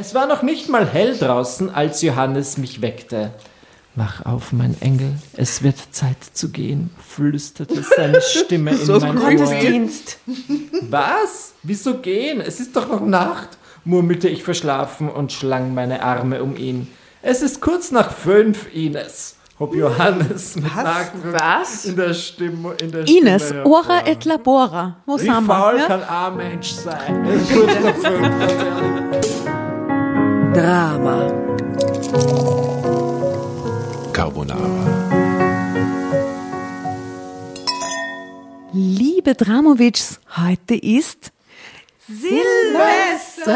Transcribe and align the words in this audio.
Es 0.00 0.14
war 0.14 0.26
noch 0.26 0.40
nicht 0.40 0.70
mal 0.70 0.86
hell 0.86 1.14
draußen, 1.14 1.68
als 1.74 2.00
Johannes 2.00 2.56
mich 2.56 2.80
weckte. 2.80 3.32
Wach 3.96 4.24
auf, 4.24 4.50
mein 4.50 4.74
Engel, 4.80 5.12
es 5.36 5.62
wird 5.62 5.76
Zeit 5.90 6.16
zu 6.32 6.48
gehen, 6.48 6.88
flüsterte 7.06 7.84
seine 7.96 8.22
Stimme 8.22 8.70
in 8.70 8.86
mein 8.86 9.18
Ohr. 9.18 9.36
Gottesdienst. 9.36 10.16
Was? 10.88 11.52
Wieso 11.62 11.98
gehen? 11.98 12.40
Es 12.40 12.60
ist 12.60 12.74
doch 12.74 12.88
noch 12.88 13.04
Nacht, 13.04 13.50
murmelte 13.84 14.30
ich 14.30 14.42
verschlafen 14.42 15.10
und 15.10 15.32
schlang 15.32 15.74
meine 15.74 16.02
Arme 16.02 16.42
um 16.42 16.56
ihn. 16.56 16.88
Es 17.20 17.42
ist 17.42 17.60
kurz 17.60 17.90
nach 17.90 18.10
fünf, 18.10 18.74
Ines, 18.74 19.36
hob 19.58 19.74
Johannes 19.74 20.56
mit 20.56 20.74
Was? 20.74 21.84
in 21.84 21.96
der 21.96 22.14
Stimme. 22.14 22.72
In 22.80 22.90
der 22.90 23.06
Ines, 23.06 23.48
Stimme 23.48 23.66
ora 23.66 24.06
et 24.06 24.24
labora. 24.24 24.96
Wo 25.04 25.18
Wie 25.18 25.24
sind 25.24 25.44
faul 25.44 25.74
wir? 25.74 25.80
Ja? 25.80 25.86
kann 25.88 26.02
ein 26.04 26.36
Mensch 26.38 26.70
sein? 26.70 27.22
Drama. 30.52 31.30
Carbonara. 34.12 34.58
Liebe 38.72 39.34
Dramovics, 39.36 40.18
heute 40.36 40.74
ist 40.74 41.30
Silvester. 42.08 43.52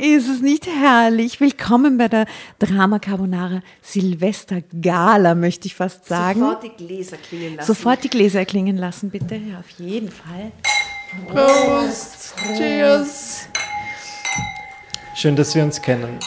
Ist 0.00 0.28
es 0.28 0.40
nicht 0.40 0.68
herrlich? 0.68 1.40
Willkommen 1.40 1.98
bei 1.98 2.06
der 2.06 2.26
Drama 2.60 3.00
Carbonara 3.00 3.60
Silvester 3.82 4.62
Gala, 4.80 5.34
möchte 5.34 5.66
ich 5.66 5.74
fast 5.74 6.06
sagen. 6.06 6.38
Sofort 6.40 6.62
die 6.62 6.70
Gläser 6.70 7.16
klingen 7.16 7.56
lassen. 7.56 7.66
Sofort 7.66 8.04
die 8.04 8.10
Gläser 8.10 8.38
erklingen 8.38 8.76
lassen, 8.76 9.10
bitte. 9.10 9.34
Ja, 9.34 9.58
auf 9.58 9.70
jeden 9.78 10.10
Fall. 10.10 10.52
Prost. 11.28 12.34
Cheers. 12.56 13.48
Schön, 15.14 15.36
dass 15.36 15.54
wir 15.54 15.62
uns 15.62 15.80
kennen. 15.80 16.18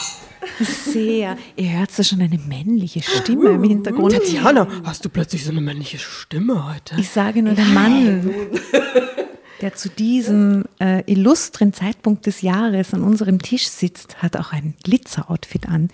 Sehr. 0.60 1.36
Ihr 1.56 1.78
hört 1.78 1.96
ja 1.96 2.02
schon 2.02 2.22
eine 2.22 2.38
männliche 2.38 3.02
Stimme 3.02 3.50
im 3.50 3.62
Hintergrund. 3.62 4.14
Tatjana, 4.14 4.66
hast 4.82 5.04
du 5.04 5.10
plötzlich 5.10 5.44
so 5.44 5.50
eine 5.50 5.60
männliche 5.60 5.98
Stimme 5.98 6.66
heute? 6.66 6.96
Ich 6.98 7.10
sage 7.10 7.42
nur, 7.42 7.52
der 7.52 7.66
Mann, 7.66 8.30
der 9.60 9.74
zu 9.74 9.90
diesem 9.90 10.64
äh, 10.80 11.02
illustren 11.06 11.74
Zeitpunkt 11.74 12.26
des 12.26 12.40
Jahres 12.40 12.94
an 12.94 13.02
unserem 13.02 13.40
Tisch 13.40 13.68
sitzt, 13.68 14.22
hat 14.22 14.36
auch 14.36 14.52
ein 14.52 14.74
Glitzer-Outfit 14.84 15.68
an. 15.68 15.90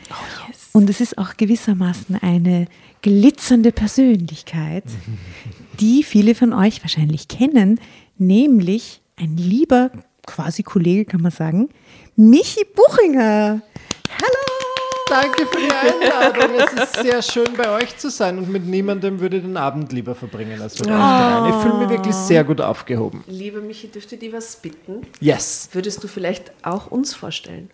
Und 0.72 0.88
es 0.88 1.00
ist 1.00 1.18
auch 1.18 1.36
gewissermaßen 1.36 2.16
eine 2.22 2.66
glitzernde 3.02 3.72
Persönlichkeit, 3.72 4.84
die 5.80 6.04
viele 6.04 6.34
von 6.34 6.52
euch 6.52 6.82
wahrscheinlich 6.82 7.28
kennen, 7.28 7.80
nämlich 8.18 9.02
ein 9.16 9.36
lieber, 9.36 9.90
quasi 10.26 10.62
Kollege 10.62 11.04
kann 11.04 11.20
man 11.20 11.32
sagen, 11.32 11.68
Michi 12.16 12.64
Buchinger. 12.76 13.60
Hallo! 14.08 15.10
Danke 15.10 15.46
für 15.46 15.58
die 15.58 15.70
Einladung. 15.72 16.54
Es 16.58 16.72
ist 16.84 17.02
sehr 17.02 17.20
schön, 17.22 17.48
bei 17.56 17.68
euch 17.70 17.96
zu 17.98 18.08
sein 18.08 18.38
und 18.38 18.48
mit 18.48 18.64
niemandem 18.64 19.18
würde 19.20 19.38
ich 19.38 19.42
den 19.42 19.56
Abend 19.56 19.92
lieber 19.92 20.14
verbringen 20.14 20.60
als 20.62 20.78
mit 20.78 20.88
euch 20.88 20.94
dreien. 20.94 21.46
Ich 21.52 21.56
fühle 21.62 21.78
mich 21.78 21.88
wirklich 21.90 22.14
sehr 22.14 22.44
gut 22.44 22.60
aufgehoben. 22.60 23.24
Liebe 23.26 23.60
Michi, 23.60 23.88
dürfte 23.88 24.16
dir 24.16 24.32
was 24.32 24.56
bitten? 24.56 25.02
Yes, 25.20 25.68
Würdest 25.72 26.04
du 26.04 26.08
vielleicht 26.08 26.52
auch 26.62 26.90
uns 26.90 27.14
vorstellen? 27.14 27.70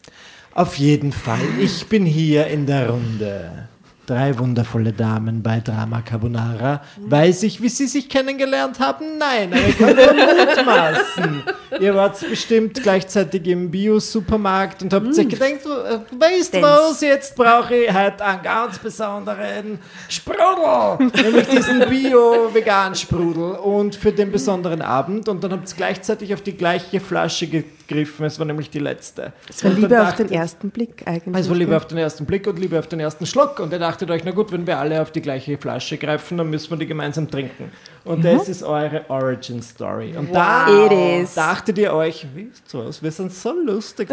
auf 0.52 0.74
jeden 0.76 1.12
Fall. 1.12 1.38
Ich 1.60 1.86
bin 1.86 2.04
hier 2.06 2.46
in 2.48 2.66
der 2.66 2.90
Runde. 2.90 3.68
Drei 4.06 4.36
wundervolle 4.38 4.92
Damen 4.92 5.42
bei 5.42 5.60
Drama 5.60 6.00
Carbonara. 6.00 6.82
Weiß 6.96 7.44
ich, 7.44 7.62
wie 7.62 7.68
sie 7.68 7.86
sich 7.86 8.08
kennengelernt 8.08 8.80
haben? 8.80 9.18
Nein, 9.18 9.52
aber 9.52 9.68
ich 9.68 9.78
kann 9.78 9.94
nur 9.94 10.14
mutmaßen. 10.14 11.42
Ihr 11.80 11.94
wart 11.94 12.18
bestimmt 12.28 12.82
gleichzeitig 12.82 13.46
im 13.46 13.70
Bio-Supermarkt 13.70 14.82
und 14.82 14.92
habt 14.92 15.06
euch 15.06 15.28
gedacht, 15.28 15.42
äh, 15.52 15.98
weißt 16.18 16.54
du 16.54 16.62
was, 16.62 17.00
jetzt 17.00 17.36
brauche 17.36 17.76
ich 17.76 17.92
heute 17.92 18.24
einen 18.24 18.42
ganz 18.42 18.78
besonderen 18.78 19.78
Sprudel. 20.08 21.10
Nämlich 21.22 21.48
diesen 21.48 21.88
Bio-Vegan-Sprudel. 21.88 23.52
Und 23.58 23.94
für 23.94 24.12
den 24.12 24.32
besonderen 24.32 24.82
Abend. 24.82 25.28
Und 25.28 25.44
dann 25.44 25.52
habt 25.52 25.70
ihr 25.70 25.76
gleichzeitig 25.76 26.34
auf 26.34 26.42
die 26.42 26.56
gleiche 26.56 27.00
Flasche 27.00 27.46
gegriffen. 27.90 28.24
Es 28.24 28.38
war 28.38 28.46
nämlich 28.46 28.70
die 28.70 28.78
letzte. 28.78 29.32
Es 29.48 29.64
war 29.64 29.72
Und 29.72 29.80
Liebe 29.80 30.00
auf 30.02 30.14
den 30.14 30.30
ersten 30.30 30.70
Blick 30.70 31.02
eigentlich. 31.06 31.44
es 31.44 31.48
war 31.50 31.56
Liebe 31.56 31.76
auf 31.76 31.86
den 31.86 31.98
ersten 31.98 32.24
Blick 32.24 32.46
und 32.46 32.58
Liebe 32.58 32.78
auf 32.78 32.86
den 32.86 33.00
ersten 33.00 33.26
Schluck. 33.26 33.58
Und 33.60 33.72
ihr 33.72 33.78
dachtet 33.78 34.10
euch, 34.10 34.22
na 34.24 34.30
gut, 34.30 34.52
wenn 34.52 34.66
wir 34.66 34.78
alle 34.78 35.02
auf 35.02 35.10
die 35.10 35.20
gleiche 35.20 35.58
Flasche 35.58 35.98
greifen, 35.98 36.38
dann 36.38 36.48
müssen 36.48 36.70
wir 36.70 36.78
die 36.78 36.86
gemeinsam 36.86 37.30
trinken. 37.30 37.70
Und 38.04 38.24
das 38.24 38.48
ist 38.48 38.62
eure 38.62 39.04
Origin 39.08 39.60
Story. 39.62 40.14
Und 40.16 40.34
da 40.34 40.66
It 40.86 40.92
is. 41.24 41.34
dachtet 41.34 41.76
ihr 41.78 41.92
euch, 41.92 42.26
wie 42.34 42.44
ist 42.44 42.72
was? 42.72 43.02
Wir 43.02 43.10
sind 43.10 43.32
so 43.32 43.52
lustig. 43.52 44.08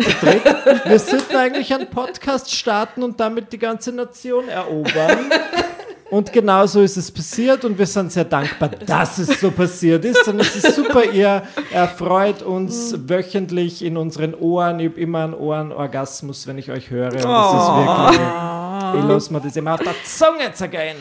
Wir 0.85 0.99
sollten 0.99 1.35
eigentlich 1.35 1.73
einen 1.73 1.87
Podcast 1.89 2.53
starten 2.53 3.03
und 3.03 3.19
damit 3.19 3.53
die 3.53 3.59
ganze 3.59 3.91
Nation 3.91 4.49
erobern. 4.49 5.31
Und 6.09 6.31
genau 6.31 6.65
so 6.65 6.81
ist 6.81 6.95
es 6.95 7.11
passiert 7.11 7.65
und 7.65 7.77
wir 7.77 7.85
sind 7.85 8.11
sehr 8.11 8.23
dankbar, 8.23 8.69
dass 8.69 9.17
es 9.17 9.41
so 9.41 9.51
passiert 9.51 10.05
ist. 10.05 10.25
Und 10.27 10.39
es 10.39 10.55
ist 10.55 10.75
super, 10.75 11.03
ihr 11.03 11.43
erfreut 11.71 12.41
uns 12.41 12.95
wöchentlich 13.09 13.83
in 13.83 13.97
unseren 13.97 14.33
Ohren. 14.33 14.79
Ich 14.79 14.89
habe 14.89 15.01
immer 15.01 15.25
einen 15.25 15.33
Ohrenorgasmus, 15.33 16.47
wenn 16.47 16.57
ich 16.57 16.71
euch 16.71 16.89
höre. 16.89 17.11
Und 17.11 17.23
das 17.23 17.53
ist 17.53 17.69
wirklich. 17.75 19.01
Ich 19.01 19.03
lasse 19.03 19.33
mir 19.33 19.41
das 19.41 19.55
immer 19.55 19.73
auf 19.73 19.81
der 19.81 19.95
Zunge 20.05 20.53
zergehen. 20.53 20.97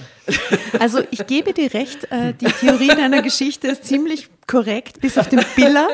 Also 0.79 1.01
ich 1.11 1.27
gebe 1.27 1.53
dir 1.53 1.73
recht, 1.73 2.05
äh, 2.11 2.33
die 2.41 2.47
Theorie 2.47 2.89
deiner 2.89 3.23
Geschichte 3.23 3.69
ist 3.69 3.85
ziemlich 3.85 4.29
korrekt, 4.47 5.01
bis 5.01 5.19
auf 5.19 5.29
den 5.29 5.41
Biller 5.57 5.89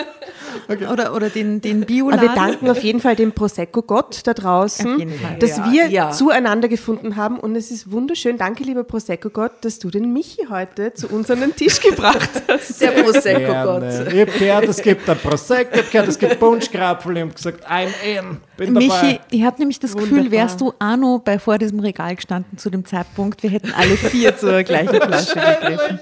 oder, 0.91 1.15
oder 1.15 1.31
den, 1.31 1.61
den 1.61 1.79
Aber 1.79 1.87
Bioladen. 1.87 2.23
wir 2.29 2.35
danken 2.35 2.71
auf 2.71 2.83
jeden 2.83 3.01
Fall 3.01 3.17
dem 3.17 3.33
Prosecco-Gott 3.33 4.21
da 4.25 4.35
draußen, 4.35 5.11
dass 5.39 5.57
Ja, 5.57 5.71
wir 5.73 5.87
ja. 5.89 6.11
zueinander 6.11 6.69
gefunden 6.69 7.17
haben. 7.17 7.39
Und 7.41 7.57
es 7.57 7.71
ist 7.71 7.91
wunderschön. 7.91 8.37
Danke, 8.37 8.65
lieber 8.65 8.85
Prosecco-Gott, 8.85 9.53
dass 9.63 9.79
du 9.79 9.91
den 9.91 10.13
Michi 10.13 10.47
heute 10.51 10.93
zu 10.95 11.09
uns 11.09 11.31
an 11.31 11.41
den 11.41 11.57
Tisch 11.57 11.81
gebracht 11.81 12.29
hast. 12.49 12.81
Der 12.81 12.89
Prosecco 12.89 13.39
Gerne. 13.41 13.65
Gott. 13.65 14.13
Ich 14.13 14.21
habe 14.21 14.39
gehört, 14.39 14.65
es 14.69 14.83
gibt 14.83 15.09
ein 15.09 15.19
Prosecco, 15.19 15.71
ich 15.73 15.79
habe 15.79 15.91
gehört, 15.91 16.09
es 16.09 16.19
gibt 16.19 16.39
Punschkrapfen. 16.39 17.17
Ich 17.17 17.23
habe 17.23 17.33
gesagt, 17.33 17.67
I'm 17.67 17.89
in, 18.05 18.37
bin 18.67 18.75
Michi, 18.75 18.89
dabei. 18.89 19.21
ich 19.31 19.43
habe 19.45 19.59
nämlich 19.59 19.81
das 19.81 19.95
Gefühl, 19.95 20.11
Wunderbar. 20.19 20.31
wärst 20.33 20.61
du 20.61 20.73
Arno 20.79 21.19
bei 21.19 21.39
vor 21.39 21.59
diesem 21.59 21.81
Regal 21.81 22.15
gestanden 22.17 22.59
zu 22.59 22.71
dem 22.71 22.85
Zeitpunkt, 22.85 23.43
wir 23.43 23.51
hätten 23.51 23.73
alle 23.73 23.97
vier 23.97 24.37
zur 24.37 24.63
gleichen 24.63 25.01
Flasche 25.01 25.35
gegriffen. 25.35 25.99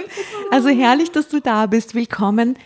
Also 0.50 0.68
herrlich, 0.70 1.10
dass 1.12 1.28
du 1.28 1.40
da 1.40 1.66
bist. 1.66 1.94
Willkommen. 1.94 2.56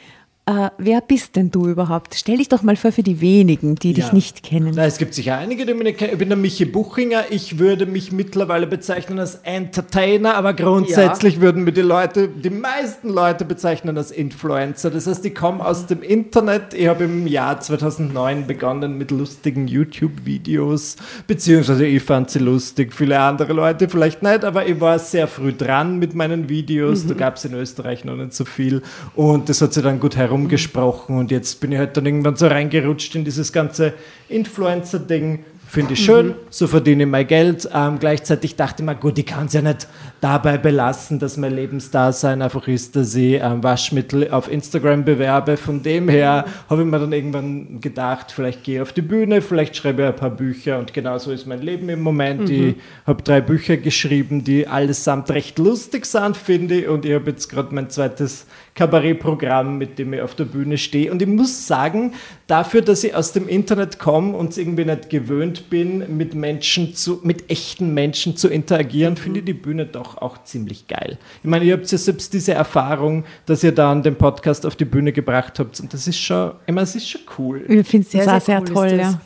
Äh, 0.45 0.71
wer 0.77 1.01
bist 1.01 1.37
denn 1.37 1.53
du 1.53 1.69
überhaupt? 1.69 2.17
Stell 2.17 2.39
dich 2.39 2.49
doch 2.49 2.65
mal 2.65 2.75
vor 2.75 2.91
für 2.91 3.05
die 3.05 3.21
wenigen, 3.21 3.77
die 3.77 3.93
dich 3.93 4.07
Ja. 4.09 4.13
nicht 4.13 4.43
kennen. 4.43 4.73
Na, 4.75 4.87
es 4.87 4.99
gibt 4.99 5.15
sicher 5.15 5.39
einige, 5.39 5.65
die 5.65 5.73
mich 5.73 5.85
nicht 5.85 5.99
kennen. 5.99 6.11
Ich 6.15 6.19
bin 6.19 6.31
der 6.31 6.37
Michi 6.37 6.65
Buchinger. 6.65 7.27
Ich 7.31 7.61
würde 7.61 7.87
mich 7.87 8.11
mittlerweile 8.11 8.67
bezeichnen 8.67 9.21
als 9.21 9.37
Entertainer, 9.45 10.35
aber 10.35 10.53
grundsätzlich 10.55 11.41
würden 11.41 11.63
mir 11.63 11.71
die 11.71 11.83
Leute, 11.83 12.27
die 12.27 12.51
meisten 12.51 13.09
Leute 13.09 13.45
bezeichnen 13.45 13.97
als 13.97 14.11
Influencer. 14.11 14.91
Das 14.91 15.07
heißt, 15.07 15.25
ich 15.25 15.33
komme 15.37 15.65
aus 15.65 15.87
dem 15.87 16.03
Internet. 16.03 16.75
Ich 16.75 16.89
habe 16.89 17.05
im 17.05 17.29
Jahr 17.29 17.61
2009 17.61 18.49
begonnen 18.49 18.99
mit 18.99 19.13
lustigen 19.13 19.69
YouTube-Videos, 19.69 20.97
beziehungsweise 21.29 21.87
ich 21.87 22.03
fand 22.03 22.31
sie 22.31 22.41
lustig. 22.41 22.93
Viele 22.95 23.21
andere 23.21 23.53
Leute 23.53 23.89
vielleicht 23.89 24.25
nicht, 24.25 24.45
aber 24.45 24.67
ich 24.67 24.81
war 24.81 24.99
sehr 24.99 25.29
früh 25.29 25.53
dran 25.53 26.01
mit 26.01 26.17
meinen 26.17 26.49
Videos. 26.49 27.07
Da 27.07 27.15
gab 27.15 27.37
es 27.37 27.45
in 27.45 27.55
Österreich 27.55 28.05
noch 28.05 28.17
nicht 28.17 28.35
so 28.35 28.45
viel 28.45 28.83
und 29.15 29.49
das 29.49 29.61
hat 29.63 29.73
sich 29.73 29.85
dann 29.85 30.01
gut 30.01 30.17
herumgesprochen 30.33 31.19
und 31.19 31.31
jetzt 31.31 31.61
bin 31.61 31.73
ich 31.73 31.79
halt 31.79 31.97
dann 31.97 32.07
irgendwann 32.07 32.37
so 32.37 32.47
reingerutscht 32.47 33.15
in 33.15 33.25
dieses 33.25 33.53
ganze 33.53 33.93
Influencer-Ding. 34.29 35.45
Finde 35.69 35.95
ich 35.95 36.05
schön, 36.05 36.35
so 36.51 36.67
verdiene 36.67 37.05
ich 37.05 37.09
mein 37.09 37.27
Geld. 37.27 37.67
Ähm, 37.73 37.99
gleichzeitig 37.99 38.57
dachte 38.57 38.83
ich 38.83 38.87
mir, 38.87 38.95
gut, 38.95 39.19
ich 39.19 39.25
kann 39.25 39.47
es 39.47 39.55
ja 39.55 39.63
nicht 39.63 39.89
dabei 40.21 40.59
belassen, 40.59 41.19
dass 41.19 41.39
mein 41.39 41.55
Lebensdasein 41.55 42.43
einfach 42.43 42.69
ist, 42.69 42.95
dass 42.95 43.15
ich 43.15 43.41
ähm, 43.41 43.63
Waschmittel 43.63 44.31
auf 44.31 44.53
Instagram 44.53 45.03
bewerbe. 45.03 45.57
Von 45.57 45.83
dem 45.83 46.11
her 46.11 46.45
habe 46.69 46.83
ich 46.83 46.89
mir 46.89 46.99
dann 46.99 47.13
irgendwann 47.13 47.81
gedacht, 47.81 48.33
vielleicht 48.33 48.65
gehe 48.65 48.77
ich 48.77 48.83
auf 48.83 48.93
die 48.93 49.01
Bühne, 49.01 49.41
vielleicht 49.41 49.75
schreibe 49.75 50.03
ich 50.03 50.09
ein 50.09 50.17
paar 50.17 50.29
Bücher 50.29 50.79
und 50.79 50.93
genau 50.93 51.17
so 51.17 51.33
ist 51.33 51.47
mein 51.47 51.63
Leben 51.63 51.89
im 51.89 52.03
Moment. 52.03 52.51
Ich 52.51 52.77
habe 53.07 53.23
drei 53.23 53.41
Bücher 53.41 53.79
geschrieben, 53.79 54.45
die 54.45 54.67
allesamt 54.67 55.31
recht 55.31 55.59
lustig 55.59 56.05
sind, 56.05 56.37
finde 56.37 56.81
ich. 56.81 56.89
Und 56.89 57.07
ich 57.07 57.15
habe 57.15 57.31
jetzt 57.31 57.49
gerade 57.49 57.75
mein 57.75 57.89
zweites 57.89 58.45
Kabarettprogramm, 58.75 59.79
mit 59.79 59.99
dem 59.99 60.13
ich 60.15 60.23
auf 60.23 60.35
der 60.35 60.45
Bühne 60.45 60.79
stehe. 60.79 61.11
Und 61.11 61.21
ich 61.21 61.29
muss 61.29 61.67
sagen, 61.67 62.15
dafür, 62.47 62.81
dass 62.83 63.05
ich 63.05 63.15
aus 63.15 63.33
dem 63.33 63.49
Internet 63.49 63.99
komme 63.99 64.37
und 64.37 64.51
es 64.51 64.59
irgendwie 64.59 64.85
nicht 64.85 65.11
gewöhnt 65.11 65.69
bin, 65.71 66.17
mit 66.17 66.35
Menschen 66.35 66.95
zu, 66.95 67.21
mit 67.23 67.51
echten 67.51 67.93
Menschen 67.95 68.37
zu 68.37 68.49
interagieren, 68.49 69.17
finde 69.17 69.41
ich 69.41 69.45
die 69.45 69.53
Bühne 69.55 69.87
doch 69.87 70.19
auch 70.19 70.43
ziemlich 70.45 70.89
geil. 70.89 71.19
Ich 71.43 71.49
meine, 71.51 71.65
ihr 71.65 71.75
habt 71.75 71.91
ja 71.91 71.99
selbst 71.99 72.33
diese 72.33 72.55
Erfahrung, 72.55 73.25
dass 73.47 73.63
ihr 73.63 73.73
dann 73.73 74.03
den 74.03 74.17
Podcast 74.17 74.65
auf 74.65 74.77
die 74.77 74.85
Bühne 74.87 75.13
gebracht 75.13 75.59
habt. 75.59 75.79
Und 75.81 75.93
das 75.93 76.07
ist 76.07 76.19
schon, 76.19 76.53
ich 76.67 76.75
meine, 76.75 76.85
es 76.85 76.95
ist 76.95 77.09
schon 77.09 77.23
cool. 77.39 77.65
Wir 77.67 77.85
finden 77.85 78.07
es 78.07 78.13
Sehr, 78.13 78.25
sehr, 78.25 78.41
sehr 78.41 78.41
sehr, 78.41 78.61
cool 78.61 78.67
ist 78.67 78.73
toll. 78.73 78.99
das. 78.99 79.13
Ja. 79.13 79.21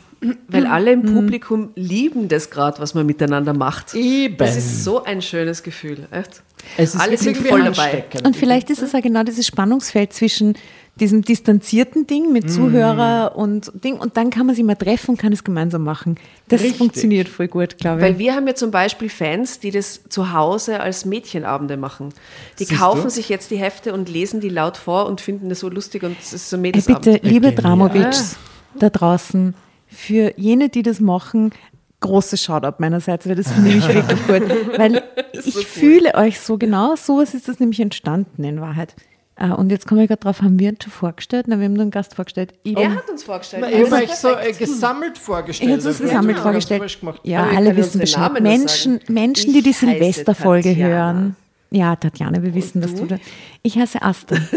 Weil 0.47 0.65
alle 0.65 0.91
im 0.93 1.03
Publikum 1.03 1.69
lieben 1.75 2.27
das 2.27 2.49
gerade, 2.49 2.79
was 2.79 2.93
man 2.93 3.05
miteinander 3.05 3.53
macht. 3.53 3.93
Eben. 3.93 4.37
Das 4.37 4.57
ist 4.57 4.83
so 4.83 5.03
ein 5.03 5.21
schönes 5.21 5.61
Gefühl, 5.61 6.07
echt. 6.11 6.41
Es 6.75 6.95
ist 6.95 7.01
Alle 7.01 7.17
sind 7.17 7.37
voll 7.37 7.63
dabei. 7.63 8.05
Und 8.23 8.35
vielleicht 8.35 8.69
ist 8.69 8.81
es 8.81 8.93
ja 8.93 8.99
genau 8.99 9.23
dieses 9.23 9.45
Spannungsfeld 9.45 10.13
zwischen 10.13 10.55
diesem 10.99 11.21
distanzierten 11.21 12.07
Ding 12.07 12.33
mit 12.33 12.51
Zuhörer 12.51 13.33
und 13.35 13.71
Ding 13.83 13.97
und 13.99 14.17
dann 14.17 14.31
kann 14.31 14.47
man 14.47 14.55
sich 14.55 14.65
mal 14.65 14.75
treffen 14.75 15.11
und 15.11 15.17
kann 15.17 15.31
es 15.31 15.43
gemeinsam 15.43 15.83
machen. 15.83 16.15
Das 16.47 16.61
Richtig. 16.61 16.79
funktioniert 16.79 17.29
voll 17.29 17.47
gut, 17.47 17.77
glaube 17.77 17.99
ich. 17.99 18.03
Weil 18.03 18.17
wir 18.17 18.33
haben 18.33 18.47
ja 18.47 18.55
zum 18.55 18.71
Beispiel 18.71 19.09
Fans, 19.09 19.59
die 19.59 19.69
das 19.69 20.01
zu 20.09 20.33
Hause 20.33 20.79
als 20.79 21.05
Mädchenabende 21.05 21.77
machen. 21.77 22.09
Die 22.57 22.65
Siehst 22.65 22.79
kaufen 22.81 23.03
du? 23.03 23.09
sich 23.11 23.29
jetzt 23.29 23.51
die 23.51 23.57
Hefte 23.57 23.93
und 23.93 24.09
lesen 24.09 24.41
die 24.41 24.49
laut 24.49 24.75
vor 24.75 25.05
und 25.05 25.21
finden 25.21 25.49
das 25.49 25.59
so 25.59 25.69
lustig 25.69 26.01
und 26.01 26.17
es 26.19 26.33
ist 26.33 26.49
so 26.49 26.55
ein 26.57 26.61
Ey, 26.65 26.71
Mädelsabend. 26.71 27.05
bitte, 27.05 27.27
liebe 27.27 27.49
Genial. 27.51 27.61
Dramovics 27.61 28.37
da 28.79 28.89
draußen, 28.89 29.53
für 29.87 30.33
jene, 30.37 30.69
die 30.69 30.83
das 30.83 30.99
machen, 30.99 31.51
großes 32.01 32.43
Shoutout 32.43 32.75
meinerseits, 32.79 33.27
weil 33.27 33.35
das 33.35 33.51
finde 33.51 33.71
ich 33.71 33.87
wirklich 33.93 34.27
gut. 34.27 34.77
Weil 34.77 35.03
ich 35.33 35.65
fühle 35.67 36.13
euch 36.15 36.39
so 36.39 36.57
genau, 36.57 36.95
so 36.95 37.21
ist 37.21 37.47
das 37.47 37.59
nämlich 37.59 37.79
entstanden 37.79 38.43
in 38.43 38.61
Wahrheit. 38.61 38.95
Äh, 39.39 39.49
Und 39.49 39.69
jetzt 39.71 39.87
komme 39.87 40.01
ich 40.03 40.07
gerade 40.07 40.19
drauf, 40.21 40.41
haben 40.41 40.59
wir 40.59 40.69
uns 40.69 40.83
schon 40.83 40.91
vorgestellt? 40.91 41.45
Na, 41.47 41.57
wir 41.59 41.65
haben 41.65 41.73
nur 41.73 41.83
einen 41.83 41.91
Gast 41.91 42.15
vorgestellt. 42.15 42.53
Ich, 42.63 42.75
Er 42.77 42.93
hat 42.95 43.09
uns 43.09 43.23
vorgestellt. 43.23 43.65
Na, 43.67 43.71
ich 43.71 43.85
habe 43.91 44.03
euch 44.03 44.11
so 44.15 44.29
äh, 44.35 44.51
gesammelt 44.51 45.17
vorgestellt. 45.17 45.69
Ich 45.79 45.85
habe 45.85 45.89
es 45.89 45.99
Ja, 45.99 46.05
gesammelt 46.05 46.39
vorgestellt. 46.39 46.81
frisch 46.81 46.99
gemacht. 46.99 47.21
Ja, 47.23 47.43
Aber 47.43 47.55
alle 47.57 47.75
wissen 47.77 47.99
Bescheid. 48.01 48.41
Menschen. 48.41 48.99
Menschen, 49.07 49.53
die 49.53 49.61
die 49.61 49.73
Silvesterfolge 49.73 50.69
Tatjana. 50.69 50.89
hören. 50.93 51.35
Ja, 51.69 51.95
Tatjana, 51.95 52.41
wir 52.41 52.53
wissen, 52.55 52.81
dass 52.81 52.95
du 52.95 53.05
da. 53.05 53.17
Ich 53.61 53.77
heiße 53.77 54.01
Asta. 54.01 54.37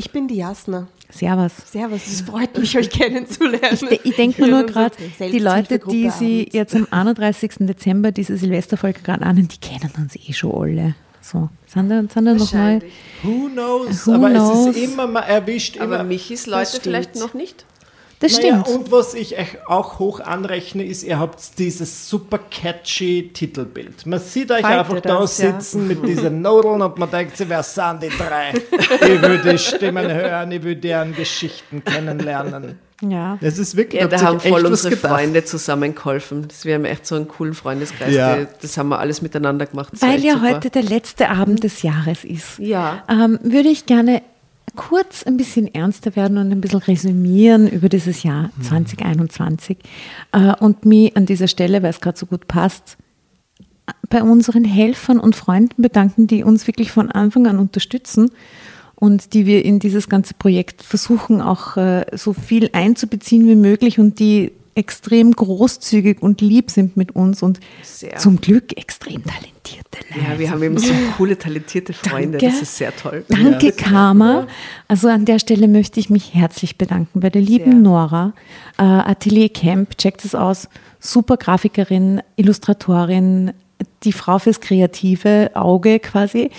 Ich 0.00 0.12
bin 0.12 0.28
die 0.28 0.36
Jasna. 0.36 0.88
Servus. 1.10 1.52
Servus, 1.70 2.06
es 2.06 2.22
freut 2.22 2.56
mich, 2.56 2.74
euch 2.78 2.88
kennenzulernen. 2.88 3.76
Ich, 3.90 4.02
ich 4.06 4.16
denke 4.16 4.40
mir 4.40 4.48
nur 4.48 4.64
gerade, 4.64 4.96
die 4.96 5.38
Leute, 5.38 5.78
die 5.78 6.04
Selbsthilfegruppe 6.08 6.10
sie 6.18 6.40
abends. 6.40 6.54
jetzt 6.54 6.74
am 6.74 6.88
31. 6.90 7.50
Dezember 7.60 8.10
diese 8.10 8.38
Silvesterfolge 8.38 9.00
gerade 9.02 9.26
anhören, 9.26 9.48
die 9.48 9.58
kennen 9.58 9.92
uns 9.98 10.16
eh 10.16 10.32
schon 10.32 10.52
alle. 10.54 10.94
So, 11.20 11.50
sind 11.66 11.90
da, 11.90 11.98
sind 11.98 12.14
da 12.14 12.20
noch 12.22 12.32
mal. 12.32 12.40
Wahrscheinlich. 12.40 12.92
Who 13.22 13.50
knows? 13.52 14.06
Who 14.06 14.12
Aber 14.14 14.30
knows? 14.30 14.68
es 14.68 14.76
ist 14.76 14.92
immer, 14.92 15.06
man 15.06 15.24
erwischt 15.24 15.76
immer. 15.76 15.84
Aber 15.96 16.04
Michis 16.04 16.46
Leute 16.46 16.80
vielleicht 16.80 17.16
noch 17.16 17.34
nicht. 17.34 17.66
Das 18.20 18.36
Naja, 18.38 18.62
stimmt. 18.64 18.68
und 18.78 18.92
was 18.92 19.14
ich 19.14 19.38
euch 19.38 19.56
auch 19.66 19.98
hoch 19.98 20.20
anrechne, 20.20 20.84
ist, 20.84 21.02
ihr 21.04 21.18
habt 21.18 21.58
dieses 21.58 22.08
super 22.08 22.38
catchy 22.38 23.30
Titelbild. 23.32 24.04
Man 24.06 24.20
sieht 24.20 24.50
euch 24.50 24.60
Freut 24.60 24.78
einfach 24.78 25.00
da 25.00 25.20
das, 25.20 25.38
ja? 25.38 25.52
sitzen 25.58 25.88
mit 25.88 26.06
diesen 26.06 26.42
Nudeln 26.42 26.82
und 26.82 26.98
man 26.98 27.10
denkt 27.10 27.36
sich, 27.38 27.48
wer 27.48 27.62
sind 27.62 28.02
die 28.02 28.10
drei? 28.10 28.52
Ich 29.00 29.22
will 29.22 29.38
die 29.42 29.58
Stimmen 29.58 30.06
hören, 30.12 30.52
ich 30.52 30.62
will 30.62 30.76
deren 30.76 31.14
Geschichten 31.14 31.82
kennenlernen. 31.82 32.78
ja. 33.00 33.38
Das 33.40 33.56
ist 33.58 33.74
wirklich, 33.76 34.02
Ja, 34.02 34.08
da 34.08 34.20
haben 34.20 34.38
voll 34.38 34.66
unsere. 34.66 34.96
Freunde 34.98 35.42
zusammengeholfen. 35.44 36.46
Das- 36.48 36.66
Wir 36.66 36.74
haben 36.74 36.84
echt 36.84 37.06
so 37.06 37.14
einen 37.14 37.26
coolen 37.26 37.54
Freundeskreis. 37.54 38.14
Ja. 38.14 38.36
Die, 38.36 38.46
das 38.60 38.76
haben 38.76 38.90
wir 38.90 38.98
alles 38.98 39.22
miteinander 39.22 39.64
gemacht. 39.64 39.92
Weil 40.00 40.20
ja 40.22 40.34
super. 40.34 40.56
heute 40.56 40.68
der 40.68 40.82
letzte 40.82 41.30
Abend 41.30 41.64
des 41.64 41.80
Jahres 41.82 42.24
ist, 42.24 42.58
Ja. 42.58 43.02
ähm, 43.08 43.38
würde 43.42 43.70
ich 43.70 43.86
gerne 43.86 44.20
kurz 44.76 45.22
ein 45.22 45.36
bisschen 45.36 45.72
ernster 45.72 46.16
werden 46.16 46.38
und 46.38 46.50
ein 46.50 46.60
bisschen 46.60 46.80
resümieren 46.80 47.68
über 47.68 47.88
dieses 47.88 48.22
Jahr 48.22 48.50
2021 48.62 49.78
äh, 50.32 50.54
und 50.60 50.84
mich 50.84 51.16
an 51.16 51.26
dieser 51.26 51.48
Stelle, 51.48 51.82
weil 51.82 51.90
es 51.90 52.00
gerade 52.00 52.18
so 52.18 52.26
gut 52.26 52.48
passt, 52.48 52.96
bei 54.08 54.22
unseren 54.22 54.64
Helfern 54.64 55.18
und 55.18 55.36
Freunden 55.36 55.82
bedanken, 55.82 56.26
die 56.26 56.44
uns 56.44 56.66
wirklich 56.66 56.92
von 56.92 57.10
Anfang 57.10 57.46
an 57.46 57.58
unterstützen 57.58 58.30
und 58.94 59.34
die 59.34 59.46
wir 59.46 59.64
in 59.64 59.78
dieses 59.78 60.08
ganze 60.08 60.34
Projekt 60.34 60.82
versuchen, 60.82 61.40
auch 61.40 61.76
äh, 61.76 62.04
so 62.12 62.32
viel 62.32 62.70
einzubeziehen 62.72 63.46
wie 63.48 63.56
möglich 63.56 63.98
und 63.98 64.18
die 64.18 64.52
extrem 64.74 65.32
großzügig 65.32 66.22
und 66.22 66.40
lieb 66.40 66.70
sind 66.70 66.96
mit 66.96 67.14
uns 67.14 67.42
und 67.42 67.60
Sehr. 67.82 68.16
zum 68.16 68.40
Glück 68.40 68.76
extrem 68.76 69.22
talentierte 69.24 69.98
Leute. 70.10 70.24
Ja, 70.32 70.38
wir 70.38 70.50
haben 70.50 70.62
eben 70.62 70.78
so 70.78 70.92
coole, 71.16 71.36
talentierte 71.36 71.92
Freunde. 71.92 72.38
Danke. 72.38 72.46
Das 72.46 72.62
ist 72.62 72.76
sehr 72.76 72.94
toll. 72.94 73.24
Danke, 73.28 73.72
Karma. 73.72 74.46
Also 74.88 75.08
an 75.08 75.24
der 75.24 75.38
Stelle 75.38 75.68
möchte 75.68 76.00
ich 76.00 76.08
mich 76.08 76.34
herzlich 76.34 76.78
bedanken 76.78 77.20
bei 77.20 77.30
der 77.30 77.42
lieben 77.42 77.72
Sehr. 77.72 77.80
Nora. 77.80 78.32
Äh, 78.78 78.82
Atelier 78.82 79.48
Camp, 79.48 79.98
checkt 79.98 80.24
es 80.24 80.34
aus. 80.34 80.68
Super 81.00 81.36
Grafikerin, 81.36 82.22
Illustratorin, 82.36 83.52
die 84.04 84.12
Frau 84.12 84.38
fürs 84.38 84.60
kreative 84.60 85.50
Auge 85.54 85.98
quasi. 85.98 86.50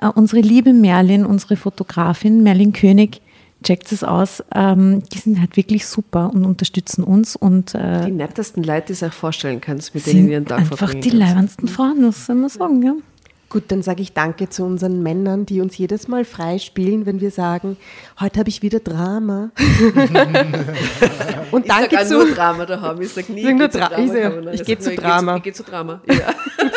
Äh, 0.00 0.08
unsere 0.14 0.40
liebe 0.40 0.72
Merlin, 0.72 1.24
unsere 1.24 1.56
Fotografin, 1.56 2.42
Merlin 2.42 2.72
König, 2.72 3.20
checkt 3.62 3.92
es 3.92 4.04
aus. 4.04 4.42
Ähm, 4.54 5.02
die 5.12 5.18
sind 5.18 5.40
halt 5.40 5.56
wirklich 5.56 5.86
super 5.86 6.30
und 6.32 6.44
unterstützen 6.44 7.04
uns 7.04 7.36
und 7.36 7.74
äh, 7.74 8.06
Die 8.06 8.12
nettesten 8.12 8.62
Leute, 8.62 8.92
die 8.92 8.98
du 8.98 9.06
dir 9.06 9.12
vorstellen 9.12 9.60
kannst, 9.60 9.94
mit 9.94 10.06
denen 10.06 10.28
ihren 10.28 10.40
sind 10.42 10.48
Tag 10.48 10.58
einfach 10.60 10.78
verbringen 10.78 11.02
die 11.02 11.10
kannst. 11.10 11.24
leibendsten 11.26 11.68
Frauen, 11.68 12.12
soll 12.12 12.36
man 12.36 12.48
sagen, 12.48 12.82
ja? 12.82 12.94
Gut, 13.50 13.64
dann 13.68 13.82
sage 13.82 14.00
ich 14.00 14.12
Danke 14.12 14.48
zu 14.48 14.62
unseren 14.64 15.02
Männern, 15.02 15.44
die 15.44 15.60
uns 15.60 15.76
jedes 15.76 16.06
Mal 16.06 16.24
freispielen, 16.24 17.04
wenn 17.04 17.20
wir 17.20 17.32
sagen, 17.32 17.76
heute 18.20 18.38
habe 18.38 18.48
ich 18.48 18.62
wieder 18.62 18.78
Drama. 18.78 19.50
Und 21.50 21.66
Ich 21.66 21.72
sag 21.72 21.80
danke 21.90 21.98
auch 22.00 22.06
zu 22.06 22.14
nur 22.14 22.30
Drama 22.34 22.64
daheim. 22.64 23.00
Ich 23.00 23.12
sag 23.12 23.28
nie, 23.28 23.40
Ich 23.40 23.46
sag 23.46 23.56
nur 23.58 23.66
Dra- 23.68 23.98
ich 23.98 24.10
sag- 24.12 24.22
Carbonara. 24.22 24.52
ich 24.52 24.58
sag 24.58 24.66
geh 24.66 24.74
nur, 24.74 24.80
zu 24.82 24.94
Drama. 24.94 25.36
Ich 25.36 25.42
gehe 25.42 25.52
zu 25.52 25.62
Drama. 25.64 26.00
Ja. 26.06 26.14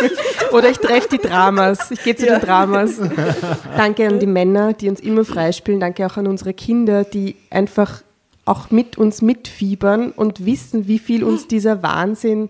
oder 0.51 0.69
ich 0.71 0.77
treffe 0.79 1.09
die 1.11 1.17
Dramas. 1.19 1.91
Ich 1.91 2.03
gehe 2.03 2.15
zu 2.15 2.25
den 2.25 2.39
Dramas. 2.39 2.99
Danke 3.77 4.07
an 4.07 4.19
die 4.19 4.25
Männer, 4.25 4.73
die 4.73 4.89
uns 4.89 4.99
immer 4.99 5.25
freispielen. 5.25 5.79
Danke 5.79 6.05
auch 6.07 6.17
an 6.17 6.25
unsere 6.27 6.53
Kinder, 6.55 7.03
die 7.03 7.35
einfach 7.51 8.01
auch 8.45 8.71
mit 8.71 8.97
uns 8.97 9.21
mitfiebern 9.21 10.11
und 10.11 10.45
wissen, 10.45 10.87
wie 10.87 10.97
viel 10.99 11.23
uns 11.23 11.47
dieser 11.47 11.83
Wahnsinn 11.83 12.49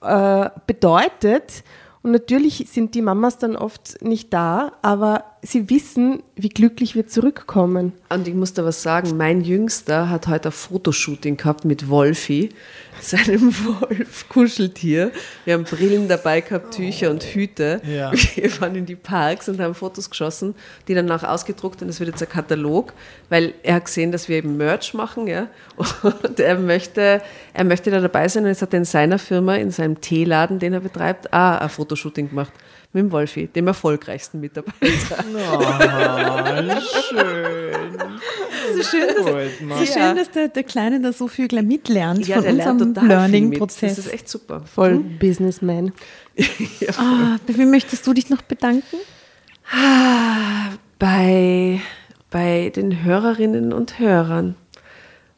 äh, 0.00 0.48
bedeutet. 0.68 1.64
Und 2.04 2.10
natürlich 2.12 2.66
sind 2.70 2.94
die 2.94 3.00
Mamas 3.00 3.38
dann 3.38 3.56
oft 3.56 4.02
nicht 4.02 4.30
da, 4.34 4.72
aber 4.82 5.24
sie 5.40 5.70
wissen, 5.70 6.22
wie 6.36 6.50
glücklich 6.50 6.94
wir 6.94 7.06
zurückkommen. 7.06 7.94
Und 8.10 8.28
ich 8.28 8.34
muss 8.34 8.52
da 8.52 8.62
was 8.62 8.82
sagen, 8.82 9.16
mein 9.16 9.40
Jüngster 9.40 10.10
hat 10.10 10.28
heute 10.28 10.50
ein 10.50 10.52
Fotoshooting 10.52 11.38
gehabt 11.38 11.64
mit 11.64 11.88
Wolfi, 11.88 12.50
seinem 13.04 13.54
Wolf-Kuscheltier. 13.64 15.12
Wir 15.44 15.54
haben 15.54 15.64
Brillen 15.64 16.08
dabei 16.08 16.40
gehabt, 16.40 16.74
Tücher 16.74 17.10
und 17.10 17.22
Hüte. 17.22 17.80
Ja. 17.86 18.12
Wir 18.12 18.60
waren 18.60 18.74
in 18.74 18.86
die 18.86 18.96
Parks 18.96 19.48
und 19.48 19.60
haben 19.60 19.74
Fotos 19.74 20.10
geschossen, 20.10 20.54
die 20.88 20.94
dann 20.94 21.10
auch 21.10 21.22
ausgedruckt 21.22 21.82
und 21.82 21.88
es 21.88 22.00
wird 22.00 22.10
jetzt 22.10 22.22
ein 22.22 22.28
Katalog, 22.28 22.92
weil 23.28 23.54
er 23.62 23.76
hat 23.76 23.86
gesehen, 23.86 24.12
dass 24.12 24.28
wir 24.28 24.36
eben 24.36 24.56
Merch 24.56 24.94
machen, 24.94 25.26
ja. 25.26 25.48
Und 26.02 26.40
er 26.40 26.58
möchte, 26.58 27.22
er 27.52 27.64
möchte 27.64 27.90
da 27.90 28.00
dabei 28.00 28.28
sein 28.28 28.44
und 28.44 28.48
jetzt 28.48 28.62
hat 28.62 28.72
er 28.72 28.78
in 28.78 28.84
seiner 28.84 29.18
Firma, 29.18 29.56
in 29.56 29.70
seinem 29.70 30.00
Teeladen, 30.00 30.58
den 30.58 30.72
er 30.72 30.80
betreibt, 30.80 31.32
auch 31.32 31.60
ein 31.60 31.68
Fotoshooting 31.68 32.30
gemacht. 32.30 32.52
Mit 32.94 33.02
dem 33.02 33.12
Wolfi, 33.12 33.48
dem 33.48 33.66
erfolgreichsten 33.66 34.38
Mitarbeiter. 34.40 34.74
Ah, 35.36 36.80
schön. 36.80 37.74
So 38.76 38.82
schön, 38.82 39.08
dass, 39.08 39.78
so 39.78 39.92
schön, 39.92 40.16
dass 40.16 40.30
der, 40.30 40.48
der 40.48 40.62
Kleine 40.62 41.00
da 41.00 41.12
so 41.12 41.26
viel 41.26 41.48
gleich 41.48 41.64
mitlernt 41.64 42.26
Ja, 42.26 42.36
von 42.36 42.44
der 42.44 42.52
lernt 42.52 42.80
unserem 42.80 42.88
mit. 42.88 42.96
Das 42.96 43.04
Learning-Prozess. 43.04 43.98
ist 43.98 44.12
echt 44.12 44.28
super. 44.28 44.62
Voll 44.72 44.98
Businessman. 44.98 45.92
Ah, 46.96 47.36
bei 47.46 47.56
wem 47.56 47.70
möchtest 47.70 48.06
du 48.06 48.12
dich 48.12 48.30
noch 48.30 48.42
bedanken? 48.42 48.96
Bei, 50.98 51.80
bei 52.30 52.72
den 52.74 53.04
Hörerinnen 53.04 53.72
und 53.72 53.98
Hörern. 53.98 54.54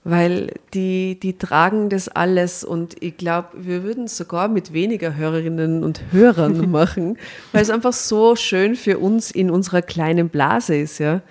Weil 0.09 0.53
die, 0.73 1.19
die 1.21 1.37
tragen 1.37 1.89
das 1.89 2.09
alles 2.09 2.63
und 2.63 2.95
ich 3.03 3.17
glaube, 3.17 3.49
wir 3.55 3.83
würden 3.83 4.05
es 4.05 4.17
sogar 4.17 4.47
mit 4.47 4.73
weniger 4.73 5.17
Hörerinnen 5.17 5.83
und 5.83 6.01
Hörern 6.13 6.71
machen, 6.71 7.19
weil 7.51 7.63
es 7.63 7.71
einfach 7.71 7.93
so 7.93 8.37
schön 8.37 8.77
für 8.77 8.99
uns 8.99 9.33
in 9.33 9.51
unserer 9.51 9.83
kleinen 9.83 10.29
Blase 10.29 10.77
ist, 10.77 11.01
ja. 11.01 11.23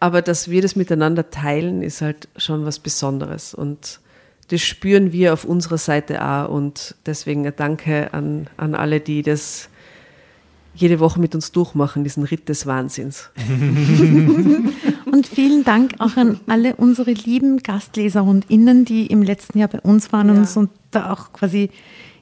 Aber 0.00 0.22
dass 0.22 0.48
wir 0.48 0.62
das 0.62 0.74
miteinander 0.74 1.28
teilen, 1.28 1.82
ist 1.82 2.00
halt 2.00 2.28
schon 2.38 2.64
was 2.64 2.78
Besonderes 2.78 3.52
und 3.52 4.00
das 4.48 4.62
spüren 4.62 5.12
wir 5.12 5.34
auf 5.34 5.44
unserer 5.44 5.76
Seite 5.76 6.24
auch 6.24 6.48
und 6.48 6.94
deswegen 7.04 7.46
ein 7.46 7.52
Danke 7.54 8.14
an, 8.14 8.48
an 8.56 8.74
alle, 8.74 9.00
die 9.00 9.20
das 9.20 9.68
jede 10.74 10.98
Woche 10.98 11.20
mit 11.20 11.34
uns 11.34 11.52
durchmachen, 11.52 12.04
diesen 12.04 12.22
Ritt 12.22 12.48
des 12.48 12.64
Wahnsinns. 12.64 13.28
Und 15.12 15.26
vielen 15.26 15.64
Dank 15.64 15.94
auch 15.98 16.16
an 16.16 16.40
alle 16.46 16.76
unsere 16.76 17.12
lieben 17.12 17.58
Gastleser 17.58 18.24
und 18.24 18.50
Innen, 18.50 18.84
die 18.84 19.06
im 19.06 19.22
letzten 19.22 19.58
Jahr 19.58 19.68
bei 19.68 19.80
uns 19.80 20.12
waren 20.12 20.30
und 20.30 20.38
uns 20.38 20.56
und 20.56 20.70
da 20.90 21.12
auch 21.12 21.32
quasi, 21.32 21.70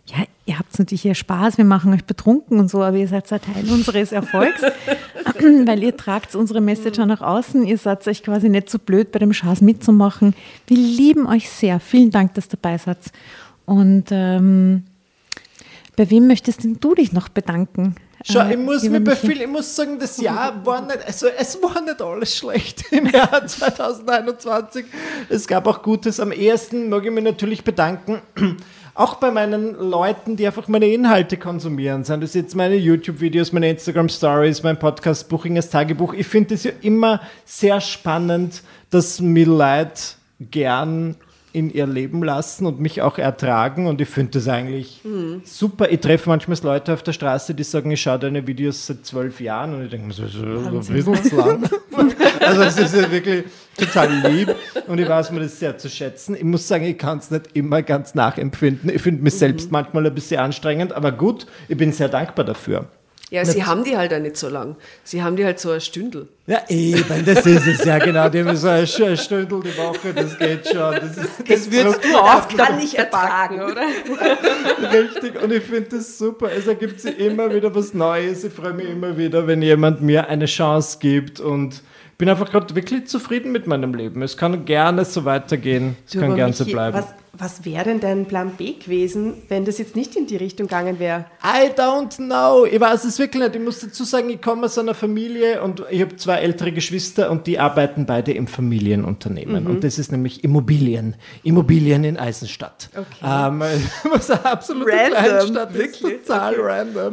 ja, 0.06 0.24
ihr 0.44 0.58
habt 0.58 0.78
natürlich 0.78 1.02
hier 1.02 1.14
Spaß, 1.14 1.58
wir 1.58 1.64
machen 1.64 1.92
euch 1.92 2.04
betrunken 2.04 2.60
und 2.60 2.70
so, 2.70 2.82
aber 2.82 2.96
ihr 2.96 3.08
seid 3.08 3.32
ein 3.32 3.40
Teil 3.40 3.68
unseres 3.70 4.12
Erfolgs, 4.12 4.62
weil 5.40 5.82
ihr 5.82 5.96
tragt 5.96 6.34
unsere 6.36 6.60
Message 6.60 6.98
auch 7.00 7.06
nach 7.06 7.22
außen, 7.22 7.66
ihr 7.66 7.78
seid 7.78 8.06
euch 8.06 8.22
quasi 8.22 8.48
nicht 8.48 8.70
so 8.70 8.78
blöd, 8.78 9.10
bei 9.10 9.18
dem 9.18 9.32
Schaß 9.32 9.60
mitzumachen. 9.62 10.34
Wir 10.66 10.76
lieben 10.76 11.26
euch 11.26 11.50
sehr. 11.50 11.80
Vielen 11.80 12.10
Dank, 12.10 12.34
dass 12.34 12.46
ihr 12.46 12.58
dabei 12.60 12.78
seid. 12.78 12.98
Und 13.64 14.04
ähm, 14.10 14.84
bei 15.96 16.08
wem 16.10 16.28
möchtest 16.28 16.62
denn 16.62 16.78
du 16.78 16.94
dich 16.94 17.12
noch 17.12 17.28
bedanken? 17.28 17.96
Schau, 18.24 18.40
Äh, 18.40 18.52
ich 18.52 18.58
muss 18.58 18.82
mir 18.84 19.00
bei 19.00 19.14
viel, 19.14 19.40
ich 19.40 19.46
muss 19.48 19.74
sagen, 19.76 19.98
das 19.98 20.16
Jahr 20.20 20.64
war 20.64 20.80
nicht, 20.80 21.04
also 21.06 21.26
es 21.28 21.60
war 21.62 21.80
nicht 21.82 22.00
alles 22.00 22.36
schlecht 22.36 22.90
im 22.92 23.06
Jahr 23.06 23.46
2021. 23.46 24.86
Es 25.28 25.46
gab 25.46 25.66
auch 25.66 25.82
Gutes. 25.82 26.18
Am 26.20 26.32
ersten 26.32 26.88
mag 26.88 27.04
ich 27.04 27.10
mich 27.10 27.24
natürlich 27.24 27.64
bedanken. 27.64 28.22
Auch 28.94 29.16
bei 29.16 29.30
meinen 29.30 29.74
Leuten, 29.74 30.36
die 30.36 30.46
einfach 30.46 30.68
meine 30.68 30.86
Inhalte 30.86 31.36
konsumieren, 31.36 32.04
sind 32.04 32.22
das 32.22 32.32
jetzt 32.32 32.54
meine 32.54 32.76
YouTube-Videos, 32.76 33.52
meine 33.52 33.68
Instagram-Stories, 33.68 34.62
mein 34.62 34.78
Podcast 34.78 35.28
Buchingers 35.28 35.68
Tagebuch. 35.68 36.14
Ich 36.14 36.26
finde 36.26 36.54
es 36.54 36.64
ja 36.64 36.70
immer 36.80 37.20
sehr 37.44 37.82
spannend, 37.82 38.62
dass 38.88 39.20
mir 39.20 39.44
Leute 39.44 40.00
gern 40.40 41.16
in 41.56 41.70
ihr 41.70 41.86
Leben 41.86 42.22
lassen 42.22 42.66
und 42.66 42.80
mich 42.80 43.00
auch 43.00 43.16
ertragen. 43.16 43.86
Und 43.86 43.98
ich 44.02 44.08
finde 44.10 44.32
das 44.32 44.46
eigentlich 44.46 45.00
super. 45.44 45.90
Ich 45.90 46.00
treffe 46.00 46.28
manchmal 46.28 46.58
Leute 46.62 46.92
auf 46.92 47.02
der 47.02 47.12
Straße, 47.12 47.54
die 47.54 47.64
sagen, 47.64 47.90
ich 47.90 48.02
schaue 48.02 48.18
deine 48.18 48.46
Videos 48.46 48.86
seit 48.86 49.06
zwölf 49.06 49.40
Jahren. 49.40 49.74
Und 49.74 49.84
ich 49.84 49.90
denke 49.90 50.06
mir 50.08 50.12
so, 50.12 50.26
so 50.28 50.44
ein 50.44 50.80
bisschen 50.80 51.24
zu 51.24 51.36
lang. 51.36 51.62
also 52.40 52.62
es 52.62 52.78
ist 52.78 52.94
ja 52.94 53.10
wirklich 53.10 53.44
total 53.78 54.12
lieb. 54.28 54.54
Und 54.86 55.00
ich 55.00 55.08
weiß 55.08 55.30
mir 55.30 55.40
das 55.40 55.58
sehr 55.58 55.78
zu 55.78 55.88
schätzen. 55.88 56.36
Ich 56.36 56.44
muss 56.44 56.68
sagen, 56.68 56.84
ich 56.84 56.98
kann 56.98 57.18
es 57.18 57.30
nicht 57.30 57.46
immer 57.54 57.80
ganz 57.80 58.14
nachempfinden. 58.14 58.90
Ich 58.90 59.00
finde 59.00 59.22
mich 59.22 59.34
selbst 59.34 59.72
manchmal 59.72 60.06
ein 60.06 60.14
bisschen 60.14 60.38
anstrengend. 60.38 60.92
Aber 60.92 61.10
gut, 61.10 61.46
ich 61.68 61.76
bin 61.78 61.90
sehr 61.90 62.10
dankbar 62.10 62.44
dafür. 62.44 62.86
Ja, 63.28 63.44
sie 63.44 63.64
haben 63.64 63.82
die 63.82 63.96
halt 63.96 64.14
auch 64.14 64.20
nicht 64.20 64.36
so 64.36 64.48
lang. 64.48 64.76
Sie 65.02 65.20
haben 65.20 65.34
die 65.34 65.44
halt 65.44 65.58
so 65.58 65.72
ein 65.72 65.80
Stündel. 65.80 66.28
Ja, 66.46 66.60
eben, 66.68 67.24
das 67.24 67.44
ist 67.44 67.66
es 67.66 67.84
ja 67.84 67.98
genau. 67.98 68.28
Die 68.28 68.38
haben 68.44 68.54
so 68.56 68.68
Sch- 68.68 69.16
Stündel 69.16 69.60
die 69.64 69.76
Woche, 69.76 70.14
das 70.14 70.38
geht 70.38 70.68
schon. 70.68 70.94
Das, 70.94 71.16
ist, 71.16 71.30
das, 71.48 71.70
würdest 71.72 72.04
du 72.04 72.12
Das 72.12 72.20
auch 72.20 72.48
kann 72.56 72.78
ich 72.80 72.96
ertragen, 72.96 73.60
oder? 73.62 73.82
Richtig, 74.92 75.42
und 75.42 75.52
ich 75.52 75.62
finde 75.64 75.96
das 75.96 76.18
super. 76.18 76.50
Es 76.56 76.66
ergibt 76.68 77.00
sich 77.00 77.18
immer 77.18 77.52
wieder 77.52 77.74
was 77.74 77.94
Neues. 77.94 78.44
Ich 78.44 78.52
freue 78.52 78.74
mich 78.74 78.88
immer 78.88 79.16
wieder, 79.16 79.46
wenn 79.46 79.60
jemand 79.62 80.02
mir 80.02 80.28
eine 80.28 80.46
Chance 80.46 80.98
gibt 81.00 81.40
und 81.40 81.82
bin 82.18 82.28
einfach 82.28 82.50
gerade 82.50 82.74
wirklich 82.74 83.06
zufrieden 83.06 83.52
mit 83.52 83.66
meinem 83.66 83.92
Leben. 83.94 84.22
Es 84.22 84.36
kann 84.36 84.64
gerne 84.64 85.04
so 85.04 85.24
weitergehen. 85.24 85.96
Es 86.06 86.12
Du, 86.12 86.20
kann 86.20 86.34
gerne 86.36 86.52
so 86.52 86.64
bleiben. 86.64 86.96
Was, 86.96 87.06
was 87.38 87.64
wäre 87.64 87.84
denn 87.84 88.00
dein 88.00 88.26
Plan 88.26 88.52
B 88.56 88.74
gewesen, 88.74 89.42
wenn 89.48 89.64
das 89.64 89.78
jetzt 89.78 89.96
nicht 89.96 90.16
in 90.16 90.26
die 90.26 90.36
Richtung 90.36 90.66
gegangen 90.66 90.98
wäre? 90.98 91.26
I 91.42 91.70
don't 91.76 92.16
know. 92.16 92.64
Ich 92.64 92.80
weiß 92.80 93.04
es 93.04 93.18
wirklich 93.18 93.42
nicht. 93.42 93.56
Ich 93.56 93.62
muss 93.62 93.80
dazu 93.80 94.04
sagen, 94.04 94.30
ich 94.30 94.40
komme 94.40 94.66
aus 94.66 94.78
einer 94.78 94.94
Familie 94.94 95.62
und 95.62 95.82
ich 95.90 96.00
habe 96.00 96.16
zwei 96.16 96.36
ältere 96.36 96.72
Geschwister 96.72 97.30
und 97.30 97.46
die 97.46 97.58
arbeiten 97.58 98.06
beide 98.06 98.32
im 98.32 98.46
Familienunternehmen. 98.46 99.64
Mhm. 99.64 99.70
Und 99.70 99.84
das 99.84 99.98
ist 99.98 100.12
nämlich 100.12 100.44
Immobilien. 100.44 101.16
Immobilien 101.42 102.04
in 102.04 102.16
Eisenstadt. 102.16 102.88
Okay. 102.94 103.04
Ähm, 103.24 103.62
was 104.10 104.30
eine 104.30 104.44
absolute 104.44 104.90
Random, 104.90 105.24
Kleinstadt 105.24 105.74
wirklich? 105.74 106.12
ist. 106.14 106.26
Total 106.26 106.54
random. 106.58 107.12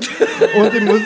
Und 0.58 0.74
ich 0.74 0.84
muss, 0.84 1.02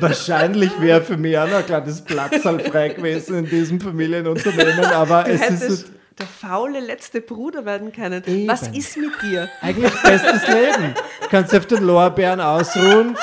wahrscheinlich 0.00 0.70
wäre 0.80 1.02
für 1.02 1.16
mich 1.16 1.38
auch 1.38 1.48
noch 1.48 1.58
ein 1.58 1.66
kleines 1.66 2.00
Platzal 2.02 2.60
frei 2.60 2.90
gewesen 2.90 3.38
in 3.38 3.48
diesem 3.48 3.80
Familienunternehmen, 3.80 4.84
aber 4.84 5.24
Du 5.24 5.30
es 5.32 5.60
ist 5.62 5.97
der 6.18 6.26
faule 6.26 6.80
letzte 6.80 7.20
Bruder 7.20 7.64
werden 7.64 7.92
können. 7.92 8.22
Eben. 8.26 8.48
Was 8.48 8.62
ist 8.68 8.96
mit 8.96 9.10
dir? 9.22 9.48
Eigentlich 9.60 9.92
bestes 10.02 10.46
Leben. 10.48 10.94
Kannst 11.30 11.54
auf 11.54 11.66
den 11.66 11.84
Lorbeeren 11.84 12.40
ausruhen. 12.40 13.16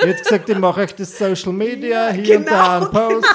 Ich 0.00 0.06
hätte 0.06 0.22
gesagt, 0.22 0.48
ich 0.48 0.58
mache 0.58 0.80
euch 0.82 0.94
das 0.94 1.16
Social 1.18 1.52
Media, 1.52 2.08
hier 2.08 2.38
und 2.38 2.48
da 2.48 2.78
einen 2.78 2.90
Post. 2.90 3.26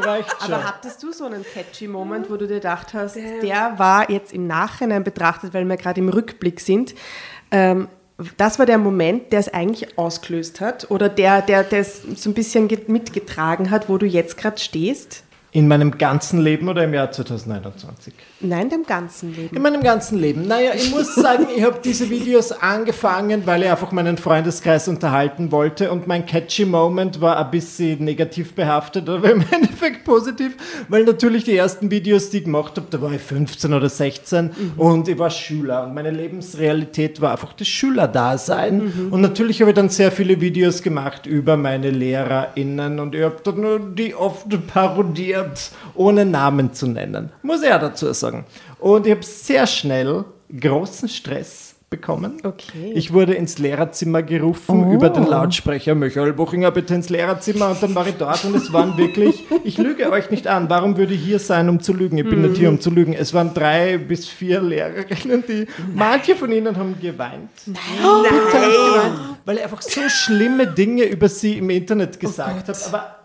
Reicht 0.00 0.42
schon. 0.42 0.52
Aber 0.54 0.64
hattest 0.64 1.02
du 1.02 1.12
so 1.12 1.24
einen 1.26 1.44
catchy 1.44 1.88
Moment, 1.88 2.30
wo 2.30 2.36
du 2.36 2.46
dir 2.46 2.54
gedacht 2.56 2.94
hast, 2.94 3.16
der 3.16 3.74
war 3.78 4.10
jetzt 4.10 4.32
im 4.32 4.46
Nachhinein 4.46 5.02
betrachtet, 5.02 5.54
weil 5.54 5.64
wir 5.64 5.76
gerade 5.76 6.00
im 6.00 6.08
Rückblick 6.08 6.60
sind, 6.60 6.94
ähm, 7.50 7.88
das 8.36 8.58
war 8.58 8.66
der 8.66 8.78
Moment, 8.78 9.32
der 9.32 9.38
es 9.38 9.48
eigentlich 9.52 9.96
ausgelöst 9.96 10.60
hat 10.60 10.90
oder 10.90 11.08
der, 11.08 11.40
der 11.40 11.62
das 11.62 12.02
so 12.02 12.30
ein 12.30 12.34
bisschen 12.34 12.66
ge- 12.66 12.80
mitgetragen 12.88 13.70
hat, 13.70 13.88
wo 13.88 13.96
du 13.96 14.06
jetzt 14.06 14.36
gerade 14.36 14.58
stehst? 14.58 15.22
In 15.50 15.68
meinem 15.68 15.96
ganzen 15.96 16.40
Leben 16.40 16.68
oder 16.68 16.84
im 16.84 16.92
Jahr 16.92 17.10
2021? 17.10 18.12
Nein, 18.40 18.70
dem 18.70 18.84
ganzen 18.84 19.34
Leben. 19.34 19.56
In 19.56 19.62
meinem 19.62 19.82
ganzen 19.82 20.16
Leben. 20.16 20.46
Naja, 20.46 20.70
ich 20.72 20.92
muss 20.92 21.12
sagen, 21.16 21.48
ich 21.56 21.64
habe 21.64 21.80
diese 21.82 22.08
Videos 22.08 22.52
angefangen, 22.52 23.42
weil 23.46 23.62
ich 23.64 23.68
einfach 23.68 23.90
meinen 23.90 24.16
Freundeskreis 24.16 24.86
unterhalten 24.86 25.50
wollte 25.50 25.90
und 25.90 26.06
mein 26.06 26.24
catchy 26.24 26.64
Moment 26.64 27.20
war 27.20 27.36
ein 27.36 27.50
bisschen 27.50 28.04
negativ 28.04 28.54
behaftet, 28.54 29.08
aber 29.08 29.32
im 29.32 29.44
Endeffekt 29.50 30.04
positiv, 30.04 30.56
weil 30.88 31.02
natürlich 31.02 31.44
die 31.44 31.56
ersten 31.56 31.90
Videos, 31.90 32.30
die 32.30 32.38
ich 32.38 32.44
gemacht 32.44 32.76
habe, 32.76 32.86
da 32.90 33.02
war 33.02 33.10
ich 33.10 33.22
15 33.22 33.74
oder 33.74 33.88
16 33.88 34.50
und 34.76 35.08
ich 35.08 35.18
war 35.18 35.30
Schüler 35.30 35.84
und 35.84 35.94
meine 35.94 36.12
Lebensrealität 36.12 37.20
war 37.20 37.32
einfach 37.32 37.54
das 37.54 37.66
Schülerdasein 37.66 39.10
und 39.10 39.20
natürlich 39.20 39.60
habe 39.60 39.72
ich 39.72 39.74
dann 39.74 39.88
sehr 39.88 40.12
viele 40.12 40.40
Videos 40.40 40.82
gemacht 40.82 41.26
über 41.26 41.56
meine 41.56 41.90
LehrerInnen 41.90 43.00
und 43.00 43.16
ich 43.16 43.22
habe 43.24 43.36
dann 43.42 43.96
die 43.96 44.14
oft 44.14 44.46
parodiert, 44.68 45.70
ohne 45.94 46.24
Namen 46.24 46.72
zu 46.72 46.86
nennen. 46.86 47.30
Muss 47.42 47.62
ich 47.62 47.68
ja 47.68 47.78
dazu 47.78 48.12
sagen. 48.12 48.27
Und 48.78 49.06
ich 49.06 49.12
habe 49.12 49.24
sehr 49.24 49.66
schnell 49.66 50.24
großen 50.58 51.08
Stress 51.08 51.68
bekommen. 51.90 52.40
Okay. 52.44 52.92
Ich 52.94 53.14
wurde 53.14 53.32
ins 53.32 53.58
Lehrerzimmer 53.58 54.22
gerufen 54.22 54.92
über 54.92 55.08
den 55.08 55.24
Lautsprecher, 55.26 55.94
Michael 55.94 56.34
Buchinger, 56.34 56.70
bitte 56.70 56.94
ins 56.94 57.08
Lehrerzimmer 57.08 57.70
und 57.70 57.82
dann 57.82 57.94
war 57.94 58.06
ich 58.06 58.14
dort 58.16 58.44
und 58.44 58.54
es 58.54 58.72
waren 58.72 58.98
wirklich, 58.98 59.44
ich 59.64 59.78
lüge 59.78 60.10
euch 60.12 60.30
nicht 60.30 60.46
an, 60.46 60.68
warum 60.68 60.98
würde 60.98 61.14
ich 61.14 61.22
hier 61.22 61.38
sein, 61.38 61.68
um 61.68 61.80
zu 61.80 61.94
lügen? 61.94 62.18
Ich 62.18 62.28
bin 62.28 62.42
nicht 62.42 62.58
hier, 62.58 62.68
um 62.68 62.78
zu 62.78 62.90
lügen. 62.90 63.14
Es 63.14 63.32
waren 63.32 63.54
drei 63.54 63.96
bis 63.96 64.28
vier 64.28 64.60
Lehrerinnen, 64.60 65.44
die, 65.48 65.66
manche 65.94 66.36
von 66.36 66.52
ihnen 66.52 66.76
haben 66.76 66.94
geweint. 67.00 67.48
Nein! 67.64 67.80
Weil 69.46 69.56
ich 69.56 69.62
einfach 69.62 69.80
so 69.80 70.02
schlimme 70.08 70.66
Dinge 70.66 71.04
über 71.04 71.28
sie 71.30 71.56
im 71.56 71.70
Internet 71.70 72.20
gesagt 72.20 72.68
habe, 72.68 72.78
aber 72.86 73.17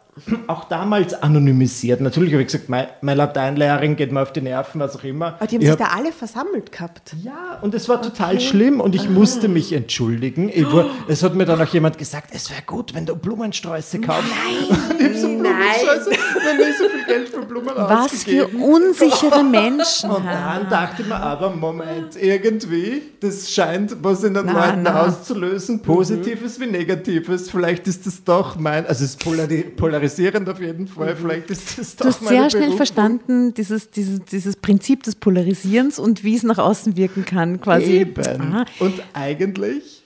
auch 0.47 0.65
damals 0.65 1.13
anonymisiert. 1.13 1.99
Natürlich 2.01 2.33
habe 2.33 2.41
ich 2.43 2.47
gesagt, 2.47 2.69
meine, 2.69 2.89
meine 3.01 3.17
Lateinlehrerin 3.17 3.95
geht 3.95 4.11
mir 4.11 4.21
auf 4.21 4.31
die 4.31 4.41
Nerven, 4.41 4.79
was 4.79 4.95
auch 4.95 5.03
immer. 5.03 5.35
Aber 5.39 5.47
die 5.47 5.55
haben 5.55 5.61
Ich 5.61 5.69
sich 5.71 5.79
hab- 5.79 5.89
da 5.91 5.95
alle 5.97 6.11
versammelt 6.11 6.71
gehabt. 6.71 7.15
ja, 7.23 7.57
und 7.61 7.73
es 7.73 7.89
war 7.89 8.01
total 8.01 8.39
schlimm 8.39 8.79
und 8.79 8.93
ich 8.95 9.09
musste 9.09 9.47
mich 9.47 9.73
entschuldigen. 9.73 10.49
Ich 10.53 10.71
war, 10.71 10.85
es 11.07 11.23
hat 11.23 11.35
mir 11.35 11.45
dann 11.45 11.61
auch 11.61 11.73
jemand 11.73 11.97
gesagt, 11.97 12.29
es 12.33 12.49
wäre 12.51 12.61
gut, 12.65 12.93
wenn 12.93 13.05
du 13.05 13.15
Blumensträuße 13.15 13.99
kaufst. 14.01 14.23
Nein, 14.29 14.79
und 14.91 15.01
ich 15.01 15.19
so 15.21 15.27
Blumensträuße, 15.27 16.09
wenn 16.11 16.59
ich 16.69 16.77
so 16.77 16.89
viel 16.89 17.05
Geld 17.07 17.29
für 17.29 17.41
Blumen 17.41 17.71
Was 17.75 18.23
für 18.23 18.47
unsichere 18.47 19.43
Menschen. 19.51 20.11
Und 20.11 20.25
dann 20.25 20.69
dachte 20.69 21.01
ich 21.01 21.07
mir 21.07 21.15
aber, 21.15 21.49
Moment, 21.49 22.15
irgendwie, 22.21 23.01
das 23.19 23.51
scheint 23.51 23.95
was 24.03 24.23
in 24.23 24.33
den 24.35 24.45
Na, 24.45 24.67
Leuten 24.67 24.83
na. 24.83 25.03
auszulösen, 25.07 25.81
Positives 25.81 26.59
wie 26.59 26.67
Negatives. 26.67 27.49
Vielleicht 27.49 27.87
ist 27.87 28.05
das 28.05 28.23
doch 28.23 28.57
mein, 28.57 28.85
also 28.85 29.03
es 29.03 29.11
ist 29.11 29.23
polari 29.23 29.73
polarisierend 30.03 30.49
auf 30.49 30.59
jeden 30.59 30.87
Fall, 30.87 31.15
vielleicht 31.15 31.49
ist 31.49 31.77
das 31.77 31.95
doch 31.95 32.05
Du 32.05 32.11
hast 32.11 32.27
sehr 32.27 32.49
schnell 32.49 32.71
verstanden, 32.73 33.53
dieses, 33.53 33.89
dieses, 33.89 34.23
dieses 34.25 34.55
Prinzip 34.55 35.03
des 35.03 35.15
Polarisierens 35.15 35.99
und 35.99 36.23
wie 36.23 36.35
es 36.35 36.43
nach 36.43 36.57
außen 36.57 36.97
wirken 36.97 37.25
kann, 37.25 37.61
quasi. 37.61 37.91
Eben. 37.91 38.41
Ah. 38.53 38.65
Und 38.79 39.01
eigentlich. 39.13 40.02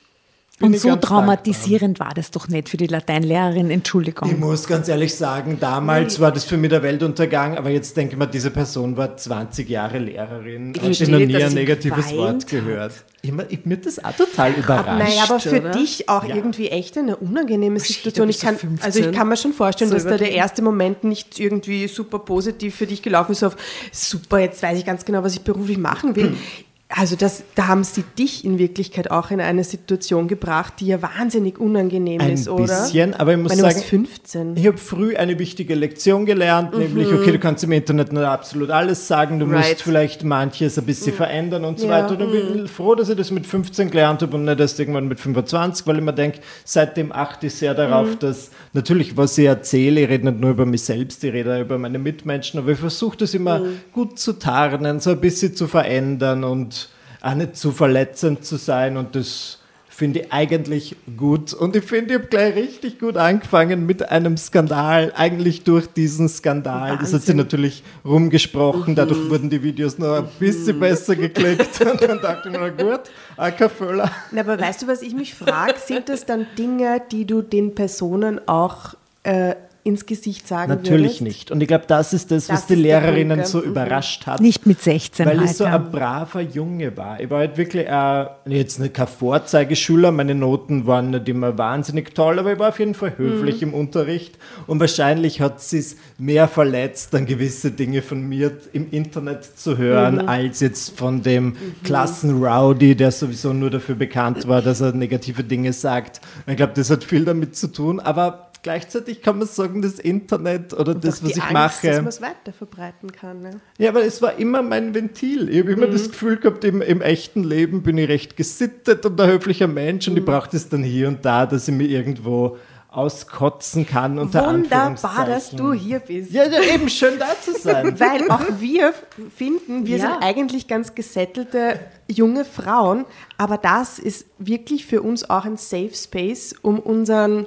Und 0.59 0.73
ich 0.73 0.81
so 0.81 0.87
ganz 0.87 1.01
dankbar. 1.01 1.19
traumatisierend 1.21 1.99
war 1.99 2.13
das 2.15 2.31
doch 2.31 2.47
nicht 2.47 2.67
für 2.67 2.77
die 2.77 2.87
Lateinlehrerin, 2.87 3.69
Entschuldigung. 3.69 4.27
Ich 4.31 4.37
muss 4.37 4.65
ganz 4.65 4.87
ehrlich 4.87 5.13
sagen, 5.13 5.57
damals 5.59 6.19
war 6.19 6.31
das 6.31 6.45
für 6.45 6.57
mich 6.57 6.71
der 6.71 6.81
Weltuntergang, 6.81 7.57
aber 7.57 7.69
jetzt 7.69 7.95
denke 7.95 8.13
ich 8.13 8.17
mal, 8.17 8.25
diese 8.25 8.49
Person 8.49 8.97
war 8.97 9.15
20 9.15 9.69
Jahre 9.69 9.99
Lehrerin. 9.99 10.71
Ich 10.71 10.77
habe 10.81 10.85
verstehe 10.95 11.09
noch 11.11 11.19
nie 11.19 11.43
ein 11.43 11.53
negatives 11.53 12.11
Wort 12.15 12.47
gehört. 12.47 12.93
Ich, 13.21 13.31
ich, 13.49 13.65
mir 13.65 13.77
das 13.77 14.03
auch 14.03 14.13
total 14.13 14.53
überrascht. 14.53 14.99
Naja, 14.99 15.23
aber 15.27 15.39
für 15.39 15.59
oder? 15.59 15.71
dich 15.71 16.09
auch 16.09 16.23
Ja. 16.23 16.35
irgendwie 16.35 16.69
echt 16.69 16.97
eine 16.97 17.17
unangenehme 17.17 17.79
shit, 17.79 17.97
Situation. 17.97 18.29
Ich 18.29 18.39
kann, 18.39 18.57
15. 18.57 18.83
also 18.85 18.99
ich 18.99 19.11
kann 19.11 19.27
mir 19.27 19.37
schon 19.37 19.53
vorstellen, 19.53 19.89
So 19.89 19.95
dass 19.95 20.05
da 20.05 20.17
der 20.17 20.31
erste 20.31 20.61
Moment 20.63 21.03
nicht 21.03 21.39
irgendwie 21.39 21.87
super 21.87 22.19
positiv 22.19 22.75
für 22.75 22.87
dich 22.87 23.01
gelaufen 23.03 23.33
ist, 23.33 23.43
auf 23.43 23.57
super, 23.91 24.39
jetzt 24.39 24.63
weiß 24.63 24.77
ich 24.79 24.85
ganz 24.85 25.03
genau, 25.05 25.23
was 25.23 25.33
ich 25.33 25.41
beruflich 25.41 25.77
machen 25.77 26.15
will. 26.15 26.35
Also 26.89 27.17
das, 27.17 27.43
da 27.55 27.67
haben 27.67 27.83
sie 27.83 28.05
dich 28.17 28.45
in 28.45 28.59
Wirklichkeit 28.59 29.11
auch 29.11 29.29
in 29.29 29.41
eine 29.41 29.65
Situation 29.65 30.29
gebracht, 30.29 30.75
die 30.79 30.87
ja 30.87 31.01
wahnsinnig 31.01 31.59
unangenehm 31.59 32.21
Ein 32.21 32.31
ist, 32.31 32.47
oder? 32.47 32.63
bisschen, 32.63 33.13
aber 33.13 33.33
ich 33.33 33.37
muss 33.39 33.51
du 33.51 33.57
sagen, 33.57 33.75
warst 33.75 33.83
15. 33.89 34.55
Ich 34.55 34.65
habe 34.65 34.77
früh 34.77 35.17
eine 35.17 35.37
wichtige 35.37 35.75
Lektion 35.75 36.25
gelernt, 36.25 36.77
nämlich, 36.77 37.11
okay, 37.13 37.33
du 37.33 37.39
kannst 37.39 37.65
im 37.65 37.73
Internet 37.73 38.13
nicht 38.13 38.23
absolut 38.23 38.69
alles 38.69 39.05
sagen, 39.05 39.37
du 39.37 39.45
Mhm. 39.47 39.55
Right. 39.55 39.69
musst 39.71 39.81
vielleicht 39.83 40.23
manches 40.23 40.77
ein 40.79 40.85
bisschen 40.85 41.13
verändern 41.13 41.65
und 41.65 41.77
so 41.77 41.87
Ja, 41.87 41.91
weiter. 42.09 42.17
Und 42.23 42.33
ich 42.33 42.53
bin 42.53 42.67
froh, 42.69 42.95
dass 42.95 43.09
ich 43.09 43.17
das 43.17 43.31
mit 43.31 43.45
15 43.45 43.91
gelernt 43.91 44.21
habe 44.21 44.37
und 44.37 44.45
nicht 44.45 44.57
erst 44.61 44.79
irgendwann 44.79 45.09
mit 45.09 45.19
25, 45.19 45.85
weil 45.87 45.97
ich 45.97 46.03
mir 46.03 46.13
denke, 46.13 46.39
seitdem 46.63 47.11
achte 47.11 47.47
ich 47.47 47.53
sehr 47.55 47.73
darauf, 47.73 48.13
Mhm. 48.13 48.19
dass 48.19 48.49
natürlich, 48.71 49.17
was 49.17 49.37
ich 49.37 49.45
erzähle, 49.45 49.99
ich 50.03 50.09
rede 50.09 50.25
nicht 50.27 50.39
nur 50.39 50.51
über 50.51 50.65
mich 50.65 50.83
selbst, 50.83 51.21
ich 51.25 51.33
rede 51.33 51.53
auch 51.53 51.59
über 51.61 51.77
meine 51.77 51.99
Mitmenschen, 51.99 52.61
aber 52.61 52.71
ich 52.71 52.79
versuche 52.79 53.17
das 53.17 53.33
immer 53.33 53.59
Mhm. 53.59 53.65
gut 53.91 54.17
zu 54.19 54.31
tarnen, 54.39 55.01
so 55.01 55.09
ein 55.09 55.19
bisschen 55.19 55.53
zu 55.53 55.67
verändern 55.67 56.45
und 56.45 56.77
auch 57.21 57.35
nicht 57.35 57.55
zu 57.55 57.71
verletzend 57.71 58.45
zu 58.45 58.57
sein 58.57 58.97
und 58.97 59.15
das 59.15 59.59
finde 59.97 60.19
ich 60.19 60.31
eigentlich 60.31 60.95
gut. 61.17 61.53
Und 61.53 61.75
ich 61.75 61.83
finde, 61.83 62.13
ich 62.13 62.19
habe 62.19 62.29
gleich 62.29 62.55
richtig 62.55 62.99
gut 62.99 63.17
angefangen 63.17 63.87
mit 63.87 64.07
einem 64.07 64.37
Skandal, 64.37 65.11
eigentlich 65.15 65.63
durch 65.63 65.87
diesen 65.87 66.29
Skandal. 66.29 66.99
Das 66.99 67.13
hat 67.13 67.23
sie 67.23 67.33
natürlich 67.33 67.81
rumgesprochen, 68.05 68.93
dadurch 68.93 69.27
wurden 69.27 69.49
die 69.49 69.63
Videos 69.63 69.97
noch 69.97 70.17
ein 70.17 70.27
bisschen 70.37 70.79
besser 70.79 71.15
geklickt. 71.15 71.81
Und 71.91 71.99
dann 71.99 72.21
dachte 72.21 72.49
ich 72.49 72.55
mir, 72.55 72.71
na 72.77 72.83
gut, 72.83 73.09
Ackerfüller. 73.37 74.11
Na, 74.31 74.41
aber 74.41 74.59
weißt 74.59 74.83
du, 74.83 74.87
was 74.87 75.01
ich 75.01 75.15
mich 75.15 75.33
frage? 75.33 75.73
Sind 75.83 76.09
das 76.09 76.27
dann 76.27 76.45
Dinge, 76.55 77.01
die 77.11 77.25
du 77.25 77.41
den 77.41 77.73
Personen 77.73 78.39
auch 78.47 78.93
äh, 79.23 79.55
ins 79.87 80.05
Gesicht 80.05 80.47
sagen 80.47 80.69
Natürlich 80.69 81.05
würdest? 81.05 81.21
nicht. 81.21 81.51
Und 81.51 81.61
ich 81.61 81.67
glaube, 81.67 81.85
das 81.87 82.13
ist 82.13 82.29
das, 82.31 82.49
was 82.49 82.61
Das 82.61 82.67
die 82.67 82.73
ist 82.73 82.83
der 82.83 82.99
Lehrerinnen 83.01 83.45
so? 83.45 83.59
Mhm. 83.59 83.63
überrascht 83.65 84.27
hat. 84.27 84.41
Nicht 84.41 84.65
mit 84.67 84.81
16 84.81 85.25
Weil 85.25 85.39
halt, 85.39 85.49
ich 85.49 85.57
so 85.57 85.63
ja. 85.63 85.75
ein 85.75 85.91
braver 85.91 86.41
Junge 86.41 86.95
war. 86.97 87.19
Ich 87.19 87.29
war 87.29 87.39
halt 87.39 87.57
wirklich 87.57 87.87
äh, 87.87 88.25
jetzt 88.45 88.79
nicht 88.79 88.93
kein 88.93 89.07
Vorzeigeschüler, 89.07 90.11
meine 90.11 90.35
Noten 90.35 90.85
waren 90.85 91.09
nicht 91.11 91.27
immer 91.29 91.57
wahnsinnig 91.57 92.13
toll, 92.13 92.37
aber 92.39 92.53
ich 92.53 92.59
war 92.59 92.69
auf 92.69 92.79
jeden 92.79 92.93
Fall 92.93 93.17
höflich 93.17 93.61
Mhm. 93.61 93.69
im 93.69 93.73
Unterricht 93.73 94.37
und 94.67 94.79
wahrscheinlich 94.79 95.41
hat 95.41 95.61
sie 95.61 95.79
es 95.79 95.95
mehr 96.17 96.47
verletzt, 96.47 97.13
dann 97.13 97.25
gewisse 97.25 97.71
Dinge 97.71 98.01
von 98.01 98.21
mir 98.21 98.51
im 98.73 98.91
Internet 98.91 99.43
zu 99.57 99.77
hören, 99.77 100.15
Mhm. 100.15 100.27
als 100.27 100.59
jetzt 100.59 100.97
von 100.97 101.21
dem 101.23 101.55
Klassenrowdy, 101.83 102.95
der 102.95 103.11
sowieso 103.11 103.53
nur 103.53 103.69
dafür 103.69 103.95
bekannt 103.95 104.47
war, 104.47 104.61
dass 104.61 104.81
er 104.81 104.91
negative 104.93 105.43
Dinge 105.43 105.73
sagt. 105.73 106.21
Und 106.45 106.51
Ich 106.51 106.57
glaube, 106.57 106.73
das 106.75 106.89
hat 106.89 107.03
viel 107.03 107.25
damit 107.25 107.55
zu 107.55 107.67
tun, 107.67 107.99
aber 107.99 108.46
gleichzeitig 108.67 109.21
kann 109.21 109.37
man 109.37 109.47
sagen, 109.47 109.81
das 109.81 109.97
Internet 109.97 110.73
oder 110.73 110.93
das, 110.93 111.21
Doch 111.21 111.29
was 111.29 111.37
ich 111.37 111.41
Angst, 111.41 111.53
mache. 111.53 111.87
dass 111.87 111.97
man 111.99 112.07
es 112.07 112.21
weiter 112.21 112.51
verbreiten 112.51 113.11
kann. 113.13 113.39
Ne? 113.41 113.51
Ja, 113.77 113.91
aber 113.91 114.03
es 114.03 114.21
war 114.21 114.37
immer 114.37 114.61
mein 114.61 114.93
Ventil. 114.93 115.47
Ich 115.47 115.59
habe 115.61 115.71
immer 115.71 115.87
das 115.87 116.09
Gefühl 116.11 116.35
gehabt, 116.35 116.65
im, 116.65 116.81
im 116.81 117.01
echten 117.01 117.45
Leben 117.45 117.81
bin 117.81 117.97
ich 117.97 118.09
recht 118.09 118.35
gesittet 118.35 119.05
und 119.05 119.19
ein 119.21 119.29
höflicher 119.29 119.67
Mensch 119.67 120.09
und 120.09 120.17
ich 120.17 120.25
brauche 120.25 120.49
das 120.51 120.67
dann 120.67 120.83
hier 120.83 121.07
und 121.07 121.23
da, 121.23 121.45
dass 121.45 121.69
ich 121.69 121.73
mich 121.73 121.89
irgendwo 121.89 122.57
auskotzen 122.89 123.85
kann. 123.85 124.17
Unter 124.19 124.47
Wunderbar, 124.47 125.25
dass 125.27 125.51
du 125.51 125.71
hier 125.71 125.99
bist. 125.99 126.31
Ja, 126.31 126.43
ja, 126.45 126.59
eben 126.73 126.89
schön 126.89 127.19
da 127.19 127.27
zu 127.41 127.53
sein. 127.57 127.97
Weil 127.99 128.29
auch 128.29 128.59
wir 128.59 128.93
finden, 129.35 129.85
wir 129.85 129.97
Ja. 129.97 130.09
sind 130.13 130.23
eigentlich 130.23 130.67
ganz 130.67 130.93
gesettelte 130.95 131.79
junge 132.09 132.43
Frauen, 132.43 133.05
aber 133.37 133.57
das 133.57 133.99
ist 133.99 134.25
wirklich 134.39 134.85
für 134.85 135.01
uns 135.01 135.29
auch 135.29 135.45
ein 135.45 135.57
Safe 135.57 135.91
Space, 135.93 136.55
um 136.61 136.79
unseren 136.79 137.45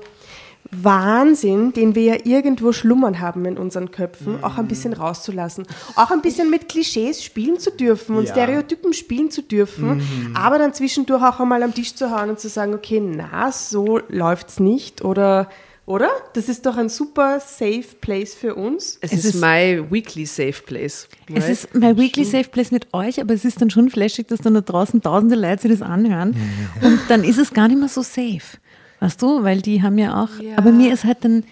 Wahnsinn, 0.71 1.73
den 1.73 1.95
wir 1.95 2.03
ja 2.05 2.17
irgendwo 2.25 2.73
schlummern 2.73 3.21
haben 3.21 3.45
in 3.45 3.59
unseren 3.59 3.91
Köpfen, 3.91 4.43
auch 4.45 4.57
ein 4.59 4.69
bisschen 4.69 4.93
rauszulassen. 4.93 5.67
Auch 5.97 6.11
ein 6.11 6.23
bisschen 6.23 6.51
mit 6.51 6.69
Klischees 6.69 7.23
spielen 7.23 7.59
zu 7.59 7.71
dürfen 7.71 8.17
und 8.17 8.25
Ja. 8.27 8.33
Stereotypen 8.33 8.93
spielen 8.93 9.31
zu 9.31 9.43
dürfen, 9.43 10.33
aber 10.35 10.59
dann 10.59 10.73
zwischendurch 10.75 11.23
auch 11.23 11.41
einmal 11.41 11.63
am 11.63 11.75
Tisch 11.75 11.95
zu 11.95 12.11
hauen 12.11 12.31
und 12.31 12.41
zu 12.41 12.49
sagen, 12.49 12.75
okay, 12.75 13.01
na, 13.01 13.51
so 13.53 14.01
läuft's 14.09 14.61
nicht 14.61 15.03
oder 15.05 15.49
oder? 15.87 16.09
Das 16.35 16.49
ist 16.49 16.67
doch 16.67 16.77
ein 16.77 16.89
super 16.89 17.41
safe 17.41 17.83
place 18.01 18.33
für 18.35 18.55
uns. 18.55 18.99
Es, 19.01 19.11
Es 19.13 19.25
ist, 19.25 19.35
ist- 19.35 19.41
my 19.41 19.83
weekly 19.91 20.25
safe 20.25 20.63
place. 20.65 21.09
Es 21.27 21.43
right? 21.43 21.51
ist 21.51 21.75
mein 21.75 21.99
Weekly 21.99 22.25
Safe 22.25 22.49
Place 22.49 22.71
mit 22.71 22.87
euch, 22.95 23.21
aber 23.21 23.35
es 23.35 23.45
ist 23.45 23.61
dann 23.61 23.71
schon 23.71 23.91
flashig, 23.91 24.29
dass 24.29 24.39
dann 24.41 24.55
da 24.55 24.61
draußen 24.61 25.03
tausende 25.03 25.35
Leute 25.35 25.63
sich 25.63 25.73
das 25.73 25.83
anhören. 25.83 26.37
Und 26.83 27.01
dann 27.09 27.25
ist 27.25 27.39
es 27.39 27.53
gar 27.53 27.67
nicht 27.67 27.79
mehr 27.81 27.89
so 27.89 28.03
safe. 28.03 28.59
Weißt 29.01 29.21
du? 29.21 29.43
Weil 29.43 29.63
die 29.63 29.83
haben 29.83 29.99
ja 29.99 30.23
auch. 30.23 30.41
Ja. 30.41 30.57
Aber 30.57 30.73
mir 30.73 30.93
ist 30.93 31.05
halt 31.05 31.25
dann. 31.25 31.45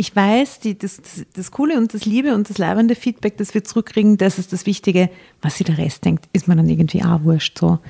Ich 0.00 0.14
weiß, 0.14 0.60
die, 0.60 0.78
das, 0.78 0.98
das, 0.98 1.26
das 1.34 1.50
Coole 1.50 1.76
und 1.76 1.92
das 1.92 2.04
Liebe 2.04 2.32
und 2.32 2.48
das 2.48 2.56
leibende 2.56 2.94
Feedback, 2.94 3.36
das 3.36 3.52
wir 3.52 3.64
zurückkriegen, 3.64 4.16
das 4.16 4.38
ist 4.38 4.52
das 4.52 4.64
Wichtige. 4.64 5.10
Was 5.42 5.56
sich 5.56 5.66
der 5.66 5.76
Rest 5.76 6.04
denkt, 6.04 6.28
ist 6.32 6.46
mir 6.46 6.54
dann 6.54 6.68
irgendwie 6.68 7.02
auch 7.02 7.24
wurscht. 7.24 7.58
So. 7.58 7.80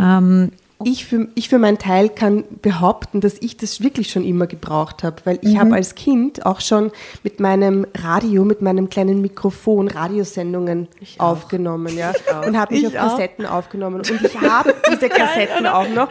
Ähm, 0.00 0.52
Ich 0.84 1.04
für, 1.06 1.28
ich 1.34 1.48
für 1.48 1.58
meinen 1.58 1.78
Teil 1.78 2.08
kann 2.08 2.44
behaupten, 2.62 3.20
dass 3.20 3.34
ich 3.40 3.56
das 3.56 3.82
wirklich 3.82 4.10
schon 4.10 4.24
immer 4.24 4.46
gebraucht 4.46 5.02
habe, 5.02 5.16
weil 5.24 5.38
ich 5.42 5.58
habe 5.58 5.74
als 5.74 5.94
Kind 5.94 6.44
auch 6.46 6.60
schon 6.60 6.90
mit 7.22 7.40
meinem 7.40 7.86
Radio, 7.96 8.44
mit 8.44 8.62
meinem 8.62 8.88
kleinen 8.90 9.20
Mikrofon 9.20 9.88
Radiosendungen 9.88 10.88
aufgenommen, 11.18 11.96
ja, 11.96 12.12
und 12.46 12.58
habe 12.58 12.74
mich 12.74 12.84
Ich 12.84 12.98
auf 12.98 13.04
auch. 13.04 13.10
Kassetten 13.16 13.46
aufgenommen 13.46 13.96
und 13.96 14.10
ich 14.10 14.40
habe 14.40 14.74
diese 14.90 15.08
Kassetten 15.10 15.66
auch 15.66 15.88
noch. 15.88 16.08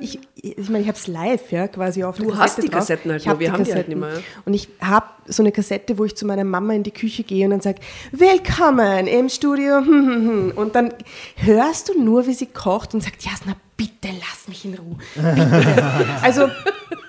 Ich 0.00 0.18
ich 0.40 0.68
meine, 0.68 0.82
ich 0.82 0.88
habe 0.88 0.96
es 0.98 1.08
live, 1.08 1.50
ja, 1.50 1.66
quasi 1.66 2.04
auf 2.04 2.16
Du 2.16 2.36
hast 2.36 2.58
die 2.62 2.68
drauf. 2.68 2.80
Kassetten 2.80 3.10
halt 3.10 3.22
Ich 3.22 3.28
hab 3.28 3.40
wir 3.40 3.50
haben 3.52 3.64
die 3.64 3.72
halt 3.72 3.86
Kassetten. 3.88 4.00
nicht 4.00 4.14
mehr. 4.14 4.22
Und 4.44 4.54
ich 4.54 4.68
habe 4.80 5.06
so 5.26 5.42
eine 5.42 5.50
Kassette, 5.50 5.98
wo 5.98 6.04
ich 6.04 6.14
zu 6.14 6.26
meiner 6.26 6.44
Mama 6.44 6.74
in 6.74 6.84
die 6.84 6.92
Küche 6.92 7.24
gehe 7.24 7.44
und 7.44 7.50
dann 7.50 7.60
sage, 7.60 7.80
willkommen 8.12 9.06
im 9.08 9.28
Studio. 9.28 9.78
Und 10.54 10.74
dann 10.74 10.94
hörst 11.36 11.88
du 11.88 12.00
nur, 12.00 12.26
wie 12.26 12.34
sie 12.34 12.46
kocht 12.46 12.94
und 12.94 13.02
sagt, 13.02 13.22
Jasna, 13.24 13.54
bitte 13.78 14.08
lass 14.20 14.48
mich 14.48 14.66
in 14.66 14.74
Ruhe. 14.74 14.98
Bitte. 15.14 16.06
also 16.22 16.48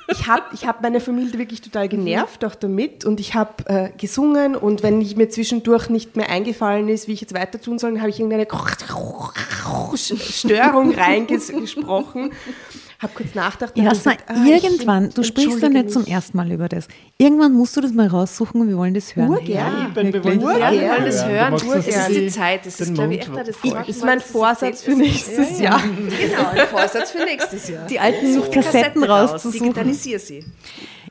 ich 0.07 0.27
habe 0.27 0.43
ich 0.53 0.65
hab 0.65 0.81
meine 0.81 1.01
Familie 1.01 1.37
wirklich 1.37 1.61
total 1.61 1.89
genervt, 1.89 2.45
auch 2.45 2.55
damit. 2.55 3.03
Und 3.03 3.19
ich 3.19 3.33
habe 3.33 3.65
äh, 3.65 3.89
gesungen 3.97 4.55
und 4.55 4.81
wenn 4.83 5.01
ich 5.01 5.17
mir 5.17 5.29
zwischendurch 5.29 5.89
nicht 5.89 6.15
mehr 6.15 6.29
eingefallen 6.29 6.87
ist, 6.87 7.07
wie 7.07 7.13
ich 7.13 7.21
jetzt 7.21 7.33
weiter 7.33 7.59
tun 7.59 7.79
soll, 7.79 7.99
habe 7.99 8.09
ich 8.09 8.19
irgendeine 8.19 8.47
Störung 9.95 10.93
reingesprochen. 10.93 12.31
Habe 13.01 13.13
kurz 13.15 13.33
nachgedacht. 13.33 13.73
gesagt, 13.75 14.25
ah, 14.27 14.33
ich 14.45 14.63
irgendwann, 14.63 15.09
du 15.11 15.23
sprichst 15.23 15.61
ja 15.61 15.69
nicht 15.69 15.89
zum 15.89 16.01
mich. 16.03 16.11
ersten 16.11 16.35
Mal 16.35 16.51
über 16.51 16.67
das. 16.67 16.89
Irgendwann 17.17 17.53
musst 17.53 17.77
du 17.77 17.81
das 17.81 17.93
mal 17.93 18.07
raussuchen 18.07 18.59
und 18.59 18.67
wir 18.67 18.75
wollen 18.77 18.93
das 18.93 19.15
hören. 19.15 19.29
Urgern. 19.29 19.93
Eben, 19.95 20.13
wir 20.13 20.23
wollen 20.23 20.39
das 20.41 20.53
Urgern. 20.53 21.05
das 21.05 21.25
hören. 21.25 21.53
Es 21.53 21.65
dass 21.65 21.87
ist 22.09 22.09
die 22.19 22.27
Zeit. 22.27 22.65
Das 22.65 22.79
ist, 22.81 22.93
glaube 22.93 23.13
ich, 23.13 23.21
echt 23.21 23.29
das 23.47 23.55
voll- 23.55 23.83
Ist 23.87 24.03
mein 24.05 24.19
Vorsatz 24.19 24.83
für 24.83 24.91
nächstes 24.95 25.59
Jahr. 25.61 25.81
Genau, 25.81 26.49
ein 26.51 26.67
Vorsatz 26.67 27.11
für 27.11 27.23
nächstes 27.23 27.69
Jahr. 27.69 27.87
Die 27.87 27.99
alten 27.99 28.51
Kassetten 28.51 29.03
raus, 29.03 29.31
rauszusuchen. 29.31 29.67
Digitalisier 29.67 30.19
sie. 30.19 30.43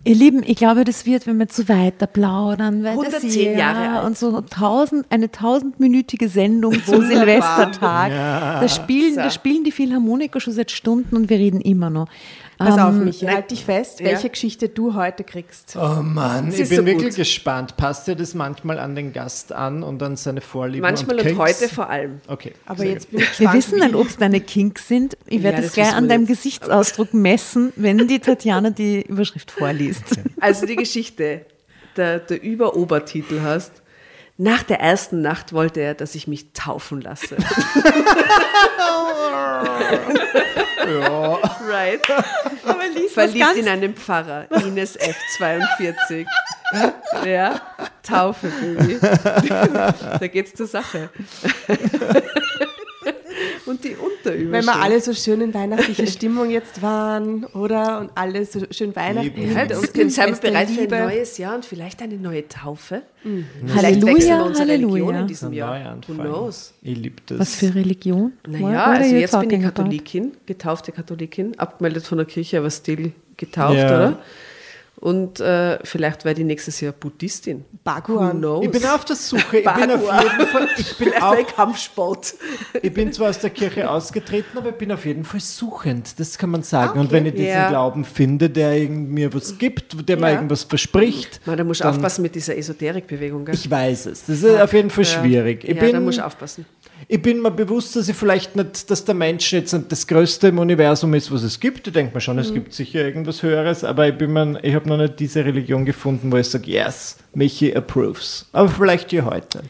Ihr 0.05 0.15
Lieben, 0.15 0.43
ich 0.45 0.57
glaube, 0.57 0.85
das 0.85 1.07
wird, 1.07 1.27
wenn 1.27 1.39
wir 1.39 1.49
zu 1.49 1.69
weiter 1.69 2.07
plaudern, 2.07 2.83
weil 2.85 2.93
110 2.93 3.23
das 3.23 3.35
ja, 3.37 3.53
Jahre 3.53 3.99
alt. 3.99 4.07
und 4.07 4.19
so 4.19 4.41
tausend, 4.43 5.07
eine 5.11 5.31
tausendminütige 5.31 6.29
Sendung 6.29 6.73
zum 6.85 7.07
Silvestertag. 7.07 8.11
Da, 8.11 8.69
spielen, 8.69 9.17
da 9.17 9.31
spielen 9.31 9.65
die 9.65 9.73
Philharmoniker 9.73 10.41
schon 10.41 10.53
seit 10.53 10.71
Stunden 10.71 11.17
und 11.17 11.31
wir 11.31 11.39
reden 11.39 11.61
immer 11.61 11.91
noch. 11.91 12.09
Pass 12.59 12.77
auf, 12.77 12.89
Ähm, 12.91 13.05
Michi, 13.05 13.27
halt 13.27 13.53
dich 13.53 13.65
fest, 13.65 14.01
Ja. 14.01 14.07
welche 14.07 14.31
Geschichte 14.31 14.69
du 14.69 14.95
heute 14.95 15.23
kriegst. 15.23 15.77
Oh 15.81 16.03
Mann, 16.03 16.49
ich 16.51 16.57
bin 16.57 16.67
so 16.67 16.85
wirklich 16.85 17.11
gut. 17.11 17.17
gespannt. 17.17 17.77
Passt 17.77 18.09
dir 18.09 18.17
das 18.17 18.35
manchmal 18.35 18.81
an 18.81 18.97
den 18.97 19.13
Gast 19.13 19.53
an 19.53 19.85
und 19.85 20.03
an 20.03 20.17
seine 20.17 20.41
Vorlieben 20.41 20.83
Manchmal 20.83 21.21
und 21.21 21.27
und 21.31 21.39
heute 21.39 21.69
vor 21.69 21.89
allem. 21.89 22.21
Okay. 22.27 22.53
Aber 22.67 22.85
jetzt 22.85 23.13
bin 23.13 23.21
ich 23.21 23.27
Wir 23.27 23.29
gespannt. 23.47 23.57
wissen 23.57 23.77
wie- 23.79 23.85
nicht, 23.85 23.95
ob 23.95 24.09
es 24.09 24.17
deine 24.17 24.41
Kinks 24.41 24.89
sind. 24.89 25.17
Ich 25.27 25.45
werde 25.45 25.59
Ja, 25.59 25.63
das 25.63 25.67
das 25.67 25.75
gleich 25.75 25.87
wissen 25.87 25.97
an 25.99 26.05
wir 26.05 26.09
deinem 26.09 26.21
jetzt. 26.27 26.43
Gesichtsausdruck 26.43 27.15
messen, 27.15 27.73
wenn 27.77 28.09
die 28.09 28.19
Tatjana 28.19 28.71
die 28.71 29.03
Überschrift 29.03 29.53
vorliest. 29.53 30.19
Also 30.41 30.67
die 30.67 30.75
Geschichte, 30.77 31.47
der, 31.97 32.19
der 32.19 32.43
Über-Obertitel 32.43 33.41
heißt, 33.41 33.71
nach 34.37 34.65
der 34.65 34.81
ersten 34.81 35.23
Nacht 35.23 35.53
wollte 35.53 35.79
er, 35.81 35.95
dass 35.95 36.17
ich 36.17 36.27
mich 36.27 36.53
taufen 36.55 37.03
lasse. 37.03 37.37
Ja. 40.87 41.39
Right? 41.67 42.01
Aber 42.65 42.87
lies 42.95 43.13
Verliebt 43.13 43.57
in 43.57 43.69
einen 43.69 43.95
Pfarrer, 43.95 44.47
Ines 44.51 44.99
F42. 44.99 46.27
Ja, 47.25 47.61
Taufe, 48.03 48.49
Baby. 48.49 48.99
Da 50.21 50.27
geht's 50.27 50.55
zur 50.55 50.67
Sache. 50.67 51.11
Und 53.67 53.85
die 53.85 53.97
Unterüberschrift. 54.31 54.53
Wenn 54.53 54.75
wir 54.75 54.83
alle 54.83 55.01
so 55.01 55.13
schön 55.15 55.41
in 55.41 55.55
weihnachtlicher 55.55 56.07
Stimmung 56.17 56.51
jetzt 56.51 56.83
waren, 56.83 57.45
oder? 57.47 58.01
Und 58.01 58.11
alle 58.15 58.45
so 58.45 58.61
schön 58.71 58.95
weihnachtlich. 58.97 59.35
Lieben. 59.37 59.53
Ja, 59.57 59.63
und 59.79 59.87
sind 59.95 60.17
wir 60.17 60.51
bereit 60.51 60.69
für 60.71 60.83
ein 60.95 61.05
neues 61.05 61.39
Jahr 61.39 61.55
und 61.55 61.65
vielleicht 61.65 62.03
eine 62.03 62.17
neue 62.17 62.47
Taufe? 62.49 63.03
Vielleicht 63.23 63.75
Halleluja, 63.77 64.15
wechseln 64.15 64.29
wir 64.39 64.45
unsere 64.47 64.69
Religion 64.69 64.93
Halleluja. 64.93 65.21
in 65.21 65.27
diesem 65.27 65.53
Jahr. 65.53 65.97
Who 66.07 66.15
knows? 66.15 66.75
Ich 66.83 66.97
liebe 66.97 67.17
das. 67.27 67.39
Was 67.39 67.55
für 67.57 67.75
Religion? 67.75 68.33
Naja, 68.47 68.85
also 68.85 69.15
jetzt 69.15 69.39
bin 69.41 69.51
ich? 69.51 69.63
Katholikin, 69.63 70.33
getaufte 70.47 70.93
Katholikin, 70.93 71.59
abgemeldet 71.59 72.05
von 72.07 72.19
der 72.19 72.27
Kirche, 72.27 72.59
aber 72.59 72.71
still 72.71 73.13
getauft, 73.37 73.77
Ja. 73.77 73.87
oder? 73.87 74.19
Und 75.01 75.39
äh, 75.39 75.79
vielleicht 75.85 76.25
werde 76.25 76.41
ich 76.41 76.47
nächstes 76.47 76.81
Jahr 76.81 76.93
Buddhistin. 76.93 77.65
Baguan. 77.85 78.37
Who 78.37 78.39
knows? 78.39 78.65
Ich 78.65 78.71
bin 78.73 78.85
auf 78.87 79.05
der 79.05 79.15
Suche. 79.15 79.59
Ich 79.59 79.65
bin 79.75 79.91
auf 79.93 80.01
jeden 80.23 80.47
Fall. 80.49 80.69
Ich 80.79 80.97
bin, 80.97 81.09
vielleicht 81.13 81.23
auch, 81.23 81.55
Kampfsport. 81.55 82.35
ich 82.83 82.93
bin 82.93 83.13
zwar 83.13 83.31
aus 83.31 83.39
der 83.39 83.51
Kirche 83.51 83.89
ausgetreten, 83.89 84.59
aber 84.59 84.71
ich 84.71 84.75
bin 84.75 84.91
auf 84.91 85.05
jeden 85.07 85.25
Fall 85.25 85.39
suchend. 85.41 86.19
Das 86.19 86.37
kann 86.37 86.51
man 86.51 86.63
sagen. 86.65 86.99
Und 86.99 87.13
wenn 87.13 87.27
ich 87.27 87.33
diesen 87.35 87.47
Ja. 87.49 87.69
Glauben 87.69 88.05
finde, 88.05 88.51
der 88.51 88.77
irgend 88.77 89.11
mir 89.11 89.33
was 89.33 89.57
gibt, 89.59 90.09
der 90.09 90.17
mir 90.17 90.29
Ja. 90.31 90.35
irgendwas 90.35 90.65
verspricht, 90.65 91.41
Man, 91.47 91.57
da 91.57 91.63
musst 91.65 91.81
du 91.83 91.89
aufpassen 91.89 92.23
mit 92.23 92.35
dieser 92.35 92.57
Esoterikbewegung, 92.57 93.45
gell? 93.45 93.55
ich 93.55 93.71
weiß 93.71 94.07
es. 94.07 94.25
Das 94.27 94.43
ist 94.43 94.61
auf 94.61 94.73
jeden 94.73 94.91
Fall 94.91 95.05
schwierig. 95.05 95.63
Ich 95.63 95.77
ja, 95.77 95.87
da 95.87 95.93
bin, 95.93 96.05
musst 96.05 96.19
du 96.19 96.27
aufpassen. 96.27 96.67
Ich 97.11 97.23
bin 97.23 97.41
mir 97.41 97.51
bewusst, 97.51 97.97
dass 97.97 98.07
ich 98.11 98.15
vielleicht 98.17 98.55
nicht, 98.55 98.91
dass 98.91 99.03
der 99.03 99.15
Mensch 99.15 99.51
jetzt 99.55 99.75
das 99.89 100.07
Größte 100.07 100.49
im 100.49 100.59
Universum 100.59 101.15
ist, 101.15 101.33
was 101.33 101.43
es 101.43 101.59
gibt. 101.59 101.87
Ich 101.87 101.93
denke 101.95 102.15
mir 102.15 102.21
schon, 102.21 102.37
Mhm. 102.37 102.43
es 102.43 102.53
gibt 102.53 102.75
sicher 102.75 103.03
irgendwas 103.03 103.43
Höheres, 103.43 103.83
aber 103.83 104.07
ich, 104.09 104.19
bin 104.19 104.31
mir, 104.35 104.63
ich 104.63 104.75
habe 104.75 104.87
noch 104.89 104.99
nicht 104.99 105.19
diese 105.19 105.43
Religion 105.43 105.87
gefunden, 105.87 106.31
wo 106.31 106.37
ich 106.37 106.49
sage, 106.49 106.71
yes, 106.71 107.17
Michi 107.33 107.75
approves. 107.75 108.47
Aber 108.53 108.69
vielleicht 108.69 109.09
hier 109.11 109.25
heute. 109.25 109.63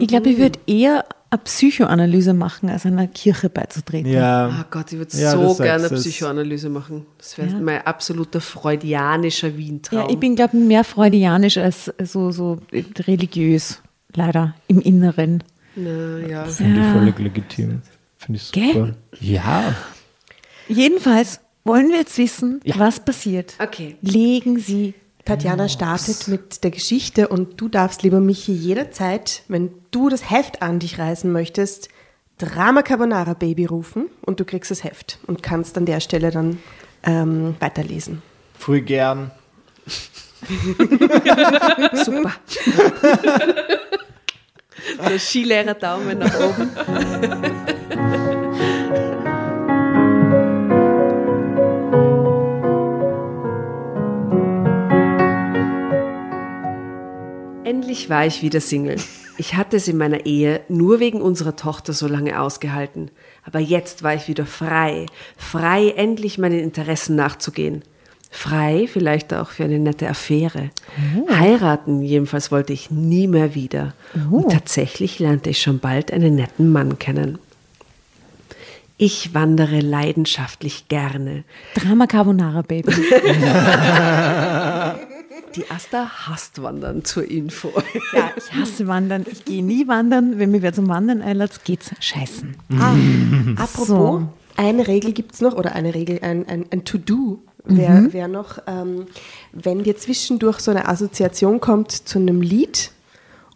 Ich 0.00 0.08
glaube, 0.08 0.30
ich 0.30 0.38
würde 0.38 0.58
eher 0.66 1.04
eine 1.28 1.40
Psychoanalyse 1.44 2.32
machen, 2.32 2.70
als 2.70 2.86
einer 2.86 3.08
Kirche 3.08 3.50
beizutreten. 3.50 4.10
Ja. 4.10 4.48
Oh 4.62 4.64
Gott, 4.70 4.90
ich 4.90 4.96
würde 4.98 5.14
Ja, 5.18 5.32
so 5.32 5.54
gerne 5.62 5.84
es. 5.88 5.92
Psychoanalyse 6.02 6.70
machen. 6.70 7.04
Das 7.18 7.36
wäre 7.36 7.48
Ja. 7.50 7.58
mein 7.60 7.82
absoluter 7.82 8.40
freudianischer 8.40 9.54
Wientraum. 9.58 9.98
Ja, 9.98 10.06
ich 10.08 10.18
bin, 10.18 10.34
glaube 10.34 10.56
ich, 10.56 10.64
mehr 10.64 10.82
freudianisch 10.84 11.58
als 11.58 11.92
so, 12.02 12.30
so 12.30 12.58
religiös, 13.06 13.82
leider, 14.14 14.54
im 14.68 14.80
Inneren. 14.80 15.42
Na, 15.76 16.18
ja. 16.26 16.44
Finde 16.46 16.80
Ja. 16.80 16.86
ich 16.88 16.92
völlig 16.92 17.18
legitim. 17.18 17.82
Finde 18.18 18.40
ich 18.40 18.52
Gell? 18.52 18.72
super. 18.72 18.94
Ja. 19.20 19.74
Jedenfalls 20.68 21.40
wollen 21.64 21.88
wir 21.90 21.98
jetzt 21.98 22.16
wissen, 22.18 22.60
was 22.76 23.04
passiert. 23.04 23.54
Okay. 23.58 23.96
Legen 24.00 24.58
Sie 24.58 24.94
Tatjana 25.24 25.68
startet 25.68 26.28
mit 26.28 26.62
der 26.62 26.70
Geschichte 26.70 27.26
und 27.28 27.60
du 27.60 27.68
darfst, 27.68 28.02
lieber 28.04 28.20
Michi, 28.20 28.52
jederzeit, 28.52 29.42
wenn 29.48 29.70
du 29.90 30.08
das 30.08 30.30
Heft 30.30 30.62
an 30.62 30.78
dich 30.78 30.98
reißen 31.00 31.30
möchtest, 31.30 31.88
Drama 32.38 32.82
Carbonara 32.82 33.34
Baby 33.34 33.64
rufen 33.64 34.06
und 34.24 34.38
du 34.40 34.44
kriegst 34.44 34.70
das 34.70 34.84
Heft 34.84 35.18
und 35.26 35.42
kannst 35.42 35.76
an 35.78 35.86
der 35.86 36.00
Stelle 36.00 36.30
dann 36.30 36.58
ähm, 37.02 37.56
weiterlesen. 37.58 38.22
Früh 38.58 38.82
gern. 38.82 39.30
Super. 42.04 42.32
Der 45.08 45.18
Skilehrer 45.18 45.74
Daumen 45.74 46.18
nach 46.18 46.40
oben. 46.40 46.70
Endlich 57.64 58.08
war 58.10 58.26
ich 58.26 58.42
wieder 58.42 58.60
Single. 58.60 58.96
Ich 59.38 59.54
hatte 59.54 59.76
es 59.76 59.88
in 59.88 59.96
meiner 59.96 60.24
Ehe 60.24 60.60
nur 60.68 61.00
wegen 61.00 61.20
unserer 61.20 61.56
Tochter 61.56 61.92
so 61.92 62.06
lange 62.06 62.40
ausgehalten. 62.40 63.10
Aber 63.44 63.58
jetzt 63.58 64.02
war 64.02 64.14
ich 64.14 64.28
wieder 64.28 64.46
frei. 64.46 65.06
Frei, 65.36 65.90
endlich 65.90 66.38
meinen 66.38 66.60
Interessen 66.60 67.16
nachzugehen. 67.16 67.82
Frei, 68.30 68.86
vielleicht 68.92 69.32
auch 69.32 69.50
für 69.50 69.64
eine 69.64 69.78
nette 69.78 70.08
Affäre. 70.08 70.70
Heiraten, 71.30 72.02
jedenfalls 72.02 72.50
wollte 72.52 72.72
ich 72.72 72.90
nie 72.90 73.26
mehr 73.28 73.54
wieder. 73.54 73.94
Und 74.30 74.50
tatsächlich 74.52 75.18
lernte 75.18 75.50
ich 75.50 75.60
schon 75.62 75.78
bald 75.78 76.12
einen 76.12 76.34
netten 76.34 76.70
Mann 76.70 76.98
kennen. 76.98 77.38
Ich 78.98 79.34
wandere 79.34 79.80
leidenschaftlich 79.80 80.88
gerne. 80.88 81.44
Drama 81.74 82.06
Carbonara 82.06 82.62
Baby. 82.62 82.92
Die 85.54 85.70
Asta 85.70 86.10
hasst 86.26 86.62
Wandern 86.62 87.04
zur 87.04 87.28
Info. 87.30 87.72
Ja, 88.12 88.30
ich 88.36 88.52
hasse 88.54 88.86
Wandern. 88.86 89.24
Ich 89.30 89.44
gehe 89.44 89.62
nie 89.64 89.86
wandern. 89.88 90.38
Wenn 90.38 90.50
mir 90.50 90.62
wer 90.62 90.72
zum 90.74 90.88
Wandern 90.88 91.22
einlädt, 91.22 91.64
geht's 91.64 91.90
scheißen. 92.00 92.56
Ah, 92.78 92.94
apropos, 93.56 93.86
So. 93.88 94.28
eine 94.56 94.86
Regel 94.86 95.12
gibt 95.12 95.32
es 95.34 95.40
noch, 95.40 95.54
oder 95.54 95.72
eine 95.74 95.94
Regel, 95.94 96.18
ein, 96.22 96.46
ein, 96.48 96.66
ein 96.70 96.84
To-Do 96.84 97.42
wäre 97.66 98.12
wär 98.12 98.28
noch, 98.28 98.58
ähm, 98.66 99.06
wenn 99.52 99.82
dir 99.82 99.96
zwischendurch 99.96 100.60
so 100.60 100.70
eine 100.70 100.88
Assoziation 100.88 101.60
kommt 101.60 101.92
zu 101.92 102.18
einem 102.18 102.42
Lied 102.42 102.92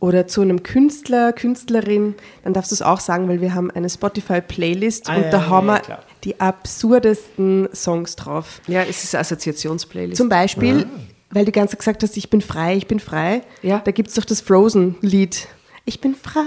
oder 0.01 0.27
zu 0.27 0.41
einem 0.41 0.63
Künstler, 0.63 1.33
Künstlerin, 1.33 2.15
dann 2.43 2.55
darfst 2.55 2.71
du 2.71 2.75
es 2.75 2.83
auch 2.83 3.01
sagen, 3.01 3.29
weil 3.29 3.41
wir 3.41 3.55
haben 3.55 3.71
eine 3.71 3.89
Spotify-Playlist 3.89 5.09
Ah, 5.09 5.17
und 5.17 5.23
ja, 5.25 5.31
da 5.31 5.39
ja, 5.39 5.47
haben 5.49 5.67
wir 5.67 5.83
die 6.25 6.41
absurdesten 6.41 7.69
Songs 7.75 8.17
drauf. 8.17 8.61
Ja, 8.67 8.83
es 8.83 9.05
ist 9.05 9.15
eine 9.15 9.21
Assoziationsplaylist. 9.21 10.17
Zum 10.17 10.29
Beispiel, 10.29 10.87
weil 11.31 11.45
du 11.45 11.53
ganz 11.53 11.77
gesagt 11.77 12.03
hast, 12.03 12.17
ich 12.17 12.31
bin 12.31 12.41
frei, 12.41 12.77
ich 12.77 12.87
bin 12.87 12.99
frei. 12.99 13.43
Ja. 13.63 13.81
Da 13.85 13.91
gibt 13.91 14.09
es 14.09 14.15
doch 14.15 14.25
das 14.25 14.41
Frozen-Lied. 14.41 15.49
Ich 15.87 16.01
bin 16.01 16.15
frei, 16.15 16.43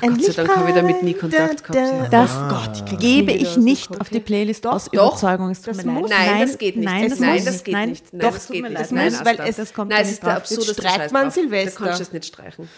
endlich 0.00 0.34
sei 0.34 0.42
Dank 0.44 0.56
habe 0.56 0.70
ich 0.70 0.74
damit 0.74 1.02
nie 1.02 1.12
Kontakt 1.14 1.62
gehabt, 1.62 1.74
ja. 1.76 2.08
Das 2.08 2.30
Gott, 2.48 2.70
ich 2.76 2.84
krieg's 2.86 3.00
gebe 3.02 3.32
ich 3.32 3.56
nicht 3.56 4.00
auf 4.00 4.08
die 4.08 4.18
Playlist 4.18 4.64
Doch, 4.64 4.72
aus 4.72 4.86
doch. 4.86 4.92
Überzeugung. 5.10 5.50
Es 5.50 5.60
tut 5.62 5.76
Das 5.76 5.84
mir 5.84 5.92
leid. 5.92 6.00
muss. 6.02 6.10
Nein, 6.10 6.40
das 6.40 6.58
geht 6.58 6.76
nicht. 6.76 6.84
Nein, 6.84 7.08
das, 7.10 7.20
nein, 7.20 7.44
das 7.44 7.54
nicht. 7.54 7.64
geht 7.66 7.74
nein, 7.74 7.88
nicht. 7.90 8.12
Nein, 8.12 8.20
Doch, 8.22 8.32
das 8.32 8.46
tut 8.46 8.54
geht 8.54 8.62
mir 8.62 8.68
nicht. 8.70 8.78
leid. 8.78 8.84
Das 8.86 8.90
Nein, 8.92 9.12
muss, 9.12 9.24
weil 9.24 9.34
Asta. 9.34 9.46
es- 9.46 9.56
das 9.56 9.74
kommt 9.74 9.90
Nein, 9.90 9.98
da 9.98 10.02
es 10.02 10.06
nicht 10.08 10.14
ist 10.14 10.22
der 10.26 10.36
absurdeste 10.36 10.82
Scheiß 10.82 11.12
man. 11.12 11.30
Silvester. 11.30 11.78
Da 11.80 11.84
kannst 11.86 12.00
du 12.00 12.02
es 12.04 12.12
nicht 12.12 12.24
streichen. 12.26 12.68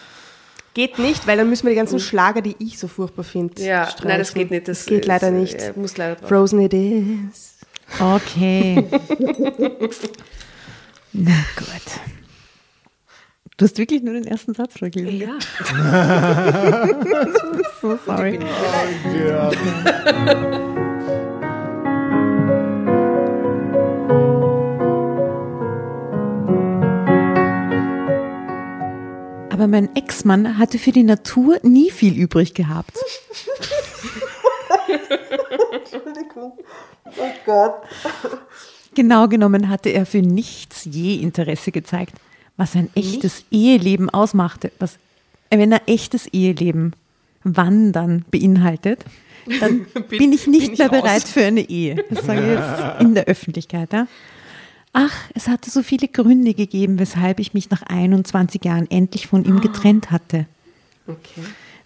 Geht 0.73 0.99
nicht, 0.99 1.27
weil 1.27 1.37
dann 1.37 1.49
müssen 1.49 1.63
wir 1.63 1.71
die 1.71 1.75
ganzen 1.77 1.99
Schlager, 1.99 2.41
die 2.41 2.55
ich 2.59 2.77
so 2.77 2.87
furchtbar 2.87 3.23
finde. 3.23 3.61
Ja, 3.63 3.85
streichen. 3.87 4.07
nein, 4.09 4.19
das 4.19 4.33
geht 4.33 4.51
nicht. 4.51 4.67
Das, 4.67 4.79
Das 4.79 4.85
geht 4.87 5.05
leider 5.05 5.31
nicht. 5.31 5.55
äh, 5.55 5.73
muss 5.75 5.97
leider. 5.97 6.15
Frozen 6.27 6.61
it 6.61 6.73
is. 6.73 7.55
Okay. 7.99 8.85
Na 11.13 11.31
gut. 11.57 12.20
Du 13.61 13.65
hast 13.65 13.77
wirklich 13.77 14.01
nur 14.01 14.15
den 14.15 14.25
ersten 14.25 14.55
Satz 14.55 14.79
vergeben. 14.79 15.19
Ja. 15.19 15.37
So 17.79 17.95
sorry. 18.07 18.39
Aber 29.51 29.67
mein 29.67 29.95
Ex-Mann 29.95 30.57
hatte 30.57 30.79
für 30.79 30.91
die 30.91 31.03
Natur 31.03 31.59
nie 31.61 31.91
viel 31.91 32.17
übrig 32.17 32.55
gehabt. 32.55 32.97
Genau 38.95 39.27
genommen 39.27 39.69
hatte 39.69 39.89
er 39.89 40.07
für 40.07 40.23
nichts 40.23 40.85
je 40.85 41.17
Interesse 41.17 41.71
gezeigt, 41.71 42.15
was 42.61 42.75
ein 42.75 42.91
echtes 42.93 43.43
Eheleben 43.49 44.11
ausmachte. 44.11 44.71
Was, 44.77 44.99
wenn 45.49 45.73
ein 45.73 45.81
echtes 45.87 46.27
Eheleben 46.27 46.93
Wandern 47.43 48.23
beinhaltet, 48.29 49.03
dann 49.59 49.87
bin, 50.09 50.31
ich 50.31 50.45
nicht 50.45 50.65
bin 50.65 50.73
ich 50.73 50.77
mehr 50.77 50.89
raus. 50.89 51.01
bereit 51.01 51.23
für 51.23 51.43
eine 51.43 51.61
Ehe. 51.61 52.05
Das 52.11 52.23
sage 52.23 52.41
ich 52.41 52.47
jetzt 52.49 53.01
in 53.01 53.15
der 53.15 53.25
Öffentlichkeit. 53.25 53.91
Ja? 53.91 54.05
Ach, 54.93 55.15
es 55.33 55.47
hatte 55.47 55.71
so 55.71 55.81
viele 55.81 56.07
Gründe 56.07 56.53
gegeben, 56.53 56.99
weshalb 56.99 57.39
ich 57.39 57.55
mich 57.55 57.71
nach 57.71 57.81
21 57.81 58.63
Jahren 58.63 58.85
endlich 58.91 59.25
von 59.25 59.43
ihm 59.43 59.59
getrennt 59.59 60.11
hatte. 60.11 60.45
Okay. 61.07 61.41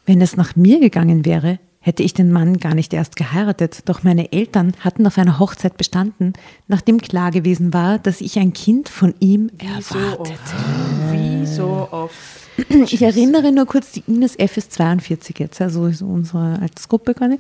Wenn 0.06 0.20
es 0.20 0.36
nach 0.36 0.58
mir 0.58 0.82
gegangen 0.82 1.24
wäre, 1.24 1.58
hätte 1.86 2.02
ich 2.02 2.16
den 2.16 2.32
Mann 2.32 2.58
gar 2.58 2.74
nicht 2.74 2.94
erst 2.94 3.16
geheiratet. 3.16 3.84
Doch 3.86 4.02
meine 4.02 4.32
Eltern 4.32 4.74
hatten 4.80 5.06
auf 5.06 5.20
einer 5.20 5.38
Hochzeit 5.38 5.78
bestanden, 5.78 6.34
nachdem 6.68 7.00
klar 7.00 7.30
gewesen 7.30 7.76
war, 7.76 8.00
dass 8.00 8.22
ich 8.22 8.40
ein 8.40 8.54
Kind 8.54 8.90
von 8.90 9.14
ihm 9.20 9.52
So 9.82 10.00
erwartete. 10.00 10.32
oft. 10.34 11.12
Wie 11.12 11.46
so 11.46 11.88
oft. 11.92 12.16
Ich 12.92 13.02
erinnere 13.04 13.52
nur 13.52 13.68
kurz, 13.68 13.92
die 13.92 14.04
Ines 14.08 14.36
F 14.40 14.58
ist 14.58 14.72
42 14.72 15.38
jetzt, 15.38 15.62
also 15.62 15.82
unsere 15.82 16.58
Altersgruppe 16.60 17.14
quasi. 17.14 17.38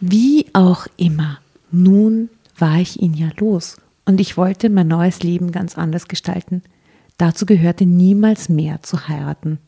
Wie 0.00 0.44
auch 0.52 0.86
immer, 0.98 1.38
nun 1.70 2.28
war 2.58 2.78
ich 2.80 3.00
ihn 3.00 3.14
ja 3.14 3.30
los 3.38 3.76
und 4.04 4.20
ich 4.20 4.36
wollte 4.36 4.68
mein 4.68 4.88
neues 4.88 5.22
Leben 5.22 5.50
ganz 5.50 5.78
anders 5.78 6.08
gestalten. 6.08 6.62
Dazu 7.16 7.46
gehörte 7.46 7.86
niemals 7.86 8.50
mehr 8.50 8.82
zu 8.82 9.08
heiraten. 9.08 9.60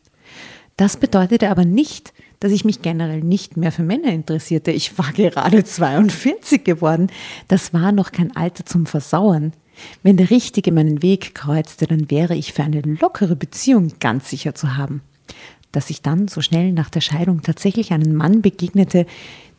Das 0.76 0.96
bedeutete 0.98 1.50
aber 1.50 1.64
nicht, 1.64 2.12
dass 2.40 2.53
ich 2.53 2.64
mich 2.64 2.83
generell 2.83 3.20
nicht 3.20 3.57
mehr 3.57 3.70
für 3.70 3.83
Männer 3.83 4.12
interessierte. 4.12 4.70
Ich 4.72 4.98
war 4.98 5.12
gerade 5.12 5.62
42 5.64 6.64
geworden. 6.64 7.09
Das 7.48 7.72
war 7.72 7.92
noch 7.92 8.12
kein 8.12 8.35
Alter 8.35 8.66
zum 8.66 8.87
Versauern. 8.87 9.53
Wenn 10.03 10.16
der 10.16 10.31
Richtige 10.31 10.72
meinen 10.72 11.03
Weg 11.03 11.35
kreuzte, 11.35 11.87
dann 11.87 12.11
wäre 12.11 12.35
ich 12.35 12.53
für 12.53 12.62
eine 12.62 12.81
lockere 12.83 13.37
Beziehung 13.37 13.92
ganz 14.00 14.29
sicher 14.29 14.55
zu 14.55 14.76
haben. 14.76 15.03
Dass 15.72 15.90
ich 15.90 16.03
dann 16.03 16.29
so 16.29 16.40
schnell 16.40 16.72
nach 16.72 16.90
der 16.90 17.00
Scheidung 17.00 17.42
tatsächlich 17.42 17.92
einen 17.92 18.14
Mann 18.14 18.42
begegnete, 18.42 19.07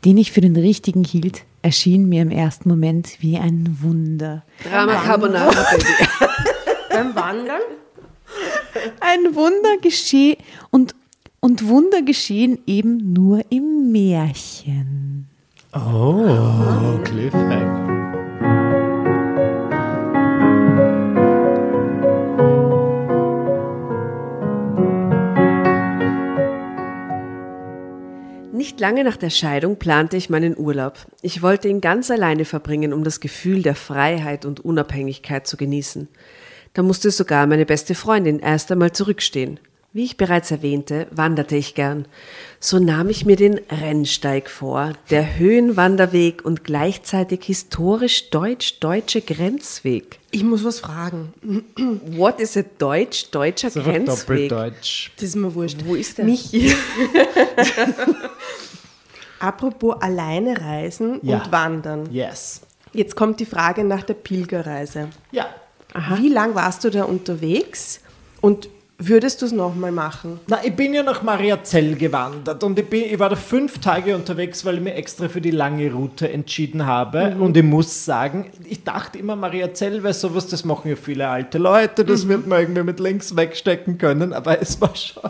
den 0.04 0.18
ich 0.18 0.32
für 0.32 0.42
den 0.42 0.56
Richtigen 0.56 1.04
hielt, 1.04 1.44
erschien 1.62 2.10
mir 2.10 2.24
im 2.24 2.32
ersten 2.32 2.70
Moment 2.70 3.18
wie 3.20 3.38
ein 3.38 3.78
Wunder. 3.82 4.44
Drama 4.64 4.96
Carbonara, 4.96 5.52
Baby. 5.72 5.86
Beim 6.90 7.16
Wandern? 7.16 7.62
Ein 9.00 9.36
Wunder 9.36 9.78
geschehen 9.82 10.38
und, 10.72 10.96
und 11.42 11.68
Wunder 11.68 12.04
geschehen 12.04 12.60
eben 12.68 13.14
nur 13.14 13.44
im 13.50 13.92
Märchen. 13.92 15.28
Oh, 15.74 17.00
Cliffhanger. 17.04 17.90
Nicht 28.54 28.80
lange 28.80 29.04
nach 29.04 29.18
der 29.18 29.32
Scheidung 29.32 29.78
plante 29.78 30.18
ich 30.18 30.30
meinen 30.30 30.56
Urlaub. 30.56 30.94
Ich 31.24 31.42
wollte 31.42 31.68
ihn 31.68 31.82
ganz 31.82 32.12
alleine 32.12 32.46
verbringen, 32.46 32.94
um 32.94 33.04
das 33.04 33.20
Gefühl 33.20 33.64
der 33.64 33.74
Freiheit 33.74 34.46
und 34.46 34.60
Unabhängigkeit 34.60 35.48
zu 35.48 35.58
genießen. 35.58 36.08
Da 36.76 36.84
musste 36.84 37.10
sogar 37.10 37.48
meine 37.48 37.66
beste 37.66 37.96
Freundin 37.96 38.38
erst 38.40 38.72
einmal 38.72 38.92
zurückstehen. 38.92 39.60
Wie 39.94 40.06
ich 40.06 40.16
bereits 40.16 40.52
erwähnte, 40.52 41.08
wanderte 41.12 41.58
ich 41.58 41.76
gern. 41.76 42.06
So 42.62 42.80
nahm 42.80 43.10
ich 43.10 43.26
mir 43.26 43.36
den 43.36 43.60
Rennsteig 43.70 44.50
vor, 44.50 44.94
der 45.10 45.38
Höhenwanderweg 45.38 46.46
und 46.46 46.64
gleichzeitig 46.64 47.44
historisch 47.44 48.30
deutsch-deutsche 48.30 49.20
Grenzweg. 49.22 50.20
Ich 50.32 50.46
muss 50.46 50.64
was 50.64 50.80
fragen. 50.80 51.34
What 52.18 52.40
is 52.40 52.56
a 52.56 52.62
deutsch-deutscher 52.78 53.68
einfach 53.68 53.84
Grenzweg? 53.84 54.50
doppeldeutsch. 54.50 55.12
Das 55.18 55.24
ist 55.26 55.36
mir 55.36 55.54
wurscht. 55.54 55.80
Wo 55.84 55.96
ist 55.96 56.18
der? 56.18 56.24
Michi. 56.24 56.74
Apropos 59.40 59.96
alleine 60.02 60.62
reisen 60.62 61.20
Ja. 61.24 61.40
und 61.44 61.52
wandern. 61.52 62.10
Yes. 62.14 62.62
Jetzt 62.94 63.16
kommt 63.18 63.40
die 63.42 63.46
Frage 63.46 63.84
nach 63.84 64.04
der 64.04 64.14
Pilgerreise. 64.14 65.10
Ja. 65.32 65.48
Wie 66.18 66.30
lang 66.30 66.56
warst 66.56 66.84
du 66.86 66.90
da 66.90 67.04
unterwegs 67.04 68.00
und 68.40 68.70
würdest 69.08 69.42
du 69.42 69.46
es 69.46 69.52
nochmal 69.52 69.92
machen? 69.92 70.40
Na, 70.48 70.60
ich 70.64 70.76
bin 70.76 70.94
ja 70.94 71.04
nach 71.04 71.24
Mariazell 71.24 71.96
gewandert 71.96 72.64
und 72.64 72.78
ich, 72.78 72.88
bin, 72.88 73.04
ich 73.04 73.20
war 73.20 73.30
da 73.30 73.36
fünf 73.36 73.80
Tage 73.80 74.16
unterwegs, 74.16 74.66
weil 74.66 74.76
ich 74.76 74.82
mir 74.82 74.94
extra 74.94 75.28
für 75.28 75.42
die 75.42 75.52
lange 75.52 75.92
Route 75.92 76.32
entschieden 76.32 76.86
habe. 76.86 77.36
Und 77.40 77.58
ich 77.58 77.64
muss 77.64 78.06
sagen, 78.06 78.52
ich 78.68 78.84
dachte 78.84 79.18
immer, 79.18 79.36
Mariazell 79.36 80.04
wäre 80.04 80.14
sowas, 80.14 80.48
das 80.48 80.66
machen 80.66 80.90
ja 80.90 80.96
viele 80.96 81.28
alte 81.28 81.58
Leute, 81.58 82.06
das 82.06 82.28
wird 82.28 82.48
man 82.48 82.60
irgendwie 82.60 82.84
mit 82.84 83.00
links 83.00 83.36
wegstecken 83.36 83.98
können, 83.98 84.34
aber 84.34 84.62
es 84.62 84.80
war 84.80 84.96
schon, 84.96 85.30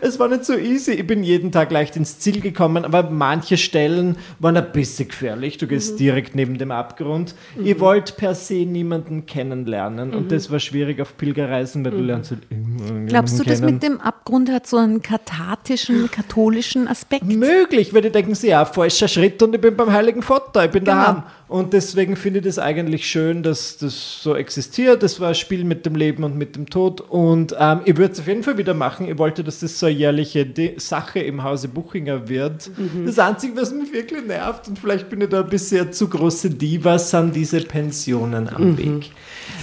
es 0.00 0.18
war 0.18 0.28
nicht 0.28 0.44
so 0.44 0.54
easy. 0.56 0.92
Ich 0.92 1.06
bin 1.06 1.22
jeden 1.22 1.52
Tag 1.52 1.70
leicht 1.70 1.96
ins 1.96 2.18
Ziel 2.18 2.40
gekommen, 2.40 2.84
aber 2.84 3.10
manche 3.10 3.56
Stellen 3.56 4.16
waren 4.38 4.56
ein 4.56 4.72
bisschen 4.72 5.08
gefährlich. 5.08 5.58
Du 5.58 5.66
gehst 5.66 5.98
direkt 6.00 6.34
neben 6.34 6.58
dem 6.58 6.70
Abgrund. 6.70 7.34
Ich 7.62 7.78
wollte 7.80 8.12
per 8.14 8.34
se 8.34 8.54
niemanden 8.66 9.26
kennenlernen 9.26 10.14
und 10.14 10.32
das 10.32 10.50
war 10.50 10.60
schwierig 10.60 11.00
auf 11.00 11.16
Pilgerreisen, 11.16 11.84
weil 11.84 11.92
du 11.92 11.98
lernst 12.00 12.30
halt 12.30 12.42
immer 12.50 13.06
Glaubst 13.06 13.38
du, 13.38 13.44
das 13.44 13.60
kennen. 13.60 13.74
mit 13.74 13.82
dem 13.82 14.00
Abgrund 14.00 14.50
hat 14.50 14.66
so 14.66 14.76
einen 14.76 15.02
kathartischen, 15.02 16.10
katholischen 16.10 16.88
Aspekt? 16.88 17.24
Möglich, 17.24 17.92
weil 17.94 18.02
die 18.02 18.10
denken 18.10 18.34
sie, 18.34 18.48
ja, 18.48 18.64
falscher 18.64 19.08
Schritt 19.08 19.42
und 19.42 19.54
ich 19.54 19.60
bin 19.60 19.76
beim 19.76 19.92
Heiligen 19.92 20.22
Vater, 20.22 20.64
ich 20.64 20.70
bin 20.70 20.84
Genau. 20.84 20.96
daheim. 20.96 21.22
Und 21.48 21.72
deswegen 21.72 22.14
finde 22.14 22.40
ich 22.40 22.44
das 22.44 22.58
eigentlich 22.58 23.08
schön, 23.08 23.42
dass 23.42 23.78
das 23.78 24.22
so 24.22 24.36
existiert. 24.36 25.02
Das 25.02 25.18
war 25.18 25.30
ein 25.30 25.34
Spiel 25.34 25.64
mit 25.64 25.86
dem 25.86 25.94
Leben 25.94 26.22
und 26.24 26.36
mit 26.36 26.56
dem 26.56 26.68
Tod. 26.68 27.00
Und 27.00 27.56
ähm, 27.58 27.80
ich 27.86 27.96
würde 27.96 28.12
es 28.12 28.20
auf 28.20 28.26
jeden 28.26 28.42
Fall 28.42 28.58
wieder 28.58 28.74
machen. 28.74 29.08
Ich 29.08 29.16
wollte, 29.16 29.42
dass 29.42 29.60
das 29.60 29.78
so 29.78 29.86
eine 29.86 29.94
jährliche 29.94 30.44
De 30.44 30.78
Sache 30.78 31.20
im 31.20 31.42
Hause 31.42 31.68
Buchinger 31.68 32.28
wird. 32.28 32.70
Das 33.06 33.18
Einzige, 33.18 33.56
was 33.56 33.72
mich 33.72 33.92
wirklich 33.92 34.26
nervt, 34.26 34.68
und 34.68 34.78
vielleicht 34.78 35.08
bin 35.08 35.22
ich 35.22 35.30
da 35.30 35.40
ein 35.40 35.48
bisschen 35.48 35.90
zu 35.92 36.08
große 36.08 36.50
Diva, 36.50 36.98
sind 36.98 37.34
diese 37.34 37.60
Pensionen 37.60 38.48
am 38.48 38.76
Weg. 38.76 39.10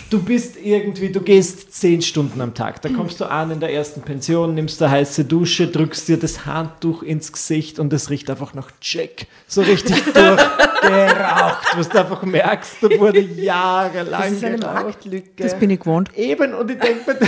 Du 0.10 0.22
bist 0.22 0.56
irgendwie, 0.62 1.10
du 1.12 1.22
gehst 1.22 1.74
zehn 1.74 2.02
Stunden 2.02 2.42
am 2.42 2.54
Tag. 2.54 2.82
Da 2.82 2.90
kommst 2.90 3.20
du 3.20 3.30
an 3.30 3.52
in 3.52 3.60
der 3.60 3.72
ersten 3.72 4.02
Pension, 4.02 4.56
nimmst 4.56 4.82
eine 4.82 4.92
heiße 4.92 5.26
Dusche, 5.26 5.68
drückst 5.68 6.08
dir 6.08 6.18
das 6.18 6.46
Handtuch 6.46 7.04
ins 7.04 7.32
Gesicht 7.32 7.78
und 7.80 7.94
es 7.94 8.10
riecht 8.10 8.30
einfach 8.30 8.54
nach 8.54 8.72
Jack. 8.82 9.28
So 9.48 9.62
richtig 9.62 10.04
durchgeraucht, 10.14 11.75
was 11.78 11.90
du 11.90 12.00
einfach 12.00 12.24
merkst, 12.24 12.78
da 12.82 12.90
wurde 13.00 13.20
jahrelang 13.20 14.22
Das 14.22 14.32
ist 14.32 14.44
eine 14.44 14.58
geraucht. 14.58 14.84
Marktlücke. 14.84 15.44
Das 15.44 15.58
bin 15.60 15.70
ich 15.70 15.80
gewohnt. 15.80 16.10
Eben, 16.18 16.54
und 16.54 16.72
ich 16.72 16.80
denke 16.80 17.14
mir, 17.14 17.20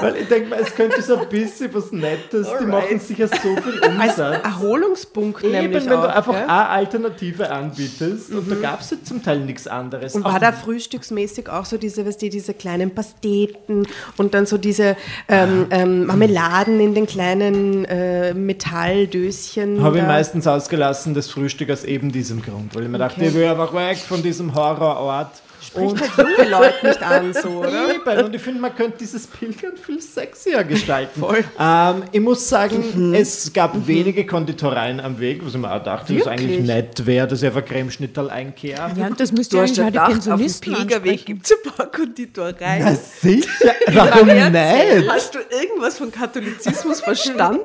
weil 0.00 0.16
ich 0.16 0.28
denke 0.28 0.50
mir, 0.50 0.56
es 0.56 0.74
könnte 0.74 1.02
so 1.02 1.16
ein 1.16 1.28
bisschen 1.28 1.72
was 1.74 1.92
Nettes, 1.92 2.48
die 2.60 2.66
machen 2.66 3.00
sicher 3.00 3.28
so 3.28 3.56
viel 3.56 3.80
Als 3.98 4.12
Umsatz. 4.12 4.44
Erholungspunkt 4.44 5.44
Eben, 5.44 5.52
nämlich 5.52 5.84
wenn 5.86 5.92
auch, 5.92 6.02
du 6.02 6.14
einfach 6.14 6.32
gell? 6.32 6.42
eine 6.42 6.68
Alternative 6.68 7.50
anbietest 7.50 8.32
und 8.32 8.50
da 8.50 8.56
gab 8.56 8.80
es 8.80 8.90
ja 8.90 8.96
zum 9.02 9.22
Teil 9.22 9.40
nichts 9.40 9.66
anderes. 9.66 10.14
Und 10.14 10.24
Auch 10.24 10.32
war 10.32 10.40
da 10.40 10.52
frühstücksmäßig 10.52 11.48
auch 11.48 11.64
so 11.64 11.76
diese, 11.76 12.06
weißt 12.06 12.22
du, 12.22 12.28
diese 12.28 12.54
kleinen 12.54 12.94
Pasteten 12.94 13.86
und 14.16 14.34
dann 14.34 14.46
so 14.46 14.58
diese 14.58 14.96
ähm, 15.28 15.66
ähm, 15.70 16.06
Marmeladen 16.06 16.80
in 16.80 16.94
den 16.94 17.06
kleinen 17.06 17.84
äh, 17.84 18.34
Metalldöschen? 18.34 19.82
Habe 19.82 19.98
ich 19.98 20.04
meistens 20.04 20.46
ausgelassen, 20.46 21.14
das 21.14 21.30
Frühstück 21.30 21.70
aus 21.70 21.84
eben 21.84 22.12
diesem 22.12 22.42
Grund, 22.42 22.74
weil 22.74 22.84
ich 22.84 22.88
mir 22.88 22.98
dachte, 22.98 23.24
ich 23.24 23.34
will 23.34 23.46
einfach 23.46 23.72
weg 23.74 23.98
von 23.98 24.22
diesem 24.22 24.54
Horrorort. 24.54 25.30
Spricht 25.70 26.16
halt 26.16 26.28
junge 26.28 26.50
Leute 26.50 26.86
nicht 26.86 27.02
an, 27.02 27.32
so, 27.32 27.48
oder? 27.60 27.94
Eben, 27.94 28.24
und 28.24 28.34
ich 28.34 28.42
finde, 28.42 28.60
man 28.60 28.74
könnte 28.74 28.98
dieses 28.98 29.26
Pilgern 29.26 29.76
viel 29.76 30.00
sexier 30.00 30.64
gestalten. 30.64 31.24
Ähm, 31.58 32.04
ich 32.12 32.20
muss 32.20 32.48
sagen, 32.48 33.14
es 33.14 33.52
gab 33.52 33.86
wenige 33.86 34.24
Konditoreien 34.26 34.98
am 35.00 35.18
Weg, 35.20 35.44
was 35.44 35.54
ich 35.54 35.60
mir 35.60 35.72
auch 35.72 35.82
dachte, 35.82 36.14
dass 36.14 36.26
eigentlich 36.26 36.50
Wirklich? 36.50 36.66
nett 36.66 37.06
wäre, 37.06 37.26
dass 37.26 37.42
ich 37.42 37.48
einfach 37.48 37.64
Cremeschnittel 37.64 38.30
einkehre. 38.30 38.90
Ja, 38.96 39.06
und 39.06 39.20
das 39.20 39.32
müsste 39.32 39.56
Du 39.56 39.56
ja 39.58 39.62
hast 39.68 39.76
ja 39.76 39.84
eigentlich 39.84 40.00
auch 40.00 40.06
die 40.08 40.20
gedacht, 40.20 40.30
auf 40.30 40.60
dem 40.60 40.74
Pilgerweg 40.74 41.26
gibt 41.26 41.44
es 41.44 41.52
ein 41.52 41.72
paar 41.72 41.86
Konditoreien. 41.86 42.82
Na 42.84 42.94
sicher, 42.94 43.74
warum 43.92 44.26
nicht? 44.26 45.08
Hast 45.10 45.34
du 45.34 45.38
irgendwas 45.50 45.98
von 45.98 46.10
Katholizismus 46.10 47.00
verstanden? 47.00 47.60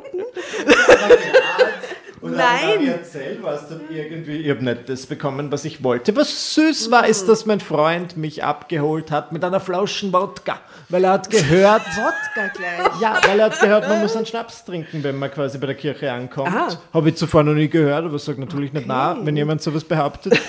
Und 2.22 2.32
Nein. 2.38 2.78
Nein. 2.78 2.88
erzählt, 2.88 3.40
was 3.42 3.70
dann 3.70 3.82
irgendwie, 3.90 4.38
ich 4.38 4.50
habe 4.50 4.64
nicht 4.64 4.88
das 4.90 5.06
bekommen, 5.06 5.52
was 5.52 5.66
ich 5.66 5.84
wollte. 5.84 6.16
Was 6.16 6.56
süß 6.56 6.90
war, 6.92 7.08
ist, 7.08 7.28
dass 7.28 7.46
mein 7.46 7.60
Freund 7.60 8.18
mich 8.18 8.44
abgeholt 8.44 9.12
hat 9.12 9.32
mit 9.32 9.44
einer 9.44 9.60
Flaschen 9.60 10.12
Wodka, 10.14 10.60
weil 10.90 11.04
er 11.04 11.12
hat 11.12 11.30
gehört, 11.30 11.82
Wodka 11.96 12.48
gleich. 12.56 13.02
ja, 13.02 13.20
weil 13.28 13.40
er 13.40 13.46
hat 13.48 13.60
gehört, 13.60 13.88
man 13.88 14.02
muss 14.02 14.16
einen 14.16 14.26
Schnaps 14.26 14.64
trinken, 14.66 15.04
wenn 15.04 15.18
man 15.18 15.30
quasi 15.32 15.58
bei 15.58 15.68
der 15.68 15.76
Kirche 15.76 16.12
ankommt. 16.12 16.50
Ah. 16.56 16.70
Habe 16.94 17.10
ich 17.10 17.16
zuvor 17.16 17.44
noch 17.44 17.54
nie 17.54 17.68
gehört, 17.68 18.06
aber 18.06 18.18
sage 18.20 18.40
natürlich 18.40 18.74
nicht 18.74 18.88
na, 18.88 19.18
wenn 19.22 19.36
jemand 19.38 19.62
sowas 19.62 19.84
behauptet. 19.84 20.40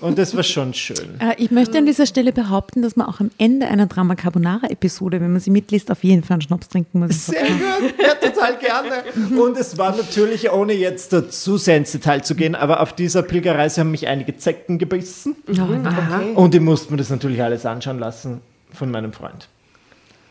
Und 0.00 0.18
das 0.18 0.34
war 0.36 0.42
schon 0.42 0.72
schön. 0.74 1.18
Äh, 1.20 1.34
Ich 1.38 1.50
möchte 1.50 1.78
an 1.78 1.86
dieser 1.86 2.06
Stelle 2.06 2.32
behaupten, 2.32 2.82
dass 2.82 2.96
man 2.96 3.06
auch 3.06 3.20
am 3.20 3.30
Ende 3.38 3.66
einer 3.66 3.86
Drama 3.86 4.14
Carbonara-Episode, 4.14 5.20
wenn 5.20 5.32
man 5.32 5.40
sie 5.40 5.50
mitliest, 5.50 5.90
auf 5.90 6.04
jeden 6.04 6.22
Fall 6.22 6.34
einen 6.36 6.42
Schnaps 6.42 6.68
trinken 6.68 7.00
muss. 7.00 7.26
Sehr 7.26 7.42
gut, 7.42 7.94
ja, 7.98 8.14
total 8.14 8.56
gerne. 8.58 9.40
Und 9.40 9.56
es 9.58 9.76
war 9.78 9.96
natürlich, 9.96 10.50
ohne 10.50 10.72
jetzt 10.74 11.12
zu 11.28 11.56
sehr 11.58 11.76
ins 11.76 11.92
Detail 11.92 12.22
zu 12.22 12.34
gehen, 12.34 12.54
aber 12.54 12.80
auf 12.80 12.92
dieser 12.92 13.22
Pilgerreise 13.22 13.80
haben 13.80 13.90
mich 13.90 14.06
einige 14.06 14.36
Zecken 14.36 14.78
gebissen. 14.78 15.36
Und 16.34 16.54
ich 16.54 16.60
musste 16.60 16.92
mir 16.92 16.98
das 16.98 17.10
natürlich 17.10 17.42
alles 17.42 17.66
anschauen 17.66 17.98
lassen 17.98 18.40
von 18.72 18.90
meinem 18.90 19.12
Freund. 19.12 19.48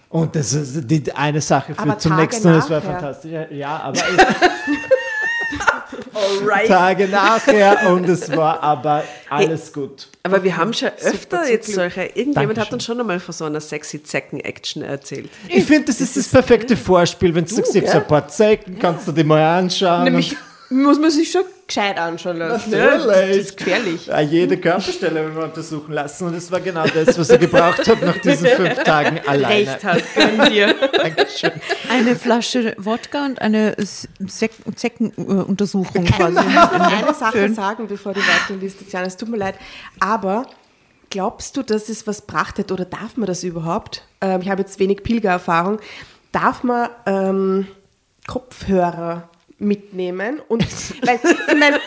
Und 0.09 0.35
das 0.35 0.53
ist 0.53 0.89
die 0.89 1.11
eine 1.13 1.41
Sache 1.41 1.75
führt 1.75 1.79
Aber 1.79 1.97
zum 1.97 2.11
Tage 2.11 2.21
nächsten 2.21 2.47
und 2.47 2.53
es 2.55 2.69
war 2.69 2.81
fantastisch. 2.81 3.31
Ja, 3.51 3.79
aber 3.79 3.99
Alright. 6.13 6.67
Tage 6.67 7.07
nachher 7.07 7.89
und 7.91 8.07
es 8.07 8.35
war 8.35 8.61
aber 8.63 9.03
alles 9.29 9.73
gut. 9.73 10.07
Aber 10.23 10.43
wir 10.43 10.55
haben 10.55 10.73
schon 10.73 10.89
öfter 11.03 11.43
zum 11.43 11.51
jetzt 11.51 11.73
solche. 11.73 12.03
Irgendjemand 12.03 12.37
hat 12.37 12.71
Dankeschön. 12.71 12.73
uns 12.73 12.85
schon 12.85 12.99
einmal 12.99 13.19
von 13.19 13.33
so 13.33 13.45
einer 13.45 13.59
sexy 13.59 14.01
Zecken-Action 14.01 14.81
erzählt. 14.81 15.29
Ich 15.49 15.65
finde, 15.65 15.87
das 15.87 16.01
ist 16.01 16.15
das 16.15 16.27
perfekte 16.29 16.77
Vorspiel, 16.77 17.35
wenn 17.35 17.45
du 17.45 17.53
sagst, 17.53 17.75
ich 17.75 17.89
so 17.89 17.97
ein 17.97 18.07
paar 18.07 18.27
Zecken, 18.27 18.79
kannst 18.79 19.07
du 19.07 19.11
dir 19.11 19.25
mal 19.25 19.43
anschauen. 19.59 20.05
Nämlich 20.05 20.35
muss 20.69 20.99
man 20.99 21.11
sich 21.11 21.31
schon 21.31 21.43
gescheit 21.67 21.97
anschauen 21.97 22.37
lassen. 22.37 22.71
Natürlich. 22.71 23.05
Ja, 23.05 23.27
das 23.27 23.37
ist 23.37 23.57
gefährlich. 23.57 24.07
Ja, 24.07 24.19
jede 24.19 24.57
Körperstelle 24.57 25.25
wenn 25.25 25.35
wir 25.35 25.43
untersuchen 25.43 25.93
lassen. 25.93 26.27
Und 26.27 26.35
es 26.35 26.51
war 26.51 26.59
genau 26.59 26.85
das, 26.87 27.17
was 27.17 27.29
ich 27.29 27.39
gebraucht 27.39 27.87
habe 27.87 28.05
nach 28.05 28.17
diesen 28.17 28.47
fünf 28.55 28.83
Tagen 28.83 29.19
alleine. 29.27 29.71
Recht 29.71 29.83
hat, 29.83 30.03
gönn 30.15 30.49
dir. 30.51 30.73
Dankeschön. 30.97 31.51
Eine 31.89 32.15
Flasche 32.15 32.75
Wodka 32.77 33.25
und 33.25 33.41
eine 33.41 33.75
Zeckenuntersuchung 34.27 36.05
quasi. 36.05 36.39
Ich 36.45 36.53
muss 36.53 36.71
noch 36.71 36.91
eine 36.91 37.13
Sache 37.13 37.53
sagen, 37.53 37.87
bevor 37.87 38.13
du 38.13 38.21
weiterliest, 38.21 38.79
Tatjana. 38.79 39.07
Es 39.07 39.17
tut 39.17 39.29
mir 39.29 39.37
leid. 39.37 39.55
Aber 39.99 40.47
glaubst 41.09 41.57
du, 41.57 41.63
dass 41.63 41.89
es 41.89 42.07
was 42.07 42.21
bracht 42.21 42.59
hat 42.59 42.71
oder 42.71 42.85
darf 42.85 43.17
man 43.17 43.27
das 43.27 43.43
überhaupt? 43.43 44.03
Ähm, 44.21 44.41
ich 44.41 44.49
habe 44.49 44.61
jetzt 44.61 44.79
wenig 44.79 45.03
Pilgererfahrung. 45.03 45.79
Darf 46.31 46.63
man 46.63 46.89
ähm, 47.05 47.67
Kopfhörer 48.27 49.29
mitnehmen? 49.57 50.41
Und 50.47 50.63
weil, 51.05 51.19
ich 51.47 51.57
meine, 51.57 51.79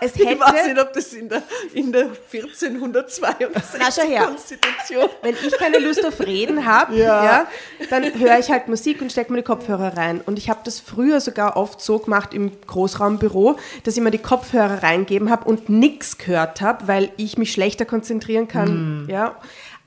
es 0.00 0.14
hätte. 0.14 0.32
Ich 0.32 0.40
weiß 0.40 0.66
nicht, 0.66 0.80
ob 0.80 0.92
das 0.92 1.12
in 1.12 1.28
der, 1.28 1.42
in 1.74 1.92
der 1.92 2.08
1462 2.32 3.80
Na, 3.80 3.90
schau 3.90 4.02
her. 4.08 4.24
Konstitution. 4.24 5.08
Wenn 5.22 5.34
ich 5.34 5.52
keine 5.58 5.78
Lust 5.78 6.04
auf 6.06 6.20
Reden 6.20 6.64
habe, 6.66 6.96
Ja. 6.96 7.24
ja. 7.24 7.46
dann 7.90 8.04
höre 8.18 8.38
ich 8.38 8.50
halt 8.50 8.68
Musik 8.68 9.00
und 9.02 9.12
stecke 9.12 9.32
mir 9.32 9.38
die 9.38 9.44
Kopfhörer 9.44 9.96
rein. 9.96 10.20
Und 10.24 10.38
ich 10.38 10.48
habe 10.50 10.60
das 10.64 10.80
früher 10.80 11.20
sogar 11.20 11.56
oft 11.56 11.80
so 11.80 11.98
gemacht 11.98 12.32
im 12.34 12.52
Großraumbüro, 12.66 13.56
dass 13.84 13.96
ich 13.96 14.02
mir 14.02 14.10
die 14.10 14.18
Kopfhörer 14.18 14.82
reingeben 14.82 15.30
habe 15.30 15.44
und 15.48 15.68
nichts 15.68 16.18
gehört 16.18 16.60
habe, 16.60 16.88
weil 16.88 17.10
ich 17.16 17.36
mich 17.38 17.52
schlechter 17.52 17.84
konzentrieren 17.84 18.48
kann. 18.48 19.06
Ja. 19.10 19.36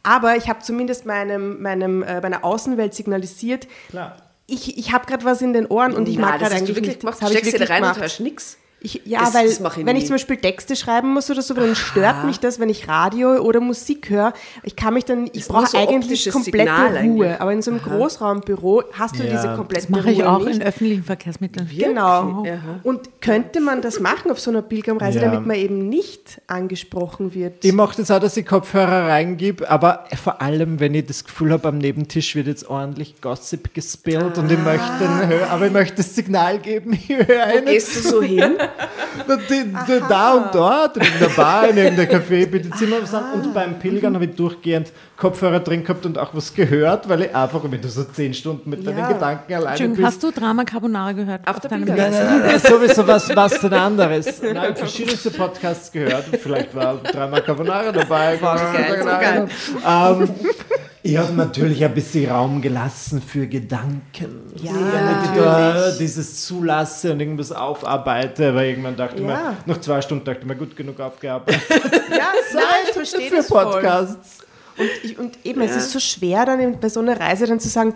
Aber 0.04 0.36
ich 0.36 0.50
habe 0.50 0.60
zumindest 0.60 1.06
meinem, 1.06 1.62
meinem, 1.62 2.04
äh, 2.04 2.20
meiner 2.20 2.44
Außenwelt 2.44 2.94
signalisiert, 2.94 3.68
Klar. 3.90 4.18
Ich, 4.48 4.78
ich 4.78 4.92
habe 4.92 5.06
gerade 5.06 5.24
was 5.26 5.42
in 5.42 5.54
den 5.54 5.68
Ohren 5.68 5.94
und 5.94 6.08
ich 6.08 6.18
Nein, 6.18 6.32
mag 6.32 6.40
gerade 6.40 6.56
eigentlich 6.56 6.76
wirklich 6.76 6.88
nicht. 6.88 7.00
gemacht. 7.02 7.18
Das 7.22 7.30
habe 7.30 7.34
ich 7.40 7.46
wirklich 7.46 7.70
rein 7.70 7.82
gemacht. 7.82 7.96
und 7.98 8.02
hörst 8.02 8.20
nichts. 8.20 8.58
Ich, 8.86 9.02
ja, 9.06 9.22
Das- 9.22 9.34
weil 9.34 9.48
das 9.48 9.60
ich 9.60 9.86
wenn 9.86 9.96
nie. 9.96 10.02
ich 10.02 10.08
zum 10.08 10.16
Beispiel 10.16 10.36
Texte 10.38 10.76
schreiben 10.76 11.14
muss 11.14 11.32
oder 11.32 11.42
so, 11.42 11.54
dann 11.54 11.74
stört 11.74 12.26
mich 12.26 12.40
das, 12.42 12.60
wenn 12.60 12.68
ich 12.70 12.90
Radio 12.90 13.38
oder 13.38 13.62
Musik 13.62 14.10
höre. 14.10 14.34
Ich 14.64 14.76
kann 14.76 14.94
mich 14.94 15.06
dann, 15.06 15.30
ich 15.32 15.48
brauche 15.48 15.68
so 15.68 15.78
eigentlich 15.78 16.30
komplette 16.30 16.70
Signal 16.70 16.88
Ruhe. 16.90 16.98
eigentlich. 17.00 17.40
Aber 17.42 17.54
in 17.54 17.62
so 17.62 17.72
einem 17.72 17.82
Großraumbüro 17.82 18.84
hast 18.94 19.18
du 19.18 19.24
Ja. 19.24 19.32
diese 19.32 19.56
komplette 19.56 19.88
Das 19.88 19.90
mache 19.90 20.12
ich 20.12 20.20
Ruhe 20.20 20.30
auch 20.30 20.40
nicht. 20.46 20.58
in 20.58 20.62
öffentlichen 20.64 21.04
Verkehrsmitteln. 21.04 21.70
Genau. 21.74 22.44
Aha. 22.46 22.80
Und 22.84 23.22
könnte 23.22 23.62
man 23.62 23.82
das 23.82 24.00
machen 24.02 24.30
auf 24.32 24.40
so 24.42 24.52
einer 24.52 24.62
Pilgerreise, 24.62 25.20
Ja. 25.20 25.26
damit 25.32 25.46
man 25.48 25.56
eben 25.56 25.88
nicht 25.88 26.42
angesprochen 26.48 27.34
wird? 27.34 27.64
Ich 27.64 27.72
mache 27.74 27.96
das 27.98 28.12
auch, 28.12 28.20
dass 28.20 28.36
ich 28.36 28.46
Kopfhörer 28.46 29.08
reingebe, 29.08 29.70
aber 29.70 30.06
vor 30.22 30.42
allem, 30.42 30.80
wenn 30.82 30.94
ich 30.94 31.06
das 31.06 31.24
Gefühl 31.24 31.52
habe, 31.54 31.70
am 31.70 31.78
Nebentisch 31.78 32.36
wird 32.36 32.48
jetzt 32.48 32.70
ordentlich 32.70 33.22
Gossip 33.22 33.74
gespillt 33.74 34.38
und 34.38 34.52
ich 34.52 34.60
möchte 34.60 34.92
den 35.00 35.30
hö- 35.30 35.46
aber 35.50 35.68
ich 35.68 35.72
möchte 35.74 35.96
das 35.98 36.14
Signal 36.16 36.60
geben, 36.60 36.94
ich 36.94 37.08
höre 37.10 37.28
Wo 37.28 37.42
einen. 37.42 37.66
gehst 37.66 37.96
du 37.96 38.00
so 38.02 38.22
hin? 38.22 38.58
Da, 39.28 40.00
da 40.10 40.34
und 40.34 40.56
dort, 40.56 40.98
in 40.98 41.04
der 41.20 41.28
Bar, 41.28 41.68
in 41.70 41.78
irgendeinem 41.78 42.10
Café, 42.22 42.46
bitte 42.48 42.70
Zimmer 42.72 42.98
und 43.34 43.54
beim 43.54 43.78
Pilgern 43.80 44.16
habe 44.16 44.26
ich 44.26 44.36
durchgehend 44.36 44.92
Kopfhörer 45.18 45.60
drin 45.60 45.84
gehabt 45.84 46.06
und 46.06 46.18
auch 46.18 46.34
was 46.34 46.54
gehört, 46.54 47.08
weil 47.08 47.22
ich 47.24 47.36
einfach, 47.36 47.62
wenn 47.64 47.80
du 47.80 47.88
so 47.88 48.04
zehn 48.04 48.34
Stunden 48.34 48.70
mit 48.70 48.86
deinen 48.86 48.98
Ja. 48.98 49.12
Gedanken 49.12 49.54
alleine 49.54 49.90
bist. 49.90 50.04
hast 50.04 50.24
du 50.24 50.32
Drama 50.32 50.64
Carbonara 50.64 51.12
gehört? 51.12 51.48
Auf 51.48 51.60
der 51.60 51.70
deinem? 51.70 51.86
Nein, 51.86 52.12
nein, 52.12 52.42
nein, 52.42 52.60
sowieso 52.64 53.08
was, 53.08 53.34
was 53.36 53.60
denn 53.60 53.74
anderes. 53.74 54.42
Nein, 54.42 54.54
ich 54.56 54.62
habe 54.62 54.76
verschiedenste 54.76 55.32
Podcasts 55.32 55.92
gehört. 55.92 56.26
Vielleicht 56.42 56.76
war 56.76 56.98
dreimal 56.98 57.42
Carbonara 57.42 57.92
dabei. 57.92 58.38
geil, 58.38 59.48
so 59.50 59.74
Ähm, 59.88 60.30
ich 61.04 61.18
habe 61.18 61.34
natürlich 61.34 61.84
ein 61.84 61.94
bisschen 61.94 62.32
Raum 62.32 62.62
gelassen 62.62 63.22
für 63.22 63.46
Gedanken. 63.48 64.42
Ja, 64.62 64.72
Wenn 64.74 65.24
ich 65.36 65.42
da 65.44 65.92
dieses 66.00 66.46
zulasse 66.46 67.12
und 67.12 67.20
irgendwas 67.20 67.52
aufarbeite, 67.52 68.56
weil 68.56 68.70
irgendwann 68.70 68.96
dachte 68.96 69.16
ich 69.18 69.22
Ja. 69.22 69.28
mir, 69.28 69.58
nach 69.66 69.82
zwei 69.82 70.02
Stunden 70.02 70.24
dachte 70.26 70.40
ich 70.42 70.46
mir, 70.46 70.56
gut 70.56 70.76
genug 70.76 71.00
aufgearbeitet. 71.00 71.62
Ja, 72.10 72.30
nein, 72.54 72.64
ich 72.88 72.94
verstehe 72.94 73.30
für 73.30 73.36
das 73.38 73.48
voll. 73.48 73.64
Podcasts. 73.66 74.40
Und, 74.78 74.90
ich, 75.04 75.20
und 75.20 75.38
eben, 75.46 75.62
es 75.62 75.76
ist 75.76 75.92
so 75.92 76.00
schwer 76.00 76.46
dann 76.46 76.80
bei 76.80 76.90
so 76.90 77.00
einer 77.00 77.20
Reise 77.20 77.46
dann 77.48 77.60
zu 77.60 77.70
sagen, 77.70 77.94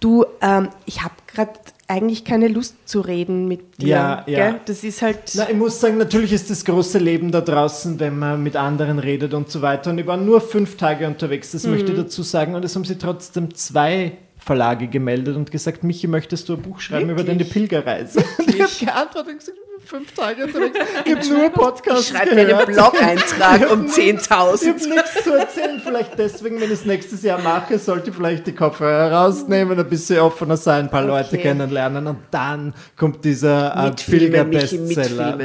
du, 0.00 0.26
ähm, 0.42 0.68
ich 0.84 1.02
habe 1.02 1.14
gerade 1.26 1.52
eigentlich 1.88 2.24
keine 2.24 2.48
Lust 2.48 2.76
zu 2.86 3.00
reden 3.00 3.48
mit 3.48 3.80
dir. 3.80 3.88
Ja, 3.88 4.24
ja. 4.26 4.50
Gell? 4.50 4.60
Das 4.66 4.84
ist 4.84 5.00
halt... 5.02 5.18
Na, 5.34 5.48
ich 5.48 5.56
muss 5.56 5.80
sagen, 5.80 5.96
natürlich 5.96 6.32
ist 6.32 6.50
das 6.50 6.64
große 6.64 6.98
Leben 6.98 7.32
da 7.32 7.40
draußen, 7.40 7.98
wenn 7.98 8.18
man 8.18 8.42
mit 8.42 8.56
anderen 8.56 8.98
redet 8.98 9.32
und 9.34 9.50
so 9.50 9.62
weiter. 9.62 9.90
Und 9.90 9.98
ich 9.98 10.06
war 10.06 10.18
nur 10.18 10.40
fünf 10.40 10.76
Tage 10.76 11.06
unterwegs, 11.06 11.52
das 11.52 11.66
möchte 11.66 11.92
ich 11.92 11.98
dazu 11.98 12.22
sagen. 12.22 12.54
Und 12.54 12.64
es 12.64 12.74
haben 12.74 12.84
sie 12.84 12.98
trotzdem 12.98 13.54
zwei 13.54 14.12
Verlage 14.38 14.88
gemeldet 14.88 15.36
und 15.36 15.50
gesagt, 15.50 15.82
Michi, 15.82 16.06
möchtest 16.06 16.48
du 16.48 16.54
ein 16.54 16.62
Buch 16.62 16.80
schreiben 16.80 17.10
über 17.10 17.24
deine 17.24 17.44
Pilgerreise? 17.44 18.22
Und 18.38 18.54
ich 18.54 18.60
habe 18.60 18.72
geantwortet 18.78 19.32
und 19.32 19.38
gesagt, 19.38 19.58
fünf 19.84 20.12
Tage 20.12 20.44
unterwegs, 20.44 20.78
ich 21.04 21.14
habe 21.14 21.28
nur 21.28 21.50
Podcasts 21.50 22.08
Schreib 22.08 22.34
mir 22.34 22.46
einen. 22.46 22.66
Blog-Eintrag 22.66 23.70
um 23.70 23.86
Ich 23.86 23.92
habe 23.92 24.52
10.000. 24.52 24.88
nichts 24.88 25.07
zu 25.28 25.34
erzählen. 25.38 25.80
Vielleicht 25.84 26.18
deswegen, 26.18 26.56
wenn 26.60 26.64
ich 26.68 26.80
es 26.80 26.84
nächstes 26.84 27.22
Jahr 27.22 27.40
mache, 27.40 27.78
sollte 27.78 28.10
ich 28.10 28.16
vielleicht 28.16 28.46
die 28.46 28.52
Kopfhörer 28.52 29.12
rausnehmen, 29.12 29.78
ein 29.78 29.88
bisschen 29.88 30.18
offener 30.20 30.56
sein, 30.56 30.84
ein 30.86 30.90
paar 30.90 31.04
Leute 31.04 31.28
Okay. 31.28 31.42
kennenlernen 31.42 32.06
und 32.06 32.18
dann 32.30 32.72
kommt 32.96 33.24
dieser 33.24 33.74
äh, 33.76 33.88
Mitfilmen, 33.90 34.48
Michi, 34.48 34.78
Pilger-Bestseller. 34.78 35.38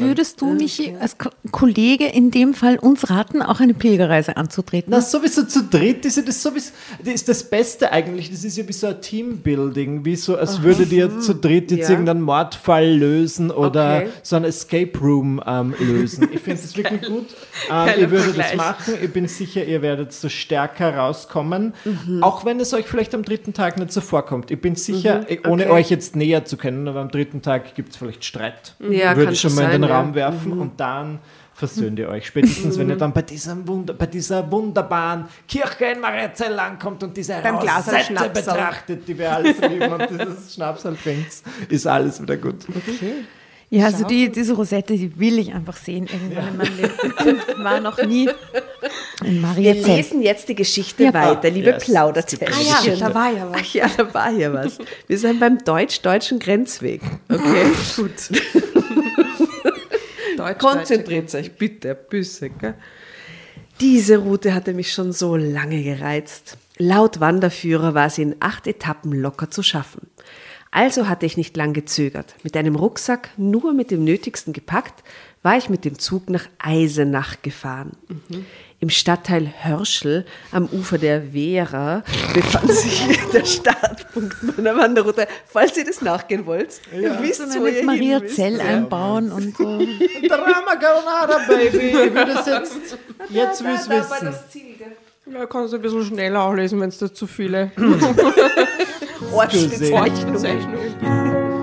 Würdest 0.00 0.40
du, 0.40 0.46
Michi, 0.54 0.94
als 1.00 1.18
Ko 1.18 1.30
Kollege 1.50 2.06
in 2.06 2.30
dem 2.30 2.54
Fall 2.54 2.78
uns 2.78 3.08
raten, 3.10 3.42
auch 3.42 3.60
eine 3.60 3.74
Pilgerreise 3.74 4.36
anzutreten? 4.36 4.90
Na, 4.90 5.00
sowieso 5.00 5.44
zu 5.44 5.64
dritt 5.64 6.04
ist 6.04 6.16
ja 6.16 6.22
das 6.22 6.42
sowieso, 6.42 6.72
das 7.04 7.14
ist 7.14 7.28
das 7.28 7.42
Beste 7.44 7.92
eigentlich. 7.92 8.30
Das 8.30 8.44
ist 8.44 8.56
ja 8.56 8.66
wie 8.68 8.72
so 8.72 8.86
ein 8.88 9.00
Teambuilding, 9.00 10.04
wie 10.04 10.16
so, 10.16 10.36
als 10.36 10.62
würdet 10.62 10.92
ihr 10.92 11.18
zu 11.20 11.34
dritt 11.34 11.70
jetzt 11.70 11.84
Ja. 11.84 11.90
irgendeinen 11.90 12.22
Mordfall 12.22 12.88
lösen 12.96 13.50
oder 13.50 13.96
Okay. 13.98 14.08
so 14.22 14.36
ein 14.36 14.44
Escape 14.44 14.98
Room 15.00 15.40
ähm, 15.46 15.74
lösen. 15.78 16.28
Ich 16.32 16.40
finde 16.40 16.60
das 16.62 16.76
wirklich 16.76 17.02
gut. 17.08 17.26
Ähm, 17.70 17.88
ihr 18.00 18.10
würdet 18.10 18.38
das 18.38 18.54
machen. 18.56 18.94
Ich 19.02 19.12
bin 19.16 19.28
sicher, 19.28 19.64
ihr 19.64 19.80
werdet 19.80 20.12
so 20.12 20.28
stärker 20.28 20.94
rauskommen. 20.94 21.72
Mhm. 21.86 22.22
Auch 22.22 22.44
wenn 22.44 22.60
es 22.60 22.74
euch 22.74 22.84
vielleicht 22.84 23.14
am 23.14 23.22
dritten 23.22 23.54
Tag 23.54 23.78
nicht 23.78 23.90
so 23.90 24.02
vorkommt. 24.02 24.50
Ich 24.50 24.60
bin 24.60 24.76
sicher, 24.76 25.24
ohne 25.48 25.64
Mhm. 25.64 25.70
Okay. 25.70 25.80
euch 25.80 25.88
jetzt 25.88 26.16
näher 26.16 26.44
zu 26.44 26.58
kennen, 26.58 26.86
aber 26.86 27.00
am 27.00 27.10
dritten 27.10 27.40
Tag 27.40 27.74
gibt 27.74 27.92
es 27.92 27.96
vielleicht 27.96 28.26
Streit. 28.26 28.74
Ja, 28.78 29.16
Würde 29.16 29.32
ich 29.32 29.40
schon 29.40 29.54
mal 29.54 29.62
in 29.64 29.70
den 29.70 29.80
sein, 29.80 29.88
ja. 29.88 29.98
Raum 29.98 30.14
werfen 30.14 30.52
und 30.52 30.78
dann 30.78 31.20
versöhnt 31.54 31.98
ihr 31.98 32.10
euch. 32.10 32.26
Spätestens, 32.26 32.78
wenn 32.78 32.90
ihr 32.90 32.96
dann 32.96 33.14
bei, 33.14 33.22
diesem 33.22 33.66
Wunder, 33.66 33.94
bei 33.94 34.04
dieser 34.04 34.52
wunderbaren 34.52 35.24
Kirche 35.48 35.86
in 35.86 36.00
Mariazell 36.00 36.58
ankommt 36.58 37.02
und 37.02 37.16
diese 37.16 37.36
Rosette 37.42 38.28
betrachtet, 38.34 39.08
die 39.08 39.16
wir 39.16 39.32
alles 39.32 39.58
lieben 39.62 39.92
und 39.94 40.10
dieses 40.10 40.52
Schnapsal 40.52 40.94
trinkt, 41.02 41.32
ist 41.70 41.86
alles 41.86 42.20
wieder 42.20 42.36
gut. 42.36 42.66
Ja, 43.68 43.86
also 43.86 44.04
die, 44.06 44.30
diese 44.30 44.54
Rosette, 44.54 44.94
die 44.94 45.18
will 45.18 45.40
ich 45.40 45.52
einfach 45.52 45.76
sehen 45.76 46.06
irgendwann 46.06 46.48
in 46.50 46.56
meinem 46.56 46.76
Leben. 46.76 47.40
War 47.64 47.80
noch 47.80 48.00
nie 48.04 48.28
in 49.24 49.32
Wir 49.34 49.40
Mariazell. 49.40 49.96
lesen 49.96 50.22
jetzt 50.22 50.48
die 50.48 50.54
Geschichte 50.54 51.02
Ja. 51.04 51.12
weiter, 51.14 51.50
liebe 51.50 51.70
Yes. 51.70 51.84
Plaudertäschchen. 51.84 52.54
Ah 52.54 52.84
ja, 52.86 52.94
da 52.96 53.12
war 53.14 53.32
ja 53.32 53.50
was. 53.50 53.60
Ach 53.60 53.74
ja, 53.74 53.90
da 53.96 54.14
war 54.14 54.30
ja 54.30 54.52
was. 54.52 54.78
Wir 55.08 55.18
sind 55.18 55.40
beim 55.40 55.58
deutsch-deutschen 55.58 56.38
Grenzweg. 56.38 57.00
Okay, 57.28 57.66
gut. 57.96 58.12
Deutsch, 60.36 60.58
Konzentriert 60.58 61.34
euch 61.34 61.52
bitte, 61.56 61.94
Büsse. 61.94 62.50
Gell? 62.50 62.74
Diese 63.80 64.18
Route 64.18 64.54
hatte 64.54 64.74
mich 64.74 64.92
schon 64.92 65.12
so 65.12 65.34
lange 65.36 65.82
gereizt. 65.82 66.56
Laut 66.78 67.20
Wanderführer 67.20 67.94
war 67.94 68.10
sie 68.10 68.22
in 68.22 68.36
acht 68.40 68.66
Etappen 68.66 69.12
locker 69.12 69.50
zu 69.50 69.62
schaffen. 69.62 70.08
Also 70.76 71.08
hatte 71.08 71.24
ich 71.24 71.38
nicht 71.38 71.56
lang 71.56 71.72
gezögert. 71.72 72.34
Mit 72.42 72.54
einem 72.54 72.76
Rucksack, 72.76 73.30
nur 73.38 73.72
mit 73.72 73.90
dem 73.90 74.04
Nötigsten 74.04 74.52
gepackt, 74.52 75.02
war 75.42 75.56
ich 75.56 75.70
mit 75.70 75.86
dem 75.86 75.98
Zug 75.98 76.28
nach 76.28 76.44
Eisenach 76.58 77.36
gefahren. 77.40 77.92
Im 78.78 78.90
Stadtteil 78.90 79.50
Hörschel 79.62 80.26
am 80.52 80.66
Ufer 80.66 80.98
der 80.98 81.32
Wehra 81.32 82.02
befand 82.34 82.70
sich 82.70 83.08
der 83.32 83.46
Startpunkt 83.46 84.36
meiner 84.54 84.76
Wanderroute. 84.76 85.26
Falls 85.46 85.78
ihr 85.78 85.86
das 85.86 86.02
nachgehen 86.02 86.44
wollt, 86.44 86.78
ihr 86.94 87.22
wisst, 87.22 87.50
So 87.50 87.60
wo 87.60 87.64
ihr 87.64 87.72
mit 87.72 87.76
hin 87.76 87.86
Maria 87.86 88.20
müsst. 88.20 88.36
Zell 88.36 88.60
einbauen 88.60 89.32
und 89.32 89.56
so. 89.56 89.78
Drama 90.28 90.76
Carbonara, 90.76 91.38
Baby! 91.48 91.78
Ich 91.86 92.14
würde 92.14 92.32
es 92.32 92.44
jetzt, 92.46 92.98
jetzt 93.30 93.64
will 93.64 93.76
ich 93.76 93.88
wissen. 93.88 94.34
Ja, 95.32 95.46
kannst 95.46 95.72
du 95.72 95.76
ein 95.78 95.82
bisschen 95.82 96.04
schneller 96.04 96.42
auch 96.42 96.52
lesen, 96.52 96.78
wenn 96.80 96.90
es 96.90 96.98
da 96.98 97.10
zu 97.10 97.26
viele 97.26 97.72
Ortsbezeichnungen. 99.32 100.72
Gibt. 101.00 101.56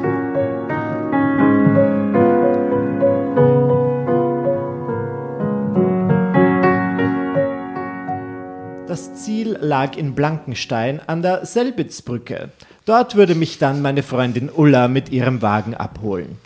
Das 8.88 9.16
Ziel 9.16 9.58
lag 9.60 9.98
in 9.98 10.14
Blankenstein 10.14 11.02
an 11.08 11.24
der 11.24 11.48
Selbitzbrücke. 11.48 12.52
Dort 12.86 13.16
würde 13.16 13.34
mich 13.34 13.58
dann 13.58 13.82
meine 13.82 14.04
Freundin 14.04 14.52
Ulla 14.56 14.88
mit 14.88 15.10
ihrem 15.10 15.42
Wagen 15.42 15.74
abholen. 15.74 16.38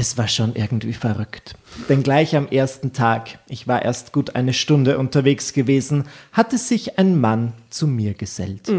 Es 0.00 0.16
war 0.16 0.28
schon 0.28 0.54
irgendwie 0.54 0.94
verrückt. 0.94 1.56
Denn 1.90 2.02
gleich 2.02 2.34
am 2.34 2.48
ersten 2.48 2.94
Tag, 2.94 3.38
ich 3.48 3.68
war 3.68 3.82
erst 3.82 4.14
gut 4.14 4.34
eine 4.34 4.54
Stunde 4.54 4.96
unterwegs 4.96 5.52
gewesen, 5.52 6.04
hatte 6.32 6.56
sich 6.56 6.98
ein 6.98 7.20
Mann 7.20 7.52
zu 7.68 7.86
mir 7.86 8.14
gesellt. 8.14 8.72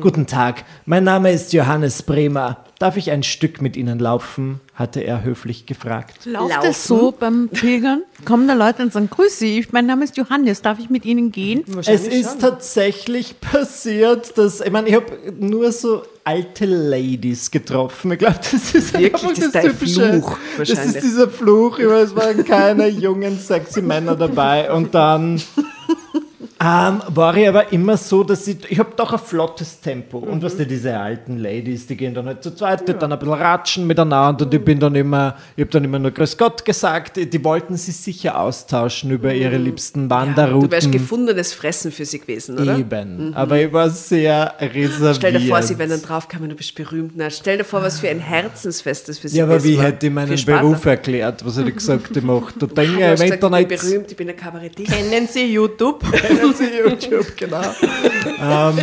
Guten 0.00 0.26
Tag, 0.26 0.64
mein 0.86 1.04
Name 1.04 1.30
ist 1.30 1.52
Johannes 1.52 2.02
Bremer. 2.02 2.64
Darf 2.78 2.96
ich 2.96 3.10
ein 3.10 3.22
Stück 3.22 3.60
mit 3.60 3.76
Ihnen 3.76 3.98
laufen? 3.98 4.60
hatte 4.74 5.00
er 5.00 5.22
höflich 5.22 5.66
gefragt. 5.66 6.24
Laufen. 6.24 6.54
das 6.62 6.86
so 6.86 7.12
beim 7.12 7.50
Pilgern? 7.50 8.02
Kommen 8.24 8.48
da 8.48 8.54
Leute 8.54 8.82
und 8.82 8.94
sagen, 8.94 9.10
grüß 9.10 9.38
Sie, 9.38 9.66
mein 9.72 9.84
Name 9.84 10.04
ist 10.04 10.16
Johannes, 10.16 10.62
darf 10.62 10.78
ich 10.78 10.88
mit 10.88 11.04
Ihnen 11.04 11.32
gehen? 11.32 11.64
Es 11.84 12.06
ist 12.06 12.40
tatsächlich 12.40 13.38
passiert, 13.42 14.38
dass, 14.38 14.62
ich 14.62 14.70
meine, 14.70 14.88
ich 14.88 14.94
habe 14.94 15.34
nur 15.38 15.70
so 15.70 16.02
alte 16.24 16.66
Ladies 16.66 17.50
getroffen. 17.50 18.12
Ich 18.12 18.18
glaube, 18.18 18.36
das 18.38 18.74
ist 18.74 18.98
Wirklich, 18.98 19.38
das 19.38 19.46
ist 19.46 19.54
dein 19.54 19.74
Fluch 19.74 20.38
Das 20.58 20.68
ist 20.70 21.02
dieser 21.02 21.28
Fluch, 21.28 21.78
ich 21.78 21.86
weiß, 21.86 22.10
es 22.10 22.16
waren 22.16 22.44
keine 22.44 22.88
jungen, 22.88 23.38
sexy 23.38 23.82
Männer 23.82 24.16
dabei. 24.16 24.72
Und 24.72 24.94
dann 24.94 25.40
ähm, 26.62 27.02
war 27.08 27.36
ich 27.36 27.48
aber 27.48 27.72
immer 27.72 27.96
so, 27.96 28.22
dass 28.22 28.46
ich, 28.46 28.58
ich 28.70 28.78
habe 28.78 28.90
doch 28.96 29.12
ein 29.12 29.18
flottes 29.18 29.80
Tempo. 29.80 30.18
Und 30.18 30.42
was 30.42 30.56
die 30.56 30.66
diese 30.66 30.96
alten 30.96 31.38
Ladies, 31.38 31.86
die 31.86 31.96
gehen 31.96 32.14
dann 32.14 32.26
halt 32.26 32.42
zu 32.42 32.54
zweit, 32.54 32.86
die 32.86 32.94
dann 32.94 33.12
ein 33.12 33.18
bisschen 33.18 33.34
ratschen 33.34 33.86
miteinander 33.86 34.44
und 34.44 34.54
ich 34.54 34.64
bin 34.64 34.78
dann 34.78 34.94
immer, 34.94 35.36
ich 35.56 35.62
habe 35.62 35.70
dann 35.72 35.84
immer 35.84 35.98
nur 35.98 36.12
Grüß 36.12 36.38
Gott 36.38 36.64
gesagt. 36.64 37.16
Die, 37.16 37.44
wollten 37.44 37.76
sich 37.76 37.96
sicher 37.96 38.38
austauschen 38.38 39.10
über 39.10 39.34
ihre 39.34 39.56
liebsten 39.56 40.08
Wanderrouten. 40.08 40.68
Du 40.68 40.70
wärst 40.70 40.92
gefundenes 40.92 41.52
Fressen 41.52 41.90
für 41.90 42.04
sie 42.04 42.20
gewesen, 42.20 42.58
oder? 42.58 42.78
Eben. 42.78 43.34
Aber 43.34 43.58
ich 43.58 43.72
war 43.72 43.90
sehr 43.90 44.54
reserviert. 44.60 45.16
Stell 45.16 45.32
dir 45.32 45.48
vor, 45.48 45.62
sie 45.62 45.78
wären 45.78 45.90
dann 45.90 46.02
draufgekommen, 46.02 46.50
du 46.50 46.56
bist 46.56 46.74
berühmt. 46.76 47.12
Na, 47.16 47.30
stell 47.30 47.58
dir 47.58 47.64
vor, 47.64 47.82
was 47.82 47.98
für 47.98 48.08
ein 48.08 48.20
Herzensfest 48.20 49.08
das 49.08 49.18
für 49.18 49.28
sie 49.28 49.38
Ja, 49.38 49.44
aber 49.44 49.62
wie 49.64 49.80
hätte 49.80 50.06
ich 50.06 50.12
meinen. 50.12 50.38
Beruf 50.44 50.84
erklärt? 50.86 51.44
Was 51.44 51.56
hätte 51.56 51.70
ich 51.70 51.76
gesagt, 51.76 52.16
ich 52.16 52.22
mache 52.22 52.52
da 52.58 52.66
Dinge 52.66 52.98
Du 52.98 53.04
im 53.04 53.10
gesagt, 53.10 53.22
ich 53.22 53.28
bin 53.28 53.32
Internet. 53.32 53.68
berühmt, 53.68 54.10
ich 54.10 54.16
bin 54.16 54.28
ein 54.28 54.36
Kabarettist. 54.36 54.92
Kennen 54.92 55.26
Sie 55.26 55.52
YouTube? 55.52 56.04
Kennen 56.56 56.70
Sie 56.70 56.78
YouTube, 56.78 57.36
genau. 57.36 57.62
Ähm, 58.42 58.78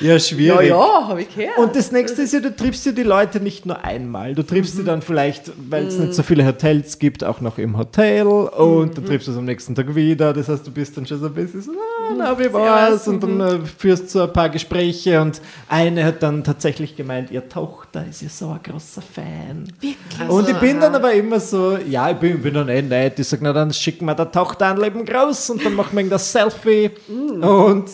ja, 0.00 0.12
Ja, 0.12 0.18
schwierig. 0.18 0.68
ja, 0.70 1.08
habe 1.08 1.22
ich 1.22 1.34
gehört. 1.34 1.58
Und 1.58 1.76
das 1.76 1.92
nächste 1.92 2.22
ist 2.22 2.32
ja, 2.32 2.40
du 2.40 2.54
triffst 2.54 2.84
ja 2.86 2.92
die 2.92 3.02
Leute 3.02 3.40
nicht 3.40 3.66
nur 3.66 3.84
einmal. 3.84 4.34
Du 4.34 4.42
triffst 4.42 4.76
sie 4.76 4.84
dann 4.84 5.02
vielleicht, 5.02 5.50
weil 5.68 5.86
es 5.86 5.98
nicht 5.98 6.14
so 6.14 6.22
viele 6.22 6.46
Hotels 6.46 6.98
gibt, 6.98 7.22
auch 7.24 7.40
noch 7.40 7.58
im 7.58 7.76
Hotel 7.76 8.26
und 8.26 8.96
dann 8.96 9.04
triffst 9.04 9.28
du 9.28 9.32
es 9.32 9.38
am 9.38 9.44
nächsten 9.44 9.74
Tag 9.74 9.94
wieder. 9.94 10.32
Das 10.32 10.48
heißt, 10.48 10.66
du 10.66 10.70
bist 10.70 10.96
dann 10.96 11.06
schon 11.06 11.20
so 11.20 11.26
ein 11.26 11.34
bisschen 11.34 11.62
so, 11.62 11.70
ah, 11.72 12.14
na, 12.16 12.38
wie 12.38 12.52
war's? 12.52 13.06
Und 13.08 13.22
dann 13.22 13.40
äh, 13.40 13.58
führst 13.64 14.14
du 14.14 14.22
ein 14.22 14.32
paar 14.32 14.48
Gespräche 14.48 15.20
und 15.20 15.40
eine 15.68 16.04
hat 16.04 16.22
dann 16.22 16.42
tatsächlich 16.44 16.96
gemeint, 16.96 17.30
ihre 17.30 17.48
Tochter 17.48 18.04
ist 18.08 18.22
ja 18.22 18.28
so 18.28 18.48
ein 18.50 18.60
großer 18.62 19.02
Fan. 19.02 19.64
Wirklich? 19.80 20.28
Und 20.28 20.48
ich 20.48 20.56
bin 20.56 20.80
dann 20.80 20.94
aber 20.94 21.12
immer 21.12 21.38
so, 21.40 21.76
ja, 21.88 22.10
ich 22.10 22.16
bin, 22.16 22.40
bin 22.42 22.54
dann 22.54 22.68
eh 22.68 22.82
nett. 22.82 23.18
Ich 23.18 23.28
sage, 23.28 23.42
na 23.44 23.52
dann 23.52 23.72
schicken 23.72 24.04
wir 24.06 24.14
der 24.14 24.30
Tochter 24.32 24.68
ein 24.70 24.76
Leben 24.78 25.04
groß 25.04 25.50
und 25.50 25.64
dann 25.64 25.74
machen 25.74 25.96
wir 25.96 26.08
das 26.08 26.30
Selfie. 26.32 26.90
Und 27.08 27.84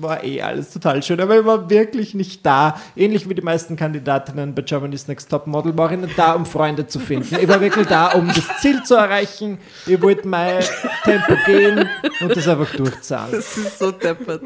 war 0.00 0.24
eh 0.24 0.42
alles 0.42 0.70
total 0.70 1.02
schön, 1.02 1.20
aber 1.20 1.40
ich 1.40 1.44
war 1.44 1.68
wirklich 1.70 2.14
nicht 2.14 2.44
da. 2.44 2.80
Ähnlich 2.96 3.28
wie 3.28 3.34
die 3.34 3.42
meisten 3.42 3.76
Kandidatinnen 3.76 4.54
bei 4.54 4.62
Germany's 4.62 5.08
Next 5.08 5.30
Top 5.30 5.46
Model 5.46 5.76
war 5.76 5.92
ich 5.92 5.98
nicht 5.98 6.18
da, 6.18 6.32
um 6.32 6.46
Freunde 6.46 6.86
zu 6.86 6.98
finden. 6.98 7.36
Ich 7.40 7.48
war 7.48 7.60
wirklich 7.60 7.86
da, 7.86 8.08
um 8.12 8.28
das 8.28 8.44
Ziel 8.60 8.82
zu 8.82 8.94
erreichen. 8.94 9.58
Ich 9.86 10.00
wollte 10.00 10.26
mein 10.26 10.62
Tempo 11.04 11.34
gehen 11.46 11.88
und 12.20 12.36
das 12.36 12.48
einfach 12.48 12.74
durchzahlen. 12.74 13.32
Das 13.32 13.56
ist 13.56 13.78
so 13.78 13.90
deppert. 13.90 14.42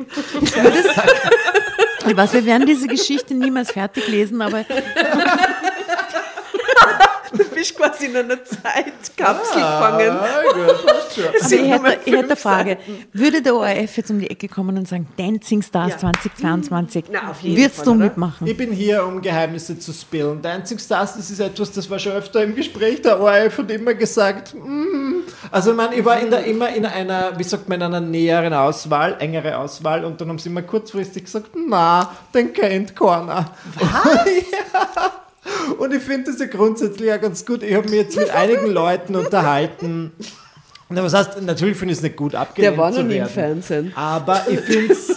Ich 2.07 2.17
weiß, 2.17 2.33
wir 2.33 2.45
werden 2.45 2.67
diese 2.67 2.89
Geschichte 2.89 3.35
niemals 3.35 3.71
fertig 3.71 4.09
lesen, 4.09 4.43
aber 4.43 4.65
Du 7.37 7.45
bist 7.55 7.77
quasi 7.77 8.07
in 8.07 8.17
einer 8.17 8.45
Zeitkapsel 8.45 9.57
gefangen. 9.57 10.11
Ah, 10.11 10.43
gut, 10.53 10.87
passt 10.87 11.15
schon. 11.15 11.25
Also 11.43 11.57
ich 11.57 11.71
hätte, 11.71 11.99
ich 12.05 12.13
hätte 12.13 12.25
eine 12.25 12.37
Frage. 12.37 12.79
Würde 13.13 13.43
der 13.43 13.55
ORF 13.55 13.97
jetzt 13.97 14.11
um 14.11 14.19
die 14.19 14.31
Ecke 14.31 14.49
kommen 14.49 14.77
und 14.77 14.89
sagen, 14.89 15.07
Dancing 15.17 15.63
Stars 15.63 15.93
Ja. 15.93 15.99
2022, 15.99 17.05
Na, 17.11 17.31
auf 17.31 17.41
jeden 17.41 17.57
würdest 17.57 17.77
Fall, 17.77 17.85
du 17.87 17.91
oder? 17.93 18.05
mitmachen? 18.05 18.47
Ich 18.47 18.57
bin 18.57 18.73
hier, 18.73 19.05
um 19.07 19.21
Geheimnisse 19.21 19.79
zu 19.79 19.93
spillen. 19.93 20.43
Dancing 20.43 20.79
Stars, 20.79 21.17
das 21.17 21.31
ist 21.31 21.41
etwas, 21.41 21.73
das 21.73 21.89
war 21.89 21.99
schon 21.99 22.13
öfter 22.13 22.43
im 22.43 22.55
Gespräch. 22.55 23.03
Der 23.03 23.21
ORF 23.21 23.59
hat 23.59 23.71
immer 23.71 23.95
gesagt, 23.95 24.55
mm. 24.55 25.23
also 25.51 25.71
ich, 25.71 25.77
meine, 25.77 25.95
ich 25.95 26.05
war 26.05 26.19
in 26.21 26.31
der, 26.31 26.45
immer 26.45 26.69
in 26.75 26.87
einer, 26.87 27.39
wie 27.39 27.45
sagt 27.45 27.69
man, 27.69 27.81
in 27.81 27.87
einer 27.87 28.01
näheren 28.01 28.53
Auswahl, 28.53 29.17
engere 29.19 29.59
Auswahl 29.59 30.05
und 30.05 30.21
dann 30.21 30.29
haben 30.29 30.39
sie 30.39 30.49
immer 30.49 30.63
kurzfristig 30.63 31.25
gesagt, 31.25 31.51
na, 31.55 32.11
den 32.35 32.53
kennt 32.53 32.95
keiner. 32.95 33.47
Was? 33.79 34.27
ja. 34.75 35.13
Und 35.79 35.93
ich 35.93 36.03
finde 36.03 36.31
das 36.31 36.41
ja 36.41 36.47
grundsätzlich 36.47 37.09
ja 37.09 37.17
ganz 37.17 37.45
gut. 37.45 37.63
Ich 37.63 37.75
habe 37.75 37.89
mich 37.89 37.99
jetzt 37.99 38.17
mit 38.17 38.31
einigen 38.31 38.67
Leuten 38.73 39.17
unterhalten. 39.17 40.13
Was 40.89 41.15
heißt, 41.15 41.41
natürlich 41.43 41.77
finde 41.77 41.93
ich 41.93 41.99
es 41.99 42.03
nicht 42.03 42.17
gut 42.17 42.35
abgelehnt 42.35 42.73
Der 42.75 42.79
war 42.79 42.91
noch 42.91 43.03
nie 43.03 43.17
im. 43.17 43.27
Fernsehen. 43.27 43.93
Aber 43.97 44.43
ich 44.51 44.61
finde 44.61 44.93
es, 44.93 45.17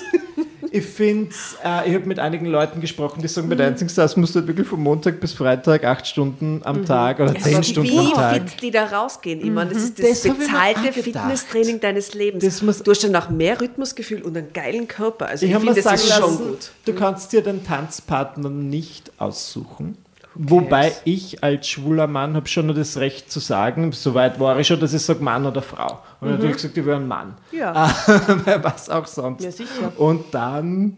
ich 0.72 0.86
finde 0.86 1.36
äh, 1.66 1.90
ich 1.90 1.96
habe 1.96 2.06
mit 2.06 2.18
einigen 2.18 2.46
Leuten 2.46 2.80
gesprochen, 2.80 3.22
die 3.22 3.28
sagen, 3.28 3.50
bei 3.50 3.56
Dancing 3.56 3.90
Stars 3.90 4.16
musst 4.16 4.34
du 4.36 4.40
halt 4.40 4.48
wirklich 4.48 4.68
von 4.68 4.80
Montag 4.82 5.20
bis 5.20 5.34
Freitag 5.34 5.84
acht 5.84 6.08
Stunden 6.08 6.62
am 6.64 6.86
Tag 6.86 7.20
oder 7.20 7.36
zehn 7.36 7.62
Stunden 7.62 8.00
am 8.00 8.06
Wie 8.08 8.14
Tag. 8.14 8.50
fit 8.50 8.62
die 8.62 8.72
da 8.72 8.86
rausgehen. 8.86 9.42
Ich 9.42 9.52
meine, 9.52 9.74
das 9.74 9.84
ist 9.84 10.00
das, 10.00 10.22
Das 10.22 10.34
bezahlte 10.38 10.80
auch. 10.90 10.94
Fitnesstraining 10.94 11.80
deines 11.82 12.14
Lebens. 12.14 12.44
Das 12.46 12.62
muss- 12.62 12.82
du 12.82 12.92
hast 12.92 13.04
dann 13.04 13.16
auch 13.18 13.30
mehr 13.30 13.60
Rhythmusgefühl 13.60 14.22
und 14.22 14.38
einen 14.38 14.54
geilen 14.54 14.88
Körper. 14.88 15.28
Also 15.28 15.44
ich, 15.46 15.52
Ich 15.52 15.56
habe 15.56 15.66
mir 15.66 15.74
finde, 15.74 15.90
das 15.90 16.02
ist 16.06 16.14
schon 16.14 16.22
lassen, 16.22 16.48
gut. 16.48 16.72
du 16.86 16.94
kannst 16.94 17.34
dir 17.34 17.42
den 17.42 17.66
Tanzpartner 17.66 18.50
nicht 18.50 19.12
aussuchen. 19.18 19.98
Wobei 20.36 20.92
ich 21.06 21.44
als 21.44 21.68
schwuler 21.70 22.08
Mann 22.08 22.36
habe 22.36 22.48
schon 22.48 22.66
nur 22.66 22.76
das 22.76 22.98
Recht 22.98 23.32
zu 23.32 23.40
sagen, 23.40 23.92
soweit 23.94 24.40
war 24.40 24.60
ich 24.60 24.68
schon, 24.68 24.80
dass 24.80 24.94
ich 24.94 25.02
sage 25.02 25.24
Mann 25.24 25.46
oder 25.46 25.62
Frau. 25.62 26.02
Und 26.20 26.32
natürlich 26.32 26.58
gesagt, 26.58 26.78
ich 26.78 26.86
will 26.86 26.96
einen 26.96 27.08
Mann. 27.08 27.36
Ja. 27.52 27.74
Was 28.62 28.90
auch 28.90 29.08
sonst. 29.08 29.44
Ja, 29.44 29.52
sicher. 29.52 29.94
Und 29.98 30.34
dann, 30.34 30.98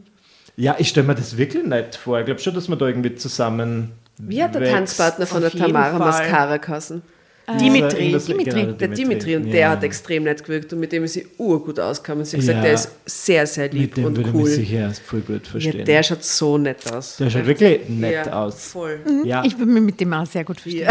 ja, 0.55 0.75
ich 0.79 0.89
stelle 0.89 1.05
mir 1.07 1.15
das 1.15 1.37
wirklich 1.37 1.63
nett 1.63 1.95
vor. 1.95 2.19
Ich 2.19 2.25
glaube 2.25 2.41
schon, 2.41 2.55
dass 2.55 2.67
man 2.67 2.79
da 2.79 2.87
irgendwie 2.87 3.15
zusammen. 3.15 3.91
Wie 4.17 4.43
hat 4.43 4.55
der. 4.55 4.71
Tanzpartner 4.71 5.27
von 5.27 5.43
Auf 5.45 5.51
der 5.51 5.61
Tamara. 5.61 5.99
Mascara 5.99 6.57
geheißen? 6.57 7.03
Dimitri. 7.59 8.11
Das- 8.11 8.25
Dimitri. 8.25 8.61
genau, 8.61 8.71
Der 8.73 8.87
Dimitri. 8.89 9.35
Und 9.37 9.45
ja. 9.47 9.51
der 9.53 9.69
hat 9.69 9.83
extrem 9.83 10.23
nett 10.23 10.43
gewirkt 10.43 10.73
und 10.73 10.79
mit 10.81 10.91
dem 10.91 11.05
ist 11.05 11.13
sie 11.13 11.25
urgut 11.37 11.79
auskam. 11.79 12.19
Und 12.19 12.25
sie 12.25 12.35
hat 12.35 12.41
gesagt, 12.41 12.57
Ja. 12.57 12.63
der 12.63 12.73
ist 12.73 12.91
sehr, 13.05 13.47
sehr 13.47 13.69
lieb 13.69 13.81
Mit 13.81 13.97
dem 13.97 14.05
und 14.05 14.17
würde 14.17 14.31
cool. 14.33 14.43
mich 14.43 14.53
sicher 14.55 14.91
voll 15.05 15.21
gut 15.21 15.45
Ja, 15.45 15.51
verstehen. 15.51 15.85
der 15.85 16.03
schaut 16.03 16.23
so 16.25 16.57
nett 16.57 16.91
aus. 16.91 17.15
Der 17.17 17.29
schaut 17.29 17.45
wirklich 17.45 17.87
nett 17.87 18.25
ja, 18.25 18.33
aus. 18.33 18.65
Voll. 18.71 18.99
Ja. 19.23 19.43
Ich 19.45 19.57
würde 19.57 19.71
mich 19.71 19.81
mit 19.83 19.99
dem 20.01 20.11
auch 20.13 20.25
sehr 20.25 20.43
gut 20.43 20.59
verstehen. 20.59 20.89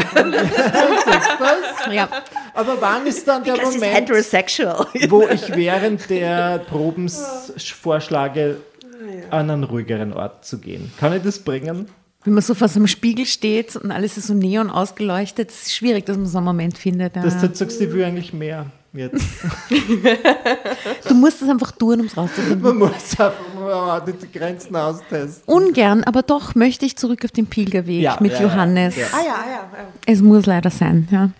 Ja. 1.93 2.09
Aber 2.55 2.77
wann 2.81 3.07
ist 3.07 3.27
dann 3.29 3.45
der 3.45 3.53
Because 3.53 3.75
Moment, 3.75 3.95
heterosexual. 3.95 4.87
wo 5.09 5.29
ich 5.29 5.55
während 5.55 6.09
der 6.09 6.59
Probens 6.69 7.23
vorschlage, 7.81 8.57
Ah, 9.31 9.39
an 9.41 9.51
einen 9.51 9.65
ruhigeren 9.65 10.13
Ort 10.15 10.45
zu 10.47 10.59
gehen? 10.59 10.91
Kann 10.99 11.15
ich 11.15 11.23
das 11.23 11.39
bringen? 11.39 11.87
Wenn 12.27 12.35
man 12.35 12.43
so 12.43 12.55
vor 12.55 12.67
so 12.67 12.81
einem 12.81 12.89
Spiegel 12.89 13.25
steht 13.25 13.77
und 13.77 13.93
alles 13.93 14.19
ist 14.19 14.27
so 14.27 14.35
neon 14.35 14.69
ausgeleuchtet, 14.69 15.49
ist 15.49 15.67
es 15.67 15.75
schwierig, 15.75 16.07
dass 16.07 16.17
man 16.17 16.27
so 16.27 16.39
einen 16.39 16.47
Moment 16.47 16.77
findet. 16.77 17.15
Ja. 17.15 17.23
Dass 17.23 17.39
du 17.39 17.47
jetzt 17.47 17.59
sagst, 17.61 17.81
ich 17.81 17.93
will 17.93 18.03
eigentlich 18.05 18.33
mehr 18.33 18.67
jetzt. 18.93 19.25
Du 21.09 21.15
musst 21.15 21.41
es 21.41 21.49
einfach 21.49 21.71
tun, 21.71 22.01
um 22.01 22.07
es 22.07 22.17
rauszufinden. 22.17 22.63
Man 22.63 22.79
muss 22.79 23.11
einfach 23.11 23.35
mal 23.55 24.01
die 24.01 24.39
Grenzen 24.39 24.75
austesten. 24.75 25.43
Ungern, 25.47 26.03
aber 26.03 26.23
doch 26.23 26.57
möchte 26.57 26.85
ich 26.85 26.97
zurück 26.97 27.25
auf 27.25 27.31
den 27.31 27.47
Pilgerweg 27.47 28.03
Ja, 28.03 28.17
mit 28.21 28.33
ja, 28.33 28.43
Johannes. 28.43 28.97
ja. 28.97 29.07
Ah 29.13 29.25
ja, 29.25 29.35
ah 29.35 29.51
ja, 29.51 29.71
ah 29.73 29.77
ja. 29.77 29.89
Es 30.07 30.21
muss 30.21 30.47
leider 30.47 30.71
sein, 30.71 31.07
ja. 31.13 31.31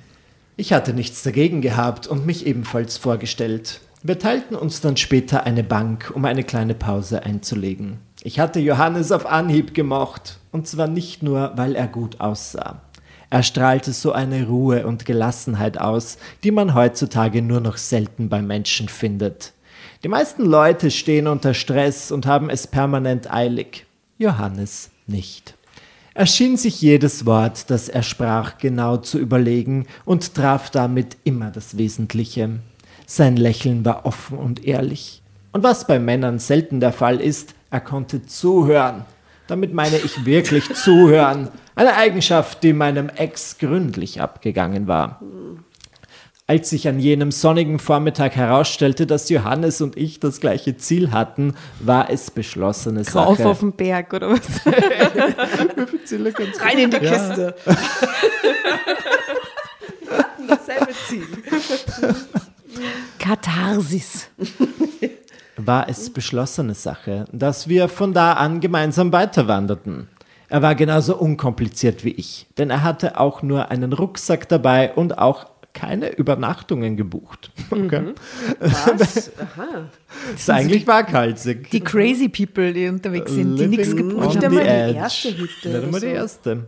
Ich 0.57 0.73
hatte 0.73 0.95
nichts 0.95 1.25
dagegen 1.25 1.63
gehabt 1.63 2.07
und 2.07 2.27
mich 2.27 2.47
ebenfalls 2.47 2.97
vorgestellt. 2.97 3.81
Wir 4.05 4.21
teilten 4.21 4.55
uns 4.55 4.81
dann 4.81 4.97
später 4.97 5.43
eine 5.43 5.65
Bank, 5.65 6.13
um 6.15 6.25
eine 6.25 6.45
kleine 6.45 6.75
Pause 6.75 7.25
einzulegen. 7.25 8.06
Ich 8.23 8.41
hatte 8.41 8.61
Johannes 8.61 9.13
auf 9.13 9.27
Anhieb 9.27 9.75
gemocht, 9.75 10.39
und 10.53 10.67
zwar 10.67 10.89
nicht 10.89 11.23
nur, 11.23 11.53
weil 11.57 11.75
er 11.75 11.87
gut 11.87 12.21
aussah. 12.21 12.81
Er 13.29 13.43
strahlte 13.43 13.93
so 13.93 14.13
eine 14.13 14.47
Ruhe 14.47 14.87
und 14.87 15.05
Gelassenheit 15.05 15.79
aus, 15.79 16.19
die 16.45 16.51
man 16.51 16.75
heutzutage 16.75 17.43
nur 17.43 17.61
noch 17.61 17.77
selten 17.77 18.29
bei 18.29 18.41
Menschen 18.41 18.89
findet. 18.89 19.53
Die 20.03 20.09
meisten 20.09 20.45
Leute 20.45 20.91
stehen 20.91 21.27
unter 21.27 21.53
Stress 21.53 22.13
und 22.13 22.27
haben 22.27 22.51
es 22.51 22.67
permanent 22.67 23.33
eilig. 23.33 23.87
Johannes 24.19 24.91
nicht. 25.07 25.55
Er 26.15 26.27
schien 26.27 26.57
sich 26.57 26.81
jedes 26.81 27.27
Wort, 27.27 27.69
das 27.69 27.89
er 27.91 28.03
sprach, 28.03 28.57
genau 28.59 28.97
zu 28.97 29.19
überlegen 29.19 29.87
und 30.05 30.35
traf 30.35 30.71
damit 30.71 31.17
immer 31.25 31.51
das 31.51 31.77
Wesentliche. 31.77 32.61
Sein 33.07 33.37
Lächeln 33.37 33.85
war 33.85 34.07
offen 34.07 34.39
und 34.39 34.65
ehrlich. 34.65 35.21
Und 35.53 35.63
was 35.63 35.87
bei 35.87 35.99
Männern 35.99 36.39
selten 36.39 36.81
der 36.81 36.93
Fall 36.93 37.21
ist, 37.21 37.55
er 37.77 37.81
konnte 37.81 38.25
zuhören. 38.25 39.05
Damit 39.49 39.75
meine 39.75 39.99
ich 39.99 40.25
wirklich 40.25 40.73
zuhören. 40.75 41.49
Eine 41.75 41.95
Eigenschaft, 41.95 42.63
die 42.63 42.73
meinem 42.73 43.11
Ex 43.11 43.59
gründlich 43.59 44.23
abgegangen 44.23 44.87
war. 44.87 45.21
Als 46.47 46.71
sich 46.71 46.89
an 46.89 46.99
jenem 47.01 47.33
sonnigen 47.33 47.79
Vormittag 47.79 48.35
herausstellte, 48.37 49.07
dass 49.07 49.29
Johannes 49.29 49.81
und 49.83 49.97
ich 49.99 50.21
das 50.21 50.41
gleiche 50.41 50.77
Ziel 50.79 51.11
hatten, 51.13 51.55
war 51.81 52.09
es 52.09 52.31
beschlossene 52.31 53.01
Rauf 53.11 53.37
Sache. 53.37 53.49
auf 53.49 53.61
den 53.61 53.73
Berg 53.73 54.15
oder 54.15 54.31
was? 54.31 54.41
Rein 56.63 56.79
in 56.79 56.91
die 56.91 56.97
Ja. 56.97 57.11
Kiste. 57.13 57.55
Dasselbe 60.49 60.93
Ziel. 61.09 61.27
Katharsis. 63.19 64.29
War 65.57 65.89
es 65.89 66.11
beschlossene 66.11 66.75
Sache, 66.75 67.25
dass 67.33 67.69
wir 67.69 67.89
von 67.89 68.13
da 68.13 68.35
an 68.35 68.61
gemeinsam 68.61 69.13
weiterwanderten. 69.13 70.09
Er 70.49 70.63
war 70.63 70.75
genauso 70.75 71.17
unkompliziert 71.17 72.05
wie 72.05 72.13
ich, 72.13 72.47
denn 72.57 72.71
er 72.71 72.83
hatte 72.83 73.19
auch 73.19 73.43
nur 73.43 73.71
einen 73.71 73.93
Rucksack 73.93 74.49
dabei 74.49 74.93
und 74.95 75.19
auch 75.19 75.47
keine 75.73 76.17
Übernachtungen 76.17 76.97
gebucht. 76.97 77.51
Okay. 77.69 78.15
Was? 78.61 79.33
Aha. 79.41 79.89
Das 80.33 80.41
ist 80.41 80.51
eigentlich 80.51 80.87
waghalsig. 80.87 81.69
Die 81.71 81.81
crazy 81.81 82.29
people, 82.29 82.73
die 82.73 82.87
unterwegs 82.89 83.33
sind, 83.33 83.57
die 83.57 83.67
nichts 83.67 83.95
gebucht 83.97 84.23
on 84.29 84.29
Nicht 84.35 84.45
einmal 84.45 84.63
die 84.93 84.97
erste 84.97 85.37
Hütte 85.37 85.69
Nicht 85.69 85.83
einmal 85.85 86.01
die 86.01 86.07
so. 86.07 86.13
erste. 86.13 86.67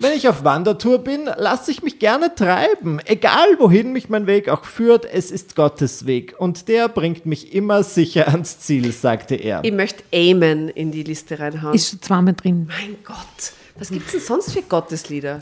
Wenn 0.00 0.12
ich 0.12 0.28
auf 0.28 0.42
Wandertour 0.44 0.98
bin, 0.98 1.28
lasse 1.36 1.70
ich 1.70 1.82
mich 1.82 1.98
gerne 2.00 2.34
treiben. 2.34 2.98
Egal 3.04 3.46
wohin 3.58 3.92
mich 3.92 4.08
mein 4.08 4.26
Weg 4.26 4.48
auch 4.48 4.64
führt, 4.64 5.04
es 5.04 5.30
ist 5.30 5.54
Gottes 5.54 6.04
Weg. 6.06 6.34
Und 6.38 6.68
der 6.68 6.88
bringt 6.88 7.26
mich 7.26 7.54
immer 7.54 7.82
sicher 7.84 8.28
ans 8.28 8.58
Ziel, 8.58 8.90
sagte 8.92 9.36
er. 9.36 9.60
Ich 9.62 9.72
möchte 9.72 10.02
Amen 10.12 10.68
in 10.68 10.90
die 10.90 11.04
Liste 11.04 11.38
reinhauen. 11.38 11.74
Ist 11.74 11.90
schon 11.90 12.02
zweimal 12.02 12.34
drin. 12.34 12.66
mein 12.68 12.96
Gott. 13.04 13.52
Was 13.78 13.90
gibt 13.90 14.06
es 14.06 14.12
denn 14.12 14.20
sonst 14.20 14.52
für 14.52 14.62
Gotteslieder? 14.62 15.38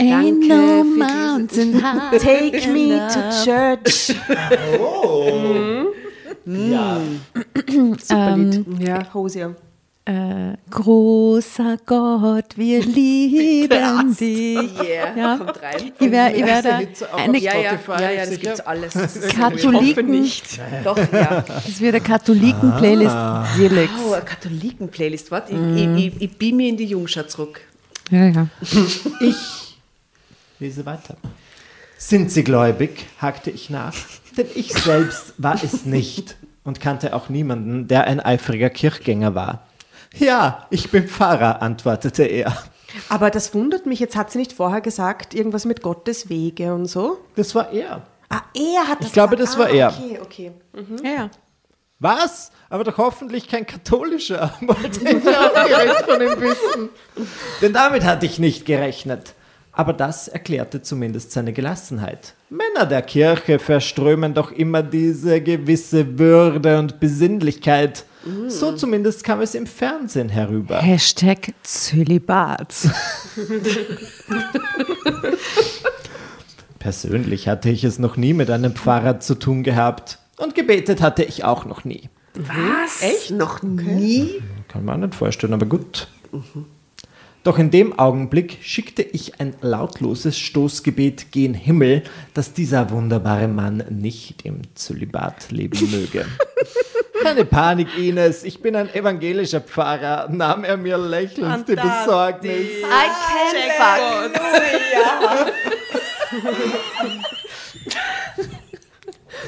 Ain't 0.00 0.48
Danke 0.48 0.48
no 0.48 0.84
mountain 0.84 1.82
high 2.12 2.22
Take 2.22 2.68
me 2.68 3.00
to 3.12 3.44
church. 3.44 4.14
ja. 6.46 7.00
Super 7.98 8.36
Lied. 8.36 8.54
Ähm, 8.66 8.76
Ja. 8.80 9.12
Hosier. 9.12 9.56
Äh, 10.08 10.56
großer 10.70 11.76
Gott, 11.84 12.56
wir 12.56 12.80
lieben 12.82 14.16
dich. 14.16 14.80
Yeah, 14.80 15.14
Ja. 15.14 15.36
kommt 15.36 15.62
rein. 15.62 15.92
Ich 16.00 16.10
werde 16.10 16.36
ich 16.38 16.44
Hit 16.46 17.02
auf 17.12 17.18
eine, 17.18 17.38
Ja, 17.38 17.58
ja, 17.58 17.78
ja, 18.00 18.10
ja, 18.12 18.24
das 18.24 18.40
gibt's 18.40 18.60
alles. 18.60 18.94
Das 18.94 19.16
ist 19.16 19.36
Katholiken, 19.36 20.10
nicht. 20.10 20.58
Doch, 20.82 20.96
ja. 20.96 21.44
das 21.46 21.78
wird 21.78 21.94
eine 21.94 22.02
Katholiken-Playlist 22.02 23.16
Dielex. 23.58 23.92
Oh, 24.02 24.14
eine 24.14 24.24
Katholiken-Playlist. 24.24 25.30
Warte, 25.30 25.52
ich, 25.52 25.82
ich, 25.82 26.06
ich, 26.06 26.22
ich 26.22 26.38
beam 26.38 26.56
mir 26.56 26.70
in 26.70 26.78
die 26.78 26.86
Jungschau 26.86 27.24
zurück. 27.24 27.60
Ja, 28.10 28.28
ja. 28.28 28.48
Ich 29.20 29.76
lese 30.58 30.86
weiter. 30.86 31.16
Sind 31.98 32.30
Sie 32.32 32.44
gläubig? 32.44 33.04
hakte 33.20 33.50
ich 33.50 33.68
nach. 33.68 33.92
Denn 34.38 34.46
ich 34.54 34.72
selbst 34.72 35.34
war 35.36 35.62
es 35.62 35.84
nicht 35.84 36.36
und 36.64 36.80
kannte 36.80 37.14
auch 37.14 37.28
niemanden, 37.28 37.88
der 37.88 38.04
ein 38.04 38.20
eifriger 38.20 38.70
Kirchgänger 38.70 39.34
war. 39.34 39.67
Ja, 40.16 40.66
ich 40.70 40.90
bin 40.90 41.08
Pfarrer, 41.08 41.62
antwortete 41.62 42.24
er. 42.24 42.56
Aber 43.08 43.30
das 43.30 43.54
wundert 43.54 43.86
mich, 43.86 44.00
jetzt 44.00 44.16
hat 44.16 44.30
sie 44.30 44.38
nicht 44.38 44.52
vorher 44.52 44.80
gesagt, 44.80 45.34
irgendwas 45.34 45.64
mit 45.64 45.82
Gottes 45.82 46.28
Wege 46.28 46.74
und 46.74 46.86
so. 46.86 47.18
Das 47.36 47.54
war 47.54 47.70
er. 47.72 48.02
Ah, 48.30 48.42
er 48.54 48.88
hat 48.88 49.00
das 49.00 49.08
Ich 49.08 49.12
glaube, 49.12 49.36
das 49.36 49.58
war 49.58 49.66
ah, 49.66 49.70
er. 49.70 49.88
Okay, 49.88 50.18
okay. 50.20 50.52
ja, 51.02 51.10
ja. 51.10 51.30
Was? 52.00 52.52
Aber 52.68 52.84
doch 52.84 52.96
hoffentlich 52.96 53.48
kein 53.48 53.66
katholischer, 53.66 54.54
wollte 54.60 55.00
ich 55.00 55.16
aufgeregt 55.26 56.04
von 56.06 56.20
ihm 56.20 56.40
wissen. 56.40 56.88
Denn 57.60 57.72
damit 57.72 58.04
hatte 58.04 58.26
ich 58.26 58.38
nicht 58.38 58.66
gerechnet. 58.66 59.34
Aber 59.72 59.92
das 59.92 60.28
erklärte 60.28 60.82
zumindest 60.82 61.32
seine 61.32 61.52
Gelassenheit. 61.52 62.34
Männer 62.50 62.86
der 62.86 63.02
Kirche 63.02 63.58
verströmen 63.58 64.34
doch 64.34 64.50
immer 64.50 64.82
diese 64.82 65.40
gewisse 65.40 66.18
Würde 66.18 66.78
und 66.78 66.98
Besinnlichkeit. 66.98 68.04
So 68.48 68.72
zumindest 68.72 69.24
kam 69.24 69.40
es 69.40 69.54
im 69.54 69.66
Fernsehen 69.66 70.28
herüber. 70.28 70.80
Hashtag 70.80 71.54
Zölibat. 71.62 72.74
Persönlich 76.78 77.48
hatte 77.48 77.70
ich 77.70 77.84
es 77.84 77.98
noch 77.98 78.16
nie 78.16 78.34
mit 78.34 78.50
einem 78.50 78.74
Pfarrer 78.74 79.20
zu 79.20 79.34
tun 79.34 79.62
gehabt. 79.62 80.18
Und 80.36 80.54
gebetet 80.54 81.00
hatte 81.00 81.22
ich 81.24 81.44
auch 81.44 81.64
noch 81.64 81.84
nie. 81.84 82.08
Was? 82.34 83.02
Echt? 83.02 83.30
Noch 83.32 83.62
nie? 83.62 84.42
Kann 84.68 84.84
man 84.84 85.00
nicht 85.00 85.14
vorstellen, 85.14 85.54
aber 85.54 85.66
gut. 85.66 86.08
Doch 87.42 87.58
in 87.58 87.70
dem 87.70 87.98
Augenblick 87.98 88.58
schickte 88.60 89.02
ich 89.02 89.40
ein 89.40 89.54
lautloses 89.60 90.38
Stoßgebet 90.38 91.32
gen 91.32 91.54
Himmel, 91.54 92.02
dass 92.34 92.52
dieser 92.52 92.90
wunderbare 92.90 93.48
Mann 93.48 93.82
nicht 93.90 94.44
im 94.44 94.62
Zölibat 94.74 95.50
leben 95.50 95.90
möge. 95.90 96.26
Keine 97.22 97.44
Panik, 97.44 97.96
Ines, 97.96 98.44
ich 98.44 98.60
bin 98.60 98.76
ein 98.76 98.92
evangelischer 98.94 99.60
Pfarrer, 99.60 100.28
nahm 100.30 100.64
er 100.64 100.76
mir 100.76 100.98
lächelnd 100.98 101.68
die 101.68 101.76
Besorgnis. 101.76 102.68
I 102.82 103.08
can 103.50 103.70
fuck. 103.78 105.52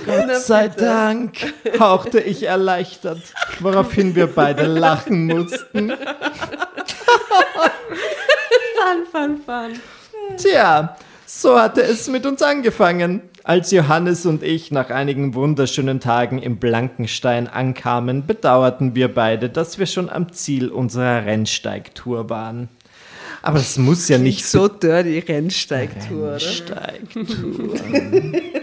Gott 0.06 0.36
sei 0.36 0.68
Dank, 0.68 1.52
hauchte 1.78 2.20
ich 2.20 2.44
erleichtert, 2.44 3.22
woraufhin 3.60 4.14
wir 4.14 4.26
beide 4.28 4.64
lachen 4.66 5.26
mussten. 5.26 5.92
Fun, 8.76 9.06
fun, 9.10 9.40
fun. 9.44 9.80
Tja, 10.36 10.96
so 11.26 11.58
hatte 11.60 11.82
es 11.82 12.08
mit 12.08 12.24
uns 12.26 12.42
angefangen. 12.42 13.28
Als 13.50 13.72
Johannes 13.72 14.26
und 14.26 14.44
ich 14.44 14.70
nach 14.70 14.90
einigen 14.90 15.34
wunderschönen 15.34 15.98
Tagen 15.98 16.38
im 16.38 16.58
Blankenstein 16.58 17.48
ankamen, 17.48 18.24
bedauerten 18.24 18.94
wir 18.94 19.12
beide, 19.12 19.50
dass 19.50 19.76
wir 19.80 19.86
schon 19.86 20.08
am 20.08 20.32
Ziel 20.32 20.68
unserer 20.68 21.26
Rennsteigtour 21.26 22.30
waren. 22.30 22.68
Aber 23.42 23.58
das 23.58 23.76
muss 23.76 24.08
ja 24.08 24.18
nicht 24.18 24.46
So 24.46 24.68
dirty 24.68 25.18
Rennsteigtour? 25.18 26.34
Rennsteigtour. 26.34 27.74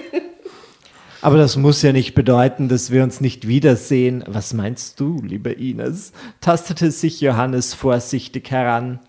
Aber 1.21 1.37
das 1.37 1.55
muss 1.57 1.81
ja 1.81 1.91
nicht 1.93 2.13
bedeuten, 2.13 2.69
dass 2.69 2.91
wir 2.91 3.03
uns 3.03 3.21
nicht 3.21 3.47
wiedersehen. 3.47 4.23
Was 4.27 4.53
meinst 4.53 4.99
du, 4.99 5.19
liebe 5.23 5.51
Ines? 5.51 6.11
tastete 6.41 6.91
sich 6.91 7.21
Johannes 7.21 7.73
vorsichtig 7.73 8.51
heran. 8.51 8.99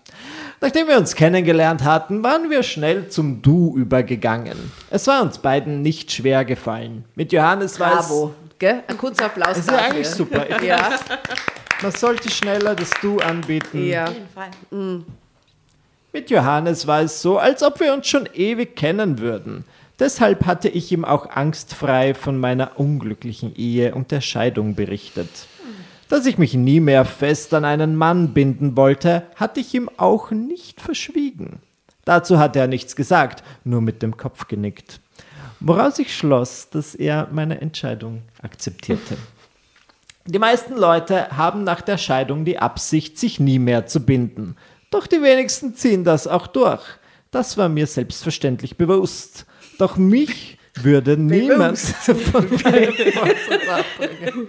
Nachdem 0.61 0.87
wir 0.87 0.97
uns 0.97 1.15
kennengelernt 1.15 1.83
hatten, 1.83 2.23
waren 2.23 2.49
wir 2.49 2.63
schnell 2.63 3.07
zum 3.09 3.41
Du 3.41 3.77
übergegangen. 3.77 4.57
Es 4.89 5.07
war 5.07 5.21
uns 5.21 5.37
beiden 5.37 5.81
nicht 5.81 6.11
schwer 6.11 6.43
gefallen. 6.45 7.05
Mit 7.15 7.31
Johannes 7.31 7.79
war 7.79 7.91
Bravo. 7.97 8.33
Gell? 8.57 8.83
Ein 8.87 8.97
kurzer 8.97 9.25
Applaus 9.27 9.51
es 9.51 9.59
ist 9.59 9.67
ja 9.67 9.73
dafür. 9.77 9.89
eigentlich 9.93 10.07
super. 10.09 10.45
Ja, 10.65 10.89
Man 11.81 11.91
sollte 11.93 12.29
schneller 12.29 12.75
das 12.75 12.89
Du 13.01 13.19
anbieten. 13.19 13.85
ja. 13.87 14.11
Mit 16.11 16.29
Johannes 16.31 16.87
war 16.87 17.01
es 17.03 17.21
so, 17.21 17.37
als 17.37 17.61
ob 17.63 17.79
wir 17.79 17.93
uns 17.93 18.07
schon 18.07 18.27
ewig 18.33 18.75
kennen 18.75 19.19
würden. 19.19 19.63
Deshalb 19.99 20.45
hatte 20.45 20.69
ich 20.69 20.91
ihm 20.91 21.03
auch 21.03 21.29
angstfrei 21.29 22.13
von 22.13 22.37
meiner 22.37 22.79
unglücklichen 22.79 23.53
Ehe 23.55 23.93
und 23.93 24.11
der 24.11 24.21
Scheidung 24.21 24.75
berichtet. 24.75 25.29
Dass 26.07 26.25
ich 26.25 26.37
mich 26.37 26.53
nie 26.53 26.79
mehr 26.79 27.05
fest 27.05 27.53
an 27.53 27.65
einen 27.65 27.95
Mann 27.95 28.33
binden 28.33 28.75
wollte, 28.77 29.23
hatte 29.35 29.59
ich 29.59 29.73
ihm 29.75 29.89
auch 29.97 30.31
nicht 30.31 30.81
verschwiegen. 30.81 31.59
Dazu 32.05 32.39
hatte 32.39 32.59
er 32.59 32.67
nichts 32.67 32.95
gesagt, 32.95 33.43
nur 33.63 33.81
mit 33.81 34.01
dem 34.01 34.17
Kopf 34.17 34.47
genickt. 34.47 35.01
Woraus 35.59 35.99
ich 35.99 36.15
schloss, 36.15 36.69
dass 36.69 36.95
er 36.95 37.27
meine 37.31 37.59
Entscheidung 37.61 38.23
akzeptierte. 38.41 39.17
Die 40.25 40.39
meisten 40.39 40.75
Leute 40.75 41.29
haben 41.35 41.63
nach 41.63 41.81
der 41.81 41.97
Scheidung 41.97 42.45
die 42.45 42.57
Absicht, 42.57 43.19
sich 43.19 43.39
nie 43.39 43.59
mehr 43.59 43.85
zu 43.85 43.99
binden. 43.99 44.55
Doch 44.89 45.05
die 45.05 45.21
wenigsten 45.21 45.75
ziehen 45.75 46.03
das 46.03 46.25
auch 46.25 46.47
durch. 46.47 46.81
Das 47.29 47.57
war 47.57 47.69
mir 47.69 47.85
selbstverständlich 47.85 48.77
bewusst. 48.77 49.45
Doch 49.79 49.97
mich 49.97 50.57
würde 50.75 51.17
niemand 51.17 51.79
von 52.19 52.45
abbringen. 52.45 54.47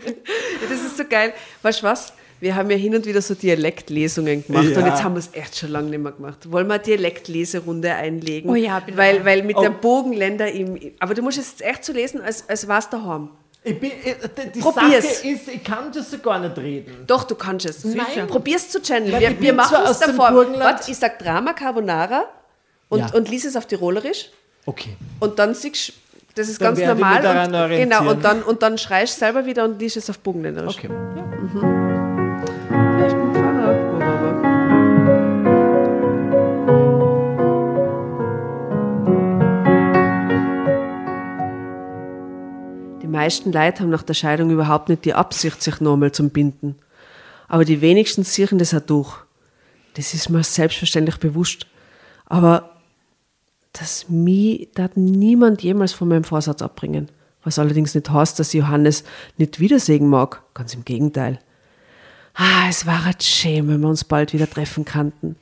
Das 0.69 0.81
ist 0.81 0.99
so 0.99 1.05
geil. 1.09 1.33
Weißt 1.63 1.81
du 1.81 1.85
was? 1.87 2.13
Wir 2.41 2.55
haben 2.55 2.71
ja 2.71 2.77
hin 2.77 2.95
und 2.95 3.05
wieder 3.05 3.21
so 3.21 3.35
Dialektlesungen 3.35 4.47
gemacht 4.47 4.69
Ja. 4.71 4.79
und 4.79 4.87
jetzt 4.87 5.05
haben 5.05 5.15
wir 5.15 5.19
es 5.19 5.29
echt 5.33 5.59
schon 5.59 5.71
lange 5.71 5.91
nicht 5.91 6.01
mehr 6.03 6.13
gemacht. 6.13 6.51
Wollen 6.51 6.67
wir 6.69 6.75
eine 6.75 6.83
Dialektleserunde 6.83 7.93
einlegen? 7.95 8.49
Oh 8.51 8.55
ja, 8.55 8.81
bin 8.81 8.97
weil, 8.97 9.25
weil 9.27 9.43
mit 9.43 9.57
Oh. 9.57 9.63
der 9.63 9.71
Bogenländer 9.71 10.51
im. 10.51 10.79
Aber 11.01 11.13
du 11.15 11.23
musst 11.23 11.39
es 11.39 11.51
jetzt 11.51 11.63
echt 11.63 11.85
so 11.85 11.93
lesen, 11.93 12.23
als, 12.23 12.49
als 12.49 12.67
warst 12.67 12.93
du 12.93 12.97
daheim. 12.97 13.31
Ich 13.63 13.79
bin, 13.79 13.91
ich, 14.03 14.53
die 14.55 14.61
Probier's. 14.61 15.19
Sache 15.19 15.29
ist, 15.29 15.49
ich 15.49 15.63
kann 15.63 15.93
das 15.93 16.11
so 16.11 16.17
gar 16.19 16.39
nicht 16.41 16.57
reden. 16.57 17.05
Doch, 17.07 17.25
du 17.25 17.35
kannst 17.35 17.67
es. 17.67 17.85
Nein. 17.85 18.27
Probier's 18.27 18.71
zu 18.71 18.81
channeln. 18.81 19.13
Weil 19.13 19.21
Wir, 19.21 19.41
wir 19.41 19.53
machen 19.53 19.77
es 19.85 19.91
aus 19.91 19.99
dem 20.01 20.17
davor. 20.17 20.31
Burgenland. 20.33 20.63
Warte, 20.79 20.91
ich 20.91 20.97
sag 20.97 21.19
Drama 21.19 21.53
Carbonara 21.53 22.25
und, 22.89 23.01
Ja. 23.01 23.13
und 23.13 23.29
lies 23.29 23.45
es 23.45 23.57
auf 23.57 23.67
Tirolerisch. 23.67 24.31
Okay. 24.67 24.97
Und 25.19 25.39
dann 25.39 25.55
siehst 25.55 25.89
du, 25.89 25.93
das 26.35 26.49
ist 26.49 26.61
Dann 26.61 26.75
ganz 26.75 26.87
normal. 26.87 27.71
und, 27.71 27.77
genau, 27.77 28.11
und 28.11 28.25
dann, 28.25 28.43
und 28.43 28.63
dann 28.63 28.79
schreist 28.79 29.17
du 29.17 29.21
selber 29.21 29.47
wieder 29.47 29.65
und 29.65 29.81
liest 29.81 29.97
es 29.97 30.09
auf 30.09 30.19
Bogenländerisch. 30.21 30.77
Okay. 30.79 30.89
Ja, 30.89 33.07
ich 33.07 33.13
bin 33.13 33.35
Pfarrer. 33.35 33.91
Die 43.03 43.09
meisten 43.09 43.53
Leute 43.53 43.83
haben 43.83 43.91
nach 43.91 44.05
der 44.05 44.15
Scheidung 44.15 44.51
überhaupt 44.51 44.89
nicht 44.89 45.05
die 45.05 45.15
Absicht, 45.15 45.63
sich 45.63 45.81
nochmal 45.81 46.13
zu 46.13 46.29
binden. 46.29 46.77
Aber 47.49 47.65
die 47.65 47.81
wenigsten 47.81 48.25
ziehen 48.25 48.59
das 48.59 48.73
auch 48.73 48.81
durch. 48.81 49.13
Das 49.95 50.15
ist 50.15 50.29
mir 50.29 50.45
selbstverständlich 50.45 51.17
bewusst. 51.17 51.67
Aber 52.27 52.71
dass 53.73 54.09
mich 54.09 54.69
da 54.75 54.89
niemand 54.95 55.63
jemals 55.63 55.93
von 55.93 56.09
meinem 56.09 56.25
Vorsatz 56.25 56.63
abbringen. 56.63 57.09
Was 57.43 57.59
allerdings 57.59 57.95
nicht 57.95 58.11
heißt, 58.11 58.39
dass 58.39 58.53
ich 58.53 58.61
Johannes 58.61 59.05
nicht 59.39 59.61
wiedersehen 59.61 60.09
mag. 60.09 60.43
Ganz 60.55 60.75
im 60.75 60.85
Gegenteil. 60.85 61.39
Ah, 62.35 62.69
es 62.69 62.87
war 62.87 63.07
ein 63.07 63.21
schön, 63.21 63.69
wenn 63.69 63.81
wir 63.81 63.89
uns 63.89 64.05
bald 64.05 64.33
wieder 64.33 64.49
treffen 64.49 64.85
könnten. 64.85 65.37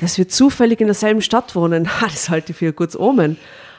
Dass 0.00 0.18
wir 0.18 0.28
zufällig 0.28 0.80
in 0.80 0.86
derselben 0.86 1.22
Stadt 1.22 1.54
wohnen, 1.54 1.88
ah, 2.00 2.06
das 2.06 2.28
halte 2.28 2.52
ich 2.52 2.58
für 2.58 2.66
ein 2.66 2.76
gutes 2.76 2.98
Omen, 2.98 3.36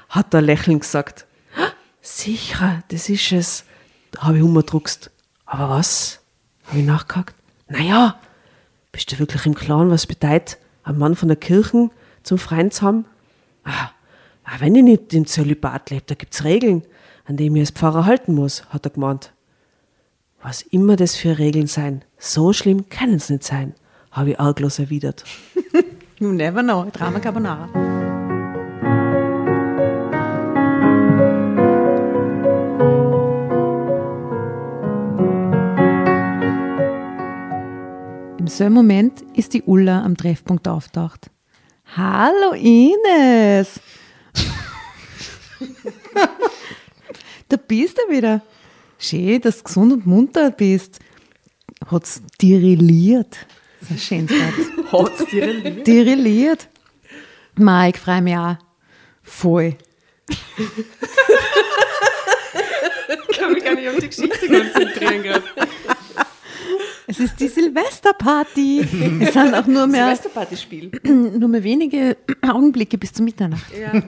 hat 0.10 0.34
er 0.34 0.41
lächelnd 0.41 0.82
gesagt. 0.82 1.26
Ah, 1.56 1.72
sicher, 2.02 2.84
das 2.89 3.10
ist 3.10 3.32
es. 3.32 3.64
Da 4.12 4.24
habe 4.24 4.38
ich 4.38 4.43
umgedruckst. 4.43 5.12
Aber 5.45 5.70
was? 5.70 6.20
Habe 6.66 6.80
ich 6.80 6.86
nachgehakt. 6.86 7.36
Naja, 7.68 8.20
bist 8.91 9.12
du 9.12 9.20
wirklich 9.20 9.45
im 9.45 9.54
Klaren, 9.54 9.91
was 9.91 10.08
bedeutet, 10.08 10.58
einen 10.84 10.97
Mann 10.97 11.16
von 11.16 11.28
der 11.28 11.38
Kirche 11.38 11.89
zum 12.24 12.38
Freund 12.38 12.74
zu 12.74 12.82
haben? 12.82 13.06
Ah, 13.70 13.92
wenn 14.60 14.76
ich 14.76 14.84
nicht 14.84 15.14
im 15.14 15.28
Zölibat 15.28 15.92
lebe, 15.92 16.04
da 16.08 16.16
gibt's 16.16 16.44
Regeln, 16.44 16.84
an 17.26 17.38
die 17.38 17.48
ich 17.48 17.60
als 17.60 17.72
Pfarrer 17.72 18.06
halten 18.06 18.34
muss, 18.34 18.66
hat 18.70 18.86
er 18.86 18.92
gemeint. 18.92 19.32
Was 20.42 20.62
immer 20.62 20.96
das 20.96 21.16
für 21.16 21.38
Regeln 21.38 21.68
sein, 21.68 22.04
so 22.18 22.54
schlimm 22.54 22.90
können 22.90 23.16
es 23.16 23.30
nicht 23.30 23.44
sein, 23.44 23.76
habe 24.12 24.32
ich 24.32 24.40
arglos 24.40 24.80
erwidert. 24.80 25.24
You 26.20 26.34
never 26.34 26.62
know. 26.62 26.86
Drama 26.92 27.20
Carbonara. 27.20 27.70
Im 38.38 38.48
selben 38.48 38.74
Moment 38.74 39.22
ist 39.34 39.54
die 39.54 39.64
Ulla 39.64 40.04
am 40.04 40.18
Treffpunkt 40.18 40.68
auftaucht. 40.68 41.30
Hallo 41.96 42.54
Ines! 42.54 43.80
da 47.50 47.58
bist 47.58 47.98
du 47.98 48.14
wieder. 48.14 48.42
Schön, 49.00 49.42
dass 49.42 49.58
du 49.58 49.64
gesund 49.64 49.94
und 49.94 50.06
munter 50.06 50.52
bist. 50.52 51.00
Hat's 51.90 52.22
dirilliert. 52.40 53.38
Das 53.80 53.90
ist 53.90 54.12
ein 54.12 54.28
schönes 54.28 54.92
Wort. 54.92 55.12
Hat's 55.20 55.26
dir 55.32 55.52
lieb? 55.52 55.84
Dirilliert. 55.84 56.68
Mike, 57.56 57.98
freue 57.98 58.22
mich 58.22 58.38
auch. 58.38 58.58
Voll. 59.24 59.76
Ich 63.30 63.38
kann 63.38 63.54
mich 63.54 63.64
gar 63.64 63.74
nicht 63.74 63.90
auf 63.90 63.98
die 63.98 64.10
Geschichte 64.10 64.48
konzentrieren 64.48 65.24
gerade. 65.24 65.44
Es 67.10 67.20
ist 67.20 67.39
die 67.39 67.47
Silvesterparty. 67.47 68.82
Es 69.20 69.34
sind 69.34 69.55
auch 69.55 69.66
nur 69.66 69.88
mehr, 69.88 70.05
Silvesterpartyspiel. 70.05 70.91
nur 71.03 71.49
mehr 71.49 71.64
wenige 71.64 72.16
Augenblicke 72.47 72.99
bis 72.99 73.14
zu 73.14 73.24
Mitternacht. 73.24 73.66
Ja. 73.76 73.91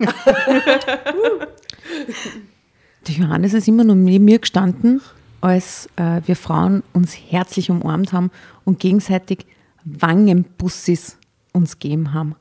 Der 3.07 3.15
Johannes 3.15 3.55
ist 3.55 3.67
immer 3.67 3.83
noch 3.83 3.95
neben 3.95 4.25
mir 4.25 4.37
gestanden 4.37 5.01
als 5.41 5.89
äh, 5.95 6.21
wir 6.27 6.35
Frauen 6.35 6.83
uns 6.93 7.15
herzlich 7.15 7.71
umarmt 7.71 8.13
haben 8.13 8.29
und 8.65 8.79
gegenseitig 8.79 9.47
Wangenbussis 9.83 11.17
uns 11.53 11.79
gegeben 11.79 12.13
haben. 12.13 12.35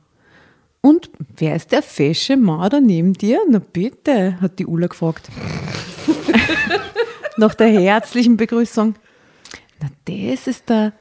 Und 0.81 1.09
wer 1.37 1.55
ist 1.55 1.71
der 1.71 1.81
fesche 1.81 2.37
da 2.37 2.79
neben 2.79 3.13
dir? 3.13 3.39
Na 3.49 3.57
bitte, 3.57 4.39
hat 4.39 4.59
die 4.59 4.67
Ulla 4.67 4.85
gefragt. 4.85 5.27
Nach 7.37 7.55
der 7.55 7.69
herzlichen 7.69 8.37
Begrüßung. 8.37 8.93
Na, 9.81 9.87
das 10.05 10.47
ist 10.47 10.69
der 10.69 10.93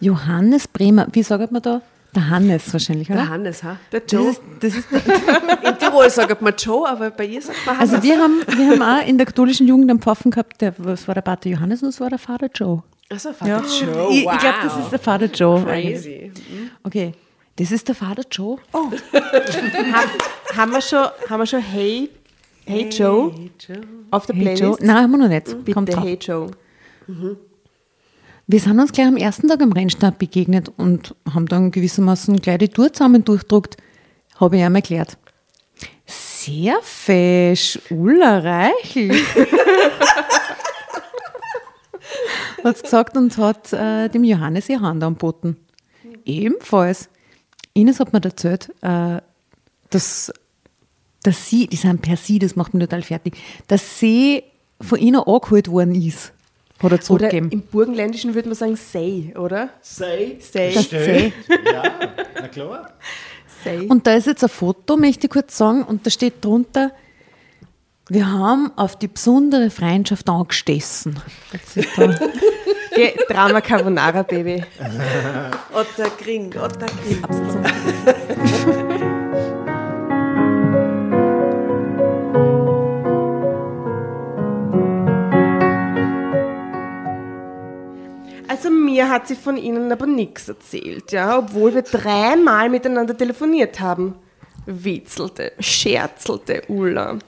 Johannes 0.00 0.66
Bremer. 0.68 1.06
Wie 1.12 1.22
sagt 1.22 1.52
man 1.52 1.62
da? 1.62 1.80
Der 2.14 2.28
Hannes 2.30 2.72
wahrscheinlich, 2.72 3.08
oder? 3.10 3.18
Der 3.22 3.28
Hannes, 3.28 3.62
ha? 3.64 3.76
Der 3.90 4.00
Das 4.00 4.12
Joe. 4.12 4.30
ist, 4.30 4.40
das 4.60 4.74
ist 4.76 4.88
der, 4.92 5.00
In 5.72 5.78
Tirol 5.78 6.08
sagt 6.10 6.40
man 6.42 6.54
Joe, 6.56 6.88
aber 6.88 7.10
bei 7.10 7.26
ihr 7.26 7.42
sagt 7.42 7.58
man 7.66 7.76
Hannes. 7.76 7.92
also 7.92 8.02
wir 8.04 8.18
haben, 8.18 8.40
wir 8.46 8.70
haben 8.70 8.82
auch 8.82 9.06
in 9.08 9.16
der 9.18 9.26
katholischen 9.26 9.66
Jugend 9.66 9.90
einen 9.90 10.00
Pfaffen 10.00 10.30
gehabt, 10.30 10.60
der, 10.60 10.74
was 10.78 11.08
war 11.08 11.14
der 11.16 11.22
Pater 11.22 11.48
Johannes 11.48 11.82
und 11.82 11.88
das 11.88 12.00
war 12.00 12.10
der 12.10 12.18
Vater 12.20 12.48
Joe. 12.54 12.82
also, 13.10 13.32
Vater 13.32 13.62
Joe. 13.80 14.10
Ich, 14.12 14.18
ich 14.18 14.38
glaube, 14.38 14.58
das 14.62 14.76
ist 14.78 14.90
der 14.92 14.98
Vater 15.00 15.26
Joe. 15.26 15.64
Crazy. 15.64 16.30
Okay, 16.84 17.12
das 17.56 17.72
ist 17.72 17.88
der 17.88 17.94
Vater 17.96 18.22
Joe. 18.30 18.58
Haben, 18.72 20.08
haben, 20.56 20.72
wir 20.72 20.80
schon, 20.82 21.06
haben 21.28 21.40
wir 21.40 21.46
schon 21.46 21.60
Hey, 21.62 22.10
hey 22.64 22.88
Joe 22.90 23.32
auf 24.12 24.26
der 24.26 24.36
Hey 24.36 24.42
Playlist? 24.44 24.62
Joe. 24.62 24.76
Nein, 24.80 24.96
haben 25.02 25.10
wir 25.10 25.18
noch 25.18 25.28
nicht. 25.28 25.46
Kommt 25.46 25.86
Bitte 25.86 25.96
drauf. 25.96 26.04
Hey 26.04 26.18
Joe. 26.20 26.50
Wir 28.46 28.60
sind 28.60 28.78
uns 28.78 28.92
gleich 28.92 29.06
am 29.06 29.16
ersten 29.16 29.48
Tag 29.48 29.62
am 29.62 29.72
Rennstab 29.72 30.18
begegnet 30.18 30.70
und 30.76 31.14
haben 31.32 31.46
dann 31.46 31.70
gewissermaßen 31.70 32.36
gleich 32.42 32.58
die 32.58 32.68
Tour 32.68 32.92
zusammen 32.92 33.24
durchdruckt. 33.24 33.78
Habe 34.36 34.56
ich 34.56 34.62
ihm 34.62 34.74
erklärt. 34.74 35.16
Sehr 36.04 36.76
fesch, 36.82 37.78
Ulla 37.88 38.40
Reichel. 38.40 39.12
hat 42.64 42.82
gesagt 42.82 43.16
und 43.16 43.38
hat 43.38 43.72
äh, 43.72 44.08
dem 44.08 44.24
Johannes 44.24 44.68
ihre 44.68 44.82
Hand 44.82 45.02
angeboten. 45.02 45.56
Ebenfalls. 46.26 47.08
Ines 47.72 47.98
hat 47.98 48.12
mir 48.12 48.22
erzählt, 48.22 48.70
äh, 48.82 49.22
dass, 49.88 50.30
dass 51.22 51.48
sie, 51.48 51.66
die 51.66 51.76
sind 51.76 52.02
per 52.02 52.18
sie, 52.18 52.38
das 52.38 52.56
macht 52.56 52.74
mich 52.74 52.82
total 52.82 53.00
fertig, 53.02 53.38
dass 53.68 53.98
sie 53.98 54.44
von 54.80 54.98
ihnen 54.98 55.20
angeholt 55.20 55.68
worden 55.68 55.94
ist. 55.94 56.33
Hat 56.84 56.92
er 56.92 57.10
Oder 57.10 57.32
im 57.32 57.62
Burgenländischen 57.62 58.34
würde 58.34 58.48
man 58.48 58.56
sagen 58.56 58.76
Say, 58.76 59.34
oder? 59.36 59.70
Say. 59.80 60.36
Say. 60.40 60.74
Das 60.74 60.84
Stell. 60.84 61.32
Ja, 61.72 61.82
na 62.40 62.48
klar. 62.48 62.90
Say. 63.64 63.86
Und 63.86 64.06
da 64.06 64.14
ist 64.14 64.26
jetzt 64.26 64.42
ein 64.42 64.50
Foto, 64.50 64.96
möchte 64.96 65.26
ich 65.26 65.32
kurz 65.32 65.56
sagen, 65.56 65.82
und 65.84 66.06
da 66.06 66.10
steht 66.10 66.44
drunter, 66.44 66.92
wir 68.08 68.30
haben 68.30 68.70
auf 68.76 68.98
die 68.98 69.08
besondere 69.08 69.70
Freundschaft 69.70 70.28
angestessen. 70.28 71.18
Drama 73.28 73.62
Carbonara, 73.62 74.22
Baby. 74.22 74.62
Otter 75.72 76.10
Kring, 76.18 76.54
Otter 76.54 76.86
Kring. 76.86 77.24
Also 88.64 88.74
mir 88.74 89.10
hat 89.10 89.28
sie 89.28 89.34
von 89.34 89.58
Ihnen 89.58 89.92
aber 89.92 90.06
nichts 90.06 90.48
erzählt, 90.48 91.12
ja, 91.12 91.36
obwohl 91.36 91.74
wir 91.74 91.82
dreimal 91.82 92.70
miteinander 92.70 93.14
telefoniert 93.14 93.78
haben. 93.78 94.14
Witzelte, 94.64 95.52
scherzelte 95.58 96.62
Ulla. 96.68 97.18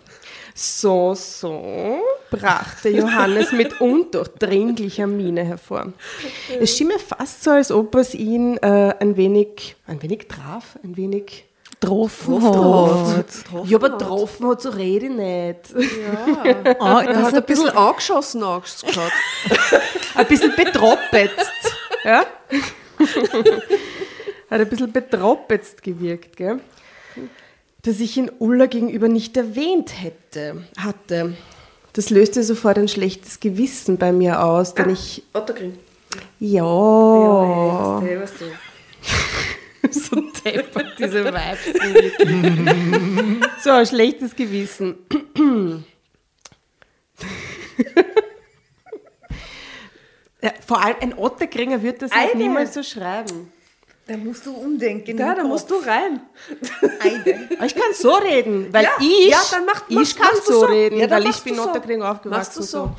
So, 0.55 1.12
so, 1.12 2.01
brachte 2.30 2.89
Johannes 2.89 3.53
mit 3.53 3.78
undurchdringlicher 3.82 5.07
Miene 5.07 5.45
hervor. 5.45 5.93
Es 6.59 6.74
schien 6.74 6.87
mir 6.87 6.99
fast 6.99 7.45
so, 7.45 7.51
als 7.51 7.70
ob 7.70 7.95
es 7.97 8.14
ihn 8.14 8.57
äh, 8.57 8.95
ein 8.99 9.18
wenig, 9.18 9.76
ein 9.87 10.03
wenig 10.03 10.28
traf, 10.28 10.78
ein 10.82 10.97
wenig... 10.97 11.46
getroffen 11.81 12.41
Getroffen. 12.41 13.16
hat. 13.16 13.27
Ja, 13.66 13.77
aber 13.77 13.91
getroffen 13.91 14.49
hat 14.49 14.62
so 14.62 14.70
rede 14.70 15.07
ich 15.07 15.12
nicht. 15.12 15.89
Ah, 16.81 17.03
Er 17.03 17.12
das 17.12 17.22
hat 17.24 17.35
ein 17.35 17.43
bisschen 17.45 17.68
angeschossen 17.70 18.43
angeschaut. 18.43 19.12
ein 20.14 20.27
bisschen 20.27 20.55
betroppetzt. 20.57 21.53
Ja? 22.05 22.24
Hat 24.51 24.61
ein 24.61 24.68
bisschen 24.68 24.93
betroppetzt 24.93 25.83
gewirkt, 25.83 26.37
gell? 26.37 26.61
Dass 27.83 27.99
ich 28.01 28.16
ihn 28.16 28.31
Ulla 28.39 28.66
gegenüber 28.66 29.09
nicht 29.09 29.37
erwähnt 29.37 29.93
hätte, 30.03 30.64
hatte. 30.79 31.35
Das 31.95 32.11
löste 32.11 32.43
sofort 32.45 32.79
ein 32.79 32.87
schlechtes 32.89 33.41
Gewissen 33.41 33.97
bei 33.99 34.12
mir 34.12 34.45
aus, 34.45 34.74
denn 34.74 34.91
ich. 34.91 35.24
Otter 35.35 35.53
Kring. 35.55 35.77
Ja. 36.39 36.62
Ja, 36.62 38.01
weißt 38.01 38.09
du, 38.09 38.20
weißt 38.22 38.35
du. 38.41 38.45
So 39.97 40.17
deppert, 40.45 40.99
diese 40.99 41.25
Vibes. 41.25 41.65
so, 43.65 43.71
ein 43.71 43.87
schlechtes 43.87 44.35
Gewissen. 44.37 44.97
ja, 50.43 50.51
vor 50.67 50.83
allem 50.85 50.97
ein 51.01 51.19
Otterkringer 51.19 51.83
wird 51.83 52.03
das 52.03 52.11
halt 52.13 52.35
niemals 52.35 52.75
so 52.75 52.83
schreiben. 52.83 53.53
Da 54.07 54.17
musst 54.17 54.47
du 54.47 54.53
umdenken. 54.55 55.19
Ja, 55.19 55.35
da 55.35 55.43
musst 55.43 55.69
du 55.69 55.75
rein. 55.77 56.21
Ich 57.65 57.75
kann 57.75 57.93
so 57.93 58.15
reden, 58.15 58.73
weil 58.73 58.85
Ja, 58.85 58.91
ich, 59.01 59.29
ja, 59.31 59.41
dann 59.51 59.65
mach- 59.67 59.83
ich 59.89 60.15
kann 60.15 60.31
so 60.45 60.61
so. 60.61 60.67
reden, 60.67 61.01
Ja, 61.01 61.09
dann 61.09 61.25
weil 61.25 61.31
ich 61.31 61.43
bin 61.43 61.57
so. 61.57 61.63
Otterkring 61.69 62.03
aufgewachsen. 62.03 62.31
Machst 62.31 62.57
du 62.57 62.63
so. 62.63 62.93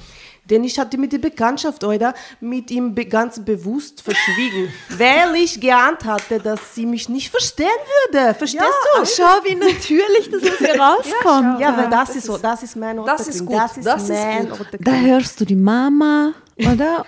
Denn 0.50 0.64
ich 0.64 0.80
hatte 0.80 0.98
mit 0.98 1.12
der 1.12 1.18
Bekanntschaft, 1.18 1.84
Alter, 1.84 2.14
mit 2.40 2.72
ihm 2.72 2.96
ganz 3.10 3.44
bewusst 3.44 4.02
verschwiegen, 4.02 4.72
weil 4.98 5.36
ich 5.36 5.60
geahnt 5.60 6.06
hatte, 6.06 6.40
dass 6.40 6.74
sie 6.74 6.86
mich 6.86 7.10
nicht 7.10 7.30
verstehen 7.30 7.68
würde. 8.12 8.34
Verstehst 8.34 8.64
du? 8.64 9.06
Schau, 9.06 9.44
wie 9.44 9.56
natürlich 9.56 10.30
das 10.32 10.44
aus 10.44 10.62
ihr 10.62 10.80
rauskommt. 10.82 11.60
Ja, 11.60 11.78
weil 11.78 11.90
das, 11.90 12.16
ist 12.16 12.26
so, 12.26 12.38
das 12.38 12.64
ist 12.64 12.76
mein 12.76 13.00
Otterkring. 13.00 13.18
Das 13.18 13.28
ist 13.28 13.46
gut, 13.46 13.56
Das 13.58 13.78
ist 13.78 13.86
das 13.86 14.04
ist 14.04 14.10
mein 14.10 14.50
gut. 14.50 14.62
Otterkring. 14.62 14.84
Da 14.84 14.92
hörst 14.94 15.40
du 15.42 15.46
die 15.46 15.56
Mama, 15.56 16.34
oder? 16.58 17.06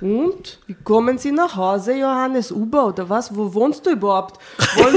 Und? 0.00 0.58
Wie 0.66 0.74
kommen 0.82 1.18
Sie 1.18 1.30
nach 1.30 1.54
Hause, 1.56 1.92
Johannes 1.94 2.50
Uber, 2.50 2.86
oder 2.86 3.08
was? 3.08 3.34
Wo 3.34 3.52
wohnst 3.54 3.86
du 3.86 3.90
überhaupt? 3.90 4.40
Sie 4.58 4.80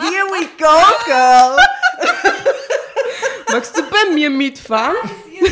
Here 0.00 0.26
we 0.30 0.46
go, 0.58 0.66
girl. 1.06 1.56
Magst 3.52 3.76
du 3.76 3.82
bei 3.82 4.14
mir 4.14 4.30
mitfahren? 4.30 4.96
Ja, 5.40 5.46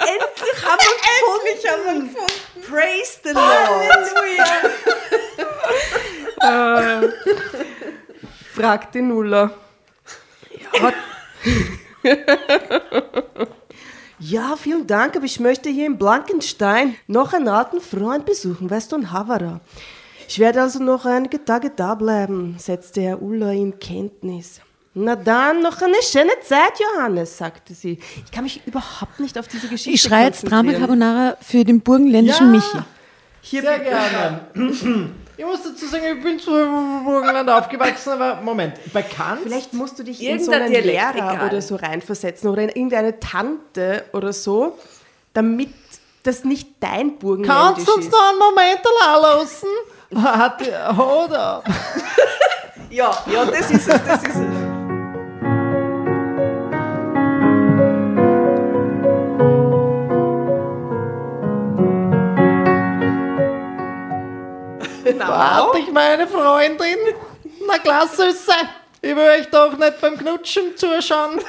endlich 0.00 0.64
haben 0.64 0.80
wir 0.80 0.96
endlich 1.16 1.62
haben 1.68 1.84
wir 1.84 1.94
gefunden. 2.00 2.32
Praise 2.68 3.14
the 3.22 3.30
Lord. 3.30 3.44
Halleluja. 6.40 7.12
fragt 8.54 8.94
die 8.94 9.02
Nuller. 9.02 9.50
Hat 10.80 10.94
ja, 14.18 14.54
vielen 14.56 14.86
Dank, 14.86 15.16
aber 15.16 15.24
ich 15.24 15.40
möchte 15.40 15.70
hier 15.70 15.86
in 15.86 15.96
Blankenstein 15.98 16.94
noch 17.06 17.32
einen 17.32 17.48
alten 17.48 17.80
Freund 17.80 18.26
besuchen, 18.26 18.70
weißt 18.70 18.92
du, 18.92 18.96
in 18.96 19.12
Havara. 19.12 19.60
Ich 20.28 20.38
werde 20.38 20.60
also 20.62 20.78
noch 20.82 21.06
einige 21.06 21.44
Tage 21.44 21.70
da 21.70 21.94
bleiben, 21.94 22.56
setzte 22.58 23.00
Herr 23.00 23.22
Ulla 23.22 23.50
in 23.52 23.78
Kenntnis. 23.78 24.60
Na 24.92 25.14
dann, 25.14 25.62
noch 25.62 25.80
eine 25.80 26.02
schöne 26.02 26.32
Zeit, 26.42 26.72
Johannes, 26.80 27.38
sagte 27.38 27.74
sie. 27.74 27.98
Ich 28.24 28.32
kann 28.32 28.42
mich 28.44 28.60
überhaupt 28.66 29.20
nicht 29.20 29.38
auf 29.38 29.46
diese 29.46 29.68
Geschichte 29.68 29.90
Ich 29.90 30.02
schreie 30.02 30.26
jetzt 30.26 30.42
Drama. 30.50 30.72
Carbonara 30.72 31.36
für 31.40 31.64
den 31.64 31.80
burgenländischen 31.80 32.46
Ja. 32.46 32.52
Michi. 32.52 32.78
Hier 33.42 33.62
Sehr 33.62 33.78
gerne. 33.78 34.40
Ich 35.40 35.46
muss 35.46 35.62
dazu 35.62 35.86
sagen, 35.86 36.04
ich 36.18 36.22
bin 36.22 36.38
zwar 36.38 36.64
im 36.64 37.02
Burgenland 37.02 37.48
aufgewachsen, 37.48 38.10
aber 38.12 38.42
Moment, 38.42 38.74
bekannt? 38.92 39.40
Vielleicht 39.42 39.72
musst 39.72 39.98
du 39.98 40.02
dich 40.02 40.22
in 40.22 40.38
so 40.38 40.52
einen 40.52 40.68
Dialekt, 40.70 40.84
Lehrer 41.14 41.14
egal. 41.32 41.48
oder 41.48 41.62
so 41.62 41.76
reinversetzen 41.76 42.50
oder 42.50 42.64
in 42.64 42.68
irgendeine 42.68 43.18
Tante 43.18 44.04
oder 44.12 44.34
so, 44.34 44.76
damit 45.32 45.70
das 46.24 46.44
nicht 46.44 46.68
dein 46.80 47.16
Burgenländisch 47.16 47.56
Kannst 47.58 47.88
du 47.88 47.92
uns 47.94 48.04
ist. 48.04 48.12
noch 48.12 48.28
einen 48.28 48.38
Moment 48.38 48.80
allein 49.00 49.38
lassen? 49.38 49.68
Hat 50.22 50.96
hold 50.98 51.32
up. 51.32 51.64
Ja, 52.90 53.16
ja, 53.32 53.44
das 53.46 53.70
ist 53.70 53.88
es, 53.88 54.04
das 54.04 54.22
ist 54.24 54.34
es. 54.34 54.59
Warte 65.28 65.78
ich 65.78 65.92
meine 65.92 66.26
Freundin? 66.26 66.98
Na 67.66 67.78
klar, 67.78 68.06
Süße. 68.06 68.52
Ich 69.02 69.16
will 69.16 69.28
euch 69.40 69.48
doch 69.50 69.76
nicht 69.76 70.00
beim 70.00 70.16
Knutschen 70.18 70.76
zuschauen. 70.76 71.40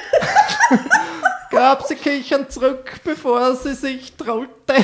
Gab 1.52 1.86
sie 1.86 1.96
kichern 1.96 2.50
zurück, 2.50 2.94
bevor 3.04 3.56
sie 3.56 3.74
sich 3.74 4.16
trollte. 4.16 4.50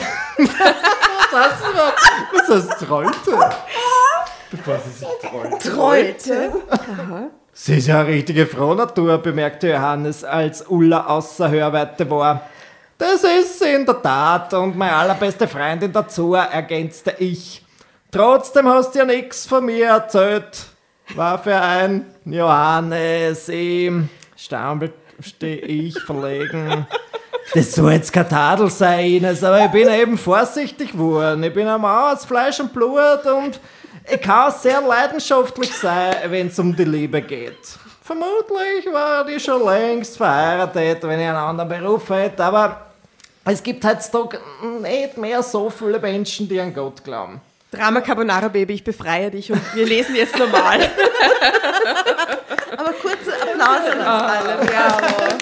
Was 1.31 1.69
überhaupt? 1.69 2.01
Was 2.33 2.49
heißt 2.49 2.79
trollte? 2.85 3.55
Bevor 4.51 4.79
sie 4.79 4.91
sich 4.91 5.07
trollte. 5.21 5.69
Trollte. 5.69 6.51
Sie 7.53 7.77
ist 7.77 7.87
ja 7.87 8.01
eine 8.01 8.09
richtige 8.09 8.45
Frohnatur, 8.45 9.17
bemerkte 9.19 9.69
Johannes, 9.69 10.23
als 10.23 10.65
Ulla 10.67 11.05
außer 11.07 11.49
Hörweite 11.49 12.09
war. 12.09 12.41
Das 12.97 13.23
ist 13.23 13.59
sie 13.59 13.73
in 13.73 13.85
der 13.85 14.01
Tat 14.01 14.53
und 14.53 14.75
meine 14.75 14.95
allerbeste 14.95 15.47
Freundin 15.47 15.93
dazu, 15.93 16.33
ergänzte 16.33 17.15
ich. 17.19 17.63
Trotzdem 18.11 18.67
hast 18.69 18.95
du 18.95 18.99
ja 18.99 19.05
nichts 19.05 19.45
von 19.45 19.65
mir 19.65 19.87
erzählt. 19.87 20.65
War 21.15 21.41
für 21.41 21.55
ein 21.55 22.05
Johannes 22.25 23.49
im 23.49 24.09
stammelte 24.35 25.47
ich 25.47 25.99
verlegen. 25.99 26.87
Das 27.53 27.73
soll 27.73 27.93
jetzt 27.93 28.11
kein 28.11 28.27
Tadel 28.27 28.69
sein, 28.69 29.05
Ines, 29.05 29.43
aber 29.43 29.65
ich 29.65 29.71
bin 29.71 29.89
eben 29.89 30.17
vorsichtig 30.17 30.91
geworden. 30.91 31.43
Ich 31.43 31.53
bin 31.53 31.67
ein 31.67 31.79
Mann 31.79 32.13
aus 32.13 32.25
Fleisch 32.25 32.59
und 32.59 32.73
Blut 32.73 33.25
und 33.25 33.59
ich 34.09 34.21
kann 34.21 34.51
sehr 34.51 34.81
leidenschaftlich 34.81 35.73
sein, 35.73 36.15
wenn 36.27 36.47
es 36.47 36.59
um 36.59 36.75
die 36.75 36.83
Liebe 36.83 37.21
geht. 37.21 37.77
Vermutlich 38.03 38.85
war 38.91 39.27
ich 39.27 39.43
schon 39.43 39.65
längst 39.65 40.17
verheiratet, 40.17 41.03
wenn 41.03 41.19
ich 41.19 41.27
einen 41.27 41.37
anderen 41.37 41.69
Beruf 41.69 42.09
hätte, 42.09 42.43
aber 42.43 42.87
es 43.43 43.63
gibt 43.63 43.83
heutzutage 43.83 44.39
nicht 44.81 45.17
mehr 45.17 45.41
so 45.41 45.69
viele 45.69 45.99
Menschen, 45.99 46.47
die 46.47 46.59
an 46.59 46.73
Gott 46.73 47.03
glauben. 47.03 47.41
Drama 47.71 48.01
Carbonara 48.01 48.47
Baby, 48.47 48.75
ich 48.75 48.83
befreie 48.83 49.29
dich 49.29 49.51
und 49.51 49.61
wir 49.75 49.85
lesen 49.85 50.15
jetzt 50.15 50.37
normal. 50.37 50.79
Aber 52.77 52.91
kurzer 52.93 53.33
Applaus 53.41 53.91
an 53.91 53.97
uns 53.97 54.07
alle. 54.07 54.49
Jawohl. 54.71 55.37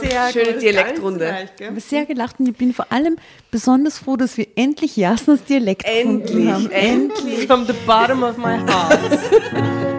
Sehr 0.00 0.32
Schöne 0.32 0.52
gut. 0.52 0.62
Dialektrunde. 0.62 1.34
Sehr 1.76 2.04
gelacht 2.06 2.38
und 2.38 2.48
ich 2.48 2.56
bin 2.56 2.74
vor 2.74 2.86
allem 2.90 3.16
besonders 3.50 3.98
froh, 3.98 4.16
dass 4.16 4.36
wir 4.36 4.46
endlich 4.56 4.96
Jasnas 4.96 5.42
Dialekt 5.44 5.84
Endlich, 5.86 6.50
haben. 6.50 6.70
endlich. 6.70 7.46
From 7.46 7.66
the 7.66 7.74
bottom 7.86 8.22
of 8.22 8.36
my 8.36 8.58
heart. 8.58 9.18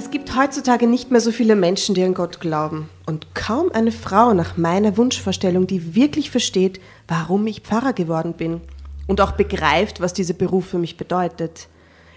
es 0.00 0.10
gibt 0.10 0.34
heutzutage 0.34 0.86
nicht 0.86 1.10
mehr 1.10 1.20
so 1.20 1.30
viele 1.30 1.54
Menschen, 1.54 1.94
die 1.94 2.02
an 2.02 2.14
Gott 2.14 2.40
glauben. 2.40 2.88
Und 3.04 3.34
kaum 3.34 3.70
eine 3.70 3.92
Frau 3.92 4.32
nach 4.32 4.56
meiner 4.56 4.96
Wunschvorstellung, 4.96 5.66
die 5.66 5.94
wirklich 5.94 6.30
versteht, 6.30 6.80
warum 7.06 7.46
ich 7.46 7.60
Pfarrer 7.60 7.92
geworden 7.92 8.32
bin. 8.32 8.62
Und 9.06 9.20
auch 9.20 9.32
begreift, 9.32 10.00
was 10.00 10.14
dieser 10.14 10.32
Beruf 10.32 10.68
für 10.68 10.78
mich 10.78 10.96
bedeutet. 10.96 11.68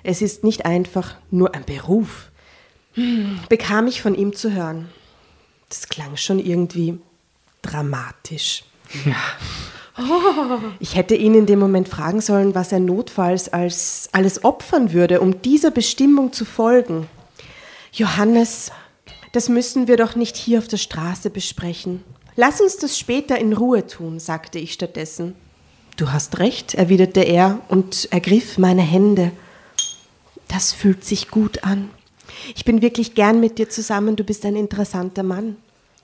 Es 0.02 0.22
ist 0.22 0.46
nicht 0.46 0.66
einfach 0.66 1.16
nur 1.30 1.56
ein 1.56 1.66
Beruf. 1.66 2.32
Hm, 2.94 3.40
bekam 3.50 3.88
ich 3.88 4.02
von 4.02 4.16
ihm 4.16 4.34
zu 4.34 4.54
hören. 4.54 4.88
Das 5.68 5.90
klang 5.90 6.16
schon 6.16 6.40
irgendwie 6.40 7.00
dramatisch. 7.62 8.64
Ich 10.80 10.96
hätte 10.96 11.14
ihn 11.16 11.36
in 11.36 11.46
dem 11.46 11.60
Moment 11.60 11.88
fragen 11.88 12.20
sollen, 12.20 12.56
was 12.56 12.72
er 12.72 12.80
notfalls 12.80 13.54
als 13.54 14.10
alles 14.12 14.44
opfern 14.44 14.92
würde, 14.92 15.22
um 15.22 15.42
dieser 15.44 15.70
Bestimmung 15.70 16.34
zu 16.34 16.46
folgen. 16.46 17.08
Johannes, 17.94 18.72
das 19.34 19.50
müssen 19.50 19.88
wir 19.88 19.98
doch 19.98 20.16
nicht 20.16 20.36
hier 20.36 20.58
auf 20.58 20.68
der 20.68 20.78
Straße 20.78 21.30
besprechen. 21.30 22.04
Lass 22.36 22.60
uns 22.60 22.78
das 22.78 22.98
später 22.98 23.38
in 23.38 23.54
Ruhe 23.54 23.86
tun, 23.86 24.20
sagte 24.20 24.58
ich 24.58 24.74
stattdessen. 24.74 25.36
Du 25.96 26.12
hast 26.12 26.39
recht, 26.39 26.74
erwiderte 26.74 27.22
er 27.22 27.60
und 27.68 28.12
ergriff 28.12 28.58
meine 28.58 28.82
Hände. 28.82 29.32
Das 30.48 30.74
fühlt 30.74 31.06
sich 31.06 31.30
gut 31.30 31.64
an. 31.64 31.91
Ich 32.56 32.66
bin 32.66 32.82
wirklich 32.82 33.14
gern 33.14 33.39
mit 33.39 33.60
dir 33.60 33.70
zusammen, 33.70 34.16
du 34.16 34.24
bist 34.24 34.44
ein 34.44 34.56
interessanter 34.56 35.22
Mann. 35.22 35.58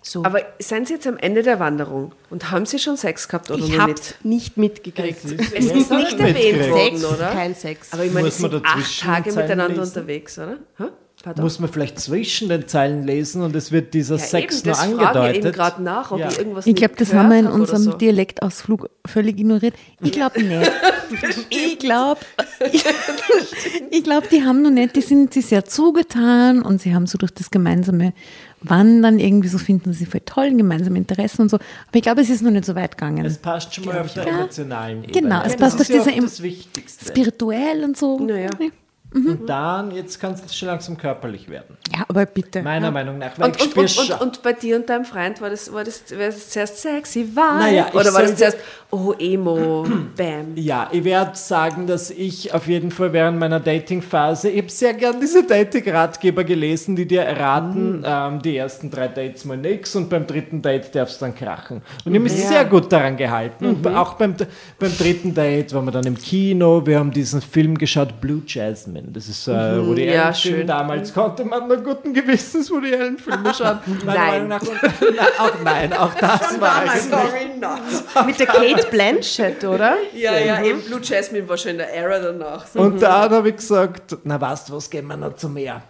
So. 0.03 0.23
Aber 0.23 0.41
sind 0.59 0.87
Sie 0.87 0.93
jetzt 0.93 1.07
am 1.07 1.17
Ende 1.17 1.41
der 1.41 1.59
Wanderung 1.59 2.13
und 2.29 2.51
haben 2.51 2.67
Sie 2.67 2.77
schon 2.77 2.97
Sex 2.97 3.27
gehabt 3.27 3.49
oder 3.49 3.63
ich 3.65 3.77
hab's 3.79 4.13
nicht? 4.23 4.25
nicht 4.25 4.57
mitgekriegt. 4.57 5.25
Es 5.25 5.65
ist 5.65 5.91
nicht 5.91 6.19
erwähnt 6.19 6.69
worden, 6.69 6.97
Sex, 6.99 7.05
oder? 7.05 7.31
kein 7.31 7.55
Sex. 7.55 7.87
Aber 7.91 8.05
ich 8.05 8.13
meine, 8.13 8.27
Muss 8.27 8.37
Sie 8.37 8.43
man 8.43 8.51
sind 8.51 8.65
acht 8.65 8.99
Tage 9.01 9.31
miteinander 9.33 9.79
lesen? 9.81 9.97
unterwegs, 9.97 10.37
oder? 10.37 10.57
Hä? 10.77 10.83
Pardon? 11.21 11.43
Muss 11.43 11.59
man 11.59 11.69
vielleicht 11.69 11.99
zwischen 11.99 12.47
den 12.47 12.65
Zeilen 12.69 13.03
lesen 13.05 13.41
und 13.41 13.53
es 13.53 13.73
wird 13.73 13.93
dieser 13.93 14.15
ja, 14.15 14.23
Sex 14.23 14.59
eben, 14.59 14.69
nur 14.69 14.73
ich 14.73 14.79
angedeutet. 14.99 15.35
eben 15.43 15.51
gerade 15.51 15.83
nach, 15.83 16.11
ob 16.11 16.19
Ja. 16.19 16.29
ich 16.29 16.37
irgendwas 16.37 16.65
Ich 16.65 16.75
glaube, 16.75 16.93
das 16.97 17.13
haben 17.13 17.29
wir 17.29 17.39
in 17.39 17.47
unserem 17.47 17.81
so. 17.83 17.91
Dialektausflug 17.93 18.89
völlig 19.05 19.37
ignoriert. 19.37 19.73
Ich 20.01 20.13
glaube 20.13 20.41
nicht. 20.43 20.71
ich 21.49 21.77
glaube, 21.79 22.21
ich, 22.71 22.85
ich 23.91 24.03
glaube, 24.03 24.27
die 24.31 24.43
haben 24.45 24.61
noch 24.61 24.69
nicht, 24.69 24.95
die 24.95 25.01
sind 25.01 25.33
sich 25.33 25.47
sehr 25.47 25.65
zugetan 25.65 26.61
und 26.61 26.81
sie 26.81 26.93
haben 26.95 27.05
so 27.05 27.17
durch 27.17 27.31
das 27.33 27.51
gemeinsame 27.51 28.13
Wandern 28.61 29.19
irgendwie 29.19 29.47
so 29.49 29.57
finden 29.57 29.91
sie 29.93 30.05
voll 30.05 30.21
toll, 30.25 30.51
gemeinsame 30.55 30.97
Interessen 30.97 31.41
und 31.43 31.49
so. 31.49 31.57
Aber 31.57 31.95
ich 31.95 32.01
glaube, 32.01 32.21
es 32.21 32.29
ist 32.29 32.41
noch 32.43 32.51
nicht 32.51 32.63
so 32.65 32.75
weit 32.75 32.97
gegangen. 32.97 33.25
Es 33.25 33.37
passt 33.37 33.73
schon 33.75 33.85
mal 33.85 33.99
auf 33.99 34.13
der 34.13 34.25
emotionalen 34.27 35.03
Ebene. 35.03 35.21
Genau, 35.21 35.39
es 35.41 35.53
das 35.53 35.57
passt 35.57 35.81
auf 35.81 35.89
ja 35.89 35.97
dieser 36.03 36.13
em- 36.15 36.23
das 36.23 36.41
Wichtigste. 36.41 37.05
Spirituell 37.09 37.83
und 37.83 37.97
so. 37.97 38.19
Naja. 38.19 38.49
Und 39.11 39.47
dann, 39.47 39.89
jetzt 39.91 40.19
kann 40.19 40.33
es 40.33 40.55
schon 40.55 40.67
langsam 40.67 40.95
körperlich 40.95 41.49
werden. 41.49 41.77
Ja, 41.91 42.05
aber 42.07 42.27
bitte. 42.27 42.61
Meiner 42.61 42.91
Meinung 42.91 43.17
nach. 43.17 43.39
Weil 43.39 43.49
Und, 43.49 43.59
ich 43.59 43.75
und, 43.75 44.11
und, 44.11 44.21
und, 44.21 44.41
bei 44.43 44.53
dir 44.53 44.75
und 44.75 44.87
deinem 44.87 45.05
Freund 45.05 45.41
war 45.41 45.49
das, 45.49 45.73
war 45.73 45.83
das, 45.83 46.11
war 46.11 46.27
das 46.27 46.49
zuerst 46.49 46.77
sexy, 46.79 47.27
Vibe? 47.29 47.35
Naja, 47.35 47.87
oder 47.93 48.13
war 48.13 48.21
das 48.21 48.35
zuerst, 48.35 48.57
oh, 48.91 49.13
Emo, 49.17 49.85
Bam? 50.17 50.53
Ja, 50.55 50.89
ich 50.91 51.03
werde 51.03 51.35
sagen, 51.35 51.87
dass 51.87 52.09
ich 52.09 52.53
auf 52.53 52.67
jeden 52.67 52.91
Fall 52.91 53.13
während 53.13 53.39
meiner 53.39 53.59
Dating-Phase, 53.59 54.49
ich 54.49 54.57
habe 54.57 54.69
sehr 54.69 54.93
gern 54.93 55.19
diese 55.19 55.43
Dating-Ratgeber 55.43 56.43
gelesen, 56.43 56.95
die 56.95 57.05
dir 57.05 57.21
erraten, 57.21 58.03
ähm, 58.05 58.41
die 58.41 58.57
ersten 58.57 58.89
drei 58.89 59.07
Dates 59.07 59.45
mal 59.45 59.57
nix 59.57 59.95
und 59.95 60.09
beim 60.09 60.25
dritten 60.25 60.61
Date 60.61 60.93
darfst 60.95 61.21
du 61.21 61.25
dann 61.25 61.35
krachen. 61.35 61.77
Und 62.05 62.11
ich 62.11 62.19
habe 62.19 62.19
mich 62.19 62.33
sehr 62.33 62.65
gut 62.65 62.91
daran 62.91 63.17
gehalten. 63.17 63.65
Und 63.65 63.87
auch 63.87 64.13
beim, 64.13 64.35
beim 64.79 64.97
dritten 64.97 65.33
Date 65.33 65.73
waren 65.73 65.85
wir 65.85 65.91
dann 65.91 66.05
im 66.05 66.17
Kino, 66.17 66.85
wir 66.85 66.99
haben 66.99 67.11
diesen 67.11 67.41
Film 67.41 67.77
geschaut, 67.77 68.19
Blue 68.19 68.41
Jasmine. 68.45 69.07
Das 69.11 69.27
ist 69.27 69.43
so 69.43 69.51
ein 69.53 69.85
Woody 69.85 70.05
Ja, 70.05 70.33
schön. 70.33 70.67
Damals 70.67 71.13
konnte 71.13 71.43
man 71.45 71.67
nur 71.67 71.77
guten 71.77 72.13
Gewissens 72.13 72.71
Woody 72.71 72.93
Allen-Filme 72.93 73.53
schauen. 73.53 73.79
Meiner 74.05 74.19
Nein. 74.19 74.47
Nach. 74.47 74.61
Auch 75.39 75.63
nein, 75.63 75.93
auch 75.93 76.13
das 76.19 76.59
war 76.59 76.83
es. 76.85 77.09
Sorry, 77.09 77.49
not. 77.59 78.25
Mit 78.25 78.39
der 78.39 78.47
Kate 78.47 78.78
Blanchett, 78.85 79.63
oder? 79.63 79.97
Ja, 80.13 80.37
ja, 80.37 80.63
eben 80.63 80.81
Blue 80.81 81.01
Jasmine 81.01 81.47
war 81.47 81.57
schon 81.57 81.71
in 81.71 81.77
der 81.77 81.93
Era 81.93 82.19
danach. 82.19 82.67
So. 82.67 82.79
Und 82.79 83.01
dann 83.01 83.31
habe 83.31 83.49
ich 83.49 83.57
gesagt, 83.57 84.17
na 84.23 84.39
weißt 84.39 84.69
du 84.69 84.73
was, 84.73 84.89
gehen 84.89 85.07
wir 85.07 85.17
noch 85.17 85.35
zu 85.35 85.49
mehr. 85.49 85.81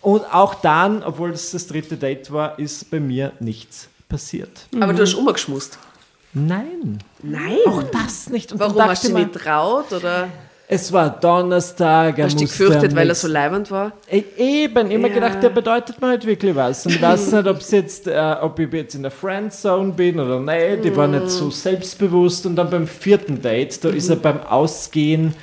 Und 0.00 0.24
auch 0.34 0.54
dann, 0.54 1.02
obwohl 1.02 1.30
es 1.30 1.52
das 1.52 1.66
dritte 1.66 1.96
Date 1.96 2.32
war, 2.32 2.58
ist 2.58 2.90
bei 2.90 2.98
mir 2.98 3.32
nichts 3.38 3.88
passiert. 4.08 4.66
Aber 4.80 4.92
du 4.92 5.02
hast 5.02 5.14
umgeschmust. 5.14 5.78
Nein, 6.34 6.98
Nein. 7.22 7.58
auch 7.66 7.82
das 7.84 8.30
nicht. 8.30 8.52
Und 8.52 8.58
Warum 8.58 8.82
hast 8.82 9.04
du 9.04 9.08
ich 9.08 9.14
dich 9.14 9.26
mir, 9.26 9.30
nicht 9.30 9.44
traut? 9.44 9.92
Oder 9.92 10.28
Es 10.74 10.90
war 10.90 11.10
Donnerstag, 11.10 12.16
er 12.18 12.24
hast 12.24 12.32
du 12.32 12.38
dich 12.38 12.48
gefürchtet, 12.48 12.94
weil 12.96 13.06
er 13.06 13.14
so 13.14 13.28
leibend 13.28 13.70
war? 13.70 13.92
E- 14.10 14.22
Eben, 14.38 14.90
immer 14.90 15.08
Ja. 15.08 15.14
gedacht, 15.14 15.42
der 15.42 15.50
bedeutet 15.50 16.00
mir 16.00 16.12
nicht 16.12 16.26
wirklich 16.26 16.54
was. 16.56 16.86
Und 16.86 16.94
ich 16.94 17.02
weiß 17.10 17.32
nicht, 17.32 17.46
ob's 17.46 17.70
jetzt, 17.72 18.06
äh, 18.06 18.36
ob 18.40 18.58
ich 18.58 18.72
jetzt 18.72 18.94
in 18.94 19.02
der 19.02 19.10
Friendzone 19.10 19.92
bin 19.92 20.18
oder 20.18 20.40
nicht. 20.40 20.86
Ich 20.86 20.96
war 20.96 21.08
nicht 21.08 21.28
so 21.28 21.50
selbstbewusst. 21.50 22.46
Und 22.46 22.56
dann 22.56 22.70
beim 22.70 22.86
vierten 22.86 23.42
Date, 23.42 23.84
da 23.84 23.90
ist 23.90 24.08
er 24.08 24.16
beim 24.16 24.40
Ausgehen, 24.46 25.34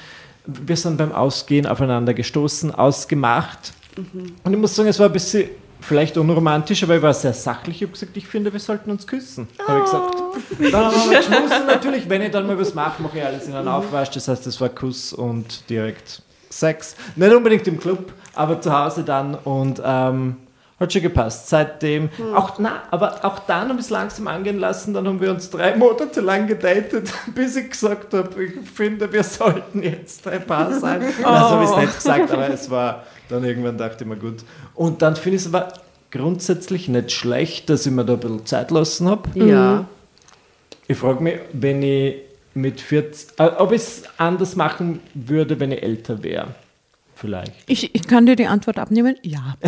wir 0.47 0.75
sind 0.75 0.97
beim 0.97 1.11
Ausgehen 1.11 1.67
aufeinander 1.67 2.15
gestoßen, 2.15 2.73
ausgemacht. 2.73 3.73
Und 4.43 4.51
ich 4.53 4.57
muss 4.59 4.75
sagen, 4.75 4.89
es 4.89 4.97
war 4.97 5.05
ein 5.05 5.13
bisschen 5.13 5.47
vielleicht 5.81 6.17
unromantisch, 6.17 6.83
aber 6.83 6.97
ich 6.97 7.01
war 7.01 7.13
sehr 7.13 7.33
sachlich. 7.33 7.77
Ich 7.77 7.83
habe 7.83 7.93
gesagt, 7.93 8.17
ich 8.17 8.27
finde, 8.27 8.51
wir 8.51 8.59
sollten 8.59 8.91
uns 8.91 9.07
küssen. 9.07 9.47
Habe 9.67 9.79
ich 9.79 9.85
gesagt. 9.85 10.15
Dann 10.71 10.85
haben 10.85 11.09
wir 11.09 11.17
geschmussen. 11.17 11.67
Natürlich, 11.67 12.09
wenn 12.09 12.21
ich 12.21 12.31
dann 12.31 12.47
mal 12.47 12.59
was 12.59 12.73
mache, 12.73 13.01
mache 13.01 13.17
ich 13.17 13.25
alles 13.25 13.47
in 13.47 13.55
einen 13.55 13.67
Aufwasch. 13.67 14.09
Das 14.11 14.27
heißt, 14.27 14.45
es 14.47 14.59
war 14.59 14.69
Kuss 14.69 15.13
und 15.13 15.69
direkt 15.69 16.21
Sex. 16.49 16.95
Nicht 17.15 17.33
unbedingt 17.33 17.67
im 17.67 17.79
Club, 17.79 18.13
aber 18.35 18.59
zu 18.59 18.71
Hause 18.71 19.03
dann. 19.03 19.35
Und 19.35 19.81
ähm, 19.83 20.37
hat 20.79 20.93
schon 20.93 21.01
gepasst. 21.01 21.49
Seitdem, 21.49 22.09
auch, 22.33 22.57
na, 22.57 22.83
aber 22.89 23.25
auch 23.25 23.39
dann 23.39 23.69
haben 23.69 23.75
wir 23.75 23.81
es 23.81 23.89
langsam 23.89 24.27
angehen 24.27 24.59
lassen. 24.59 24.93
Dann 24.93 25.07
haben 25.07 25.19
wir 25.19 25.31
uns 25.31 25.49
drei 25.49 25.75
Monate 25.75 26.21
lang 26.21 26.47
gedatet, 26.47 27.11
bis 27.35 27.55
ich 27.55 27.69
gesagt 27.69 28.13
habe, 28.13 28.43
ich 28.43 28.69
finde, 28.69 29.11
wir 29.11 29.23
sollten 29.23 29.83
jetzt 29.83 30.27
ein 30.27 30.45
Paar 30.45 30.73
sein. 30.73 31.03
Oh. 31.19 31.23
Na, 31.23 31.49
so 31.49 31.55
habe 31.55 31.63
ich 31.65 31.69
es 31.69 31.75
nicht 31.75 31.95
gesagt, 31.95 32.31
aber 32.31 32.49
es 32.49 32.69
war 32.69 33.03
dann 33.29 33.43
irgendwann 33.43 33.77
dachte 33.77 34.03
ich 34.03 34.09
mir, 34.09 34.17
gut. 34.17 34.43
Und 34.75 35.01
dann 35.01 35.15
finde 35.15 35.37
ich 35.37 35.43
es 35.45 35.53
aber 35.53 35.73
grundsätzlich 36.11 36.87
nicht 36.87 37.11
schlecht, 37.11 37.69
dass 37.69 37.85
ich 37.85 37.91
mir 37.91 38.03
da 38.05 38.13
ein 38.13 38.19
bisschen 38.19 38.45
Zeit 38.45 38.71
lassen 38.71 39.07
habe. 39.07 39.29
Ja. 39.39 39.85
Ich 40.87 40.97
frage 40.97 41.21
mich, 41.23 41.39
wenn 41.53 41.81
ich 41.83 42.15
mit 42.55 42.81
40, 42.81 43.39
äh, 43.39 43.43
ob 43.57 43.71
ich 43.71 43.81
es 43.81 44.03
anders 44.17 44.55
machen 44.55 44.99
würde, 45.13 45.59
wenn 45.59 45.71
ich 45.71 45.83
älter 45.83 46.23
wäre. 46.23 46.47
Vielleicht. 47.15 47.53
Ich, 47.67 47.93
ich 47.93 48.07
kann 48.07 48.25
dir 48.25 48.35
die 48.35 48.47
Antwort 48.47 48.79
abnehmen. 48.79 49.15
Ja. 49.23 49.55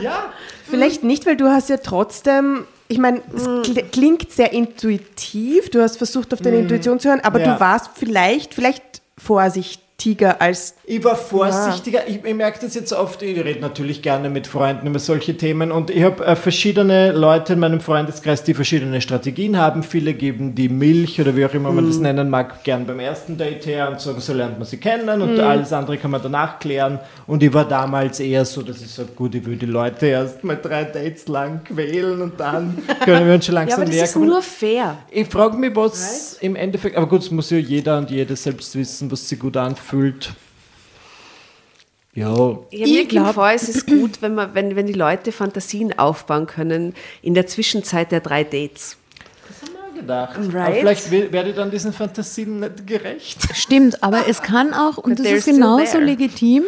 Ja, 0.00 0.32
Vielleicht 0.68 1.04
nicht, 1.04 1.26
weil 1.26 1.36
du 1.36 1.48
hast 1.48 1.68
ja 1.68 1.76
trotzdem, 1.76 2.64
ich 2.88 2.98
meine, 2.98 3.20
es 3.36 3.44
kl- 3.46 3.82
klingt 3.92 4.32
sehr 4.32 4.52
intuitiv, 4.52 5.68
du 5.70 5.82
hast 5.82 5.98
versucht, 5.98 6.32
auf 6.32 6.40
deine 6.40 6.56
Intuition 6.60 6.98
zu 6.98 7.08
hören, 7.10 7.20
aber 7.22 7.40
Ja. 7.40 7.54
du 7.54 7.60
warst 7.60 7.90
vielleicht, 7.94 8.54
vielleicht 8.54 8.82
vorsichtig 9.18 9.82
vorsichtiger 10.02 10.40
als 10.40 10.74
Ich 10.84 11.04
war 11.04 11.16
vorsichtiger. 11.16 12.08
Ich, 12.08 12.24
ich 12.24 12.34
merke 12.34 12.58
das 12.60 12.74
jetzt 12.74 12.92
oft. 12.92 13.22
Ich 13.22 13.38
rede 13.42 13.60
natürlich 13.60 14.02
gerne 14.02 14.30
mit 14.30 14.46
Freunden 14.46 14.86
über 14.86 14.98
solche 14.98 15.36
Themen 15.36 15.70
und 15.70 15.90
ich 15.90 16.02
habe 16.02 16.24
äh, 16.24 16.34
verschiedene 16.36 17.12
Leute 17.12 17.52
in 17.52 17.60
meinem 17.60 17.80
Freundeskreis, 17.80 18.42
die 18.42 18.54
verschiedene 18.54 19.00
Strategien 19.00 19.56
haben. 19.56 19.82
Viele 19.82 20.14
geben 20.14 20.54
die 20.54 20.68
Milch 20.68 21.20
oder 21.20 21.36
wie 21.36 21.44
auch 21.46 21.54
immer 21.54 21.70
man 21.72 21.86
das 21.86 21.98
nennen 21.98 22.30
mag, 22.30 22.64
gern 22.64 22.86
beim 22.86 22.98
ersten 22.98 23.36
Date 23.38 23.66
her 23.66 23.90
und 23.90 24.00
sagen, 24.00 24.20
so 24.20 24.32
lernt 24.32 24.58
man 24.58 24.66
sie 24.66 24.78
kennen 24.78 25.22
und 25.22 25.38
alles 25.38 25.72
andere 25.72 25.96
kann 25.98 26.10
man 26.10 26.22
danach 26.22 26.58
klären. 26.58 26.98
Und 27.26 27.42
ich 27.42 27.52
war 27.52 27.66
damals 27.66 28.20
eher 28.20 28.44
so, 28.44 28.62
dass 28.62 28.80
ich 28.82 28.90
sage, 28.90 29.10
gut, 29.14 29.34
ich 29.34 29.44
will 29.46 29.56
die 29.56 29.66
Leute 29.66 30.06
erst 30.06 30.42
mal 30.44 30.58
drei 30.60 30.84
Dates 30.84 31.28
lang 31.28 31.62
quälen 31.64 32.20
und 32.22 32.38
dann 32.40 32.78
können 33.04 33.26
wir 33.26 33.34
uns 33.34 33.46
schon 33.46 33.54
Ja, 33.54 33.60
langsam 33.60 33.82
aber 33.82 33.90
das 33.90 34.02
ist 34.02 34.12
kommen. 34.14 34.26
nur 34.28 34.42
fair. 34.42 34.96
Ich 35.10 35.28
frage 35.28 35.56
mich, 35.56 35.74
was 35.76 36.38
im 36.40 36.56
Endeffekt, 36.56 36.96
aber 36.96 37.06
gut, 37.08 37.22
es 37.22 37.30
muss 37.30 37.50
ja 37.50 37.58
jeder 37.58 37.98
und 37.98 38.10
jede 38.10 38.34
selbst 38.36 38.74
wissen, 38.76 39.10
was 39.10 39.28
sich 39.28 39.38
gut 39.38 39.56
anfühlt. 39.56 39.91
Ja, 42.14 42.28
Ja, 42.34 42.58
Ich 42.70 42.80
mir 42.90 42.98
kommt 43.00 43.08
glaub- 43.10 43.34
vor, 43.34 43.50
es 43.50 43.68
ist 43.68 43.86
gut, 43.86 44.20
wenn, 44.20 44.34
man, 44.34 44.54
wenn, 44.54 44.76
wenn 44.76 44.86
die 44.86 44.92
Leute 44.92 45.32
Fantasien 45.32 45.98
aufbauen 45.98 46.46
können 46.46 46.94
in 47.22 47.32
der 47.34 47.46
Zwischenzeit 47.46 48.12
der 48.12 48.20
drei 48.20 48.44
Dates. 48.44 48.96
gedacht. 49.94 50.36
Aber 50.38 50.54
Right. 50.54 50.76
vielleicht 50.80 51.10
we- 51.12 51.30
werde 51.32 51.50
ich 51.50 51.54
dann 51.54 51.70
diesen 51.70 51.92
Fantasien 51.92 52.60
nicht 52.60 52.86
gerecht. 52.88 53.38
Stimmt, 53.54 54.02
aber 54.02 54.26
es 54.26 54.40
kann 54.42 54.72
auch, 54.74 54.96
und 54.96 55.16
But 55.16 55.26
das 55.26 55.32
ist 55.32 55.44
genauso 55.44 55.98
legitim, 55.98 56.64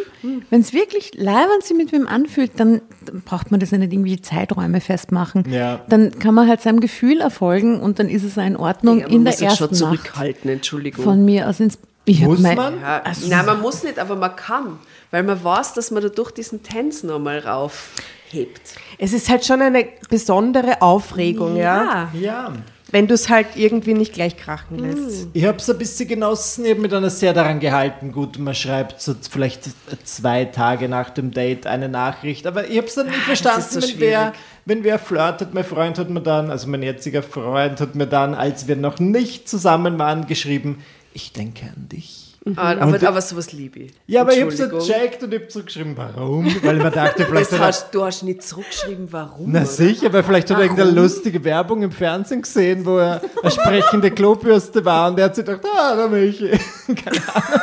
wenn 0.51 0.61
es 0.61 0.71
wirklich 0.73 1.11
leibend 1.15 1.63
sich 1.63 1.75
mit 1.75 1.91
wem 1.91 2.07
anfühlt, 2.07 2.51
dann 2.57 2.81
dann 3.03 3.21
braucht 3.23 3.49
man 3.51 3.59
das 3.59 3.71
ja 3.71 3.77
nicht 3.79 3.91
irgendwie 3.93 4.21
Zeiträume 4.21 4.79
festmachen. 4.79 5.43
Ja. 5.51 5.83
Dann 5.89 6.17
kann 6.19 6.33
man 6.35 6.47
halt 6.47 6.61
seinem 6.61 6.79
Gefühl 6.79 7.19
erfolgen 7.19 7.81
und 7.81 7.99
dann 7.99 8.09
ist 8.09 8.23
es 8.23 8.37
in 8.37 8.55
Ordnung 8.57 8.99
Ja, 8.99 9.07
in 9.07 9.25
der 9.25 9.33
muss 9.33 9.39
sich 9.39 9.49
schon 9.57 9.69
ersten 9.69 9.83
Nacht 9.89 10.03
zurückhalten, 10.03 10.49
Entschuldigung. 10.49 11.03
von 11.03 11.25
mir 11.25 11.49
aus 11.49 11.59
ins 11.59 11.77
ich 12.05 12.21
Muss 12.21 12.39
mein- 12.39 12.55
man? 12.55 12.79
ja, 12.81 13.01
nein, 13.27 13.45
man 13.45 13.61
muss 13.61 13.83
nicht, 13.83 13.99
aber 13.99 14.15
man 14.15 14.35
kann, 14.35 14.79
weil 15.11 15.23
man 15.23 15.43
weiß, 15.43 15.73
dass 15.73 15.91
man 15.91 16.03
dadurch 16.03 16.31
diesen 16.31 16.61
Tanz 16.63 17.03
nochmal 17.03 17.39
raufhebt. 17.39 18.61
Es 18.97 19.13
ist 19.13 19.29
halt 19.29 19.45
schon 19.45 19.61
eine 19.61 19.85
besondere 20.09 20.81
Aufregung, 20.81 21.55
ja. 21.57 22.09
Ja. 22.13 22.53
Wenn 22.91 23.07
du 23.07 23.15
es 23.15 23.29
halt 23.29 23.47
irgendwie 23.55 23.95
nicht 23.95 24.13
gleich 24.13 24.37
krachen 24.37 24.77
lässt. 24.77 25.27
Ich 25.33 25.43
habe 25.43 25.57
es 25.57 25.67
ein 25.69 25.77
bisschen 25.77 26.07
genossen, 26.07 26.65
ich 26.65 26.71
habe 26.71 26.81
mich 26.81 26.91
dann 26.91 27.09
sehr 27.09 27.33
daran 27.33 27.59
gehalten. 27.59 28.11
Gut, 28.11 28.37
man 28.37 28.53
schreibt 28.53 29.01
so 29.01 29.15
vielleicht 29.29 29.63
zwei 30.03 30.45
Tage 30.45 30.87
nach 30.87 31.09
dem 31.09 31.31
Date 31.31 31.65
eine 31.65 31.89
Nachricht, 31.89 32.45
aber 32.45 32.69
ich 32.69 32.77
habe 32.77 32.87
es 32.87 32.93
dann 32.93 33.07
nicht 33.07 33.17
verstanden, 33.17 33.59
ist 33.61 33.73
so 33.73 33.81
wenn, 33.81 33.99
wer, 33.99 34.33
wenn 34.65 34.83
wer 34.83 34.99
flirtet. 34.99 35.53
Mein 35.55 35.63
Freund 35.65 35.97
hat 35.97 36.09
mir 36.11 36.21
dann, 36.21 36.51
also 36.51 36.67
mein 36.69 36.83
jetziger 36.83 37.23
Freund 37.23 37.81
hat 37.81 37.95
mir 37.95 38.07
dann, 38.07 38.35
als 38.35 38.67
wir 38.67 38.75
noch 38.75 38.99
nicht 38.99 39.49
zusammen 39.49 39.97
waren, 39.97 40.27
geschrieben, 40.27 40.83
ich 41.15 41.31
denke 41.33 41.65
an 41.65 41.87
dich. 41.89 42.33
Ah, 42.57 42.75
aber, 42.79 43.07
aber 43.07 43.21
sowas 43.21 43.51
liebe 43.53 43.79
ich. 43.79 43.93
Ja, 44.05 44.21
aber 44.21 44.33
ich 44.33 44.41
habe 44.41 44.51
es 44.51 44.59
Entschuldigung. 44.59 44.87
gecheckt 44.87 45.23
und 45.23 45.33
ich 45.33 45.39
habe 45.39 45.47
zurückgeschrieben, 45.49 45.97
warum? 45.97 46.45
Weil 46.61 46.75
mir 46.75 46.91
dachte, 46.91 47.25
vielleicht 47.29 47.51
Das 47.51 47.57
hat 47.59 47.67
hast, 47.67 47.91
du 47.95 48.05
hast 48.05 48.21
nicht 48.21 48.43
zurückgeschrieben, 48.43 49.07
warum. 49.11 49.51
Na 49.51 49.65
sicher, 49.65 50.13
weil 50.13 50.21
vielleicht 50.23 50.51
hat 50.51 50.57
er 50.57 50.63
irgendeine 50.63 50.91
lustige 50.91 51.43
Werbung 51.43 51.81
im 51.81 51.91
Fernsehen 51.91 52.43
gesehen, 52.43 52.85
wo 52.85 52.97
er 52.99 53.19
eine 53.41 53.49
sprechende 53.51 54.11
Klobürste 54.11 54.85
war 54.85 55.09
und 55.09 55.17
er 55.17 55.25
hat 55.25 55.35
sich 55.35 55.43
gedacht, 55.45 55.65
ah, 55.75 55.95
da 55.95 56.07
Michi. 56.07 56.51
Keine 56.87 57.21
Ahnung. 57.33 57.61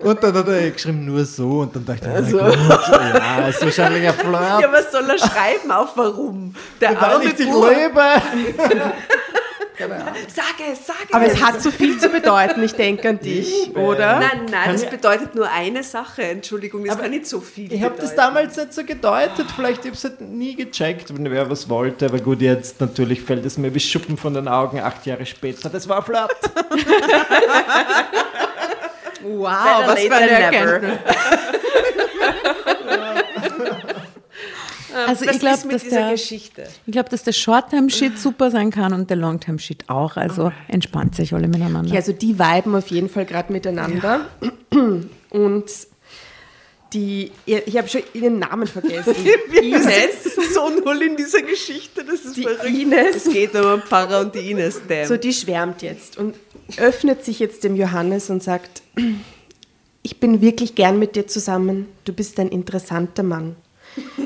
Und 0.00 0.22
dann 0.22 0.34
hat 0.34 0.48
er 0.48 0.60
eh 0.62 0.70
geschrieben, 0.70 1.04
nur 1.04 1.24
so. 1.24 1.60
Und 1.60 1.76
dann 1.76 1.84
dachte 1.84 2.08
ich, 2.08 2.14
Also. 2.14 2.36
mein 2.38 2.68
Gott, 2.68 2.80
ja, 2.88 3.46
ist 3.48 3.62
wahrscheinlich 3.62 4.08
ein 4.08 4.14
Flirt. 4.14 4.60
Ja, 4.60 4.72
was 4.72 4.90
soll 4.90 5.08
er 5.08 5.18
schreiben 5.18 5.70
auf 5.70 5.96
warum? 5.96 6.54
Der 6.80 6.90
weil 6.90 7.10
arme 7.10 7.24
ich 7.26 7.34
dich 7.34 7.48
Bub. 7.48 7.68
liebe. 7.70 8.02
Sag 9.76 10.54
es, 10.70 10.86
sag 10.86 10.96
Aber 11.12 11.26
es. 11.26 11.34
es 11.34 11.42
hat 11.42 11.60
so 11.60 11.70
viel 11.70 11.98
zu 11.98 12.08
bedeuten, 12.08 12.62
ich 12.62 12.74
denke 12.74 13.08
an 13.08 13.18
dich, 13.18 13.74
oder? 13.76 14.20
Nein, 14.20 14.46
nein, 14.50 14.72
das 14.72 14.88
bedeutet 14.88 15.34
nur 15.34 15.50
eine 15.50 15.82
Sache. 15.82 16.22
Entschuldigung, 16.22 16.84
das 16.84 16.96
kann 16.98 17.10
nicht 17.10 17.26
so 17.26 17.40
viel 17.40 17.72
Ich 17.72 17.82
habe 17.82 17.96
das 17.98 18.14
damals 18.14 18.56
nicht 18.56 18.72
so 18.72 18.84
gedeutet. 18.84 19.46
Vielleicht 19.54 19.78
habe 19.80 19.88
ich 19.88 19.94
es 19.94 20.04
halt 20.04 20.20
nie 20.20 20.54
gecheckt, 20.54 21.12
wenn 21.16 21.28
wer 21.30 21.50
was 21.50 21.68
wollte. 21.68 22.06
Aber 22.06 22.18
gut, 22.18 22.40
jetzt 22.40 22.80
natürlich 22.80 23.22
fällt 23.22 23.44
es 23.44 23.58
mir 23.58 23.74
wie 23.74 23.80
Schuppen 23.80 24.16
von 24.16 24.32
den 24.34 24.46
Augen, 24.46 24.78
acht 24.80 25.04
Jahre 25.06 25.26
später. 25.26 25.68
Das 25.68 25.88
war 25.88 26.02
Flirt. 26.02 26.30
Wow, 29.26 29.78
Better 29.78 29.88
was 29.88 30.00
für 30.00 30.14
eine. 30.14 30.30
Erkenntnis. 30.30 30.98
Also 34.94 35.26
Was 35.26 35.34
ich 35.34 35.40
glaube, 35.40 35.68
dass 35.68 35.82
dieser 35.82 35.96
der, 36.00 36.10
Geschichte? 36.12 36.64
ich 36.86 36.92
glaub, 36.92 37.08
dass 37.10 37.22
der 37.24 37.32
Short-Term-Shit 37.32 38.18
super 38.18 38.50
sein 38.50 38.70
kann 38.70 38.92
und 38.92 39.10
der 39.10 39.16
Long-Term-Shit 39.16 39.88
auch. 39.88 40.16
Also 40.16 40.52
entspannt 40.68 41.14
sich 41.16 41.32
alle 41.34 41.48
miteinander. 41.48 41.90
Ja, 41.90 41.96
also 41.96 42.12
die 42.12 42.38
viben 42.38 42.74
auf 42.74 42.88
jeden 42.88 43.08
Fall 43.08 43.24
gerade 43.26 43.52
miteinander. 43.52 44.26
Und 45.30 45.64
die, 46.92 47.32
ich 47.44 47.76
habe 47.76 47.88
schon 47.88 48.02
ihren 48.12 48.38
Namen 48.38 48.66
vergessen. 48.68 49.14
Ines, 49.62 50.34
so 50.54 50.70
null 50.70 51.02
in 51.02 51.16
dieser 51.16 51.42
Geschichte, 51.42 52.04
das 52.04 52.24
ist 52.24 52.36
Die 52.36 52.42
verrückt. 52.42 52.64
Ines. 52.66 53.16
Es 53.16 53.32
geht 53.32 53.54
um 53.56 53.82
Pfarrer 53.82 54.20
und 54.20 54.34
die 54.34 54.50
Ines, 54.52 54.80
damn. 54.88 55.06
So, 55.06 55.16
die 55.16 55.32
schwärmt 55.32 55.82
jetzt 55.82 56.16
und 56.16 56.36
öffnet 56.76 57.24
sich 57.24 57.40
jetzt 57.40 57.64
dem 57.64 57.74
Johannes 57.74 58.30
und 58.30 58.42
sagt, 58.42 58.82
ich 60.02 60.20
bin 60.20 60.40
wirklich 60.40 60.76
gern 60.76 60.98
mit 61.00 61.16
dir 61.16 61.26
zusammen. 61.26 61.88
Du 62.04 62.12
bist 62.12 62.38
ein 62.38 62.48
interessanter 62.48 63.24
Mann. 63.24 63.56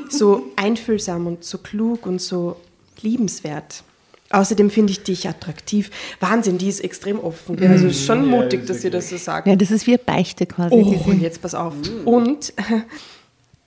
So 0.08 0.44
einfühlsam 0.56 1.26
und 1.26 1.44
so 1.44 1.58
klug 1.58 2.06
und 2.06 2.20
so 2.20 2.56
liebenswert. 3.02 3.82
Außerdem 4.30 4.70
finde 4.70 4.90
ich 4.92 5.02
dich 5.02 5.26
attraktiv. 5.28 5.90
Wahnsinn, 6.20 6.58
die 6.58 6.68
ist 6.68 6.80
extrem 6.80 7.18
offen. 7.18 7.56
gell? 7.56 7.70
Also 7.70 7.86
ist 7.86 8.04
schon 8.04 8.28
mutig, 8.28 8.66
dass 8.66 8.82
sie 8.82 8.90
das 8.90 9.08
so 9.08 9.16
sagt. 9.16 9.46
ja, 9.46 9.56
das 9.56 9.70
ist 9.70 9.86
wie 9.86 9.92
eine 9.92 9.98
Beichte 10.04 10.44
quasi. 10.46 10.74
Oh, 10.74 10.84
sie- 11.06 11.16
jetzt 11.18 11.40
pass 11.40 11.54
auf. 11.54 11.72
Und 12.04 12.52
äh, 12.58 12.80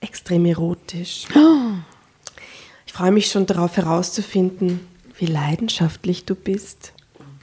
extrem 0.00 0.44
erotisch. 0.46 1.24
Ich 2.86 2.92
freue 2.92 3.10
mich 3.10 3.26
schon 3.26 3.46
darauf 3.46 3.76
herauszufinden, 3.76 4.80
wie 5.18 5.26
leidenschaftlich 5.26 6.24
du 6.26 6.34
bist. 6.36 6.92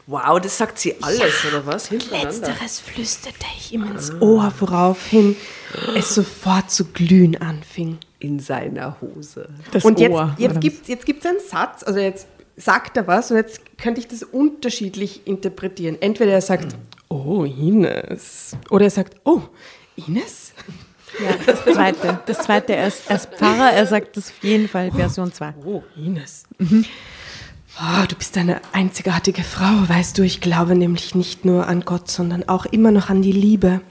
wow, 0.08 0.40
das 0.40 0.58
sagt 0.58 0.80
sie 0.80 0.96
alles, 1.04 1.44
oder 1.48 1.66
was? 1.66 1.92
Letzteres 1.92 2.80
flüsterte 2.80 3.46
ich 3.58 3.74
ihm 3.74 3.84
ins 3.92 4.12
Ohr, 4.22 4.54
woraufhin 4.60 5.36
es 5.96 6.16
sofort 6.16 6.72
zu 6.72 6.86
glühen 6.86 7.36
anfing. 7.42 7.98
In 8.20 8.40
seiner 8.40 9.00
Hose. 9.00 9.48
Das 9.72 9.86
und 9.86 10.00
jetzt, 10.00 10.12
Ohr, 10.12 10.36
jetzt 10.38 10.60
gibt 10.60 10.82
es 10.82 10.88
jetzt 10.90 11.06
gibt's 11.06 11.26
einen 11.26 11.40
Satz, 11.40 11.84
also 11.84 12.00
jetzt 12.00 12.28
sagt 12.58 12.98
er 12.98 13.08
was 13.08 13.32
und 13.32 13.38
jetzt 13.38 13.78
könnte 13.78 14.02
ich 14.02 14.08
das 14.08 14.24
unterschiedlich 14.24 15.26
interpretieren. 15.26 15.98
Entweder 16.02 16.34
er 16.34 16.42
sagt, 16.42 16.76
oh, 17.08 17.44
Ines. 17.46 18.58
Oder 18.70 18.86
er 18.86 18.92
sagt, 18.92 19.16
oh, 19.24 19.42
Ines? 19.96 20.54
Ja, 21.24 21.36
das 21.46 21.64
zweite. 21.64 22.20
Das 22.26 22.40
zweite, 22.40 22.76
er 22.76 22.88
ist, 22.88 23.10
er 23.10 23.16
ist 23.16 23.34
Pfarrer, 23.34 23.72
er 23.72 23.86
sagt 23.86 24.16
das 24.18 24.30
auf 24.30 24.44
jeden 24.44 24.68
Fall 24.68 24.92
Version 24.92 25.32
2. 25.32 25.54
Oh, 25.66 25.84
Ines. 25.96 26.44
Oh, 26.60 28.06
du 28.08 28.16
bist 28.16 28.38
eine 28.38 28.62
einzigartige 28.74 29.44
Frau, 29.44 29.88
weißt 29.88 30.18
du. 30.18 30.24
Ich 30.24 30.42
glaube 30.42 30.76
nämlich 30.76 31.16
nicht 31.16 31.46
nur 31.46 31.68
an 31.68 31.82
Gott, 31.82 32.12
sondern 32.12 32.48
auch 32.50 32.66
immer 32.66 32.92
noch 32.92 33.10
an 33.10 33.22
die 33.22 33.32
Liebe. 33.32 33.82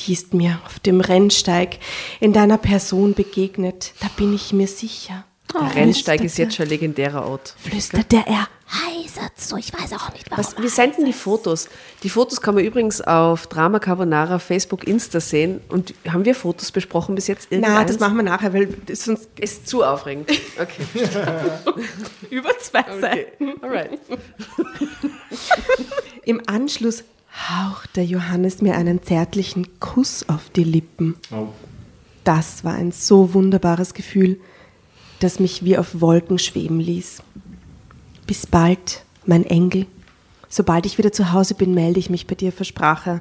Die 0.00 0.12
ist 0.12 0.34
mir 0.34 0.60
auf 0.66 0.78
dem 0.78 1.00
Rennsteig 1.00 1.78
in 2.20 2.32
deiner 2.32 2.58
Person 2.58 3.14
begegnet. 3.14 3.92
Da 4.00 4.08
bin 4.16 4.34
ich 4.34 4.52
mir 4.52 4.66
sicher. 4.66 5.24
Der 5.54 5.74
Rennsteig 5.74 6.22
ist 6.22 6.38
jetzt 6.38 6.56
schon 6.56 6.66
ein 6.66 6.70
legendärer 6.70 7.26
Ort. 7.26 7.54
Flüsterte 7.58 8.24
er. 8.26 8.48
Heisert's 8.68 9.48
so, 9.48 9.56
ich 9.56 9.72
weiß 9.72 9.92
auch 9.92 10.12
nicht 10.12 10.28
warum. 10.28 10.44
Was, 10.44 10.58
wir 10.58 10.68
senden 10.68 11.04
die 11.04 11.12
Fotos. 11.12 11.68
Die 12.02 12.08
Fotos 12.08 12.40
kann 12.40 12.56
man 12.56 12.64
übrigens 12.64 13.00
auf 13.00 13.46
Drama 13.46 13.78
Carbonara, 13.78 14.40
Facebook, 14.40 14.84
Insta 14.84 15.20
sehen. 15.20 15.60
Und 15.68 15.94
haben 16.08 16.24
wir 16.24 16.34
Fotos 16.34 16.72
besprochen 16.72 17.14
bis 17.14 17.28
jetzt? 17.28 17.46
Na, 17.50 17.58
Irgendeins? 17.58 17.92
das 17.92 18.00
machen 18.00 18.16
wir 18.16 18.24
nachher, 18.24 18.52
weil 18.52 18.66
das 18.66 19.04
sonst 19.04 19.28
ist 19.38 19.68
zu 19.68 19.84
aufregend. 19.84 20.30
Okay. 20.60 20.84
über 22.30 22.58
zwei 22.58 22.80
okay. 22.80 23.26
Alright. 23.62 24.00
Im 26.24 26.42
Anschluss 26.46 27.04
hauchte 27.36 28.00
Johannes 28.00 28.62
mir 28.62 28.76
einen 28.76 29.02
zärtlichen 29.02 29.78
Kuss 29.80 30.28
auf 30.28 30.50
die 30.50 30.64
Lippen. 30.64 31.16
Oh. 31.30 31.48
Das 32.24 32.64
war 32.64 32.74
ein 32.74 32.92
so 32.92 33.34
wunderbares 33.34 33.94
Gefühl, 33.94 34.40
das 35.20 35.38
mich 35.38 35.64
wie 35.64 35.78
auf 35.78 36.00
Wolken 36.00 36.38
schweben 36.38 36.80
ließ. 36.80 37.22
Bis 38.26 38.46
bald, 38.46 39.04
mein 39.24 39.44
Engel. 39.44 39.86
Sobald 40.48 40.86
ich 40.86 40.98
wieder 40.98 41.12
zu 41.12 41.32
Hause 41.32 41.54
bin, 41.54 41.74
melde 41.74 42.00
ich 42.00 42.10
mich 42.10 42.26
bei 42.26 42.34
dir, 42.34 42.52
versprach 42.52 43.06
er. 43.06 43.20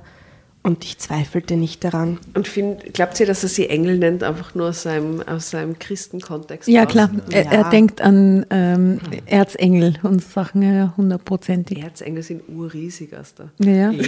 Und 0.66 0.84
ich 0.84 0.98
zweifelte 0.98 1.56
nicht 1.58 1.84
daran. 1.84 2.18
Und 2.34 2.48
find, 2.48 2.92
glaubt 2.96 3.20
ihr, 3.20 3.28
dass 3.28 3.44
er 3.44 3.50
sie 3.50 3.70
Engel 3.70 4.00
nennt, 4.00 4.24
einfach 4.24 4.56
nur 4.56 4.70
aus 4.70 4.82
seinem, 4.82 5.22
aus 5.22 5.52
seinem 5.52 5.78
Christenkontext? 5.78 6.68
Ja, 6.68 6.82
raus? 6.84 6.92
klar. 6.92 7.10
Er, 7.30 7.44
Ja. 7.44 7.52
er 7.52 7.70
denkt 7.70 8.02
an 8.02 8.48
ähm, 8.50 9.00
Erzengel 9.28 9.94
und 10.02 10.24
Sachen, 10.24 10.64
ja, 10.64 10.92
hundertprozentig. 10.98 11.84
Erzengel 11.84 12.24
sind 12.24 12.42
urriesig, 12.50 13.16
Asta. 13.16 13.50
Ja, 13.60 13.72
ja. 13.72 13.92
Die 13.92 14.04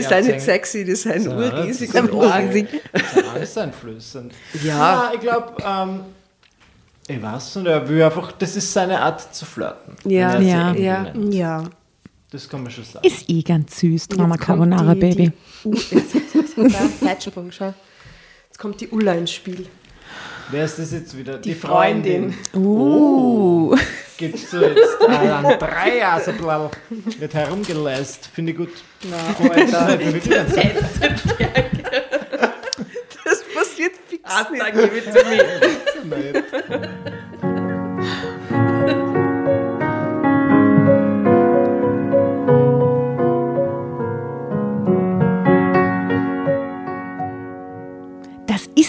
sind 0.00 0.26
nicht 0.26 0.40
sexy, 0.40 0.86
die 0.86 0.94
sind 0.94 1.26
Ja, 1.26 1.36
urriesig 1.36 1.90
das 1.92 2.00
und 2.00 2.08
ist 2.08 2.14
urriesig. 2.14 2.66
Angsteinflößend. 3.34 4.32
Ja. 4.64 4.78
Ja, 4.78 5.12
ich 5.14 5.20
glaube, 5.26 5.52
ähm, 5.64 6.00
ich 7.08 7.22
weiß 7.22 7.56
nicht, 7.56 7.66
er 7.68 7.88
will 7.88 8.02
einfach, 8.02 8.32
das 8.32 8.56
ist 8.56 8.72
seine 8.72 9.00
Art 9.00 9.34
zu 9.34 9.44
flirten. 9.44 9.94
Ja, 10.10 10.40
ja, 10.40 10.72
ja. 10.74 11.12
Ja. 11.30 11.64
Das 12.30 12.48
kann 12.48 12.62
man 12.62 12.70
schon 12.70 12.84
sagen. 12.84 13.06
Ist 13.06 13.28
eh 13.30 13.42
ganz 13.42 13.78
süß, 13.80 14.08
Drama 14.08 14.36
Carbonara 14.36 14.94
die- 14.94 15.00
Baby. 15.00 15.32
Die, 15.64 15.68
U- 15.68 15.74
jetzt, 15.74 17.00
Zeitsprung, 17.00 17.50
schau. 17.50 17.72
Jetzt 18.48 18.58
kommt 18.58 18.80
die 18.80 18.88
Ulla 18.88 19.14
ins 19.14 19.32
Spiel. 19.32 19.66
Wer 20.50 20.64
ist 20.64 20.78
das 20.78 20.92
jetzt 20.92 21.16
wieder? 21.16 21.38
Die 21.38 21.54
Freundin. 21.54 22.34
Uh. 22.54 23.76
Gibst 24.16 24.52
du 24.52 24.60
jetzt 24.60 25.00
einen 25.06 25.58
Dreier, 25.58 26.20
so 26.24 26.32
blau. 26.32 26.70
Wird 27.18 27.34
herumgelässt. 27.34 28.26
Finde 28.26 28.52
ich 28.52 28.58
gut. 28.58 28.70
Ganz 29.38 29.70
Das 33.24 33.44
passiert 33.54 33.92
fix 34.08 34.22
ah, 34.24 34.46
danke, 34.58 34.90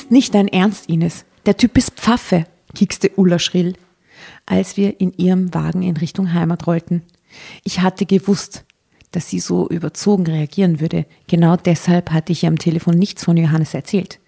ist 0.09 0.11
nicht 0.11 0.33
dein 0.33 0.47
Ernst, 0.47 0.89
Ines. 0.89 1.23
Der 1.45 1.55
Typ 1.55 1.77
ist 1.77 1.91
Pfaffe, 1.91 2.45
kiekste 2.73 3.11
Ulla 3.15 3.37
schrill, 3.37 3.73
als 4.47 4.75
wir 4.75 4.99
in 4.99 5.13
ihrem 5.13 5.53
Wagen 5.53 5.83
in 5.83 5.97
Richtung 5.97 6.33
Heimat 6.33 6.65
rollten. 6.65 7.03
Ich 7.63 7.81
hatte 7.81 8.07
gewusst, 8.07 8.65
dass 9.11 9.29
sie 9.29 9.39
so 9.39 9.69
überzogen 9.69 10.25
reagieren 10.25 10.79
würde. 10.79 11.05
Genau 11.27 11.57
deshalb 11.57 12.09
hatte 12.09 12.31
ich 12.31 12.41
ihr 12.41 12.49
am 12.49 12.57
Telefon 12.57 12.97
nichts 12.97 13.23
von 13.23 13.37
Johannes 13.37 13.75
erzählt. 13.75 14.19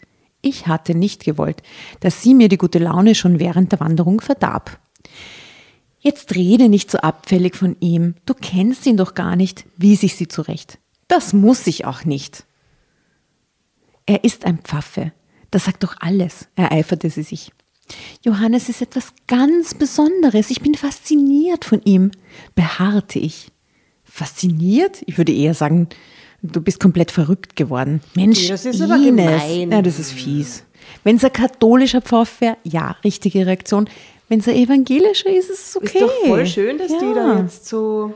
Ich 0.43 0.67
hatte 0.67 0.93
nicht 0.93 1.23
gewollt, 1.23 1.63
dass 1.99 2.21
sie 2.21 2.35
mir 2.35 2.47
die 2.47 2.59
gute 2.59 2.77
Laune 2.77 3.15
schon 3.15 3.39
während 3.39 3.71
der 3.71 3.79
Wanderung 3.79 4.21
verdarb. 4.21 4.79
Jetzt 5.99 6.35
rede 6.35 6.69
nicht 6.69 6.91
so 6.91 6.99
abfällig 6.99 7.55
von 7.55 7.75
ihm. 7.79 8.13
Du 8.27 8.35
kennst 8.35 8.85
ihn 8.85 8.97
doch 8.97 9.15
gar 9.15 9.35
nicht, 9.35 9.65
wies 9.77 10.03
ich 10.03 10.15
sie 10.15 10.27
zurecht. 10.27 10.77
Das 11.07 11.33
muss 11.33 11.65
ich 11.65 11.85
auch 11.85 12.05
nicht. 12.05 12.45
Er 14.05 14.23
ist 14.23 14.45
ein 14.45 14.59
Pfaffe. 14.59 15.11
Das 15.51 15.65
sagt 15.65 15.83
doch 15.83 15.95
alles, 15.99 16.47
ereiferte 16.55 17.09
sie 17.09 17.23
sich. 17.23 17.51
Johannes 18.23 18.69
ist 18.69 18.81
etwas 18.81 19.13
ganz 19.27 19.73
Besonderes. 19.73 20.49
Ich 20.49 20.61
bin 20.61 20.75
fasziniert 20.75 21.65
von 21.65 21.81
ihm, 21.83 22.11
beharrte 22.55 23.19
ich. 23.19 23.49
Fasziniert? 24.05 25.01
Ich 25.07 25.17
würde 25.17 25.33
eher 25.33 25.53
sagen, 25.53 25.87
du 26.41 26.61
bist 26.61 26.79
komplett 26.79 27.11
verrückt 27.11 27.55
geworden. 27.55 28.01
Mensch, 28.15 28.47
Das 28.47 28.65
ist 28.65 28.81
aber 28.81 28.97
gemein. 28.97 29.71
Ja, 29.71 29.81
das 29.81 29.99
ist 29.99 30.11
fies. 30.11 30.63
Wenn 31.03 31.17
es 31.17 31.23
ein 31.25 31.33
katholischer 31.33 32.01
Pfaff 32.01 32.41
wäre, 32.41 32.57
ja, 32.63 32.95
richtige 33.03 33.45
Reaktion. 33.45 33.89
Wenn 34.29 34.39
es 34.39 34.47
ein 34.47 34.55
evangelischer 34.55 35.29
ist, 35.29 35.49
ist 35.49 35.69
es 35.69 35.77
okay. 35.77 35.97
Ist 35.99 36.01
doch 36.01 36.27
voll 36.27 36.45
schön, 36.45 36.77
dass 36.77 36.91
ja. 36.91 36.99
die 36.99 37.13
da 37.13 37.39
jetzt 37.39 37.67
so 37.67 38.13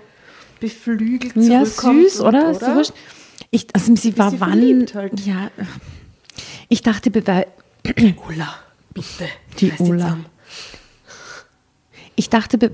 beflügelt 0.59 1.35
Ja, 1.35 1.63
zurückkommt. 1.65 2.03
süß, 2.09 2.19
und- 2.21 2.27
oder? 2.27 2.75
Wurscht. 2.75 2.93
Ich, 3.51 3.67
also 3.73 3.95
sie 3.95 4.17
war 4.17 4.37
wann. 4.39 4.85
halt. 4.93 5.19
Ja. 5.25 5.51
Ich 6.69 6.81
dachte, 6.81 7.11
bei, 7.11 7.47
Ulla, 8.27 8.55
bitte. 8.93 9.27
Die 9.59 9.71
Ulla. 9.79 10.17
Ich 12.15 12.29
dachte, 12.29 12.59
wir- 12.61 12.71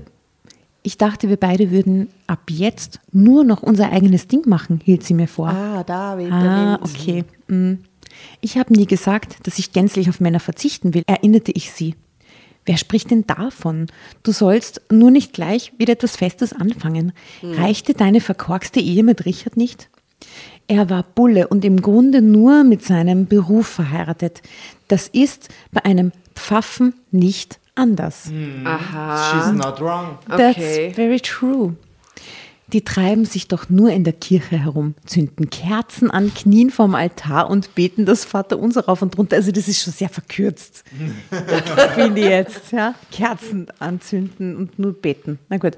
ich 0.82 0.98
dachte, 0.98 1.28
wir 1.28 1.36
beide 1.36 1.70
würden 1.70 2.08
ab 2.26 2.50
jetzt 2.50 3.00
nur 3.12 3.44
noch 3.44 3.62
unser 3.62 3.92
eigenes 3.92 4.26
Ding 4.28 4.48
machen, 4.48 4.80
hielt 4.84 5.04
sie 5.04 5.14
mir 5.14 5.28
vor. 5.28 5.48
Ah, 5.48 5.84
da, 5.84 6.18
weht 6.18 6.32
Ah, 6.32 6.78
der 6.78 6.80
Wind. 6.80 6.94
okay. 6.96 7.24
Mm. 7.48 7.74
Ich 8.40 8.58
habe 8.58 8.72
nie 8.72 8.86
gesagt, 8.86 9.46
dass 9.46 9.58
ich 9.58 9.72
gänzlich 9.72 10.08
auf 10.08 10.20
Männer 10.20 10.40
verzichten 10.40 10.94
will, 10.94 11.02
erinnerte 11.06 11.52
ich 11.52 11.70
sie. 11.72 11.94
Wer 12.64 12.76
spricht 12.76 13.10
denn 13.10 13.26
davon? 13.26 13.86
Du 14.22 14.30
sollst 14.32 14.82
nur 14.90 15.10
nicht 15.10 15.32
gleich 15.32 15.72
wieder 15.78 15.94
etwas 15.94 16.16
Festes 16.16 16.52
anfangen. 16.52 17.12
Reichte 17.42 17.94
deine 17.94 18.20
verkorkste 18.20 18.78
Ehe 18.80 19.02
mit 19.02 19.24
Richard 19.24 19.56
nicht? 19.56 19.88
Er 20.68 20.88
war 20.88 21.02
Bulle 21.02 21.48
und 21.48 21.64
im 21.64 21.82
Grunde 21.82 22.22
nur 22.22 22.64
mit 22.64 22.84
seinem 22.84 23.26
Beruf 23.26 23.66
verheiratet. 23.66 24.42
Das 24.88 25.08
ist 25.08 25.48
bei 25.72 25.84
einem 25.84 26.12
Pfaffen 26.34 26.94
nicht 27.10 27.58
anders. 27.74 28.30
Aha. 28.64 29.42
She's 29.44 29.52
not 29.52 29.80
wrong. 29.80 30.18
That's 30.28 30.56
Okay. 30.56 30.92
very 30.94 31.20
true. 31.20 31.74
Die 32.68 32.82
treiben 32.84 33.26
sich 33.26 33.48
doch 33.48 33.68
nur 33.68 33.90
in 33.90 34.02
der 34.02 34.14
Kirche 34.14 34.56
herum, 34.56 34.94
zünden 35.04 35.50
Kerzen 35.50 36.10
an, 36.10 36.32
knien 36.32 36.70
vorm 36.70 36.94
Altar 36.94 37.50
und 37.50 37.74
beten 37.74 38.06
das 38.06 38.24
Vaterunser 38.24 38.86
rauf 38.86 39.02
und 39.02 39.18
runter. 39.18 39.36
Also 39.36 39.52
das 39.52 39.68
ist 39.68 39.82
schon 39.82 39.92
sehr 39.92 40.08
verkürzt, 40.08 40.82
finde 41.94 42.20
ich 42.22 42.26
jetzt. 42.28 42.72
Ja? 42.72 42.94
Kerzen 43.10 43.66
anzünden 43.78 44.56
und 44.56 44.78
nur 44.78 44.94
beten. 44.94 45.38
Na 45.50 45.58
gut. 45.58 45.74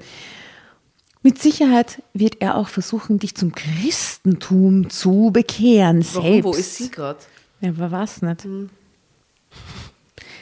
Mit 1.25 1.41
Sicherheit 1.41 2.03
wird 2.13 2.39
er 2.39 2.55
auch 2.55 2.67
versuchen, 2.67 3.17
dich 3.17 3.33
zum 3.33 3.51
Christentum 3.51 4.91
zu 4.91 5.31
bekehren. 5.33 6.05
Warum? 6.13 6.23
Selbst. 6.31 6.43
Wo 6.45 6.51
ist 6.53 6.75
sie 6.77 6.91
gerade? 6.91 7.17
Ja, 7.61 7.69
aber 7.69 7.91
was 7.91 8.21
nicht? 8.21 8.47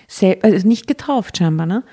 Sel 0.09 0.39
also 0.41 0.67
nicht 0.67 0.85
getauft 0.85 1.37
scheinbar, 1.37 1.67
ne? 1.67 1.83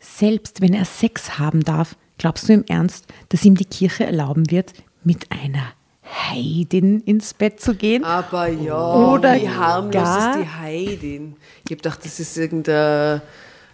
Selbst 0.00 0.60
wenn 0.60 0.74
er 0.74 0.84
Sex 0.84 1.38
haben 1.38 1.62
darf, 1.62 1.94
glaubst 2.18 2.48
du 2.48 2.54
im 2.54 2.64
Ernst, 2.66 3.06
dass 3.28 3.44
ihm 3.44 3.54
die 3.54 3.66
Kirche 3.66 4.04
erlauben 4.04 4.50
wird, 4.50 4.72
mit 5.04 5.30
einer 5.30 5.68
Heidin 6.02 7.02
ins 7.02 7.34
Bett 7.34 7.60
zu 7.60 7.76
gehen? 7.76 8.02
Aber 8.02 8.48
ja, 8.48 8.94
Oder 9.12 9.36
wie 9.40 9.48
harmlos 9.48 9.92
gar- 9.92 10.30
ist 10.32 10.40
die 10.44 10.48
Heidin? 10.50 11.36
Ich 11.66 11.70
hab 11.70 11.78
gedacht, 11.82 12.04
das 12.04 12.18
ist 12.18 12.36
irgendein, 12.36 13.22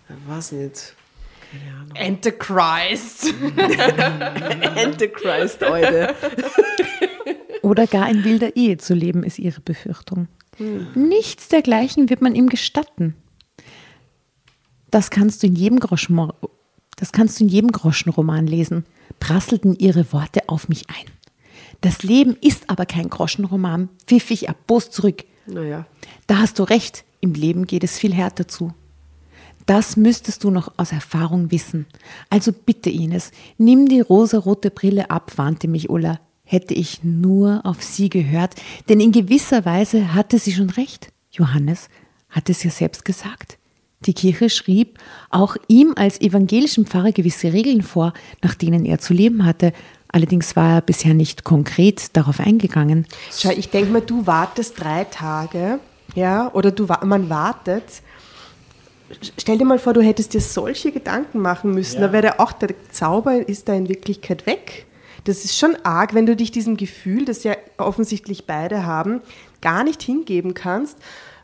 ich 0.07 0.29
weiß 0.31 0.53
nicht, 1.53 2.01
Antichrist. 2.01 3.35
Antichrist, 4.77 5.61
Leute. 5.61 6.15
Oder 7.63 7.87
gar 7.87 8.09
in 8.09 8.25
wilder 8.25 8.57
Ehe 8.57 8.79
zu 8.79 8.95
leben, 8.95 9.23
ist 9.23 9.39
ihre 9.39 9.61
Befürchtung. 9.61 10.29
Nichts 10.95 11.49
dergleichen 11.49 12.11
wird 12.11 12.23
man 12.23 12.35
ihm 12.35 12.49
gestatten. 12.49 13.15
Das 14.91 15.11
kannst 15.11 15.43
du 15.43 15.47
in 15.47 15.55
jedem 15.57 15.79
Groschen, 15.79 16.33
das 16.97 17.13
kannst 17.13 17.39
du 17.41 17.45
in 17.45 17.51
jedem 17.51 17.71
Groschenroman 17.73 18.47
lesen, 18.47 18.85
prasselten 19.21 19.77
ihre 19.79 20.13
Worte 20.13 20.49
auf 20.49 20.69
mich 20.69 20.89
ein. 20.91 21.07
Das 21.81 22.03
Leben 22.03 22.37
ist 22.41 22.69
aber 22.69 22.85
kein 22.87 23.09
Groschenroman, 23.09 23.89
pfiff 24.07 24.31
ich 24.31 24.49
erbost 24.49 24.93
zurück. 24.93 25.25
Naja, 25.47 25.87
Da 26.27 26.39
hast 26.39 26.59
du 26.59 26.65
recht, 26.65 27.05
im 27.21 27.33
Leben 27.35 27.67
geht 27.67 27.85
es 27.85 27.99
viel 27.99 28.13
härter 28.13 28.47
zu. 28.49 28.75
Das 29.71 29.97
müsstest 29.97 30.43
du 30.43 30.51
noch 30.51 30.73
aus 30.79 30.91
Erfahrung 30.91 31.53
wissen. 31.53 31.87
Also 32.29 32.51
bitte, 32.51 32.91
Ines, 32.91 33.31
nimm 33.57 33.87
die 33.87 34.01
rosarote 34.01 34.69
Brille 34.69 35.13
ab, 35.13 35.35
warnte 35.37 35.69
mich 35.69 35.89
Ulla. 35.89 36.19
Hätte 36.43 36.75
ich 36.75 37.05
nur 37.05 37.61
auf 37.63 37.81
sie 37.81 38.09
gehört, 38.09 38.57
denn 38.89 38.99
in 38.99 39.13
gewisser 39.13 39.65
Weise 39.65 40.13
hatte 40.13 40.41
sie 40.41 40.55
schon 40.55 40.71
recht. 40.71 41.13
Johannes 41.31 41.89
hat 42.31 42.51
es 42.51 42.65
ja 42.65 42.71
selbst 42.73 43.05
gesagt. 43.05 43.59
Die 44.07 44.13
Kirche 44.13 44.51
schrieb 44.51 44.99
auch 45.31 45.55
ihm 45.69 45.93
als 45.95 46.21
evangelischen 46.21 46.85
Pfarrer 46.85 47.13
gewisse 47.13 47.53
Regeln 47.53 47.83
vor, 47.83 48.13
nach 48.43 48.57
denen 48.57 48.85
er 48.85 48.99
zu 48.99 49.15
leben 49.15 49.45
hatte. 49.45 49.73
Allerdings 50.09 50.57
war 50.57 50.79
er 50.79 50.81
bisher 50.81 51.15
nicht 51.15 51.45
konkret 51.45 52.17
darauf 52.17 52.41
eingegangen. 52.41 53.07
Schau, 53.31 53.51
ich 53.51 53.69
denke 53.69 53.93
mal, 53.93 54.03
du 54.03 54.27
wartest 54.27 54.81
drei 54.81 55.05
Tage, 55.05 55.79
ja, 56.17 56.53
oder 56.55 56.73
du, 56.73 56.89
man 57.05 57.31
wartet. 57.31 57.85
Stell 59.39 59.59
dir 59.59 59.65
mal 59.65 59.79
vor, 59.79 59.93
du 59.93 60.03
hättest 60.03 60.35
dir 60.35 60.41
solche 60.41 60.93
Gedanken 60.93 61.41
machen 61.41 61.73
müssen. 61.73 62.01
Ja. 62.01 62.09
Da 62.09 62.13
wäre 62.13 62.41
auch 62.41 62.53
der 62.53 62.75
Zauber 62.91 63.49
ist 63.49 63.69
da 63.69 63.75
in 63.75 63.89
Wirklichkeit 63.89 64.47
weg. 64.47 64.87
Das 65.25 65.45
ist 65.45 65.59
schon 65.59 65.77
arg, 65.83 66.15
wenn 66.15 66.27
du 66.27 66.37
dich 66.37 66.51
diesem 66.51 66.77
Gefühl, 66.77 67.25
das 67.25 67.45
ja 67.45 67.55
offensichtlich 67.77 68.47
beide 68.47 68.87
haben, 68.87 69.21
gar 69.61 69.85
nicht 69.85 70.03
hingeben 70.03 70.55
kannst, 70.55 70.97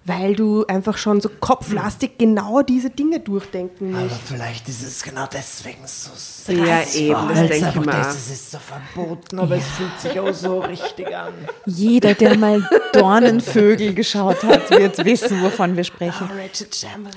weil 0.06 0.36
du 0.36 0.64
einfach 0.66 0.96
schon 0.98 1.20
so 1.20 1.28
kopflastig 1.40 2.12
genau 2.16 2.62
diese 2.62 2.90
Dinge 2.90 3.18
durchdenken 3.18 3.92
Aber 3.94 4.04
musst. 4.04 4.20
vielleicht 4.24 4.68
ist 4.68 4.82
es 4.82 5.02
genau 5.02 5.26
deswegen 5.32 5.80
so 5.84 6.52
Ja, 6.52 6.82
eben, 6.94 7.28
das 7.28 7.38
Weil's 7.38 7.50
denk 7.50 7.68
ich 7.68 7.74
mir 7.74 7.86
das 7.86 8.30
ist, 8.30 8.52
so 8.52 8.58
verboten, 8.58 9.40
aber 9.40 9.56
es 9.56 9.66
fühlt 9.66 10.00
sich 10.00 10.20
auch 10.20 10.32
so 10.32 10.60
richtig 10.60 11.14
an. 11.14 11.32
Jeder, 11.66 12.14
der 12.14 12.38
mal 12.38 12.68
Dornenvögel 12.92 13.94
geschaut 13.94 14.44
hat, 14.44 14.70
wird 14.70 15.04
wissen, 15.04 15.42
wovon 15.42 15.76
wir 15.76 15.84
sprechen. 15.84 16.30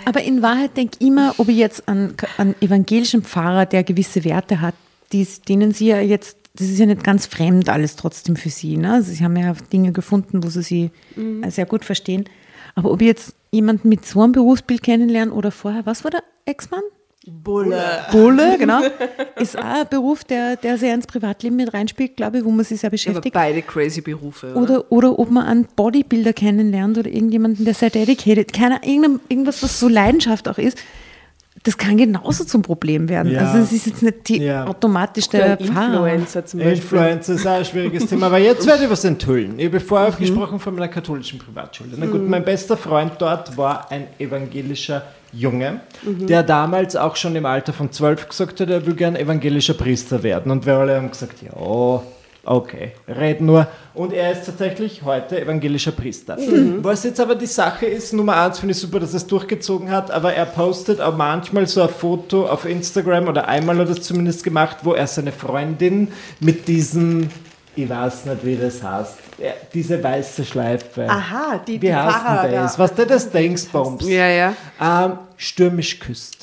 Aber 0.06 0.22
in 0.24 0.42
Wahrheit 0.42 0.76
denke 0.76 0.98
ich 1.00 1.08
immer, 1.08 1.36
ob 1.38 1.48
ich 1.48 1.58
jetzt 1.58 1.88
an 1.88 2.16
einen 2.38 2.56
evangelischen 2.60 3.24
Pfarrer, 3.24 3.68
der 3.68 3.84
gewisse 3.84 4.24
Werte 4.24 4.62
hat, 4.62 4.74
die, 5.12 5.28
denen 5.48 5.74
sie 5.74 5.88
ja 5.88 6.00
jetzt, 6.00 6.38
das 6.56 6.68
ist 6.68 6.80
ja 6.80 6.88
nicht 6.88 7.04
ganz 7.04 7.28
fremd 7.28 7.70
alles 7.70 7.96
trotzdem 7.96 8.36
für 8.36 8.50
sie. 8.50 8.78
Ne? 8.78 8.94
Also 8.94 9.12
sie 9.12 9.24
haben 9.24 9.36
ja 9.38 9.54
Dinge 9.72 9.92
gefunden, 9.92 10.44
wo 10.44 10.50
sie 10.50 10.64
sie 10.64 10.92
äh, 11.44 11.52
sehr 11.52 11.66
gut 11.66 11.86
verstehen. 11.86 12.26
Aber 12.76 12.91
ob 12.91 13.01
ich 13.01 13.07
jetzt 13.07 13.36
jemanden 13.51 13.89
mit 13.89 14.05
so 14.05 14.22
einem 14.22 14.32
Berufsbild 14.32 14.84
kennenlernen 14.84 15.34
oder 15.34 15.51
vorher, 15.51 15.86
was 15.86 16.03
war 16.03 16.11
der 16.11 16.24
Ex-Mann? 16.45 16.82
Bulle. 17.28 18.05
Bulle, 18.11 18.57
genau. 18.59 18.82
Ist 19.38 19.57
auch 19.57 19.63
ein 19.63 19.88
Beruf, 19.89 20.24
der, 20.24 20.55
der 20.55 20.78
sehr 20.78 20.93
ins 20.93 21.05
Privatleben 21.05 21.57
mit 21.57 21.74
reinspielt, 21.74 22.15
glaube 22.15 22.39
ich, 22.39 22.45
wo 22.45 22.51
man 22.51 22.65
sich 22.65 22.80
sehr 22.80 22.88
aber 22.88 22.91
beschäftigt. 22.91 23.34
beide 23.34 23.61
crazy 23.61 24.01
Berufe. 24.01 24.53
Oder? 24.53 24.61
Oder, 24.61 24.91
oder 24.91 25.20
ob 25.20 25.30
man 25.30 25.45
einen 25.45 25.67
Bodybuilder 25.76 26.34
kennenlernt 26.34 26.97
oder 26.97 27.09
irgendjemanden, 27.09 27.65
der 27.65 27.74
sehr 27.74 27.89
dedicated, 27.89 28.53
keiner, 28.53 28.82
irgendwas, 28.84 29.61
was 29.61 29.80
so 29.80 29.88
Leidenschaft 29.88 30.47
auch 30.47 30.57
ist. 30.57 30.78
Das 31.64 31.78
kann 31.78 31.97
genauso 31.97 32.43
zum 32.43 32.62
Problem 32.62 33.10
werden. 33.10 33.32
Ja. 33.34 33.41
Also 33.41 33.60
es 33.60 33.72
ist 33.72 33.86
jetzt 33.88 34.03
nicht 34.03 34.28
die, 34.28 34.38
Ja. 34.43 34.66
automatisch 34.66 35.28
der 35.30 35.57
Pfarrer. 35.57 36.07
Influencer 36.07 36.45
zum 36.45 36.60
Beispiel. 36.60 36.76
Influencer 36.76 37.34
ist 37.34 37.47
auch 37.47 37.51
ein 37.51 37.66
schwieriges 37.66 38.05
Thema, 38.07 38.28
aber 38.28 38.38
jetzt 38.38 38.66
werde 38.66 38.86
ich 38.86 38.89
was 38.89 39.03
enthüllen. 39.03 39.60
Ich 39.60 39.66
habe 39.68 39.80
vorher 39.80 40.07
aufgesprochen 40.10 40.60
von 40.60 40.74
meiner 40.76 40.88
katholischen 40.88 41.39
Privatschule. 41.39 41.91
Na 41.97 42.05
gut, 42.05 42.28
mein 42.28 42.43
bester 42.45 42.78
Freund 42.78 43.14
dort 43.20 43.57
war 43.57 43.91
ein 43.91 44.07
evangelischer 44.18 45.03
Junge, 45.32 45.82
der 46.03 46.41
damals 46.43 46.95
auch 46.95 47.16
schon 47.16 47.36
im 47.36 47.45
Alter 47.45 47.72
von 47.72 47.91
zwölf 47.91 48.28
gesagt 48.28 48.60
hat, 48.62 48.70
er 48.70 48.86
will 48.86 48.95
gern 48.95 49.16
evangelischer 49.16 49.76
Priester 49.76 50.24
werden. 50.24 50.51
Und 50.51 50.66
wir 50.66 50.76
alle 50.76 50.95
haben 50.95 51.12
gesagt, 51.12 51.41
ja, 51.43 51.51
okay, 52.50 52.93
red 53.08 53.41
nur. 53.41 53.68
Und 53.93 54.12
er 54.12 54.32
ist 54.32 54.45
tatsächlich 54.45 55.04
heute 55.04 55.39
evangelischer 55.39 55.91
Priester. 55.91 56.38
Was 56.82 57.04
jetzt 57.04 57.20
aber 57.20 57.36
die 57.36 57.45
Sache 57.45 57.86
ist, 57.86 58.12
Nummer 58.14 58.38
eins 58.38 58.60
finde 58.60 58.72
ich 58.74 58.80
super, 58.80 59.00
dass 59.00 59.12
er 59.12 59.18
es 59.18 59.28
durchgezogen 59.28 59.91
hat, 59.91 60.10
aber 60.10 60.34
er 60.34 60.45
postet 60.45 61.00
auch 61.00 61.16
manchmal 61.16 61.68
so 61.68 61.82
ein 61.82 61.89
Foto 61.89 62.47
auf 62.47 62.66
Instagram 62.66 63.28
oder 63.28 63.47
einmal 63.47 63.78
hat 63.78 63.88
er 63.88 63.97
es 63.97 64.02
zumindest 64.02 64.43
gemacht, 64.43 64.78
wo 64.84 64.93
er 64.93 65.06
seine 65.08 65.32
Freundin 65.32 66.12
mit 66.39 66.68
diesem, 66.68 67.30
ich 67.76 67.88
weiß 67.88 68.26
nicht, 68.26 68.45
wie 68.45 68.56
das 68.56 68.82
heißt, 68.82 69.16
diese 69.74 70.04
weiße 70.04 70.43
Schleife. 70.43 71.08
Aha, 71.08 71.62
die, 71.66 71.74
Wie 71.74 71.88
die 71.88 71.95
heißt 71.95 72.43
denn 72.43 72.52
das? 72.52 72.76
da. 72.76 72.84
Was 72.84 72.93
der 72.95 73.06
das 73.06 73.30
Dingsbums? 73.30 74.10
Ja, 74.10 74.28
ja. 74.28 74.54
ähm, 74.82 75.20
stürmisch 75.38 76.00
küsst. 76.00 76.39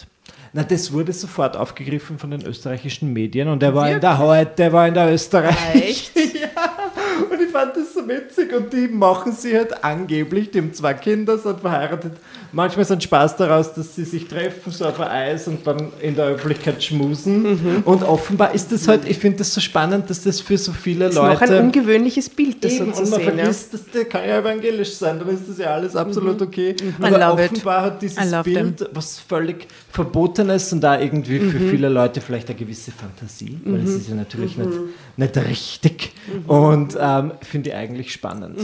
Na, 0.57 0.63
das 0.63 0.91
wurde 0.91 1.13
sofort 1.13 1.55
aufgegriffen 1.55 2.19
von 2.19 2.31
den 2.31 2.43
österreichischen 2.47 3.13
Medien 3.13 3.49
und 3.49 3.61
der 3.61 3.75
war 3.75 3.91
in 3.91 4.01
der 4.01 4.17
heute, 4.17 4.53
der 4.57 4.73
war 4.73 4.89
in 4.89 4.95
der 4.95 5.13
Österreich. 5.13 6.11
Ja. 6.37 7.29
Und 7.31 7.41
ich 7.41 7.51
fand 7.51 7.77
das 7.77 7.95
so 7.95 8.07
witzig 8.09 8.55
und 8.55 8.73
die 8.73 8.89
machen 8.89 9.33
sie 9.33 9.57
halt 9.57 9.85
angeblich, 9.85 10.51
die 10.51 10.59
haben 10.59 10.73
zwei 10.73 10.95
Kinder, 10.95 11.39
sind 11.39 11.61
verheiratet. 11.61 12.13
Manchmal 12.53 12.83
ist 12.83 12.93
ein 12.93 13.01
Spaß 13.01 13.37
daraus, 13.37 13.75
dass 13.75 13.95
sie 13.97 14.05
sich 14.05 14.27
treffen, 14.29 14.71
so 14.73 14.87
auf 14.87 14.99
Eis 15.01 15.47
und 15.49 15.67
dann 15.67 15.89
in 16.01 16.15
der 16.15 16.27
Öffentlichkeit 16.27 16.83
schmusen. 16.83 17.43
Mhm. 17.43 17.83
Und 17.85 18.03
offenbar 18.03 18.55
ist 18.55 18.73
das 18.73 18.89
halt, 18.89 19.09
ich 19.09 19.19
finde 19.19 19.39
das 19.39 19.53
so 19.53 19.61
spannend, 19.61 20.09
dass 20.11 20.23
das 20.23 20.41
für 20.41 20.57
so 20.59 20.73
viele 20.73 21.07
Das 21.07 21.15
ist 21.15 21.21
noch 21.21 21.25
ein 21.41 21.49
Leute. 21.49 21.61
ungewöhnliches 21.63 22.31
Bild, 22.31 22.65
das 22.65 22.73
Eben, 22.73 22.95
so 22.95 23.03
und 23.03 23.11
man 23.11 23.21
sehen. 23.21 23.29
Ja. 23.29 23.35
vergisst, 23.45 23.75
dass 23.75 23.85
der 23.91 24.05
kann 24.07 24.29
ja 24.29 24.39
evangelisch 24.39 24.95
sein, 24.95 25.19
dann 25.19 25.29
ist 25.29 25.49
das 25.49 25.59
ja 25.59 25.75
alles 25.75 25.95
absolut 25.97 26.41
okay. 26.43 26.75
I 26.81 26.93
Aber 27.05 27.19
love 27.19 27.45
it. 27.45 27.53
offenbar 27.53 27.83
hat 27.83 28.03
dieses 28.03 28.43
Bild 28.43 28.89
was 28.93 29.19
völlig 29.19 29.67
Verbotenes 29.91 30.73
und 30.73 30.81
da 30.81 31.01
irgendwie 31.01 31.39
für 31.41 31.59
viele 31.59 31.89
Leute 31.89 32.21
vielleicht 32.21 32.49
eine 32.49 32.59
gewisse 32.59 32.93
Fantasie, 32.93 33.59
weil 33.65 33.81
es 33.83 33.91
ist 33.95 34.09
ja 34.09 34.15
natürlich 34.15 34.57
nicht, 34.57 34.71
nicht 35.17 35.37
richtig 35.37 36.13
und 36.47 36.97
ähm, 37.01 37.33
finde 37.43 37.71
ich 37.71 37.77
eigentlich 37.77 38.13
spannend. 38.13 38.59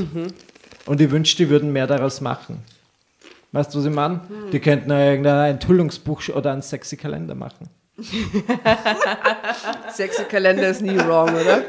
Und 0.87 1.01
ich 1.01 1.11
wünschte, 1.11 1.45
die 1.45 1.51
würden 1.51 1.72
mehr 1.72 1.87
daraus 1.87 2.20
machen. 2.20 2.59
Weißt 3.53 3.74
du, 3.74 3.78
was 3.78 3.84
ich 3.86 3.92
meine? 3.92 4.20
Die 4.53 4.61
könnten 4.61 4.90
ja 4.90 5.11
irgendein 5.11 5.53
Enthüllungsbuch 5.53 6.28
oder 6.30 6.53
einen 6.53 6.62
sexy 6.62 6.96
Kalender 6.96 7.34
machen. 7.34 7.68
Sexy 9.92 10.24
Kalender 10.24 10.68
ist 10.70 10.80
nie 10.80 10.96
wrong, 10.96 11.28
oder? 11.28 11.62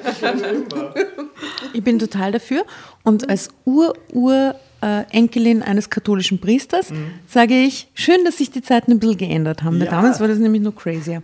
Ich 1.74 1.84
bin 1.84 2.00
total 2.00 2.32
dafür. 2.32 2.66
Und 3.04 3.30
als 3.30 3.50
Ur-Ur-Enkelin 3.66 5.62
eines 5.62 5.90
katholischen 5.90 6.40
Priesters 6.40 6.94
sage 7.28 7.56
ich, 7.56 7.90
schön, 7.94 8.24
dass 8.24 8.38
sich 8.38 8.52
die 8.52 8.62
Zeiten 8.62 8.92
ein 8.94 9.00
bisschen 9.00 9.18
geändert 9.18 9.64
haben. 9.64 9.80
Ja. 9.80 9.88
damals 9.92 10.22
war 10.22 10.30
das 10.30 10.38
nämlich 10.40 10.62
nur 10.62 10.74
crazier. 10.76 11.22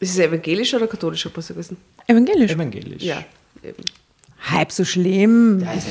Ist 0.00 0.10
es 0.10 0.18
evangelischer 0.18 0.78
oder 0.78 0.88
katholischer 0.88 1.30
Priester 1.30 1.54
gewesen? 1.54 1.76
Evangelisch. 2.08 2.50
Evangelisch. 2.50 3.02
Ja, 3.02 3.24
eben. 3.62 3.84
Halb 4.50 4.72
so 4.72 4.84
schlimm. 4.84 5.64
Das 5.64 5.86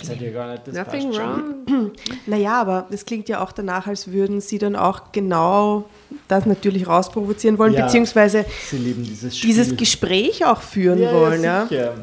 ist 0.00 0.08
ja 0.20 0.30
gar 0.30 0.52
nicht, 0.52 0.68
das 0.68 0.74
Nothing 0.74 1.12
wrong. 1.12 1.42
Naja, 2.26 2.60
aber 2.60 2.86
das 2.90 3.04
klingt 3.04 3.28
ja 3.28 3.42
auch 3.42 3.52
danach, 3.52 3.86
als 3.86 4.10
würden 4.12 4.40
sie 4.40 4.58
dann 4.58 4.76
auch 4.76 5.12
genau 5.12 5.88
das 6.28 6.46
natürlich 6.46 6.86
rausprovozieren 6.86 7.58
wollen, 7.58 7.72
Ja. 7.74 7.86
beziehungsweise 7.86 8.44
Sie 8.68 8.78
lieben 8.78 9.02
dieses 9.02 9.40
dieses 9.40 9.76
Gespräch 9.76 10.44
auch 10.44 10.60
führen 10.62 11.00
ja, 11.00 11.12
wollen. 11.12 11.42
Ja, 11.42 11.66
Ja. 11.70 11.94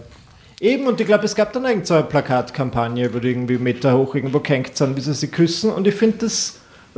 Eben, 0.59 0.87
und 0.87 0.99
ich 1.01 1.05
glaube, 1.07 1.25
es 1.25 1.35
gab 1.35 1.51
dann 1.51 1.65
irgend 1.65 1.85
so 1.87 1.93
eine 1.93 2.03
Plakatkampagne, 2.03 3.13
wo 3.13 3.19
die 3.19 3.29
irgendwie 3.29 3.57
Meter 3.57 3.97
hoch 3.97 4.15
irgendwo 4.15 4.39
gehängt 4.39 4.77
sind, 4.77 4.95
wie 4.95 5.01
sie 5.01 5.13
sie 5.13 5.27
küssen. 5.27 5.69
Und 5.71 5.87
ich 5.87 5.95
finde 5.95 6.19
das 6.19 6.55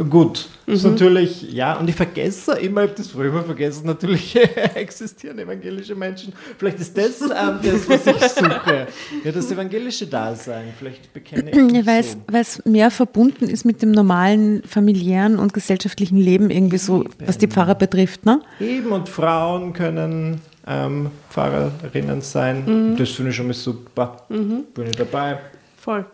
gut. 0.10 0.50
Das 0.66 0.78
ist 0.78 0.84
natürlich, 0.84 1.54
ja, 1.54 1.74
und 1.80 1.88
ich 1.90 1.96
vergesse 1.96 2.54
immer, 2.54 2.84
ich 2.84 2.90
habe 2.90 2.98
das 2.98 3.08
früher 3.10 3.30
immer 3.30 3.44
vergessen, 3.44 3.86
natürlich 3.86 4.36
existieren 4.76 5.40
evangelische 5.40 5.96
Menschen. 5.96 6.34
Vielleicht 6.58 6.80
ist 6.80 6.98
das 6.98 7.22
ähm, 7.22 7.60
das, 7.64 7.88
was 7.88 8.08
ich 8.08 8.22
suche. 8.32 8.88
Ja, 9.24 9.32
das 9.32 9.52
evangelische 9.52 10.08
Dasein. 10.08 10.74
Vielleicht 10.78 11.14
bekenne 11.14 11.52
ich 11.52 11.56
Ja, 11.74 11.86
weil 11.86 12.00
es, 12.00 12.12
so. 12.14 12.18
weil 12.28 12.42
es 12.42 12.66
mehr 12.66 12.92
verbunden 12.92 13.46
ist 13.48 13.64
mit 13.64 13.82
dem 13.82 13.92
normalen 13.92 14.64
familiären 14.64 15.38
und 15.40 15.54
gesellschaftlichen 15.54 16.18
Leben 16.18 16.50
irgendwie 16.50 16.78
so, 16.80 17.06
was 17.26 17.38
die 17.38 17.48
Pfarrer 17.48 17.76
betrifft. 17.76 18.26
Ne? 18.26 18.42
Eben, 18.60 18.92
und 18.92 19.08
Frauen 19.08 19.72
können 19.74 20.42
ähm, 20.68 21.12
Pfarrerinnen 21.30 22.22
sein. 22.22 22.96
Das 22.98 23.10
finde 23.12 23.30
ich 23.32 23.38
schon 23.38 23.48
mal 23.48 23.54
super. 23.54 24.26
Bin 24.30 24.66
ich 24.90 24.96
dabei. 24.96 25.40
voll. 25.78 26.06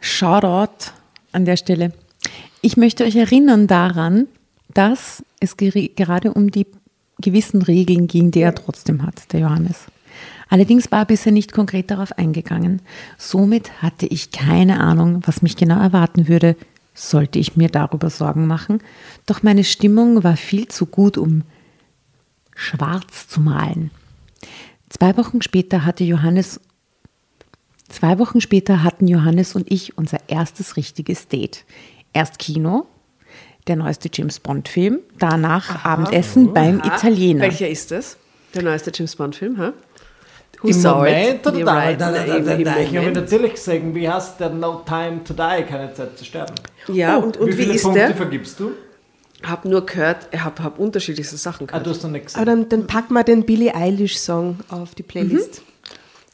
Shoutout 0.00 0.92
an 1.32 1.46
der 1.46 1.56
Stelle. 1.56 1.92
Ich 2.64 2.78
möchte 2.78 3.04
euch 3.04 3.14
erinnern 3.14 3.66
daran, 3.66 4.26
dass 4.72 5.22
es 5.38 5.58
gerade 5.58 6.32
um 6.32 6.50
die 6.50 6.66
gewissen 7.20 7.60
Regeln 7.60 8.06
ging, 8.06 8.30
die 8.30 8.40
er 8.40 8.54
trotzdem 8.54 9.02
hat, 9.02 9.34
der 9.34 9.40
Johannes. 9.40 9.84
Allerdings 10.48 10.90
war 10.90 11.00
er 11.00 11.04
bisher 11.04 11.30
nicht 11.30 11.52
konkret 11.52 11.90
darauf 11.90 12.12
eingegangen. 12.16 12.80
Somit 13.18 13.82
hatte 13.82 14.06
ich 14.06 14.30
keine 14.30 14.80
Ahnung, 14.80 15.20
was 15.26 15.42
mich 15.42 15.56
genau 15.56 15.78
erwarten 15.78 16.26
würde, 16.26 16.56
sollte 16.94 17.38
ich 17.38 17.54
mir 17.54 17.68
darüber 17.68 18.08
Sorgen 18.08 18.46
machen. 18.46 18.78
Doch 19.26 19.42
meine 19.42 19.64
Stimmung 19.64 20.24
war 20.24 20.38
viel 20.38 20.66
zu 20.66 20.86
gut, 20.86 21.18
um 21.18 21.42
schwarz 22.54 23.28
zu 23.28 23.42
malen. 23.42 23.90
Zwei 24.88 25.18
Wochen 25.18 25.42
später 25.42 25.84
hatte 25.84 26.04
Johannes 26.04 26.60
Zwei 27.94 28.18
Wochen 28.18 28.40
später 28.40 28.82
hatten 28.82 29.06
Johannes 29.06 29.54
und 29.54 29.70
ich 29.70 29.96
unser 29.96 30.18
erstes 30.28 30.76
richtiges 30.76 31.28
Date. 31.28 31.64
Erst 32.14 32.38
Kino, 32.38 32.86
der 33.66 33.76
neueste 33.76 34.08
James 34.12 34.38
Bond-Film, 34.40 35.00
danach 35.18 35.84
Abendessen 35.84 36.54
beim 36.54 36.78
Italiener. 36.78 37.42
Welcher 37.42 37.68
ist 37.68 37.90
das? 37.90 38.16
Der 38.54 38.62
neueste 38.62 38.90
James 38.94 39.16
Bond-Film, 39.16 39.60
hä? 39.60 39.70
Who 40.62 40.68
Im? 40.68 40.80
Moment 40.82 41.46
oder 41.46 41.64
da? 41.64 41.72
right, 41.74 42.00
Da- 42.00 42.10
da- 42.12 42.24
da- 42.24 42.36
eben, 42.36 42.46
da- 42.46 42.56
da- 42.56 42.78
Ich 42.80 42.96
habe 42.96 43.10
natürlich 43.12 43.52
gesagt, 43.54 43.82
wie 43.94 44.08
heißt 44.08 44.40
der 44.40 44.50
No 44.50 44.82
Time 44.86 45.22
to 45.24 45.34
Die, 45.34 45.62
keine 45.64 45.92
Zeit 45.92 46.16
zu 46.16 46.24
sterben. 46.24 46.54
Ja, 46.88 47.16
und, 47.18 47.36
und 47.36 47.48
wie 47.48 47.52
wie, 47.52 47.62
viele 47.64 47.74
ist 47.74 47.82
Punkte 47.82 48.00
der? 48.00 48.14
vergibst 48.16 48.60
du? 48.60 48.70
Hab 49.42 49.66
nur 49.66 49.84
gehört, 49.84 50.28
ich 50.32 50.40
habe 50.42 50.62
hab 50.62 50.78
unterschiedlichste 50.78 51.36
Sachen 51.36 51.64
Ah, 51.64 51.72
gehört. 51.72 51.86
du 51.86 51.90
hast 51.90 52.02
noch 52.02 52.10
nichts 52.10 52.34
Aber 52.34 52.44
gesagt. 52.46 52.72
dann, 52.72 52.80
dann 52.80 52.86
pack 52.86 53.10
mal 53.10 53.24
den 53.24 53.44
Billie 53.44 53.74
Eilish-Song 53.74 54.60
auf 54.70 54.94
die 54.94 55.02
Playlist. 55.02 55.60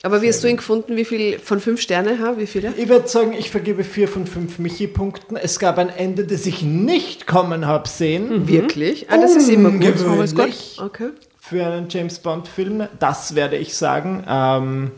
Aber 0.03 0.23
wie 0.23 0.29
hast 0.29 0.43
du 0.43 0.49
ihn 0.49 0.57
gefunden? 0.57 0.97
Wie 0.97 1.05
viel 1.05 1.39
von 1.39 1.61
fünf 1.61 1.81
Sterne? 1.81 2.19
Ha? 2.21 2.35
Wie 2.39 2.47
viele? 2.47 2.73
Ich 2.77 2.89
würde 2.89 3.07
sagen, 3.07 3.35
ich 3.35 3.51
vergebe 3.51 3.85
vier 3.85 4.09
von 4.09 4.27
fünf 4.27 4.59
Michi-Punkten. 4.59 5.37
Es 5.37 5.59
gab 5.59 5.77
ein 5.77 5.91
Ende, 5.91 6.25
das 6.25 6.47
ich 6.47 6.63
nicht 6.63 7.27
kommen 7.27 7.67
habe 7.67 7.87
sehen. 7.87 8.49
Wirklich? 8.49 9.11
Ah, 9.11 9.19
das 9.19 9.37
ist 9.37 9.49
immer 9.51 9.71
gut. 9.71 9.85
Ungewöhnlich. 9.85 10.77
Gut. 10.79 10.87
Okay. 10.87 11.09
Für 11.39 11.67
einen 11.67 11.89
James 11.91 12.19
Bond-Film. 12.19 12.89
Das 12.99 13.35
werde 13.35 13.57
ich 13.57 13.75
sagen. 13.75 14.25
Ähm, 14.27 14.91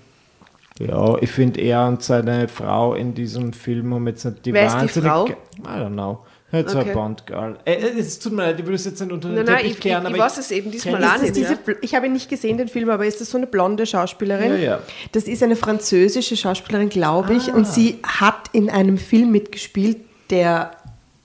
ja, 0.79 1.17
ich 1.21 1.31
finde 1.31 1.61
er 1.61 1.87
und 1.89 2.03
seine 2.03 2.47
Frau 2.49 2.95
in 2.95 3.15
diesem 3.15 3.53
Film 3.53 3.93
um 3.93 4.07
jetzt 4.07 4.25
nicht 4.25 4.47
die 4.47 4.53
Wer 4.53 4.67
ist 4.67 4.97
die 4.97 5.01
Frau? 5.01 5.27
I 5.27 5.35
don't 5.67 5.93
know. 5.93 6.21
Jetzt 6.53 6.75
Okay. 6.77 6.91
ein 6.91 6.95
Bond-Girl. 6.95 7.57
Äh, 7.65 7.73
äh, 7.73 7.99
es 7.99 8.19
tut 8.19 8.33
mir 8.35 8.43
leid, 8.43 8.61
ich 8.61 8.67
würde 8.67 8.75
es 8.77 8.85
jetzt 8.85 9.01
nicht 9.01 9.11
unter 9.11 9.29
den 9.29 9.37
Nein, 9.37 9.45
nein, 9.47 9.57
Teppich 9.57 9.71
ich, 9.71 9.77
ich, 9.79 9.83
kehren, 9.83 10.03
ich 10.03 10.09
aber 10.15 10.19
weiß 10.19 10.39
es 10.39 10.51
eben 10.51 10.71
diesmal 10.71 11.03
auch 11.03 11.21
nicht. 11.21 11.35
diese, 11.35 11.59
ich 11.81 11.95
habe 11.95 12.07
ihn 12.07 12.13
nicht 12.13 12.29
gesehen, 12.29 12.59
den 12.59 12.69
Film, 12.69 12.91
aber 12.91 13.07
ist 13.07 13.21
das 13.23 13.31
so 13.31 13.39
eine 13.39 13.47
blonde 13.47 13.87
Schauspielerin? 13.87 14.53
Ja, 14.53 14.59
ja. 14.59 14.79
Das 15.13 15.25
ist 15.25 15.43
eine 15.43 15.57
französische 15.57 16.37
Schauspielerin, 16.37 16.91
glaube 16.91 17.35
ich. 17.35 17.53
Und 17.53 17.67
sie 17.67 17.99
hat 18.07 18.51
in 18.53 18.69
einem 18.69 18.99
Film 18.99 19.31
mitgespielt, 19.33 19.97
der 20.31 20.73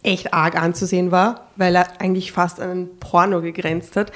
echt 0.04 0.34
arg 0.34 0.56
anzusehen 0.56 1.12
war, 1.12 1.48
weil 1.58 1.76
er 1.76 2.00
eigentlich 2.00 2.32
fast 2.32 2.62
an 2.62 2.70
einen 2.70 3.00
Porno 3.00 3.42
gegrenzt 3.42 3.98
hat. 3.98 4.14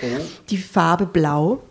Die 0.50 0.58
Farbe 0.58 1.06
Blau. 1.06 1.62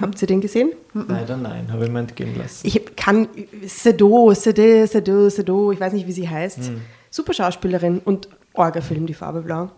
Habt 0.00 0.20
ihr 0.20 0.26
den 0.26 0.40
gesehen? 0.40 0.72
Leider 0.92 1.36
nein, 1.36 1.72
habe 1.72 1.84
ich 1.84 1.90
mir 1.90 2.00
entgehen 2.00 2.36
lassen. 2.36 2.66
Ich 2.66 2.96
kann 2.96 3.28
Sedo, 3.64 4.34
Sede, 4.34 4.86
Sedo, 4.86 5.30
Sedo, 5.30 5.70
ich 5.72 5.80
weiß 5.80 5.92
nicht, 5.92 6.06
wie 6.06 6.12
sie 6.12 6.28
heißt. 6.28 6.72
Super 7.10 7.32
Schauspielerin 7.32 8.00
und 8.04 8.28
Orga-Film, 8.58 9.06
die 9.06 9.14
Farbe 9.14 9.42
Blau. 9.42 9.70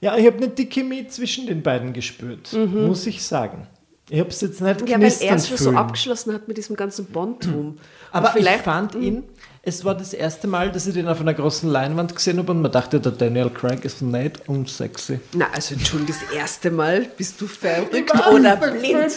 Ja, 0.00 0.16
ich 0.16 0.26
habe 0.26 0.38
nicht 0.38 0.58
die 0.58 0.66
Chemie 0.68 1.08
zwischen 1.08 1.46
den 1.46 1.62
beiden 1.62 1.92
gespürt, 1.92 2.52
muss 2.52 3.06
ich 3.06 3.22
sagen. 3.24 3.66
Ich 4.10 4.20
habe 4.20 4.30
es 4.30 4.40
jetzt 4.40 4.62
nicht 4.62 4.88
Ja, 4.88 4.98
weil 4.98 5.12
er 5.20 5.34
es 5.34 5.48
schon 5.48 5.56
so 5.58 5.70
abgeschlossen 5.72 6.32
hat 6.32 6.48
mit 6.48 6.56
diesem 6.56 6.76
ganzen 6.76 7.04
Bond-Tum. 7.06 7.76
Aber 8.12 8.28
Und 8.28 8.32
vielleicht, 8.38 8.58
ich 8.58 8.62
fand 8.64 8.94
ihn, 8.94 9.24
es 9.62 9.84
war 9.84 9.94
das 9.94 10.14
erste 10.14 10.46
Mal, 10.46 10.72
dass 10.72 10.86
ich 10.86 10.94
den 10.94 11.08
auf 11.08 11.20
einer 11.20 11.34
großen 11.34 11.68
Leinwand 11.68 12.14
gesehen 12.14 12.38
habe 12.38 12.52
und 12.52 12.62
man 12.62 12.72
dachte, 12.72 13.00
der 13.00 13.12
Daniel 13.12 13.50
Craig 13.50 13.84
ist 13.84 14.00
nicht 14.00 14.48
unsexy. 14.48 15.20
Na, 15.34 15.48
also 15.52 15.74
Entschuldigung, 15.74 16.14
das 16.26 16.34
erste 16.34 16.70
Mal 16.70 17.06
bist 17.18 17.38
du 17.40 17.46
verrückt 17.46 18.10
oder 18.32 18.56
blind. 18.56 19.12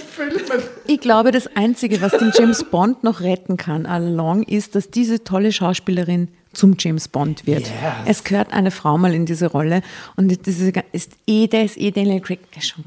Ich 0.88 1.00
glaube, 1.00 1.32
das 1.32 1.48
Einzige, 1.56 2.02
was 2.02 2.12
den 2.12 2.34
James 2.38 2.66
Bond 2.66 3.04
noch 3.06 3.22
retten 3.22 3.56
kann, 3.56 3.86
all 3.86 4.04
along, 4.04 4.44
ist, 4.44 4.76
dass 4.76 4.90
diese 4.90 5.24
tolle 5.24 5.54
Schauspielerin 5.54 6.28
zum 6.54 6.76
James 6.78 7.08
Bond 7.08 7.48
wird. 7.48 7.68
Yes. 7.68 7.72
Es 8.06 8.24
gehört 8.24 8.54
eine 8.54 8.72
Frau 8.72 8.98
mal 8.98 9.14
in 9.14 9.26
diese 9.26 9.48
Rolle 9.48 9.82
und 10.16 10.30
das 10.30 10.58
ist, 10.60 10.78
ist 10.92 11.12
eh, 11.28 11.48
der 11.48 11.66
ist 11.66 11.78
eh 11.78 11.92
Daniel 11.92 12.22
Craig 12.22 12.40
der 12.54 12.62
schon. 12.62 12.86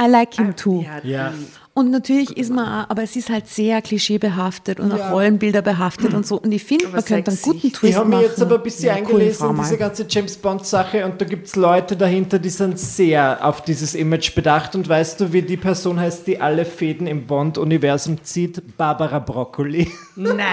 I 0.00 0.06
like 0.08 0.34
him 0.34 0.56
too. 0.56 0.84
Ja. 1.04 1.32
Und 1.76 1.90
natürlich 1.90 2.36
ist 2.36 2.52
man 2.52 2.66
auch, 2.84 2.88
aber 2.88 3.02
es 3.02 3.16
ist 3.16 3.30
halt 3.30 3.48
sehr 3.48 3.82
klischeebehaftet 3.82 4.78
und 4.78 4.92
auch 4.92 5.10
Rollenbilder 5.10 5.60
behaftet 5.60 6.14
und 6.14 6.24
so. 6.24 6.40
Und 6.40 6.52
ich 6.52 6.62
finde, 6.62 6.86
man 6.86 7.04
könnte 7.04 7.32
einen 7.32 7.40
guten 7.42 7.72
Twist 7.72 7.82
Ich 7.82 7.96
habe 7.96 8.08
machen. 8.10 8.22
jetzt 8.22 8.40
aber 8.40 8.54
ein 8.58 8.62
bisschen 8.62 8.92
coolen 8.94 9.06
eingelesen 9.08 9.56
mal. 9.56 9.62
diese 9.64 9.76
ganze 9.76 10.06
James 10.08 10.36
Bond-Sache 10.36 11.04
und 11.04 11.20
da 11.20 11.24
gibt 11.24 11.48
es 11.48 11.56
Leute 11.56 11.96
dahinter, 11.96 12.38
die 12.38 12.48
sind 12.50 12.78
sehr 12.78 13.44
auf 13.44 13.62
dieses 13.62 13.96
Image 13.96 14.36
bedacht. 14.36 14.76
Und 14.76 14.88
weißt 14.88 15.20
du, 15.20 15.32
wie 15.32 15.42
die 15.42 15.56
Person 15.56 15.98
heißt, 15.98 16.28
die 16.28 16.40
alle 16.40 16.64
Fäden 16.64 17.08
im 17.08 17.26
Bond-Universum 17.26 18.22
zieht? 18.22 18.76
Barbara 18.76 19.18
Broccoli. 19.18 19.90
Nein. 20.14 20.36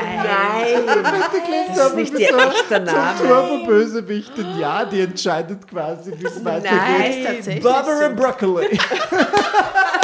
Das 1.76 1.88
ist 1.90 1.96
nicht 1.96 2.20
ihr 2.20 2.36
echter 2.38 2.80
Name. 2.80 3.18
Turbo-Bösewichtin, 3.20 4.46
ja, 4.60 4.86
die 4.86 5.02
entscheidet 5.02 5.68
quasi, 5.68 6.12
wie 6.18 6.26
es 6.26 6.44
weitergeht. 6.44 7.10
ist 7.10 7.26
tatsächlich 7.26 7.64
Barbara 7.64 8.10
Broccoli. 8.10 8.68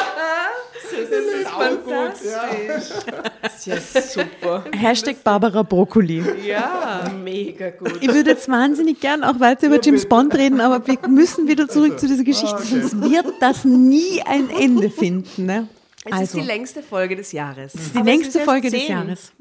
Das 3.41 3.55
ist 3.57 3.65
ja 3.65 3.79
super. 4.01 4.63
Hashtag 4.73 5.23
Barbara 5.23 5.63
Broccoli. 5.63 6.23
Ja, 6.45 7.03
mega 7.23 7.69
gut. 7.71 7.97
Ich 8.01 8.07
würde 8.13 8.31
jetzt 8.31 8.49
wahnsinnig 8.49 8.99
gern 8.99 9.23
auch 9.23 9.39
weiter 9.39 9.67
über 9.67 9.79
James 9.81 10.05
Bond 10.07 10.35
reden, 10.35 10.61
aber 10.61 10.85
wir 10.87 10.97
müssen 11.09 11.47
wieder 11.47 11.67
zurück 11.67 11.99
zu 11.99 12.07
dieser 12.07 12.23
Geschichte, 12.23 12.61
sonst 12.63 13.01
wird 13.01 13.25
das 13.39 13.65
nie 13.65 14.21
ein 14.25 14.49
Ende 14.49 14.89
finden. 14.89 15.45
Ne? 15.45 15.67
Es 16.05 16.11
Also, 16.13 16.23
ist 16.23 16.35
die 16.35 16.47
längste 16.47 16.81
Folge 16.83 17.15
des 17.15 17.31
Jahres. 17.31 17.73
das 17.73 17.81
ist 17.81 17.95
die 17.95 18.01
längste 18.01 18.39
Folge 18.39 18.69
des 18.71 18.87
Jahres. 18.87 19.31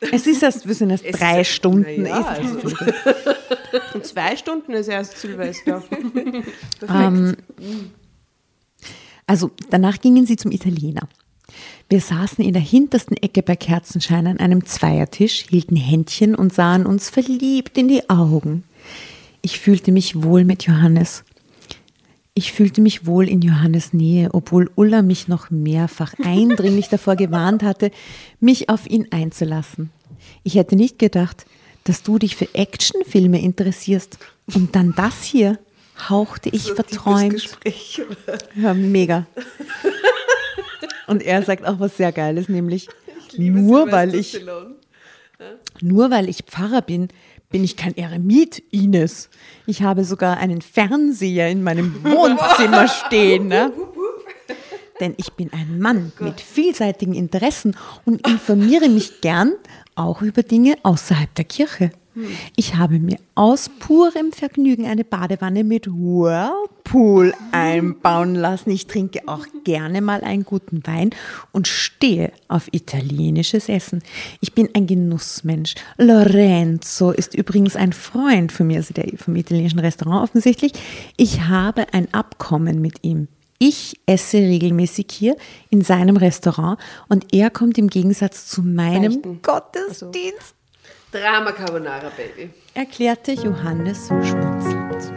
Es 0.00 0.26
ist 0.26 0.42
erst, 0.42 0.66
wir 0.66 0.74
sind 0.74 0.90
erst 0.90 1.04
Es 1.04 1.16
drei 1.18 1.40
ist- 1.42 1.48
Stunden. 1.50 2.04
ja, 2.06 2.20
Ist- 2.20 2.28
also- 2.28 2.76
In 3.94 4.02
zwei 4.02 4.36
Stunden 4.36 4.72
ist 4.72 4.88
erst 4.88 5.16
Silvester. 5.18 5.82
Ähm, 6.88 7.36
also 9.26 9.50
danach 9.70 10.00
gingen 10.00 10.26
sie 10.26 10.36
zum 10.36 10.52
Italiener. 10.52 11.08
Wir 11.88 12.00
saßen 12.00 12.44
in 12.44 12.52
der 12.52 12.62
hintersten 12.62 13.16
Ecke 13.16 13.42
bei 13.42 13.56
Kerzenschein 13.56 14.26
an 14.26 14.38
einem 14.38 14.64
Zweiertisch, 14.64 15.46
hielten 15.50 15.76
Händchen 15.76 16.34
und 16.34 16.52
sahen 16.52 16.86
uns 16.86 17.10
verliebt 17.10 17.76
in 17.76 17.88
die 17.88 18.08
Augen. 18.08 18.64
Ich 19.42 19.58
fühlte 19.58 19.92
mich 19.92 20.22
wohl 20.22 20.44
mit 20.44 20.64
Johannes. 20.64 21.24
Ich 22.34 22.52
fühlte 22.52 22.80
mich 22.80 23.06
wohl 23.06 23.28
in 23.28 23.42
Johannes 23.42 23.92
Nähe, 23.92 24.30
obwohl 24.32 24.70
Ulla 24.74 25.02
mich 25.02 25.28
noch 25.28 25.50
mehrfach 25.50 26.14
eindringlich 26.24 26.88
davor 26.88 27.16
gewarnt 27.16 27.62
hatte, 27.62 27.90
mich 28.40 28.70
auf 28.70 28.88
ihn 28.88 29.08
einzulassen. 29.10 29.90
Ich 30.44 30.54
hätte 30.54 30.76
nicht 30.76 30.98
gedacht, 30.98 31.44
dass 31.84 32.02
du 32.02 32.18
dich 32.18 32.36
für 32.36 32.54
Actionfilme 32.54 33.40
interessierst. 33.40 34.18
Und 34.54 34.74
dann 34.74 34.94
das 34.96 35.24
hier, 35.24 35.58
hauchte 36.08 36.48
ich 36.50 36.72
verträumt. 36.72 37.32
Gespräch. 37.32 38.02
Ja, 38.54 38.74
mega. 38.74 39.26
Und 41.06 41.22
er 41.22 41.42
sagt 41.42 41.66
auch 41.66 41.80
was 41.80 41.96
sehr 41.96 42.12
Geiles, 42.12 42.48
nämlich 42.48 42.88
nur 43.36 43.90
weil 43.90 44.14
ich 44.14 44.44
nur 45.80 46.10
weil 46.10 46.28
ich 46.28 46.44
Pfarrer 46.44 46.82
bin, 46.82 47.08
bin 47.50 47.64
ich 47.64 47.76
kein 47.76 47.96
Eremit, 47.96 48.62
Ines. 48.70 49.28
Ich 49.66 49.82
habe 49.82 50.04
sogar 50.04 50.38
einen 50.38 50.62
Fernseher 50.62 51.48
in 51.48 51.62
meinem 51.62 52.02
Wohnzimmer 52.04 52.88
stehen. 52.88 53.48
Ne? 53.48 53.72
Denn 55.00 55.14
ich 55.16 55.32
bin 55.32 55.52
ein 55.52 55.78
Mann 55.80 56.12
mit 56.20 56.40
vielseitigen 56.40 57.14
Interessen 57.14 57.76
und 58.04 58.26
informiere 58.26 58.88
mich 58.88 59.20
gern 59.20 59.52
auch 59.94 60.22
über 60.22 60.42
Dinge 60.42 60.76
außerhalb 60.82 61.34
der 61.34 61.44
Kirche. 61.44 61.92
Ich 62.56 62.74
habe 62.76 62.98
mir 62.98 63.16
aus 63.34 63.70
purem 63.78 64.32
Vergnügen 64.32 64.86
eine 64.86 65.04
Badewanne 65.04 65.64
mit 65.64 65.86
Whirlpool 65.86 67.32
einbauen 67.52 68.34
lassen. 68.34 68.70
Ich 68.70 68.86
trinke 68.86 69.20
auch 69.26 69.46
gerne 69.64 70.02
mal 70.02 70.22
einen 70.22 70.44
guten 70.44 70.86
Wein 70.86 71.10
und 71.52 71.68
stehe 71.68 72.32
auf 72.48 72.68
italienisches 72.72 73.68
Essen. 73.68 74.02
Ich 74.40 74.52
bin 74.52 74.68
ein 74.74 74.86
Genussmensch. 74.86 75.74
Lorenzo 75.96 77.12
ist 77.12 77.34
übrigens 77.34 77.76
ein 77.76 77.92
Freund 77.92 78.52
von 78.52 78.66
mir, 78.66 78.76
also 78.78 78.92
der 78.92 79.06
vom 79.16 79.36
italienischen 79.36 79.78
Restaurant 79.78 80.22
offensichtlich. 80.22 80.72
Ich 81.16 81.42
habe 81.42 81.86
ein 81.92 82.12
Abkommen 82.12 82.82
mit 82.82 83.02
ihm. 83.02 83.28
Ich 83.58 84.00
esse 84.06 84.38
regelmäßig 84.38 85.06
hier 85.12 85.36
in 85.70 85.82
seinem 85.82 86.16
Restaurant 86.16 86.80
und 87.08 87.32
er 87.32 87.48
kommt 87.48 87.78
im 87.78 87.88
Gegensatz 87.88 88.48
zu 88.48 88.60
meinem 88.60 89.22
Beichten. 89.22 89.40
Gottesdienst 89.40 90.56
Drama 91.12 91.52
Carbonara, 91.52 92.10
Baby. 92.16 92.48
erklärte 92.72 93.32
Johannes 93.32 94.08
schmunzelnd. 94.08 95.12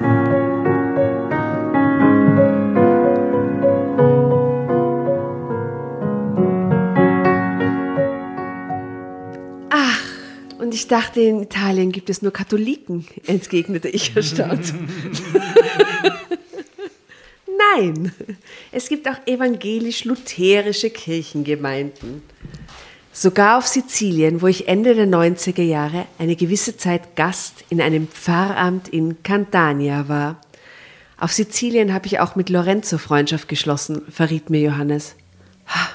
Und 10.57 10.73
ich 10.73 10.87
dachte, 10.87 11.21
in 11.21 11.43
Italien 11.43 11.91
gibt 11.93 12.09
es 12.09 12.21
nur 12.21 12.33
Katholiken, 12.33 13.07
entgegnete 13.27 13.87
ich 13.87 14.15
erstaunt. 14.15 14.73
Nein, 17.77 18.11
es 18.71 18.89
gibt 18.89 19.07
auch 19.07 19.25
evangelisch-lutherische 19.27 20.89
Kirchengemeinden. 20.89 22.23
Sogar 23.17 23.57
auf 23.57 23.65
Sizilien, 23.65 24.41
wo 24.41 24.47
ich 24.47 24.67
Ende 24.67 24.93
der 24.93 25.07
90er 25.07 25.61
Jahre 25.61 26.05
eine 26.19 26.35
gewisse 26.35 26.75
Zeit 26.75 27.15
Gast 27.15 27.63
in 27.69 27.79
einem 27.79 28.09
Pfarramt 28.09 28.89
in 28.89 29.23
Campania 29.23 30.09
war. 30.09 30.41
Auf 31.17 31.31
Sizilien 31.31 31.93
habe 31.93 32.07
ich 32.07 32.19
auch 32.19 32.35
mit 32.35 32.49
Lorenzo 32.49 32.97
Freundschaft 32.97 33.47
geschlossen, 33.47 34.01
verriet 34.09 34.49
mir 34.49 34.59
Johannes. 34.59 35.15
Ha, 35.67 35.87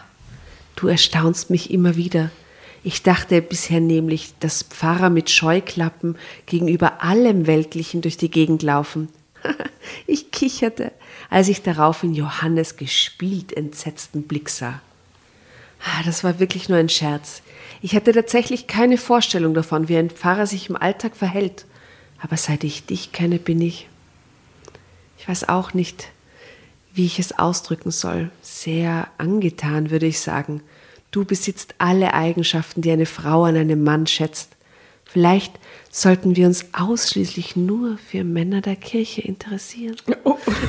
Du 0.76 0.88
erstaunst 0.88 1.50
mich 1.50 1.70
immer 1.70 1.96
wieder. 1.96 2.30
Ich 2.82 3.02
dachte 3.02 3.42
bisher 3.42 3.80
nämlich, 3.80 4.32
dass 4.40 4.62
Pfarrer 4.62 5.10
mit 5.10 5.28
Scheuklappen 5.28 6.16
gegenüber 6.46 7.02
allem 7.02 7.46
Weltlichen 7.46 8.00
durch 8.00 8.16
die 8.16 8.30
Gegend 8.30 8.62
laufen. 8.62 9.10
ich 10.06 10.30
kicherte, 10.30 10.90
als 11.28 11.48
ich 11.48 11.60
daraufhin 11.60 12.14
Johannes 12.14 12.78
gespielt 12.78 13.52
entsetzten 13.52 14.22
Blick 14.22 14.48
sah. 14.48 14.80
Ah, 15.84 16.02
Das 16.04 16.24
war 16.24 16.38
wirklich 16.38 16.68
nur 16.68 16.78
ein 16.78 16.88
Scherz. 16.88 17.42
Ich 17.82 17.94
hatte 17.94 18.12
tatsächlich 18.12 18.66
keine 18.66 18.98
Vorstellung 18.98 19.54
davon, 19.54 19.88
wie 19.88 19.96
ein 19.96 20.10
Pfarrer 20.10 20.46
sich 20.46 20.68
im 20.68 20.76
Alltag 20.76 21.16
verhält. 21.16 21.64
Aber 22.20 22.36
seit 22.36 22.64
ich 22.64 22.84
dich 22.84 23.12
kenne, 23.12 23.38
bin 23.38 23.60
ich. 23.60 23.88
Ich 25.18 25.26
weiß 25.28 25.48
auch 25.48 25.72
nicht, 25.74 26.08
wie 26.92 27.06
ich 27.06 27.18
es 27.18 27.38
ausdrücken 27.38 27.90
soll. 27.90 28.30
Sehr 28.42 29.08
angetan, 29.16 29.90
würde 29.90 30.06
ich 30.06 30.20
sagen. 30.20 30.62
Du 31.10 31.24
besitzt 31.24 31.74
alle 31.78 32.12
Eigenschaften, 32.14 32.82
die 32.82 32.90
eine 32.90 33.06
Frau 33.06 33.44
an 33.44 33.56
einem 33.56 33.82
Mann 33.82 34.06
schätzt. 34.06 34.56
Vielleicht 35.04 35.58
sollten 35.90 36.36
wir 36.36 36.46
uns 36.46 36.66
ausschließlich 36.72 37.56
nur 37.56 37.98
für 37.98 38.22
Männer 38.22 38.60
der 38.60 38.76
Kirche 38.76 39.22
interessieren. 39.22 39.96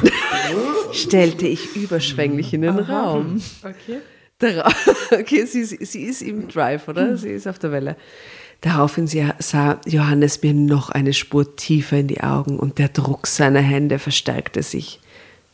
Stellte 0.94 1.48
ich 1.48 1.76
überschwänglich 1.76 2.54
in 2.54 2.62
den 2.64 2.80
Raum. 2.80 3.42
Okay. 3.62 4.00
Okay, 5.12 5.46
sie, 5.46 5.66
sie 5.66 6.04
ist 6.04 6.22
im 6.22 6.48
Drive, 6.48 6.88
oder? 6.88 7.18
Sie 7.18 7.30
ist 7.30 7.48
auf 7.48 7.60
der 7.60 7.72
Welle. 7.72 7.98
Daraufhin 8.62 9.08
sah 9.08 9.82
Johannes 9.86 10.42
mir 10.42 10.54
noch 10.54 10.90
eine 10.90 11.14
Spur 11.14 11.56
tiefer 11.56 11.98
in 11.98 12.08
die 12.08 12.22
Augen 12.22 12.60
und 12.60 12.78
der 12.78 12.90
Druck 12.90 13.28
seiner 13.28 13.60
Hände 13.60 14.00
verstärkte 14.00 14.64
sich. 14.64 15.00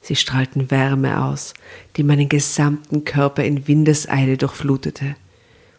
Sie 0.01 0.15
strahlten 0.15 0.69
Wärme 0.71 1.23
aus, 1.23 1.53
die 1.95 2.03
meinen 2.03 2.29
gesamten 2.29 3.03
Körper 3.03 3.43
in 3.43 3.67
Windeseile 3.67 4.37
durchflutete. 4.37 5.15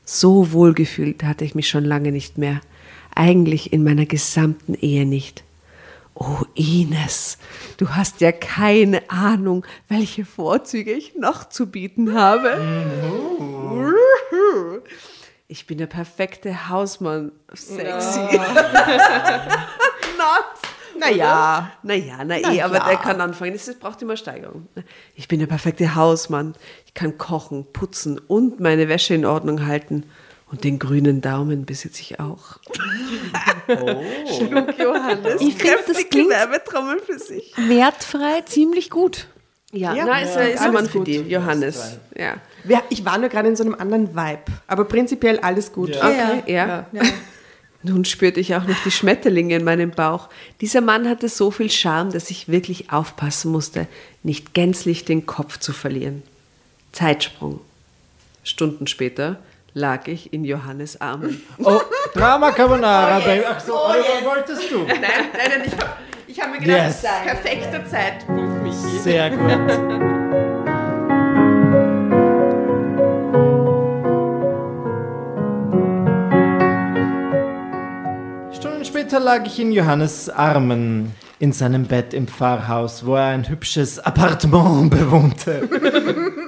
So 0.05 0.53
wohlgefühlt 0.53 1.23
hatte 1.23 1.45
ich 1.45 1.55
mich 1.55 1.69
schon 1.69 1.85
lange 1.85 2.13
nicht 2.13 2.39
mehr, 2.39 2.61
eigentlich 3.15 3.73
in 3.73 3.85
meiner 3.85 4.07
gesamten 4.07 4.75
Ehe 4.75 5.07
nicht. 5.07 5.45
Oh 6.21 6.43
Ines, 6.55 7.39
du 7.77 7.91
hast 7.91 8.21
ja 8.21 8.33
keine 8.33 9.09
Ahnung, 9.09 9.65
welche 9.87 10.25
Vorzüge 10.25 10.91
ich 10.93 11.15
noch 11.15 11.49
zu 11.49 11.71
bieten 11.71 12.13
habe. 12.13 12.61
Ich 15.47 15.69
bin 15.69 15.79
der 15.79 15.87
perfekte 15.87 16.69
Hausmann. 16.69 17.31
Sexy. 17.55 18.19
Not. 20.19 20.45
Naja. 20.99 21.71
Naja, 21.85 22.25
na 22.25 22.39
eh, 22.39 22.63
aber 22.63 22.81
der 22.81 22.97
kann 22.97 23.21
anfangen. 23.21 23.55
Es 23.55 23.73
braucht 23.79 24.03
immer 24.03 24.17
Steigerung. 24.17 24.67
Ich 25.15 25.29
bin 25.29 25.39
der 25.39 25.47
perfekte 25.47 25.95
Hausmann. 25.95 26.57
Ich 26.85 26.95
kann 26.95 27.17
kochen, 27.17 27.65
putzen 27.73 28.19
und 28.19 28.59
meine 28.59 28.89
Wäsche 28.89 29.15
in 29.15 29.25
Ordnung 29.25 29.67
halten. 29.67 30.03
Und 30.51 30.65
den 30.65 30.79
grünen 30.79 31.21
Daumen 31.21 31.67
besitze 31.67 32.01
ich 32.01 32.21
auch. 32.21 32.59
Schluck 33.69 34.79
Johannes. 34.79 35.41
Ich 35.41 35.55
finde, 35.55 35.79
das 35.87 36.09
klingt- 36.09 36.31
Werbetrommel 36.31 37.01
für 37.01 37.19
sich. 37.19 37.53
Wertfrei, 37.57 38.41
ziemlich 38.47 38.91
gut. 38.91 39.27
Ja, 39.73 39.95
Ja, 39.95 40.07
na, 40.07 40.21
ist, 40.23 40.35
ja, 40.35 40.41
ist 40.43 40.61
ein 40.61 40.69
alles 40.69 40.73
Mann 40.75 40.89
für 40.91 40.99
gut. 40.99 41.07
die, 41.07 41.17
Johannes. 41.21 41.99
Ja. 42.17 42.37
Ja, 42.67 42.83
Ich 42.89 43.05
war 43.05 43.19
nur 43.19 43.29
gerade 43.29 43.49
in 43.49 43.57
so 43.57 43.65
einem 43.65 43.75
anderen 43.75 44.15
Vibe. 44.17 44.41
Aber 44.67 44.85
prinzipiell 44.87 45.39
alles 45.41 45.73
gut. 45.73 45.91
Ja. 45.95 46.09
Okay, 46.09 46.43
ja. 46.53 46.87
Ja. 46.93 47.03
Nun 47.83 48.05
spürte 48.07 48.41
ich 48.41 48.55
auch 48.57 48.65
noch 48.67 48.77
die 48.85 48.91
Schmetterlinge 48.91 49.55
in 49.55 49.65
meinem 49.65 49.91
Bauch. 49.91 50.29
Dieser 50.63 50.81
Mann 50.81 51.09
hatte 51.09 51.29
so 51.29 51.51
viel 51.51 51.71
Charme, 51.71 52.11
dass 52.11 52.31
ich 52.31 52.49
wirklich 52.49 52.91
aufpassen 52.91 53.53
musste, 53.53 53.87
nicht 54.23 54.53
gänzlich 54.55 55.05
den 55.05 55.27
Kopf 55.27 55.59
zu 55.59 55.73
verlieren. 55.73 56.23
Zeitsprung. 56.93 57.61
Stunden 58.43 58.87
später 58.87 59.39
lag 59.79 60.09
ich 60.09 60.33
in 60.33 60.45
Johannes 60.45 61.01
Armen. 61.01 61.41
Oh, 61.63 61.81
Drama 62.15 62.51
Carbonara, 62.51 63.21
Baby. 63.21 63.45
Ach 63.49 63.61
so, 63.61 63.75
oder 63.75 64.25
wolltest 64.25 64.71
du? 64.71 64.79
Nein, 64.83 65.01
nein, 65.01 65.31
nein, 65.33 65.63
ich 65.67 65.73
habe 65.73 65.91
ich 66.27 66.41
hab 66.41 66.51
mir 66.51 66.59
gedacht, 66.59 66.87
Yes. 66.87 67.03
perfekter 67.25 67.87
Zeitpunkt, 67.87 68.63
Michi. 68.63 68.99
Sehr 69.03 69.31
gut. 69.31 69.39
Stunden 78.53 78.85
später 78.85 79.21
lag 79.21 79.47
ich 79.47 79.61
in 79.61 79.73
Johannes 79.73 80.29
Armen 80.29 81.13
in 81.39 81.53
seinem 81.53 81.85
Bett 81.85 82.13
im 82.15 82.27
Pfarrhaus, 82.27 83.07
wo 83.07 83.15
er 83.15 83.27
ein 83.27 83.49
hübsches 83.49 83.99
Appartement 84.01 84.91
bewohnte. 84.99 85.69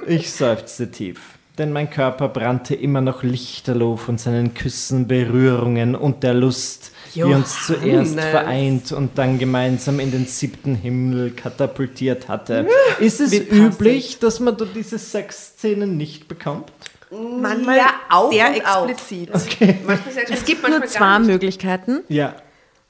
Ich 0.07 0.31
seufzte 0.33 0.91
tief, 0.91 1.30
denn 1.57 1.71
mein 1.73 1.89
Körper 1.89 2.29
brannte 2.29 2.75
immer 2.75 3.01
noch 3.01 3.23
lichterloh 3.23 3.97
von 3.97 4.17
seinen 4.17 4.53
Küssen, 4.53 5.07
Berührungen 5.07 5.95
und 5.95 6.23
der 6.23 6.33
Lust, 6.33 6.91
die 7.13 7.23
uns 7.23 7.65
zuerst 7.67 7.85
Johannes. 7.85 8.13
vereint 8.25 8.91
und 8.93 9.17
dann 9.17 9.37
gemeinsam 9.37 9.99
in 9.99 10.11
den 10.11 10.25
siebten 10.25 10.75
Himmel 10.75 11.31
katapultiert 11.31 12.27
hatte. 12.29 12.67
Ist 12.99 13.19
es 13.19 13.31
Wie 13.31 13.41
passend. 13.41 13.75
üblich, 13.75 14.19
dass 14.19 14.39
man 14.39 14.55
da 14.57 14.65
diese 14.65 14.97
Sexszenen 14.97 15.97
nicht 15.97 16.27
bekommt? 16.27 16.71
Manchmal 17.11 17.77
Ja, 17.77 17.89
auch 18.09 18.31
sehr 18.31 18.47
und 18.53 18.65
auch. 18.65 18.87
explizit. 18.89 19.29
Es 20.29 20.45
gibt 20.45 20.67
Nur 20.67 20.85
zwei 20.85 21.19
Möglichkeiten. 21.19 21.99
Ja. 22.07 22.35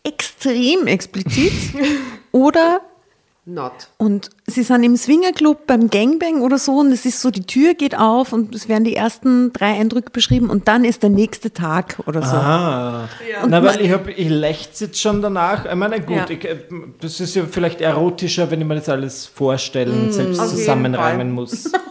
Extrem 0.03 0.85
explizit 0.87 1.53
oder 2.31 2.81
Not. 3.43 3.71
und 3.97 4.29
sie 4.45 4.61
sind 4.61 4.83
im 4.83 4.95
Swingerclub 4.95 5.65
beim 5.65 5.89
Gangbang 5.89 6.41
oder 6.43 6.59
so 6.59 6.73
und 6.73 6.91
es 6.91 7.05
ist 7.07 7.21
so, 7.21 7.31
die 7.31 7.41
Tür 7.45 7.73
geht 7.73 7.97
auf 7.97 8.33
und 8.33 8.53
es 8.53 8.69
werden 8.69 8.83
die 8.83 8.95
ersten 8.95 9.51
drei 9.51 9.79
Eindrücke 9.79 10.11
beschrieben 10.11 10.49
und 10.51 10.67
dann 10.67 10.85
ist 10.85 11.01
der 11.01 11.09
nächste 11.09 11.51
Tag 11.51 11.97
oder 12.05 12.21
so. 12.21 12.35
Ah. 12.35 13.09
Na, 13.47 13.63
weil 13.63 13.81
ich, 13.81 13.91
hab, 13.91 14.07
ich 14.07 14.29
lächze 14.29 14.85
jetzt 14.85 15.01
schon 15.01 15.23
danach. 15.23 15.65
Ich 15.65 15.73
meine, 15.73 15.99
gut, 16.01 16.17
Ja. 16.17 16.29
ich, 16.29 16.45
äh, 16.45 16.57
das 16.99 17.19
ist 17.19 17.35
ja 17.35 17.43
vielleicht 17.49 17.81
erotischer, 17.81 18.51
wenn 18.51 18.61
ich 18.61 18.67
mir 18.67 18.75
das 18.75 18.89
alles 18.89 19.25
vorstellen 19.25 20.03
und 20.03 20.13
selbst 20.13 20.39
jeden 20.39 20.49
zusammenreimen 20.49 21.31
muss. 21.31 21.71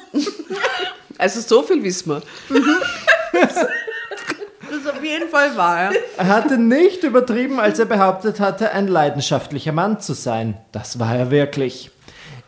Also 1.18 1.42
so 1.42 1.62
viel 1.62 1.82
wissen 1.82 2.08
wir. 2.08 2.22
auf 5.00 5.06
jeden 5.06 5.28
Fall 5.28 5.56
wahr. 5.56 5.90
Er 6.18 6.26
hatte 6.26 6.58
nicht 6.58 7.02
übertrieben, 7.04 7.58
als 7.58 7.78
er 7.78 7.86
behauptet 7.86 8.38
hatte, 8.38 8.72
ein 8.72 8.86
leidenschaftlicher 8.86 9.72
Mann 9.72 10.00
zu 10.00 10.12
sein. 10.12 10.58
Das 10.72 10.98
war 10.98 11.16
er 11.16 11.30
wirklich. 11.30 11.90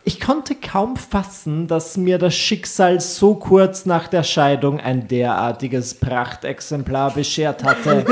Ich 0.04 0.20
konnte 0.20 0.56
kaum 0.56 0.96
fassen, 0.96 1.68
dass 1.68 1.96
mir 1.96 2.18
das 2.18 2.34
Schicksal 2.34 3.00
so 3.00 3.36
kurz 3.36 3.86
nach 3.86 4.08
der 4.08 4.24
Scheidung 4.24 4.80
ein 4.80 5.06
derartiges 5.06 5.94
Prachtexemplar 5.94 7.14
beschert 7.14 7.62
hatte. 7.62 8.04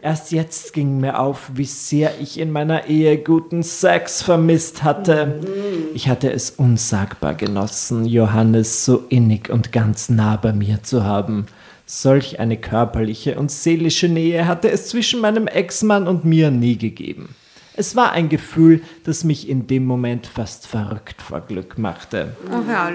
Erst 0.00 0.30
jetzt 0.30 0.72
ging 0.72 1.00
mir 1.00 1.18
auf, 1.18 1.50
wie 1.54 1.64
sehr 1.64 2.12
ich 2.20 2.38
in 2.38 2.52
meiner 2.52 2.86
Ehe 2.86 3.18
guten 3.18 3.64
Sex 3.64 4.22
vermisst 4.22 4.84
hatte. 4.84 5.40
Ich 5.92 6.08
hatte 6.08 6.32
es 6.32 6.50
unsagbar 6.50 7.34
genossen, 7.34 8.04
Johannes 8.04 8.84
so 8.84 9.04
innig 9.08 9.50
und 9.50 9.72
ganz 9.72 10.08
nah 10.08 10.36
bei 10.36 10.52
mir 10.52 10.84
zu 10.84 11.02
haben. 11.02 11.46
Solch 11.86 12.40
eine 12.40 12.56
körperliche 12.56 13.38
und 13.38 13.50
seelische 13.50 14.08
Nähe 14.08 14.46
hatte 14.48 14.70
es 14.70 14.88
zwischen 14.88 15.20
meinem 15.20 15.46
Ex-Mann 15.46 16.08
und 16.08 16.24
mir 16.24 16.50
nie 16.50 16.76
gegeben. 16.78 17.34
Es 17.76 17.96
war 17.96 18.12
ein 18.12 18.28
Gefühl, 18.28 18.82
das 19.02 19.24
mich 19.24 19.48
in 19.48 19.66
dem 19.66 19.84
Moment 19.84 20.28
fast 20.28 20.68
verrückt 20.68 21.20
vor 21.20 21.40
Glück 21.40 21.76
machte. 21.76 22.36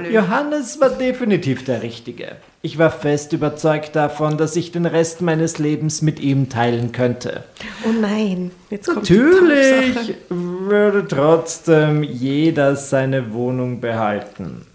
Johannes 0.10 0.80
war 0.80 0.90
definitiv 0.90 1.66
der 1.66 1.84
Richtige. 1.84 2.38
Ich 2.62 2.78
war 2.78 2.90
fest 2.90 3.34
überzeugt 3.34 3.96
davon, 3.96 4.38
dass 4.38 4.56
ich 4.56 4.72
den 4.72 4.86
Rest 4.86 5.22
meines 5.22 5.60
Lebens 5.60 6.02
mit 6.02 6.20
ihm 6.22 6.48
teilen 6.50 6.92
könnte. 6.94 7.44
Oh 7.86 7.92
nein, 7.92 8.52
jetzt 8.70 8.88
kommt 8.88 9.08
die 9.10 9.18
Natürlich 9.18 9.94
Tatsache. 9.96 10.16
würde 10.30 11.06
trotzdem 11.08 12.02
jeder 12.04 12.76
seine 12.78 13.34
Wohnung 13.34 13.82
behalten. 13.82 14.66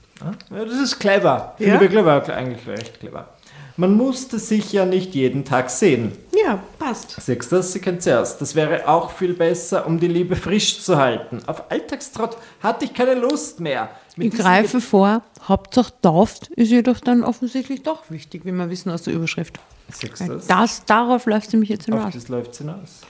Ja, 0.50 0.64
das 0.64 0.80
ist 0.80 0.98
clever. 0.98 1.54
Finde 1.56 1.74
Ja? 1.74 1.80
wir 1.80 1.88
clever, 1.88 2.22
eigentlich 2.34 2.66
recht 2.68 3.00
clever. 3.00 3.28
Man 3.76 3.96
musste 3.96 4.38
sich 4.38 4.72
ja 4.72 4.86
nicht 4.86 5.14
jeden 5.16 5.44
Tag 5.44 5.68
sehen. 5.68 6.12
Ja, 6.44 6.60
passt. 6.78 7.16
Das? 7.50 7.72
Sie 7.72 7.80
kennt 7.80 8.02
zuerst. 8.02 8.40
Das 8.40 8.54
wäre 8.54 8.86
auch 8.88 9.10
viel 9.10 9.32
besser, 9.34 9.84
um 9.86 9.98
die 9.98 10.06
Liebe 10.06 10.36
frisch 10.36 10.80
zu 10.80 10.96
halten. 10.96 11.40
Auf 11.46 11.70
Alltagstrott 11.72 12.36
hatte 12.62 12.84
ich 12.84 12.94
keine 12.94 13.14
Lust 13.14 13.58
mehr. 13.58 13.90
Mit 14.16 14.32
Ich 14.32 14.38
greife 14.40 14.80
vor, 14.80 15.22
Hauptsache 15.48 15.92
tauft 16.02 16.48
ist 16.54 16.70
jedoch 16.70 17.00
dann 17.00 17.24
offensichtlich 17.24 17.82
doch 17.82 18.08
wichtig, 18.10 18.42
wie 18.44 18.52
wir 18.52 18.70
wissen 18.70 18.90
aus 18.90 19.02
der 19.02 19.14
Überschrift. 19.14 19.58
Ge- 20.00 20.10
du 20.28 20.40
das? 20.46 20.84
Darauf 20.84 21.26
läuft 21.26 21.50
sie 21.50 21.56
mich 21.56 21.68
jetzt 21.68 21.88
Auf 21.90 21.98
hinaus. 21.98 22.14
das 22.14 22.28
läuft 22.28 22.54
hinaus. 22.56 23.00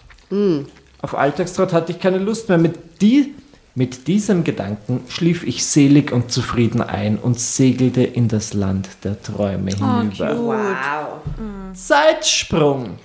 Auf 1.02 1.14
Alltagstrott 1.14 1.74
hatte 1.74 1.92
ich 1.92 2.00
keine 2.00 2.18
Lust 2.18 2.48
mehr. 2.48 2.56
Mit, 2.56 3.02
die, 3.02 3.34
mit 3.74 4.06
diesem 4.06 4.44
Gedanken 4.44 5.00
schlief 5.08 5.42
ich 5.42 5.66
selig 5.66 6.12
und 6.12 6.30
zufrieden 6.30 6.80
ein 6.80 7.18
und 7.18 7.40
segelte 7.40 8.02
in 8.02 8.28
das 8.28 8.54
Land 8.54 8.88
der 9.02 9.20
Träume 9.20 9.72
hinüber. 9.72 10.38
Wow. 10.38 11.74
Zeitsprung! 11.74 12.98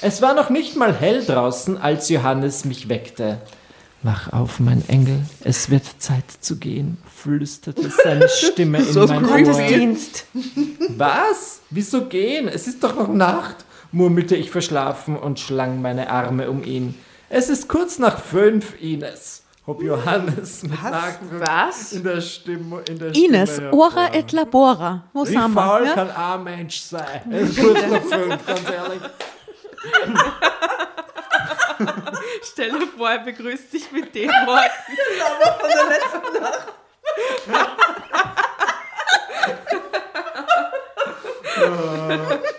Es 0.00 0.22
war 0.22 0.34
noch 0.34 0.48
nicht 0.48 0.76
mal 0.76 0.94
hell 0.94 1.24
draußen, 1.24 1.76
als 1.76 2.08
Johannes 2.08 2.64
mich 2.64 2.88
weckte. 2.88 3.38
Wach 4.02 4.32
auf, 4.32 4.60
mein 4.60 4.88
Engel, 4.88 5.20
es 5.42 5.70
wird 5.70 5.84
Zeit 5.98 6.24
zu 6.40 6.56
gehen, 6.56 6.98
flüsterte 7.14 7.90
seine 7.90 8.28
Stimme 8.28 8.78
in 8.78 8.94
mein 8.94 9.24
Ohr. 9.24 9.42
Gottesdienst. 9.42 10.26
Was? 10.96 11.60
Wieso 11.70 12.06
gehen? 12.06 12.46
Es 12.46 12.68
ist 12.68 12.82
doch 12.84 12.94
noch 12.94 13.12
Nacht, 13.12 13.56
murmelte 13.90 14.36
ich 14.36 14.52
verschlafen 14.52 15.16
und 15.16 15.40
schlang 15.40 15.82
meine 15.82 16.10
Arme 16.10 16.48
um 16.48 16.62
ihn. 16.62 16.94
Es 17.28 17.50
ist 17.50 17.68
kurz 17.68 17.98
nach 17.98 18.20
fünf, 18.20 18.80
Ines, 18.80 19.37
hob 19.68 19.82
Johannes 19.82 20.62
mit 20.62 20.72
Was? 20.82 21.92
in 21.92 22.02
der 22.02 22.20
Stimme. 22.22 22.80
In 22.88 22.98
der 22.98 23.14
Ines, 23.14 23.56
Stimme 23.56 23.72
ora 23.74 24.14
et 24.14 24.32
labora. 24.32 25.04
Wo 25.12 25.24
Wie 25.24 25.28
sind 25.28 25.38
wir? 25.40 25.48
faul 25.50 25.84
Ja? 25.84 25.92
kann 25.94 26.10
ein 26.10 26.44
Mensch 26.44 26.80
sein? 26.80 27.30
Es 27.30 27.50
ist 27.50 27.60
kurz 27.60 27.82
nach 27.86 28.02
fünf, 28.02 28.46
ganz 28.46 28.70
ehrlich. 28.70 29.02
Stell 32.42 32.70
dir 32.70 32.86
vor, 32.96 33.10
er 33.10 33.18
begrüßt 33.20 33.70
dich 33.72 33.92
mit 33.92 34.12
den 34.14 34.28
Worten. 34.30 34.70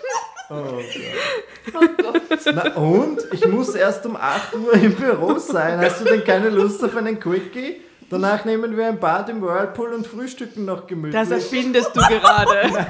Na 2.52 2.74
und? 2.74 3.20
Ich 3.32 3.46
muss 3.46 3.74
erst 3.74 4.04
um 4.06 4.16
8 4.16 4.54
Uhr 4.56 4.72
im 4.74 4.94
Büro 4.94 5.38
sein. 5.38 5.78
Hast 5.78 6.00
du 6.00 6.04
denn 6.04 6.24
keine 6.24 6.50
Lust 6.50 6.82
auf 6.84 6.96
einen 6.96 7.20
Quickie? 7.20 7.82
Danach 8.10 8.44
nehmen 8.44 8.76
wir 8.76 8.88
ein 8.88 8.98
Bad 8.98 9.28
im 9.28 9.40
Whirlpool 9.40 9.92
und 9.92 10.06
frühstücken 10.06 10.64
noch 10.64 10.88
gemütlich. 10.88 11.14
Das 11.20 11.30
erfindest 11.30 11.94
du 11.94 12.00
gerade. 12.00 12.86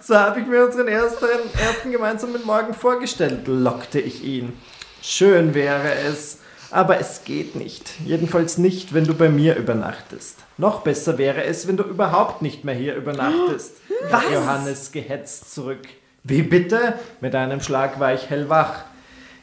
So 0.00 0.16
habe 0.16 0.40
ich 0.40 0.46
mir 0.46 0.64
unseren 0.64 0.88
ersten, 0.88 1.26
ersten 1.60 1.92
gemeinsamen 1.92 2.42
Morgen 2.46 2.72
vorgestellt, 2.72 3.46
lockte 3.46 4.00
ich 4.00 4.24
ihn. 4.24 4.58
Schön 5.02 5.52
wäre 5.52 5.92
es, 6.08 6.38
aber 6.70 6.98
es 6.98 7.24
geht 7.24 7.56
nicht. 7.56 7.90
Jedenfalls 8.06 8.56
nicht, 8.56 8.94
wenn 8.94 9.04
du 9.04 9.12
bei 9.12 9.28
mir 9.28 9.56
übernachtest. 9.56 10.38
Noch 10.56 10.80
besser 10.80 11.18
wäre 11.18 11.44
es, 11.44 11.68
wenn 11.68 11.76
du 11.76 11.82
überhaupt 11.82 12.40
nicht 12.40 12.64
mehr 12.64 12.74
hier 12.74 12.94
übernachtest. 12.96 13.76
Was? 14.10 14.24
Johannes 14.32 14.92
gehetzt 14.92 15.52
zurück. 15.52 15.88
Wie 16.24 16.42
bitte? 16.42 16.98
Mit 17.20 17.34
einem 17.34 17.60
Schlag 17.60 18.00
war 18.00 18.14
ich 18.14 18.30
hellwach. 18.30 18.84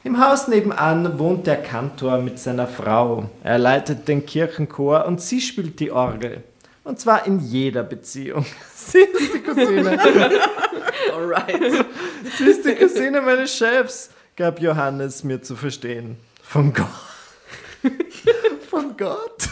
Im 0.03 0.23
Haus 0.23 0.47
nebenan 0.47 1.17
wohnt 1.17 1.47
der 1.47 1.61
Kantor 1.61 2.19
mit 2.19 2.37
seiner 2.37 2.67
Frau. 2.67 3.29
Er 3.43 3.57
leitet 3.57 4.07
den 4.07 4.25
Kirchenchor 4.25 5.05
und 5.05 5.19
sie 5.19 5.41
spielt 5.41 5.79
die 5.79 5.91
Orgel. 5.91 6.43
Und 6.83 6.99
zwar 6.99 7.25
in 7.25 7.39
jeder 7.39 7.81
Beziehung. 7.81 8.45
Sie 8.75 8.99
ist 8.99 9.33
die 9.33 9.41
Cousine. 9.41 9.99
Alright. 11.13 11.85
Sie 12.37 12.45
ist 12.45 12.63
die 12.63 12.75
Cousine 12.75 13.21
meines 13.21 13.57
Chefs, 13.57 14.11
gab 14.35 14.61
Johannes 14.61 15.23
mir 15.23 15.41
zu 15.41 15.55
verstehen. 15.55 16.17
Von 16.43 16.71
Gott. 16.71 16.85
Von 18.69 18.95
Gott. 18.95 19.49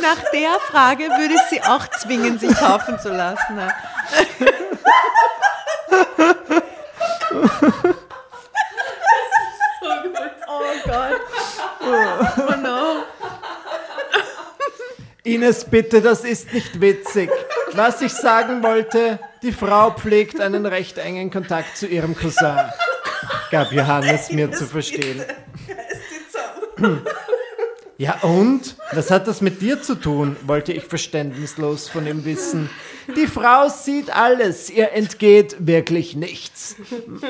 Nach 0.00 0.22
der 0.32 0.60
Frage 0.60 1.04
würde 1.04 1.34
ich 1.34 1.40
sie 1.50 1.62
auch 1.62 1.86
zwingen, 1.88 2.38
sich 2.38 2.56
taufen 2.56 2.98
zu 2.98 3.10
lassen. 3.10 3.60
Ines, 15.44 15.66
bitte, 15.66 16.00
das 16.00 16.24
ist 16.24 16.54
nicht 16.54 16.80
witzig. 16.80 17.28
Was 17.72 18.00
ich 18.00 18.12
sagen 18.12 18.62
wollte, 18.62 19.18
die 19.42 19.52
Frau 19.52 19.90
pflegt 19.90 20.40
einen 20.40 20.64
recht 20.64 20.96
engen 20.96 21.30
Kontakt 21.30 21.76
zu 21.76 21.86
ihrem 21.86 22.16
Cousin, 22.16 22.56
gab 23.50 23.70
Johannes 23.70 24.32
mir 24.32 24.50
zu 24.52 24.64
verstehen. 24.64 25.22
Ja 27.98 28.20
und? 28.22 28.76
Was 28.92 29.10
hat 29.10 29.28
das 29.28 29.42
mit 29.42 29.60
dir 29.60 29.82
zu 29.82 29.96
tun? 29.96 30.36
wollte 30.46 30.72
ich 30.72 30.84
verständnislos 30.84 31.90
von 31.90 32.06
ihm 32.06 32.24
wissen. 32.24 32.70
Die 33.16 33.26
Frau 33.26 33.68
sieht 33.68 34.14
alles, 34.14 34.70
ihr 34.70 34.92
entgeht 34.92 35.56
wirklich 35.66 36.16
nichts. 36.16 36.76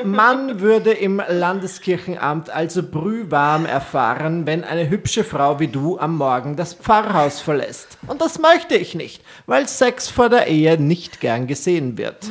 Man 0.03 0.59
würde 0.59 0.91
im 0.91 1.21
Landeskirchenamt 1.27 2.49
also 2.49 2.83
brühwarm 2.83 3.65
erfahren, 3.65 4.45
wenn 4.45 4.63
eine 4.63 4.89
hübsche 4.89 5.23
Frau 5.23 5.59
wie 5.59 5.67
du 5.67 5.99
am 5.99 6.17
Morgen 6.17 6.55
das 6.55 6.73
Pfarrhaus 6.73 7.39
verlässt. 7.41 7.97
Und 8.07 8.21
das 8.21 8.39
möchte 8.39 8.75
ich 8.75 8.95
nicht, 8.95 9.23
weil 9.45 9.67
Sex 9.67 10.09
vor 10.09 10.29
der 10.29 10.47
Ehe 10.47 10.79
nicht 10.79 11.19
gern 11.19 11.47
gesehen 11.47 11.97
wird 11.97 12.25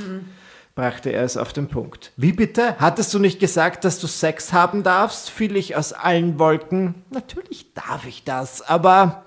brachte 0.75 1.11
er 1.11 1.23
es 1.23 1.37
auf 1.37 1.53
den 1.53 1.69
Punkt. 1.69 2.13
Wie 2.17 2.33
bitte? 2.33 2.77
Hattest 2.79 3.15
du 3.15 3.19
nicht 3.19 3.39
gesagt, 3.39 3.85
dass 3.85 4.01
du 4.01 4.07
Sex 4.07 4.53
haben 4.53 4.83
darfst? 4.83 5.31
Fiel 5.31 5.57
ich 5.57 5.77
aus 5.77 5.93
allen 5.93 6.39
Wolken. 6.39 7.05
Natürlich 7.11 7.73
darf 7.75 8.07
ich 8.07 8.25
das, 8.25 8.63
aber. 8.63 9.25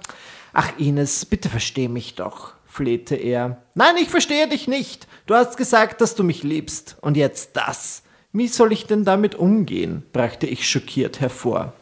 Ach, 0.53 0.71
Ines, 0.77 1.25
bitte 1.25 1.49
versteh 1.49 1.87
mich 1.87 2.15
doch, 2.15 2.53
flehte 2.77 3.15
er. 3.15 3.63
Nein, 3.73 3.97
ich 3.99 4.09
verstehe 4.09 4.47
dich 4.47 4.67
nicht. 4.67 5.07
Du 5.25 5.33
hast 5.33 5.57
gesagt, 5.57 5.99
dass 5.99 6.13
du 6.13 6.23
mich 6.23 6.43
liebst. 6.43 6.95
Und 7.01 7.17
jetzt 7.17 7.57
das. 7.57 8.03
Wie 8.31 8.47
soll 8.47 8.71
ich 8.71 8.85
denn 8.85 9.03
damit 9.03 9.33
umgehen? 9.33 10.03
brachte 10.13 10.45
ich 10.45 10.69
schockiert 10.69 11.19
hervor. 11.19 11.73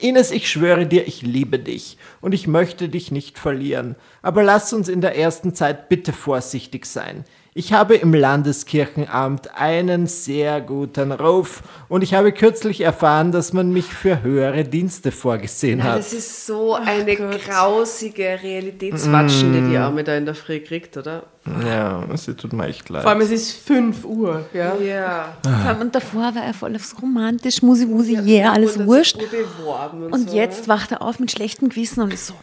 Ines, 0.00 0.32
ich 0.32 0.50
schwöre 0.50 0.86
dir, 0.86 1.06
ich 1.06 1.22
liebe 1.22 1.58
dich 1.58 1.98
und 2.20 2.32
ich 2.32 2.48
möchte 2.48 2.88
dich 2.88 3.12
nicht 3.12 3.38
verlieren. 3.38 3.94
Aber 4.22 4.42
lass 4.42 4.72
uns 4.72 4.88
in 4.88 5.00
der 5.00 5.16
ersten 5.16 5.54
Zeit 5.54 5.88
bitte 5.88 6.12
vorsichtig 6.12 6.86
sein. 6.86 7.24
Ich 7.52 7.72
habe 7.72 7.96
im 7.96 8.14
Landeskirchenamt 8.14 9.56
einen 9.56 10.06
sehr 10.06 10.60
guten 10.60 11.10
Ruf 11.10 11.62
und 11.88 12.02
ich 12.02 12.14
habe 12.14 12.30
kürzlich 12.30 12.80
erfahren, 12.80 13.32
dass 13.32 13.52
man 13.52 13.72
mich 13.72 13.86
für 13.86 14.22
höhere 14.22 14.62
Dienste 14.62 15.10
vorgesehen 15.10 15.80
Ja, 15.80 15.86
hat. 15.86 15.98
das 15.98 16.12
ist 16.12 16.46
so 16.46 16.74
eine 16.74 17.16
grausige 17.16 18.38
Realitätswatschen, 18.40 19.52
die 19.52 19.70
die 19.70 19.76
Arme 19.76 20.04
da 20.04 20.16
in 20.16 20.26
der 20.26 20.36
Früh 20.36 20.60
kriegt, 20.60 20.96
oder? 20.96 21.24
Ja, 21.66 22.04
sie 22.14 22.34
tut 22.34 22.52
mir 22.52 22.66
echt 22.68 22.88
leid. 22.88 23.02
Vor 23.02 23.10
allem, 23.10 23.20
es 23.22 23.32
ist 23.32 23.52
5 23.52 24.04
Uhr. 24.04 24.44
Ja. 24.52 24.76
Ja. 24.76 25.34
Und 25.80 25.92
davor 25.92 26.32
war 26.36 26.44
er 26.44 26.54
voll 26.54 26.76
aufs 26.76 26.94
romantisch, 27.02 27.62
Musi, 27.62 27.86
Musi, 27.86 28.16
yeah, 28.20 28.52
alles 28.52 28.78
wurscht. 28.86 29.16
Und, 29.16 30.12
Und 30.12 30.30
so, 30.30 30.36
jetzt 30.36 30.68
wacht 30.68 30.92
er 30.92 31.02
auf 31.02 31.18
mit 31.18 31.32
schlechtem 31.32 31.68
Gewissen 31.68 32.02
und 32.02 32.12
ist 32.14 32.28
so, 32.28 32.34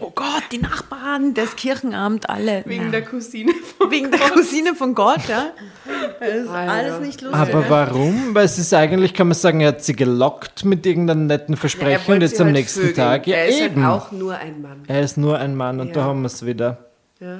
oh 0.00 0.10
Gott, 0.14 0.42
die 0.52 0.58
Nachbarn, 0.58 1.34
das 1.34 1.56
Kirchenamt, 1.56 2.28
alle. 2.28 2.62
Wegen 2.66 2.86
Na, 2.86 2.90
der 2.92 3.02
Cousine 3.04 3.52
von 3.78 3.90
wegen 3.90 4.10
der 4.10 4.20
Cousine 4.20 4.74
von 4.74 4.94
Gott, 4.94 5.20
ja. 5.28 5.52
Das 6.20 6.28
ist 6.34 6.48
alles 6.48 7.00
nicht 7.00 7.20
lustig. 7.22 7.38
Aber 7.40 7.68
warum? 7.68 8.34
Weil 8.34 8.44
es 8.44 8.58
ist 8.58 8.72
eigentlich, 8.74 9.14
kann 9.14 9.28
man 9.28 9.34
sagen, 9.34 9.60
er 9.60 9.68
hat 9.68 9.84
sie 9.84 9.94
gelockt 9.94 10.64
mit 10.64 10.84
irgendeinem 10.86 11.26
netten 11.26 11.54
Er 11.54 11.58
Versprechen 11.58 12.08
wollte 12.08 12.12
und 12.12 12.20
jetzt 12.22 12.40
am 12.40 12.46
halt 12.46 12.56
nächsten 12.56 12.80
vögeln. 12.80 12.96
Tag. 12.96 13.26
Ja, 13.26 13.36
er 13.36 13.48
ist 13.48 13.60
eben. 13.60 13.86
halt 13.86 14.02
auch 14.02 14.12
nur 14.12 14.36
ein 14.36 14.62
Mann. 14.62 14.82
er 14.86 15.00
ist 15.02 15.16
nur 15.16 15.38
ein 15.38 15.54
Mann 15.54 15.80
und 15.80 15.88
Ja. 15.88 15.94
da 15.94 16.02
haben 16.04 16.22
wir 16.22 16.26
es 16.26 16.44
wieder. 16.44 16.78
Ja. 17.20 17.36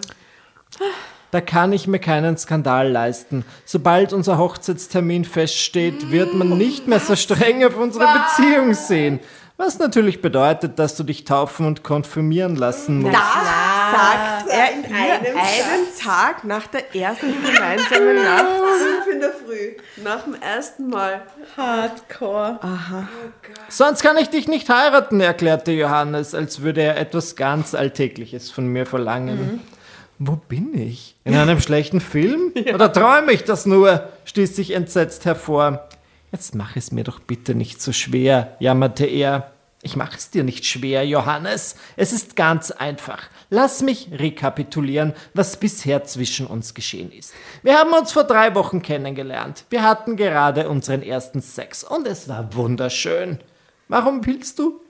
Da 1.31 1.41
kann 1.41 1.73
ich 1.73 1.89
mir 1.89 1.99
keinen 1.99 2.37
Skandal 2.39 2.89
leisten. 2.91 3.45
Sobald 3.65 4.13
unser 4.13 4.39
Hochzeitstermin 4.39 5.25
feststeht, 5.25 6.13
wird 6.13 6.33
man 6.35 6.57
nicht 6.57 6.87
mehr 6.87 7.01
so 7.01 7.17
streng 7.17 7.65
auf 7.65 7.77
unsere 7.77 8.07
Beziehung 8.07 8.75
sehen. 8.75 9.19
Was 9.57 9.79
natürlich 9.79 10.21
bedeutet, 10.21 10.81
dass 10.81 10.97
du 10.97 11.05
dich 11.05 11.25
taufen 11.25 11.65
und 11.67 11.85
konfirmieren 11.85 12.57
lassen 12.57 13.03
musst. 13.03 13.15
sagt 13.15 14.49
er 14.49 14.73
in 14.73 14.85
einem, 14.93 15.37
einen 15.37 15.87
Tag 15.97 16.43
nach 16.43 16.67
der 16.67 16.93
ersten 16.93 17.33
gemeinsamen 17.41 18.17
Nacht. 18.25 18.47
Fünf 18.47 19.15
in 19.15 19.21
der 19.21 19.31
Früh, 19.31 20.03
nach 20.03 20.25
dem 20.25 20.35
ersten 20.35 20.89
Mal. 20.89 21.23
Hardcore. 21.57 22.59
Sonst 23.69 24.03
kann 24.03 24.17
ich 24.17 24.29
dich 24.29 24.49
nicht 24.49 24.69
heiraten, 24.69 25.21
erklärte 25.21 25.71
Johannes, 25.71 26.35
als 26.35 26.63
würde 26.63 26.83
er 26.83 26.99
etwas 26.99 27.37
ganz 27.37 27.77
Alltägliches 27.77 28.51
von 28.51 28.67
mir 28.67 28.87
verlangen. 28.87 29.61
Wo 30.19 30.37
bin 30.37 30.77
ich? 30.77 31.15
In 31.25 31.37
einem 31.37 31.61
schlechten 31.61 32.01
Film? 32.01 32.53
Oder 32.75 32.93
träume 32.93 33.33
ich 33.33 33.45
das 33.45 33.67
nur? 33.67 34.09
stieß 34.25 34.57
sich 34.57 34.73
entsetzt 34.73 35.27
hervor. 35.27 35.87
Jetzt 36.35 36.57
mach 36.57 36.75
es 36.75 36.91
mir 36.91 37.05
doch 37.05 37.21
bitte 37.21 37.55
nicht 37.55 37.81
so 37.81 37.93
schwer, 37.93 38.57
jammerte 38.59 39.07
er. 39.07 39.53
Ich 39.83 39.95
mache 39.95 40.17
es 40.17 40.31
dir 40.31 40.43
nicht 40.43 40.67
schwer, 40.67 41.07
Johannes. 41.07 41.77
Es 41.97 42.13
ist 42.13 42.35
ganz 42.35 42.73
einfach. 42.73 43.31
Lass 43.51 43.83
mich 43.83 44.09
rekapitulieren, 44.11 45.13
was 45.33 45.61
bisher 45.61 46.03
zwischen 46.03 46.49
uns 46.49 46.75
geschehen 46.75 47.13
ist. 47.13 47.35
Wir 47.63 47.79
haben 47.79 47.93
uns 47.93 48.11
vor 48.11 48.25
drei 48.25 48.53
Wochen 48.57 48.83
kennengelernt. 48.83 49.65
Wir 49.71 49.85
hatten 49.85 50.17
gerade 50.17 50.69
unseren 50.69 51.03
ersten 51.03 51.41
Sex 51.41 51.85
und 51.85 52.05
es 52.05 52.29
war 52.29 52.53
wunderschön. 52.53 53.39
Warum 53.87 54.27
willst 54.27 54.59
du? 54.59 54.81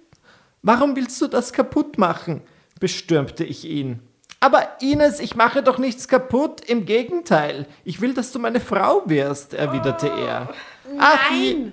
Warum 0.62 0.96
willst 0.96 1.20
du 1.20 1.26
das 1.26 1.52
kaputt 1.52 1.98
machen? 1.98 2.40
bestürmte 2.80 3.44
ich 3.44 3.66
ihn. 3.66 4.00
Aber 4.44 4.68
Ines, 4.80 5.20
ich 5.20 5.36
mache 5.36 5.62
doch 5.62 5.78
nichts 5.78 6.06
kaputt. 6.06 6.60
Im 6.66 6.84
Gegenteil. 6.84 7.64
Ich 7.84 8.00
will, 8.02 8.12
dass 8.12 8.30
du 8.30 8.38
meine 8.38 8.60
Frau 8.60 9.02
wirst, 9.06 9.54
erwiderte 9.54 10.08
er. 10.08 10.50
Ach, 10.98 11.30
je- 11.30 11.68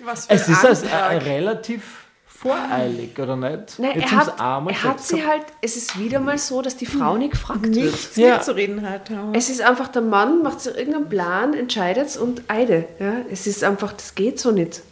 Was 0.00 0.26
für 0.26 0.32
es 0.34 0.48
ist 0.48 0.64
also 0.64 0.86
äh, 0.86 1.16
relativ 1.18 1.82
voreilig, 2.26 3.16
oder 3.18 3.36
nicht? 3.36 3.78
Nein, 3.78 4.00
Jetzt 4.00 4.12
er 4.12 4.16
hat, 4.18 4.34
er 4.40 4.82
hat 4.82 5.00
sie 5.00 5.24
halt, 5.24 5.44
es 5.62 5.76
ist 5.76 5.98
wieder 6.00 6.18
mal 6.18 6.36
so, 6.38 6.62
dass 6.62 6.76
die 6.76 6.86
Frau 6.86 7.16
nicht 7.16 7.30
gefragt 7.32 7.62
wird. 7.62 7.74
Nichts 7.76 8.16
Ja. 8.16 8.34
mitzureden 8.38 8.88
hat. 8.90 9.08
Es 9.32 9.48
ist 9.48 9.60
einfach, 9.62 9.86
der 9.88 10.02
Mann 10.02 10.42
macht 10.42 10.60
sich 10.60 10.76
irgendeinen 10.76 11.08
Plan, 11.08 11.54
entscheidet 11.54 12.08
es 12.08 12.16
und 12.16 12.42
Eide. 12.48 12.88
Ja? 12.98 13.18
Es 13.30 13.46
ist 13.46 13.62
einfach, 13.62 13.92
das 13.92 14.16
geht 14.16 14.40
so 14.40 14.50
nicht. 14.50 14.82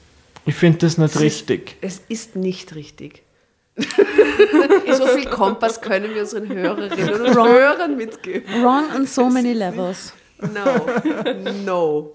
Ich 0.47 0.55
finde 0.55 0.78
das 0.78 0.98
nicht 0.98 1.19
richtig. 1.19 1.77
Es 1.81 2.01
ist 2.09 2.36
nicht 2.36 2.74
richtig. 2.77 3.23
so 4.96 5.06
viel 5.09 5.26
Kompass 5.26 5.80
können 5.80 6.14
wir 6.14 6.22
unseren 6.22 6.48
Hörerinnen 6.48 7.20
und 7.22 7.34
Hörern 7.36 7.96
mitgeben. 7.96 8.62
Wrong 8.62 8.84
on 8.94 9.06
so 9.06 9.28
many 9.28 9.52
levels. 9.52 10.12
No. 10.40 10.86
No. 11.64 12.12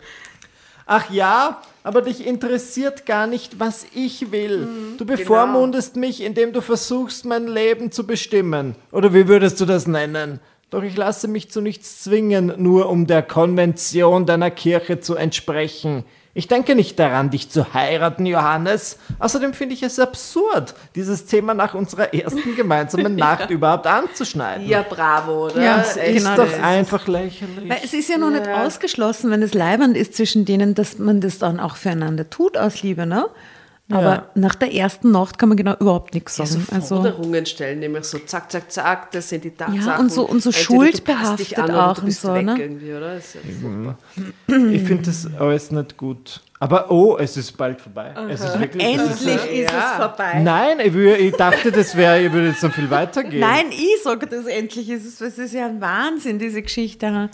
Ach 0.85 1.09
ja, 1.11 1.61
aber 1.83 2.01
dich 2.01 2.25
interessiert 2.25 3.05
gar 3.05 3.27
nicht, 3.27 3.59
was 3.59 3.85
ich 3.93 4.31
will. 4.31 4.65
Mhm, 4.65 4.97
Du 4.97 5.05
genau. 5.05 5.17
bevormundest 5.19 5.95
mich, 5.95 6.21
indem 6.23 6.51
du 6.51 6.61
versuchst, 6.61 7.25
mein 7.25 7.47
Leben 7.47 7.91
zu 7.91 8.07
bestimmen. 8.07 8.75
Oder 8.91 9.13
wie 9.13 9.27
würdest 9.27 9.61
du 9.61 9.65
das 9.65 9.85
nennen? 9.85 10.39
Doch 10.71 10.81
ich 10.83 10.95
lasse 10.97 11.27
mich 11.27 11.51
zu 11.51 11.61
nichts 11.61 12.03
zwingen, 12.03 12.53
nur 12.57 12.89
um 12.89 13.05
der 13.05 13.21
Konvention 13.21 14.25
deiner 14.25 14.49
Kirche 14.51 14.99
zu 14.99 15.15
entsprechen. 15.15 16.05
Ich 16.35 16.47
denke 16.47 16.75
nicht 16.75 16.99
daran, 16.99 17.31
dich 17.31 17.49
zu 17.49 17.73
heiraten, 17.73 18.25
Johannes. 18.25 18.99
Außerdem 19.17 19.53
finde 19.53 19.73
ich 19.73 19.81
es 19.81 19.99
absurd, 19.99 20.75
dieses 20.95 21.25
Thema 21.25 21.55
nach 21.55 21.73
unserer 21.73 22.13
ersten 22.13 22.55
gemeinsamen 22.55 23.15
Nacht 23.17 23.49
überhaupt 23.49 23.87
anzuschneiden. 23.87 24.67
Ja, 24.67 24.85
bravo, 24.87 25.47
oder? 25.47 25.61
Ja, 25.61 25.77
das 25.77 25.97
Echt, 25.97 26.17
ist 26.17 26.23
genau, 26.23 26.35
doch 26.35 26.45
das 26.45 26.53
ist 26.53 26.63
einfach 26.63 27.07
lächerlich. 27.07 27.69
Weil 27.69 27.79
es 27.83 27.93
ist 27.93 28.09
ja 28.09 28.17
noch 28.19 28.29
nicht 28.29 28.47
ausgeschlossen, 28.47 29.31
wenn 29.31 29.41
es 29.41 29.55
leibend 29.55 29.97
ist 29.97 30.15
zwischen 30.15 30.45
denen, 30.45 30.75
dass 30.75 30.99
man 30.99 31.19
das 31.19 31.39
dann 31.39 31.59
auch 31.59 31.75
füreinander 31.75 32.29
tut 32.29 32.57
aus 32.57 32.83
Liebe, 32.83 33.07
ne? 33.07 33.25
Aber 33.91 34.01
Ja. 34.03 34.29
nach 34.35 34.53
der 34.55 34.71
ersten 34.73 35.09
Nacht 35.11 35.39
kann 35.39 35.49
man 35.49 35.57
genau 35.57 35.75
überhaupt 35.79 36.13
nichts 36.13 36.37
Ja, 36.37 36.45
so 36.45 36.59
sagen. 36.59 36.67
also, 36.75 36.95
Forderungen 36.97 37.45
stellen, 37.47 37.79
nämlich 37.79 38.03
so 38.05 38.19
zack, 38.19 38.51
zack, 38.51 38.71
zack, 38.71 39.11
das 39.11 39.29
sind 39.29 39.43
die 39.43 39.49
Tatsachen. 39.51 39.99
und 40.05 40.11
so- 40.11 40.27
und 40.27 40.43
so 40.43 40.51
schuldbehaftet 40.51 41.07
du 41.07 41.13
passt 41.13 41.39
dich 41.39 41.57
an 41.57 41.63
oder 41.71 41.89
auch 41.89 41.93
du 41.95 42.01
und 42.01 42.05
bist 42.05 42.21
so, 42.21 42.33
weg 42.33 42.45
ne? 42.45 42.55
irgendwie, 42.59 42.93
oder? 42.93 43.15
Das 43.15 43.25
ist 43.25 43.35
ja 43.35 43.41
furchtbar. 43.61 43.97
Ich 44.71 44.83
finde 44.83 45.03
das 45.03 45.27
alles 45.39 45.71
nicht 45.71 45.97
gut. 45.97 46.41
Aber 46.61 46.91
oh, 46.91 47.17
es 47.17 47.37
ist 47.37 47.53
bald 47.57 47.79
vorbei. 47.81 48.13
Es 48.29 48.41
ist 48.41 48.59
wirklich, 48.59 48.83
es 48.83 49.01
ist, 49.21 49.25
endlich 49.27 49.61
ist 49.63 49.71
Ja. 49.71 49.91
es 49.93 49.97
vorbei. 49.97 50.39
Nein, 50.43 50.79
ich, 50.81 50.93
ich 50.95 51.33
dachte, 51.35 51.71
das 51.71 51.95
wäre, 51.95 52.21
ich 52.21 52.31
würde 52.33 52.49
jetzt 52.49 52.61
noch 52.61 52.73
viel 52.73 52.89
weitergehen. 52.89 53.39
Nein, 53.39 53.67
ich 53.71 54.03
sage 54.03 54.27
das 54.27 54.45
endlich. 54.45 54.89
Es 54.89 55.05
ist, 55.05 55.21
es 55.21 55.37
ist 55.37 55.53
ja 55.53 55.65
ein 55.67 55.79
Wahnsinn, 55.81 56.37
diese 56.37 56.61
Geschichte. 56.61 57.29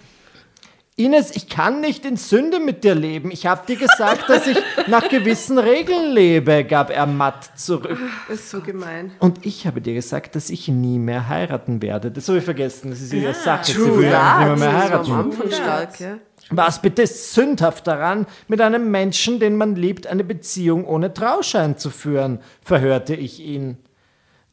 Ines, 0.97 1.35
ich 1.35 1.49
kann 1.49 1.81
nicht 1.81 2.05
in 2.05 2.15
Sünde 2.15 2.61
mit 2.61 2.85
dir 2.85 2.95
leben. 2.95 3.30
Ich 3.30 3.45
habe 3.45 3.67
dir 3.67 3.76
gesagt, 3.76 4.30
dass 4.30 4.47
ich 4.47 4.57
nach 4.88 5.09
gewissen 5.09 5.57
Regeln 5.57 6.13
lebe, 6.13 6.63
gab 6.63 6.89
er 6.89 7.05
matt 7.05 7.49
zurück. 7.59 7.99
Das 8.30 8.39
ist 8.39 8.49
so 8.49 8.61
gemein. 8.61 9.11
Und 9.19 9.45
ich 9.45 9.67
habe 9.67 9.81
dir 9.81 9.93
gesagt, 9.93 10.38
dass 10.38 10.49
ich 10.49 10.69
nie 10.69 10.97
mehr 10.97 11.27
heiraten 11.27 11.81
werde. 11.81 12.11
Das 12.11 12.30
habe 12.30 12.38
ich 12.38 12.45
vergessen. 12.45 12.91
Das 12.91 13.01
ist 13.01 13.11
ihre 13.11 13.34
Sache. 13.34 13.65
Sie 13.65 13.73
True 13.73 13.97
will 13.97 14.09
that. 14.09 14.38
eigentlich 14.38 14.49
nicht 14.51 14.59
mehr, 14.59 14.72
mehr 14.72 14.73
war 14.73 14.84
am 14.84 14.89
heiraten. 14.89 15.11
Anfang 15.11 15.51
stark, 15.51 15.99
ja. 15.99 16.17
Was 16.51 16.81
bitte 16.81 17.01
ist 17.01 17.34
sündhaft 17.34 17.88
daran, 17.88 18.26
mit 18.47 18.61
einem 18.61 18.89
Menschen, 18.89 19.41
den 19.41 19.57
man 19.57 19.76
liebt, 19.76 20.07
eine 20.07 20.23
Beziehung 20.23 20.85
ohne 20.85 21.13
Trauschein 21.13 21.77
zu 21.77 21.89
führen? 21.89 22.39
verhörte 22.61 23.15
ich 23.15 23.41
ihn. 23.41 23.77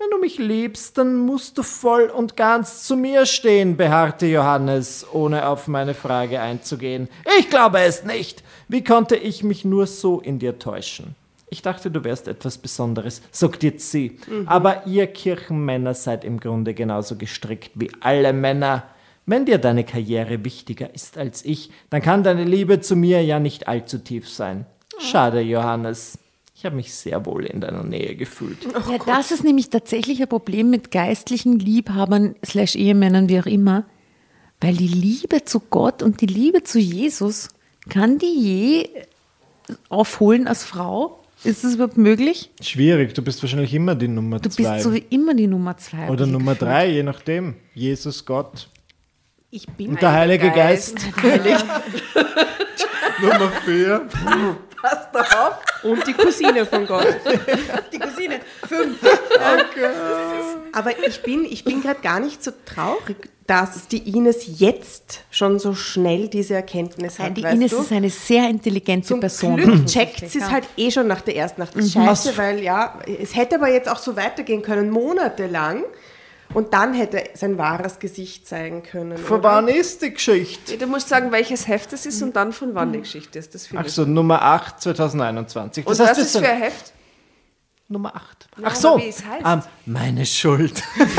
Wenn 0.02 0.10
du 0.10 0.18
mich 0.18 0.38
liebst, 0.38 0.98
dann 0.98 1.14
musst 1.14 1.58
du 1.58 1.62
voll 1.62 2.06
und 2.06 2.36
ganz 2.36 2.82
zu 2.82 2.96
mir 2.96 3.24
stehen, 3.24 3.76
beharrte 3.76 4.26
Johannes, 4.26 5.06
ohne 5.12 5.46
auf 5.46 5.68
meine 5.68 5.94
Frage 5.94 6.40
einzugehen. 6.40 7.08
Ich 7.38 7.48
glaube 7.50 7.78
es 7.82 8.02
nicht. 8.02 8.42
Wie 8.66 8.82
konnte 8.82 9.14
ich 9.14 9.44
mich 9.44 9.64
nur 9.64 9.86
so 9.86 10.18
in 10.18 10.40
dir 10.40 10.58
täuschen? 10.58 11.14
Ich 11.50 11.62
dachte, 11.62 11.88
du 11.88 12.02
wärst 12.02 12.26
etwas 12.26 12.58
Besonderes, 12.58 13.22
sagt 13.30 13.62
jetzt 13.62 13.92
sie. 13.92 14.18
Aber 14.46 14.88
ihr 14.88 15.06
Kirchenmänner 15.06 15.94
seid 15.94 16.24
im 16.24 16.40
Grunde 16.40 16.74
genauso 16.74 17.14
gestrickt 17.14 17.70
wie 17.76 17.92
alle 18.00 18.32
Männer. 18.32 18.82
Wenn 19.24 19.44
dir 19.44 19.58
deine 19.58 19.84
Karriere 19.84 20.44
wichtiger 20.44 20.92
ist 20.92 21.16
als 21.16 21.44
ich, 21.44 21.70
dann 21.90 22.02
kann 22.02 22.24
deine 22.24 22.42
Liebe 22.42 22.80
zu 22.80 22.96
mir 22.96 23.22
ja 23.22 23.38
nicht 23.38 23.68
allzu 23.68 23.98
tief 23.98 24.28
sein. 24.28 24.66
Schade, 24.98 25.42
Johannes. 25.42 26.18
Ich 26.62 26.66
habe 26.66 26.76
mich 26.76 26.94
sehr 26.94 27.26
wohl 27.26 27.44
in 27.44 27.60
deiner 27.60 27.82
Nähe 27.82 28.14
gefühlt. 28.14 28.58
ja, 28.88 28.98
das 29.04 29.32
ist 29.32 29.42
nämlich 29.42 29.68
tatsächlich 29.68 30.22
ein 30.22 30.28
Problem 30.28 30.70
mit 30.70 30.92
geistlichen 30.92 31.58
Liebhabern, 31.58 32.36
slash 32.46 32.76
Ehemännern, 32.76 33.28
wie 33.28 33.40
auch 33.40 33.46
immer. 33.46 33.82
Weil 34.60 34.76
die 34.76 34.86
Liebe 34.86 35.44
zu 35.44 35.58
Gott 35.58 36.04
und 36.04 36.20
die 36.20 36.26
Liebe 36.26 36.62
zu 36.62 36.78
Jesus, 36.78 37.48
kann 37.88 38.18
die 38.18 38.38
je 38.38 38.88
aufholen 39.88 40.46
als 40.46 40.62
Frau? 40.62 41.18
Ist 41.42 41.64
das 41.64 41.74
überhaupt 41.74 41.96
möglich? 41.98 42.52
Schwierig, 42.60 43.12
du 43.14 43.22
bist 43.22 43.42
wahrscheinlich 43.42 43.74
immer 43.74 43.96
die 43.96 44.06
Nummer 44.06 44.38
Du 44.38 44.48
zwei. 44.48 44.74
bist 44.74 44.84
so 44.84 44.92
immer 45.10 45.34
die 45.34 45.48
Nummer 45.48 45.76
zwei. 45.78 46.10
Oder 46.10 46.26
Nummer 46.26 46.52
gefühlt. 46.52 46.70
drei, 46.70 46.90
je 46.92 47.02
nachdem. 47.02 47.56
Jesus, 47.74 48.24
Gott. 48.24 48.68
Ich 49.50 49.66
bin 49.66 49.88
Und 49.88 50.00
der 50.00 50.12
Heilige 50.12 50.52
Geist. 50.52 50.94
Nummer 53.20 53.50
vier. 53.64 54.06
Und 55.82 56.06
die 56.06 56.12
Cousine 56.12 56.66
von 56.66 56.86
Gott. 56.86 57.06
Die 57.92 57.98
Cousine. 57.98 58.40
Fünf. 58.68 58.98
Aber 60.72 60.90
ich 61.06 61.22
bin, 61.22 61.44
ich 61.44 61.64
bin 61.64 61.82
gerade 61.82 62.00
gar 62.00 62.20
nicht 62.20 62.42
so 62.42 62.52
traurig, 62.64 63.16
dass 63.46 63.88
die 63.88 64.16
Ines 64.16 64.60
jetzt 64.60 65.20
schon 65.30 65.58
so 65.58 65.74
schnell 65.74 66.28
diese 66.28 66.54
Erkenntnis 66.54 67.18
hat. 67.18 67.26
Nein, 67.26 67.34
die 67.34 67.42
weißt 67.42 67.54
Ines 67.54 67.70
du? 67.72 67.80
ist 67.80 67.92
eine 67.92 68.10
sehr 68.10 68.48
intelligente 68.48 69.08
Zum 69.08 69.20
Person. 69.20 69.56
Glück 69.56 69.86
checkt 69.86 70.30
sie 70.30 70.38
es 70.38 70.50
halt 70.50 70.64
eh 70.76 70.90
schon 70.90 71.06
nach 71.06 71.20
der 71.20 71.36
ersten 71.36 71.60
Nacht. 71.60 71.74
Ist 71.74 71.92
scheiße, 71.92 72.36
weil 72.38 72.60
ja, 72.60 72.98
es 73.20 73.34
hätte 73.34 73.56
aber 73.56 73.68
jetzt 73.68 73.88
auch 73.88 73.98
so 73.98 74.16
weitergehen 74.16 74.62
können, 74.62 74.90
monatelang. 74.90 75.82
Und 76.54 76.74
dann 76.74 76.94
hätte 76.94 77.22
sein 77.34 77.58
wahres 77.58 77.98
Gesicht 77.98 78.46
zeigen 78.46 78.82
können. 78.82 79.16
Von 79.18 79.40
oder? 79.40 79.48
wann 79.50 79.68
ist 79.68 80.02
die 80.02 80.12
Geschichte? 80.12 80.76
Du 80.76 80.86
musst 80.86 81.08
sagen, 81.08 81.32
welches 81.32 81.66
Heft 81.68 81.92
es 81.92 82.06
ist 82.06 82.22
und 82.22 82.36
dann 82.36 82.52
von 82.52 82.74
wann 82.74 82.92
die 82.92 83.00
Geschichte 83.00 83.38
ist. 83.38 83.54
Das 83.54 83.66
finde 83.66 83.82
Ach 83.82 83.86
ich. 83.86 83.92
so, 83.94 84.04
Nummer 84.04 84.42
8, 84.42 84.80
2021. 84.80 85.86
Und 85.86 85.98
Das 85.98 86.06
heißt, 86.08 86.20
was 86.20 86.26
ist 86.26 86.38
für 86.38 86.48
ein 86.48 86.58
Heft? 86.60 86.92
Nummer 87.88 88.14
8. 88.16 88.48
Na, 88.56 88.68
Ach 88.70 88.74
so, 88.76 88.98
wie 88.98 89.08
es 89.08 89.24
heißt. 89.24 89.44
ähm, 89.46 89.62
meine 89.86 90.24
Schuld. 90.26 90.82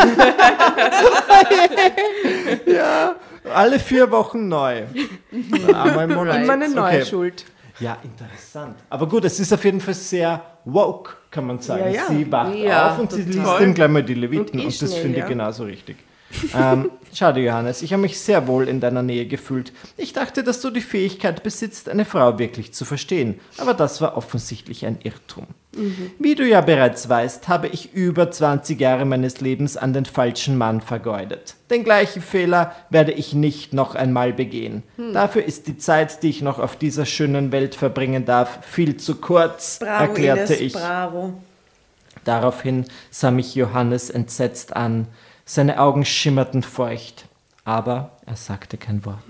ja, 2.65 3.15
alle 3.53 3.80
vier 3.80 4.10
Wochen 4.11 4.47
neu. 4.47 4.84
Einmal 5.31 6.10
im 6.10 6.15
Monat. 6.15 6.43
Immer 6.43 6.53
eine 6.53 6.69
neue 6.69 6.97
Okay. 7.01 7.05
Schuld. 7.05 7.45
Ja, 7.79 7.97
interessant. 8.03 8.75
Aber 8.89 9.07
gut, 9.07 9.25
es 9.25 9.39
ist 9.39 9.51
auf 9.51 9.63
jeden 9.65 9.81
Fall 9.81 9.93
sehr 9.93 10.41
woke, 10.65 11.13
kann 11.31 11.47
man 11.47 11.59
sagen. 11.59 11.85
Ja, 11.85 11.89
ja. 11.89 12.05
Sie 12.07 12.31
wacht 12.31 12.55
Ja, 12.55 12.91
auf 12.93 12.99
und 12.99 13.11
sie 13.11 13.23
liest 13.23 13.59
ihm 13.61 13.73
gleich 13.73 13.89
mal 13.89 14.03
die 14.03 14.13
Leviten 14.13 14.59
Und 14.59 14.65
und, 14.67 14.81
das 14.81 14.93
finde 14.93 15.19
ich 15.19 15.25
genauso 15.25 15.63
richtig. 15.63 15.97
ähm, 16.55 16.89
schade, 17.13 17.41
Johannes, 17.41 17.81
ich 17.81 17.91
habe 17.93 18.01
mich 18.01 18.19
sehr 18.19 18.47
wohl 18.47 18.67
in 18.67 18.79
deiner 18.79 19.03
Nähe 19.03 19.27
gefühlt. 19.27 19.73
Ich 19.97 20.13
dachte, 20.13 20.43
dass 20.43 20.61
du 20.61 20.69
die 20.69 20.81
Fähigkeit 20.81 21.43
besitzt, 21.43 21.89
eine 21.89 22.05
Frau 22.05 22.39
wirklich 22.39 22.73
zu 22.73 22.85
verstehen, 22.85 23.39
aber 23.57 23.73
das 23.73 24.01
war 24.01 24.17
offensichtlich 24.17 24.85
ein 24.85 24.99
Irrtum. 25.03 25.47
Wie 26.19 26.35
du 26.35 26.47
ja 26.47 26.61
bereits 26.61 27.09
weißt, 27.09 27.47
habe 27.47 27.67
ich 27.67 27.93
über 27.93 28.29
20 28.31 28.79
Jahre 28.79 29.05
meines 29.05 29.41
Lebens 29.41 29.77
an 29.77 29.93
den 29.93 30.05
falschen 30.05 30.57
Mann 30.57 30.81
vergeudet. 30.81 31.55
Den 31.69 31.83
gleichen 31.83 32.21
Fehler 32.21 32.75
werde 32.89 33.11
ich 33.11 33.33
nicht 33.33 33.73
noch 33.73 33.95
einmal 33.95 34.33
begehen. 34.33 34.83
Dafür 35.13 35.43
ist 35.43 35.67
die 35.67 35.77
Zeit, 35.77 36.23
die 36.23 36.29
ich 36.29 36.41
noch 36.41 36.59
auf 36.59 36.75
dieser 36.75 37.05
schönen 37.05 37.51
Welt 37.51 37.75
verbringen 37.75 38.25
darf, 38.25 38.59
viel 38.65 38.97
zu 38.97 39.15
kurz, 39.15 39.79
erklärte 39.81 40.55
ich. 40.55 40.73
bravo. 40.73 41.33
Daraufhin 42.23 42.85
sah 43.11 43.31
mich 43.31 43.55
Johannes 43.55 44.09
entsetzt 44.09 44.75
an. 44.75 45.07
Seine 45.45 45.79
Augen 45.79 46.05
schimmerten 46.05 46.63
feucht. 46.63 47.25
Aber 47.65 48.11
er 48.25 48.35
sagte 48.35 48.77
kein 48.77 49.05
Wort. 49.05 49.23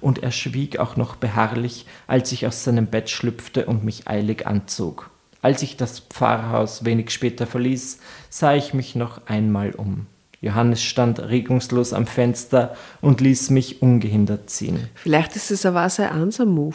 Und 0.00 0.22
er 0.22 0.32
schwieg 0.32 0.78
auch 0.78 0.96
noch 0.96 1.16
beharrlich, 1.16 1.86
als 2.06 2.32
ich 2.32 2.46
aus 2.46 2.64
seinem 2.64 2.86
Bett 2.86 3.10
schlüpfte 3.10 3.66
und 3.66 3.84
mich 3.84 4.08
eilig 4.08 4.46
anzog. 4.46 5.10
Als 5.46 5.62
ich 5.62 5.76
das 5.76 6.00
Pfarrhaus 6.00 6.84
wenig 6.84 7.10
später 7.10 7.46
verließ, 7.46 8.00
sah 8.30 8.54
ich 8.56 8.74
mich 8.74 8.96
noch 8.96 9.28
einmal 9.28 9.70
um. 9.76 10.06
Johannes 10.40 10.82
stand 10.82 11.20
regungslos 11.20 11.92
am 11.92 12.08
Fenster 12.08 12.74
und 13.00 13.20
ließ 13.20 13.50
mich 13.50 13.80
ungehindert 13.80 14.50
ziehen. 14.50 14.88
Vielleicht 14.96 15.36
ist 15.36 15.52
es 15.52 15.64
aber 15.64 15.86
auch 15.86 15.90
sein 15.90 16.10
Ansam-Move. 16.10 16.74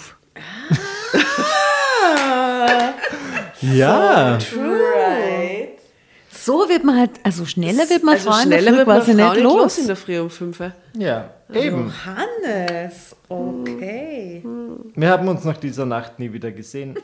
Ja, 3.61 4.39
So 6.31 6.69
wird 6.69 6.85
man 6.85 6.98
halt, 6.98 7.11
also 7.23 7.45
schneller 7.45 7.89
wird 7.89 8.03
man 8.03 8.15
also 8.15 8.31
Frauen 8.31 8.43
schneller 8.43 8.72
Früh 8.72 8.77
wird 8.77 8.88
man 8.88 8.98
quasi 8.99 9.14
nicht 9.14 9.35
los. 9.43 9.53
los 9.53 9.77
in 9.80 9.88
der 9.88 9.95
Früh 9.98 10.19
um 10.22 10.30
5 10.30 10.60
Uhr. 10.61 10.72
ja, 10.98 11.30
eben. 11.53 11.91
Hannes, 12.06 13.15
okay. 13.30 14.44
Wir 14.95 15.10
haben 15.10 15.28
uns 15.28 15.44
nach 15.44 15.57
dieser 15.57 15.86
Nacht 15.86 16.19
nie 16.19 16.32
wieder 16.32 16.52
gesehen. 16.52 16.95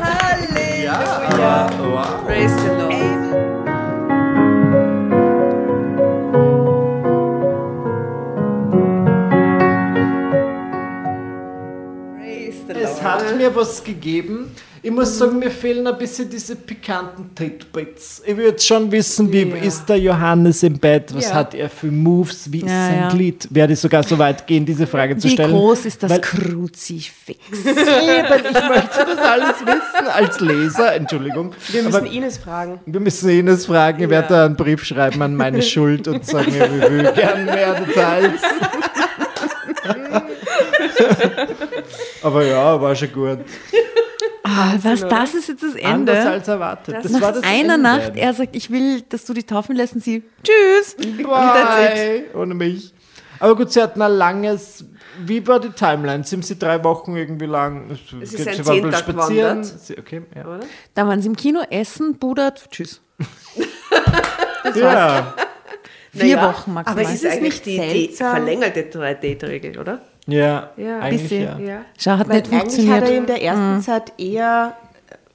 Halleluja. 0.00 1.70
Wow. 1.78 2.24
Praise 2.26 2.56
the 2.56 2.68
Lord. 2.68 2.90
Es 12.82 13.02
hat 13.02 13.36
mir 13.36 13.54
was 13.54 13.82
gegeben. 13.82 14.54
Ich 14.82 14.90
muss 14.90 15.18
sagen, 15.18 15.38
mir 15.38 15.50
fehlen 15.50 15.86
ein 15.86 15.98
bisschen 15.98 16.30
diese 16.30 16.56
pikanten 16.56 17.34
Titbits. 17.34 18.22
Ich 18.24 18.34
würde 18.34 18.58
schon 18.58 18.90
wissen, 18.90 19.30
wie 19.30 19.42
ist 19.42 19.86
der 19.86 19.98
Johannes 19.98 20.62
im 20.62 20.78
Bett? 20.78 21.14
Was 21.14 21.28
Ja. 21.28 21.34
hat 21.34 21.54
er 21.54 21.68
für 21.68 21.88
Moves? 21.88 22.50
Wie 22.50 22.60
ist 22.60 22.68
Ja, 22.68 22.86
sein 22.86 22.98
ja. 23.00 23.08
Glied? 23.10 23.46
Werde 23.50 23.74
ich 23.74 23.78
sogar 23.78 24.02
so 24.02 24.18
weit 24.18 24.46
gehen, 24.46 24.64
diese 24.64 24.86
Frage 24.86 25.18
zu 25.18 25.28
Wie 25.28 25.32
stellen? 25.32 25.50
groß 25.50 25.84
ist 25.84 26.02
das 26.02 26.10
Weil- 26.10 26.22
Kruzifix? 26.22 27.38
Eben, 27.52 27.66
ich 27.66 28.68
möchte 28.68 29.04
das 29.04 29.18
alles 29.18 29.60
wissen 29.66 30.06
als 30.14 30.40
Leser. 30.40 30.94
Entschuldigung. 30.94 31.52
Wir 31.68 31.82
müssen 31.82 31.96
Aber 31.96 32.06
Ines 32.10 32.38
fragen. 32.38 32.80
wir 32.86 33.00
müssen 33.00 33.28
Ines 33.28 33.66
fragen. 33.66 34.02
Ich 34.02 34.08
werde 34.08 34.28
da 34.28 34.46
einen 34.46 34.56
Brief 34.56 34.82
schreiben 34.82 35.20
an 35.20 35.36
meine 35.36 35.60
Schuld 35.60 36.08
und 36.08 36.24
sagen, 36.24 36.54
ich 36.54 36.58
will 36.90 37.12
gern 37.14 37.44
mehr 37.44 37.74
Details. 37.80 38.40
Aber 42.22 42.44
ja, 42.44 42.80
war 42.80 42.94
schon 42.94 43.12
gut. 43.12 43.38
Ah, 44.42 44.74
was, 44.82 45.00
das 45.06 45.34
ist 45.34 45.48
jetzt 45.48 45.62
das 45.62 45.74
Anders 45.84 46.16
Ende. 46.18 46.30
als 46.30 46.48
erwartet. 46.48 46.96
Das, 47.02 47.12
Nach 47.12 47.20
war 47.20 47.32
das 47.32 47.42
einer 47.42 47.74
Ende. 47.74 47.78
Nacht, 47.78 48.12
er 48.16 48.32
sagt, 48.34 48.56
ich 48.56 48.70
will, 48.70 49.02
dass 49.02 49.24
du 49.26 49.34
die 49.34 49.42
taufen 49.42 49.76
lässt 49.76 49.94
und 49.94 50.02
sie, 50.02 50.22
tschüss. 50.42 50.96
Bye, 51.22 52.24
ohne 52.34 52.54
mich. 52.54 52.94
Aber 53.38 53.54
gut, 53.56 53.70
sie 53.72 53.82
hatten 53.82 54.00
ein 54.02 54.12
langes. 54.12 54.84
Wie 55.24 55.46
war 55.46 55.60
die 55.60 55.70
Timeline? 55.70 56.24
Sind 56.24 56.44
sie 56.46 56.58
drei 56.58 56.82
Wochen 56.84 57.16
irgendwie 57.16 57.46
lang? 57.46 57.94
Sie 58.22 58.36
geht- 58.36 58.64
zehn 58.64 58.82
bloß 58.82 58.92
Tage 59.00 59.12
gewandert. 59.12 59.64
Sie, 59.66 59.98
okay, 59.98 60.22
ja. 60.34 60.42
Oder? 60.46 60.60
Da 60.94 61.06
waren 61.06 61.20
sie 61.20 61.28
im 61.28 61.36
Kino, 61.36 61.60
essen, 61.70 62.18
budert, 62.18 62.70
tschüss. 62.70 63.00
ja. 64.74 65.34
Vier 66.12 66.36
Naja, 66.36 66.48
Wochen 66.48 66.70
Aber 66.76 66.82
maximal. 66.94 67.04
es 67.04 67.12
ist 67.22 67.24
es 67.24 67.40
nicht 67.40 67.66
die, 67.66 67.78
die 67.78 68.08
verlängerte 68.14 68.82
3-Date-Regel, 68.90 69.78
oder? 69.78 70.00
Ja, 70.30 70.70
Ja. 70.76 71.00
eigentlich 71.00 71.22
Bisschen. 71.22 71.66
ja. 71.66 71.82
Schau, 71.98 72.12
hat 72.12 72.28
Weil 72.28 72.36
nicht 72.40 72.52
eigentlich 72.52 72.60
funktioniert. 72.60 72.96
hat 73.02 73.08
er 73.10 73.16
in 73.16 73.26
der 73.26 73.42
ersten 73.42 73.80
Zeit 73.82 74.12
eher 74.18 74.76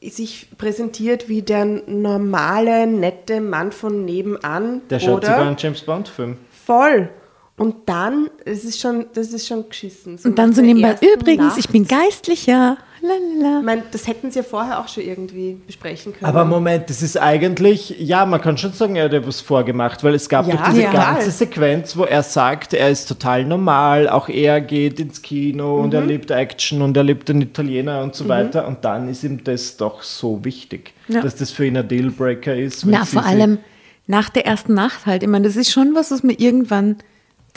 äh, 0.02 0.10
sich 0.10 0.48
präsentiert 0.58 1.28
wie 1.30 1.42
der 1.42 1.66
normale, 1.66 2.88
nette 2.88 3.42
Mann 3.42 3.72
von 3.72 4.06
nebenan. 4.06 4.82
Der 4.90 5.00
schaut 5.00 5.18
oder? 5.18 5.28
sogar 5.28 5.48
einen 5.48 5.56
James 5.58 5.82
Bond-Film. 5.82 6.38
Voll. 6.66 7.10
Und 7.58 7.88
dann, 7.88 8.30
das 8.44 8.66
ist 8.66 8.82
schon, 8.82 9.06
das 9.14 9.32
ist 9.32 9.48
schon 9.48 9.70
geschissen. 9.70 10.20
Und 10.24 10.38
dann 10.38 10.52
so 10.54 10.62
nebenbei, 10.62 10.98
übrigens, 11.14 11.46
Nacht- 11.56 11.60
ich 11.60 11.70
bin 11.70 11.88
Geistlicher. 11.88 12.78
Lalala. 13.08 13.60
Ich 13.60 13.66
meine, 13.66 13.84
das 13.92 14.08
hätten 14.08 14.32
sie 14.32 14.40
ja 14.40 14.44
vorher 14.44 14.80
auch 14.80 14.88
schon 14.88 15.04
irgendwie 15.04 15.58
besprechen 15.66 16.14
können. 16.14 16.26
Aber 16.26 16.46
Moment, 16.46 16.90
das 16.90 17.02
ist 17.02 17.18
eigentlich, 17.18 17.96
ja, 18.00 18.26
man 18.26 18.42
kann 18.42 18.58
schon 18.58 18.74
sagen, 18.74 18.96
er 18.96 19.06
hat 19.06 19.14
ja 19.14 19.26
was 19.26 19.42
vorgemacht, 19.42 20.04
weil 20.04 20.14
es 20.16 20.28
gab 20.30 20.48
Ja, 20.48 20.56
doch 20.56 20.70
diese 20.70 20.82
ja. 20.84 20.92
ganze 20.92 21.32
Sequenz, 21.32 21.96
wo 21.96 22.04
er 22.04 22.24
sagt, 22.24 22.74
er 22.74 22.90
ist 22.90 23.08
total 23.08 23.46
normal, 23.46 24.10
auch 24.10 24.30
er 24.30 24.62
geht 24.62 25.00
ins 25.00 25.22
Kino 25.22 25.78
und 25.82 25.90
Mhm. 25.90 25.94
er 25.96 26.06
liebt 26.06 26.32
Action 26.32 26.82
und 26.82 26.96
er 26.98 27.04
liebt 27.04 27.30
den 27.30 27.42
Italiener 27.42 28.02
und 28.04 28.16
so 28.16 28.28
weiter. 28.28 28.68
Und 28.68 28.84
dann 28.86 29.08
ist 29.10 29.24
ihm 29.24 29.44
das 29.44 29.78
doch 29.78 30.04
so 30.04 30.44
wichtig, 30.44 30.94
Ja. 31.08 31.22
dass 31.22 31.36
das 31.36 31.52
für 31.52 31.66
ihn 31.66 31.78
ein 31.78 31.88
Dealbreaker 31.88 32.56
ist. 32.56 32.86
Na, 32.86 33.06
vor 33.06 33.26
allem 33.26 33.60
nach 34.08 34.30
der 34.30 34.46
ersten 34.46 34.74
Nacht 34.74 35.06
halt. 35.06 35.24
Ich 35.24 35.30
meine, 35.30 35.48
das 35.48 35.56
ist 35.56 35.72
schon 35.72 35.96
was, 35.96 36.12
was 36.12 36.22
man 36.24 36.36
irgendwann 36.36 36.98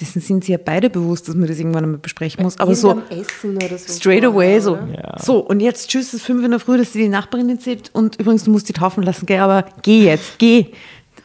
dessen 0.01 0.21
sind 0.21 0.45
sie 0.45 0.53
ja 0.53 0.59
beide 0.65 0.91
bewusst, 0.91 1.29
dass 1.29 1.35
man 1.35 1.49
das 1.49 1.59
irgendwann 1.59 1.85
einmal 1.85 1.99
besprechen 1.99 2.43
muss. 2.43 2.59
Aber 2.59 2.75
so 2.75 3.03
Essen 3.11 3.57
oder 3.57 3.77
so. 3.79 3.93
straight 3.93 4.25
away 4.25 4.61
so. 4.61 4.77
Ja. 4.77 5.17
So, 5.21 5.39
und 5.39 5.61
jetzt 5.61 5.89
tschüss, 5.91 6.09
es 6.09 6.15
ist 6.15 6.23
fünf 6.25 6.45
in 6.45 6.51
der 6.53 6.61
Früh, 6.61 6.79
dass 6.79 6.93
sie 6.93 7.01
die 7.01 7.09
Nachbarin 7.09 7.49
erzählt 7.49 7.91
und 7.93 8.17
übrigens, 8.21 8.45
du 8.45 8.51
musst 8.51 8.69
die 8.69 8.73
taufen 8.73 9.03
lassen, 9.03 9.27
gell, 9.27 9.41
aber 9.41 9.65
geh 9.83 10.05
jetzt, 10.05 10.39
geh. 10.39 10.67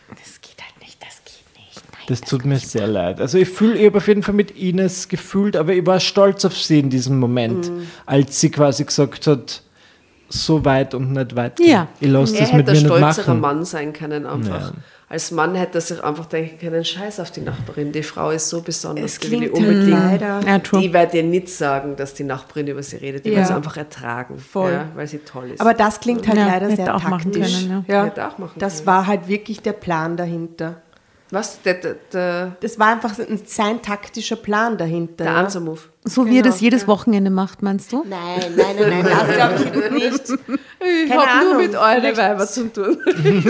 Das 0.09 0.41
geht 0.41 0.57
halt 0.61 0.79
nicht, 0.81 0.97
das 1.01 1.21
geht 1.23 1.57
nicht. 1.57 1.83
Nein. 1.91 2.01
Das 2.07 2.21
tut 2.21 2.45
mir 2.45 2.57
sehr 2.59 2.87
leid. 2.87 3.21
Also 3.21 3.37
ich 3.37 3.49
fühle, 3.49 3.77
ich 3.77 3.85
habe 3.85 3.97
auf 3.97 4.07
jeden 4.07 4.23
Fall 4.23 4.35
mit 4.35 4.51
Ines 4.57 5.07
gefühlt, 5.07 5.55
aber 5.55 5.73
ich 5.73 5.85
war 5.85 5.99
stolz 5.99 6.43
auf 6.45 6.57
sie 6.57 6.79
in 6.79 6.89
diesem 6.89 7.19
Moment, 7.19 7.69
Mhm. 7.69 7.87
als 8.05 8.39
sie 8.39 8.49
quasi 8.49 8.83
gesagt 8.85 9.27
hat, 9.27 9.61
so 10.29 10.65
weit 10.65 10.95
und 10.95 11.11
nicht 11.11 11.35
weit. 11.35 11.59
Ja. 11.59 11.87
Ich 11.99 12.09
lasse 12.09 12.35
Er 12.35 12.41
das 12.41 12.53
mit 12.53 12.61
hätte 12.67 12.71
ein 12.71 12.77
mir 12.77 12.81
nicht 12.81 12.85
stolzerer 12.97 13.27
machen. 13.35 13.39
Mann 13.41 13.65
sein 13.65 13.93
können 13.93 14.25
einfach. 14.25 14.71
Ja. 14.71 14.73
Als 15.13 15.29
Mann 15.29 15.53
hätte 15.53 15.77
er 15.77 15.81
sich 15.81 16.03
einfach 16.03 16.25
denken 16.25 16.57
können, 16.57 16.83
scheiß 16.83 17.19
auf 17.19 17.29
die 17.29 17.41
Nachbarin, 17.41 17.91
die 17.91 18.01
Frau 18.01 18.31
ist 18.31 18.49
so 18.49 18.61
besonders, 18.63 19.13
Es 19.13 19.19
die 19.19 19.29
will 19.29 19.47
unbedingt. 19.51 19.89
leider. 19.91 20.39
Ja. 20.43 20.57
Die 20.57 20.91
wird 20.91 21.13
dir 21.13 21.21
nicht 21.21 21.49
sagen, 21.49 21.95
dass 21.95 22.15
die 22.15 22.23
Nachbarin 22.23 22.65
über 22.65 22.81
sie 22.81 22.95
redet, 22.95 23.23
die 23.23 23.29
Ja. 23.29 23.37
wird 23.37 23.47
sie 23.47 23.53
einfach 23.53 23.77
ertragen, 23.77 24.39
Voll. 24.39 24.71
Ja, 24.71 24.87
weil 24.95 25.05
sie 25.05 25.19
toll 25.19 25.51
ist. 25.51 25.61
Aber 25.61 25.75
das 25.75 25.99
klingt 25.99 26.27
halt 26.27 26.39
Ja, 26.39 26.47
leider 26.47 26.75
sehr 26.75 26.95
auch 26.95 27.03
machen 27.03 27.31
taktisch. 27.31 27.67
können, 27.67 27.85
ja. 27.87 28.05
Auch 28.27 28.39
machen 28.39 28.53
das 28.57 28.77
können. 28.77 28.87
war 28.87 29.05
halt 29.05 29.27
wirklich 29.27 29.61
der 29.61 29.73
Plan 29.73 30.17
dahinter. 30.17 30.81
Was? 31.33 31.61
Der, 31.63 31.73
der, 31.73 31.95
der, 32.13 32.55
Das 32.61 32.77
war 32.77 32.87
einfach 32.89 33.17
ein- 33.17 33.41
sein 33.45 33.81
taktischer 33.81 34.35
Plan 34.35 34.77
dahinter. 34.77 35.23
der. 35.23 35.35
Answer-Move. 35.35 35.79
So 36.05 36.25
wie 36.25 36.31
er 36.37 36.41
Genau, 36.43 36.51
das 36.53 36.59
jedes 36.61 36.81
ja. 36.83 36.87
Wochenende 36.89 37.29
macht, 37.31 37.61
meinst 37.63 37.91
du? 37.93 38.03
Nein, 38.07 38.19
nein, 38.57 38.75
nein, 38.77 38.89
nein, 39.03 39.05
das 39.05 39.35
glaube 39.35 39.97
ich 39.97 40.03
jetzt 40.03 40.29
nicht. 40.29 40.41
Ich 40.79 41.09
Keine 41.09 41.25
habe 41.25 41.45
nur 41.45 41.53
Ahnung. 41.55 41.65
mit 41.65 41.75
euren 41.75 42.17
Weiber 42.17 42.45
zu 42.47 42.71
tun. 42.71 42.97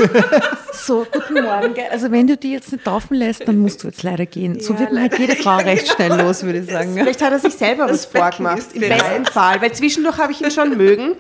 So, 0.73 1.05
guten 1.11 1.35
Morgen. 1.43 1.73
Also 1.91 2.11
wenn 2.11 2.27
du 2.27 2.35
die 2.35 2.51
jetzt 2.51 2.71
nicht 2.71 2.83
taufen 2.83 3.15
lässt, 3.15 3.47
dann 3.47 3.57
musst 3.57 3.83
du 3.83 3.87
jetzt 3.87 4.03
leider 4.03 4.25
gehen. 4.25 4.59
So 4.59 4.73
Ja, 4.73 4.79
wird 4.81 4.91
man 4.91 5.01
halt 5.03 5.17
jede 5.19 5.35
Frau 5.37 5.57
recht 5.57 5.87
schnell 5.87 6.19
los, 6.19 6.43
würde 6.43 6.59
ich 6.59 6.69
sagen. 6.69 6.93
Vielleicht 6.93 7.21
hat 7.21 7.31
er 7.31 7.39
sich 7.39 7.53
selber 7.53 7.87
was 7.89 8.07
Becken 8.07 8.21
vorgemacht. 8.45 8.73
Im 8.73 8.81
besten 8.81 9.25
Fall. 9.25 9.61
Weil 9.61 9.71
zwischendurch 9.71 10.17
habe 10.17 10.31
ich 10.33 10.41
ihn 10.41 10.51
schon 10.51 10.75
mögen. 10.77 11.15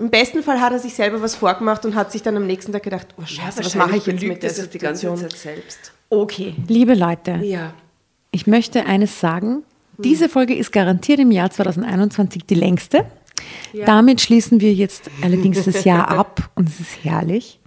Im 0.00 0.08
besten 0.10 0.42
Fall 0.42 0.60
hat 0.60 0.72
er 0.72 0.78
sich 0.78 0.94
selber 0.94 1.20
was 1.20 1.34
vorgemacht 1.34 1.84
und 1.84 1.94
hat 1.94 2.10
sich 2.10 2.22
dann 2.22 2.34
am 2.36 2.46
nächsten 2.46 2.72
Tag 2.72 2.82
gedacht, 2.82 3.08
oh 3.20 3.24
Scheiße, 3.26 3.62
was 3.62 3.74
mache 3.74 3.98
ich 3.98 4.06
jetzt 4.06 4.22
mit 4.22 4.42
der 4.42 4.48
sich 4.50 4.70
die 4.70 4.78
ganze 4.78 5.02
Situation? 5.02 5.30
Zeit 5.30 5.38
selbst. 5.38 5.92
Okay, 6.08 6.54
liebe 6.68 6.94
Leute, 6.94 7.32
Ja. 7.42 7.74
ich 8.30 8.46
möchte 8.46 8.86
eines 8.86 9.20
sagen. 9.20 9.62
Diese 9.98 10.30
Folge 10.30 10.54
ist 10.54 10.72
garantiert 10.72 11.18
im 11.20 11.30
Jahr 11.30 11.50
2021 11.50 12.44
die 12.46 12.54
längste. 12.54 13.04
Damit 13.84 14.22
schließen 14.22 14.60
wir 14.62 14.72
jetzt 14.72 15.10
allerdings 15.22 15.64
das 15.64 15.84
Jahr 15.84 16.08
ab 16.18 16.50
und 16.54 16.68
es 16.70 16.80
ist 16.80 17.04
herrlich. 17.04 17.60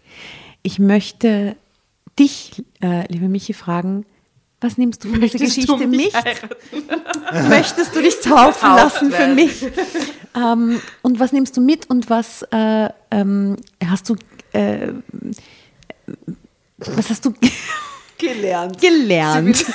Ich 0.63 0.79
möchte 0.79 1.55
dich, 2.17 2.63
äh, 2.81 3.05
liebe 3.11 3.27
Michi, 3.27 3.53
fragen, 3.53 4.05
was 4.63 4.77
nimmst 4.77 5.03
du 5.03 5.09
von 5.09 5.21
dieser 5.21 5.37
Geschichte 5.37 5.67
du 5.67 5.87
mich 5.87 6.13
mit? 6.13 7.49
Möchtest 7.49 7.95
du 7.95 8.01
dich 8.01 8.19
taufen 8.21 8.69
lassen 8.69 9.11
für 9.11 9.27
mich? 9.27 9.65
ähm, 10.35 10.81
und 11.01 11.19
was 11.19 11.31
nimmst 11.31 11.57
du 11.57 11.61
mit 11.61 11.89
und 11.89 12.09
was 12.09 12.43
äh, 12.51 12.89
ähm, 13.11 13.57
hast 13.85 14.09
du, 14.09 14.15
äh, 14.53 14.93
was 16.77 17.09
hast 17.09 17.25
du 17.25 17.33
Gelernt. 18.17 18.79
gelernt? 18.79 19.65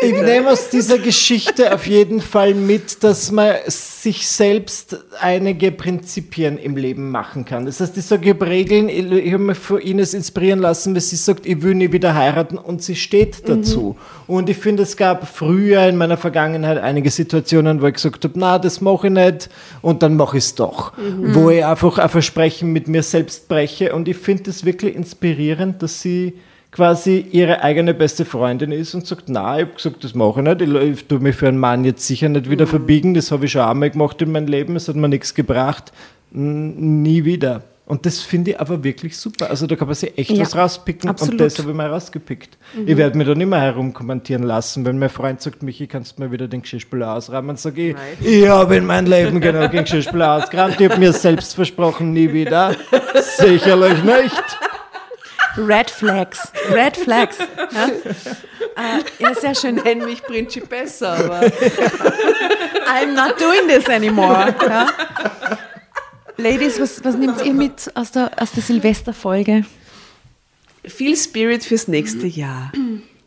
Ich 0.00 0.12
nehme 0.12 0.50
aus 0.50 0.70
dieser 0.70 0.98
Geschichte 0.98 1.74
auf 1.74 1.86
jeden 1.86 2.20
Fall 2.20 2.54
mit, 2.54 3.02
dass 3.02 3.30
man 3.30 3.54
sich 3.66 4.26
selbst 4.26 4.98
einige 5.20 5.72
Prinzipien 5.72 6.58
im 6.58 6.76
Leben 6.76 7.10
machen 7.10 7.44
kann. 7.44 7.66
Das 7.66 7.80
heißt, 7.80 7.96
ich 7.96 8.04
sage, 8.04 8.24
ich 8.24 8.34
habe 8.34 8.46
Regeln, 8.46 8.88
ich 8.88 9.32
habe 9.32 9.42
mich 9.42 9.58
von 9.58 9.80
Ines 9.80 10.14
inspirieren 10.14 10.60
lassen, 10.60 10.94
weil 10.94 11.00
sie 11.00 11.16
sagt, 11.16 11.46
ich 11.46 11.62
will 11.62 11.74
nie 11.74 11.92
wieder 11.92 12.14
heiraten 12.14 12.56
und 12.58 12.82
sie 12.82 12.96
steht 12.96 13.48
dazu. 13.48 13.96
Und 14.26 14.48
ich 14.48 14.56
finde, 14.56 14.82
es 14.84 14.96
gab 14.96 15.28
früher 15.28 15.86
in 15.86 15.96
meiner 15.96 16.16
Vergangenheit 16.16 16.78
einige 16.78 17.10
Situationen, 17.10 17.82
wo 17.82 17.86
ich 17.86 17.94
gesagt 17.94 18.24
habe, 18.24 18.34
na, 18.38 18.58
das 18.58 18.80
mache 18.80 19.08
ich 19.08 19.12
nicht 19.12 19.50
und 19.82 20.02
dann 20.02 20.16
mache 20.16 20.38
ich 20.38 20.44
es 20.44 20.54
doch. 20.54 20.92
Wo 21.34 21.50
ich 21.50 21.64
einfach 21.64 21.98
ein 21.98 22.08
Versprechen 22.08 22.72
mit 22.72 22.88
mir 22.88 23.02
selbst 23.02 23.48
breche 23.48 23.94
und 23.94 24.08
ich 24.08 24.16
finde 24.16 24.50
es 24.50 24.64
wirklich 24.64 24.94
inspirierend, 24.94 25.82
dass 25.82 26.00
sie 26.00 26.34
quasi 26.72 27.24
ihre 27.32 27.62
eigene 27.62 27.94
beste 27.94 28.24
Freundin 28.24 28.72
ist 28.72 28.94
und 28.94 29.06
sagt, 29.06 29.24
na, 29.28 29.56
ich 29.58 29.64
habe 29.64 29.74
gesagt, 29.76 30.04
das 30.04 30.14
mache 30.14 30.40
ich 30.40 30.46
nicht, 30.46 30.60
ich, 30.62 30.90
ich 30.90 31.04
tue 31.06 31.20
mich 31.20 31.34
für 31.36 31.48
einen 31.48 31.58
Mann 31.58 31.84
jetzt 31.84 32.06
sicher 32.06 32.28
nicht 32.28 32.50
wieder 32.50 32.66
verbiegen, 32.66 33.14
das 33.14 33.30
habe 33.30 33.46
ich 33.46 33.52
schon 33.52 33.62
einmal 33.62 33.90
gemacht 33.90 34.20
in 34.22 34.32
meinem 34.32 34.46
Leben, 34.48 34.76
es 34.76 34.88
hat 34.88 34.96
mir 34.96 35.08
nichts 35.08 35.34
gebracht, 35.34 35.92
nie 36.30 37.24
wieder. 37.24 37.62
Und 37.86 38.04
das 38.04 38.18
finde 38.20 38.50
ich 38.50 38.60
aber 38.60 38.82
wirklich 38.82 39.16
super. 39.16 39.48
Also 39.48 39.68
da 39.68 39.76
kann 39.76 39.86
man 39.86 39.94
sich 39.94 40.18
echt 40.18 40.32
Ja, 40.32 40.40
was 40.40 40.56
rauspicken 40.56 41.08
absolut. 41.08 41.34
und 41.34 41.40
das 41.40 41.56
habe 41.60 41.70
ich 41.70 41.76
mal 41.76 41.86
rausgepickt. 41.88 42.58
Ich 42.84 42.96
werde 42.96 43.16
mir 43.16 43.24
da 43.24 43.36
nicht 43.36 43.46
mehr 43.46 43.60
herumkommentieren 43.60 44.42
lassen, 44.42 44.84
wenn 44.84 44.98
mein 44.98 45.08
Freund 45.08 45.40
sagt, 45.40 45.62
Michi, 45.62 45.86
kannst 45.86 46.18
du 46.18 46.24
mir 46.24 46.32
wieder 46.32 46.48
den 46.48 46.62
Geschirrspüler 46.62 47.14
ausräumen? 47.14 47.46
Dann 47.46 47.56
sage 47.58 47.90
ich, 47.90 47.94
Right. 47.94 48.02
ich 48.20 48.48
habe 48.48 48.74
in 48.74 48.86
meinem 48.86 49.06
Leben 49.08 49.40
genau 49.40 49.68
den 49.68 49.84
Geschirrspüler 49.84 50.32
ausgeräumt, 50.32 50.80
ich 50.80 50.90
habe 50.90 50.98
mir 50.98 51.12
selbst 51.12 51.54
versprochen, 51.54 52.12
nie 52.12 52.32
wieder. 52.32 52.74
Sicherlich 53.38 54.02
nicht. 54.02 54.58
Red 55.56 55.90
Flags. 55.90 56.52
Red 56.70 56.96
Flags. 56.96 57.38
Ja, 57.38 57.86
äh, 57.86 59.02
ja 59.18 59.34
sehr 59.34 59.54
schön. 59.54 59.76
Nenn 59.76 60.04
mich 60.04 60.22
Principessa, 60.22 61.14
aber 61.14 61.40
I'm 62.86 63.14
not 63.14 63.40
doing 63.40 63.68
this 63.68 63.88
anymore. 63.88 64.54
Ja. 64.62 64.88
Ladies, 66.36 66.78
was, 66.78 67.02
was 67.02 67.16
nehmt 67.16 67.44
ihr 67.44 67.54
mit 67.54 67.90
aus 67.94 68.10
der, 68.12 68.30
aus 68.38 68.52
der 68.52 68.62
Silvesterfolge? 68.62 69.64
viel 70.86 71.16
Spirit 71.16 71.64
fürs 71.64 71.88
nächste 71.88 72.26
Jahr. 72.26 72.72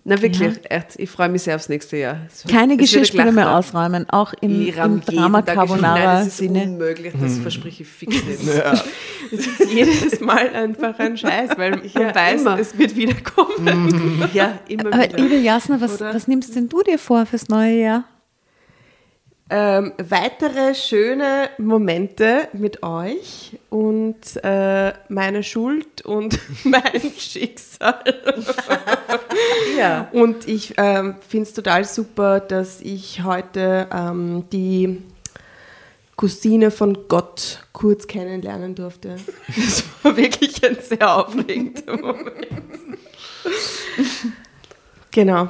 Na 0.09 0.21
wirklich, 0.21 0.59
echt, 0.69 0.87
ich 0.97 1.09
freue 1.09 1.29
mich 1.29 1.43
sehr 1.43 1.55
aufs 1.55 1.69
nächste 1.69 1.97
Jahr. 1.97 2.17
Es 2.27 2.43
wird- 2.45 2.53
Keine 2.55 2.77
gelacht 2.77 3.13
mehr 3.33 3.55
ausräumen, 3.55 4.09
auch 4.09 4.33
im, 4.41 4.61
Ich 4.67 4.75
im 4.77 5.01
Drama. 5.01 5.41
Nein, 5.41 5.45
das 5.45 5.47
ist 5.47 5.53
Carbonara-Sinne. 5.55 6.63
unmöglich, 6.63 7.13
das 7.21 7.37
verspreche 7.37 7.83
ich 7.83 7.89
fix 7.89 8.15
nicht. 8.15 8.39
Es 9.31 9.45
ist 9.45 9.71
jedes 9.71 10.19
Mal 10.21 10.49
einfach 10.55 10.97
ein 10.97 11.15
Scheiß, 11.15 11.51
weil 11.57 11.71
man 11.71 11.81
Ja, 11.93 12.15
weiß, 12.15 12.41
immer. 12.41 12.59
es 12.59 12.75
wird 12.77 12.95
wieder 12.95 13.13
kommen. 13.13 14.27
Ja, 14.33 14.57
immer 14.67 14.91
Aber 14.91 15.03
wieder. 15.03 15.17
liebe 15.19 15.35
Jasna, 15.35 15.79
was, 15.79 15.99
was 15.99 16.27
nimmst 16.27 16.55
denn 16.55 16.67
du 16.67 16.81
dir 16.81 16.97
vor 16.97 17.25
fürs 17.27 17.47
neue 17.47 17.79
Jahr? 17.79 18.03
Ähm, 19.51 19.93
weitere 19.97 20.75
schöne 20.75 21.49
Momente 21.57 22.49
mit 22.53 22.83
euch 22.83 23.57
und 23.71 24.43
äh, 24.43 24.93
meine 25.09 25.41
Schuld 25.41 26.05
und 26.05 26.39
mein 26.63 27.11
Schicksal. 27.17 28.03
Ja. 29.77 30.09
Und 30.11 30.47
ich 30.47 30.73
ähm, 30.77 31.15
finde 31.25 31.43
es 31.43 31.53
total 31.53 31.85
super, 31.85 32.41
dass 32.41 32.81
ich 32.81 33.23
heute 33.23 33.87
ähm, 33.93 34.43
die 34.51 35.01
Cousine 36.17 36.69
von 36.69 37.07
Gott 37.07 37.63
kurz 37.71 38.07
kennenlernen 38.07 38.75
durfte. 38.75 39.15
Das 39.55 39.83
war 40.03 40.17
wirklich 40.17 40.61
ein 40.65 40.77
sehr 40.81 41.15
aufregender 41.15 41.95
Moment. 41.95 42.47
Genau. 45.11 45.49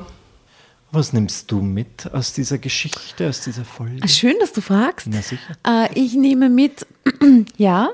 Was 0.91 1.14
nimmst 1.14 1.52
du 1.52 1.61
mit 1.61 2.11
aus 2.14 2.34
dieser 2.34 2.57
Geschichte, 2.57 3.30
aus 3.30 3.41
dieser 3.41 3.64
Folge? 3.66 3.99
Ah, 4.02 4.07
Schön, 4.07 4.36
dass 4.40 4.53
du 4.53 4.61
fragst. 4.61 5.07
Na 5.10 5.22
sicher. 5.22 5.56
Äh, 5.66 5.90
ich 5.94 6.16
nehme 6.16 6.49
mit, 6.49 6.88
ja, 7.57 7.90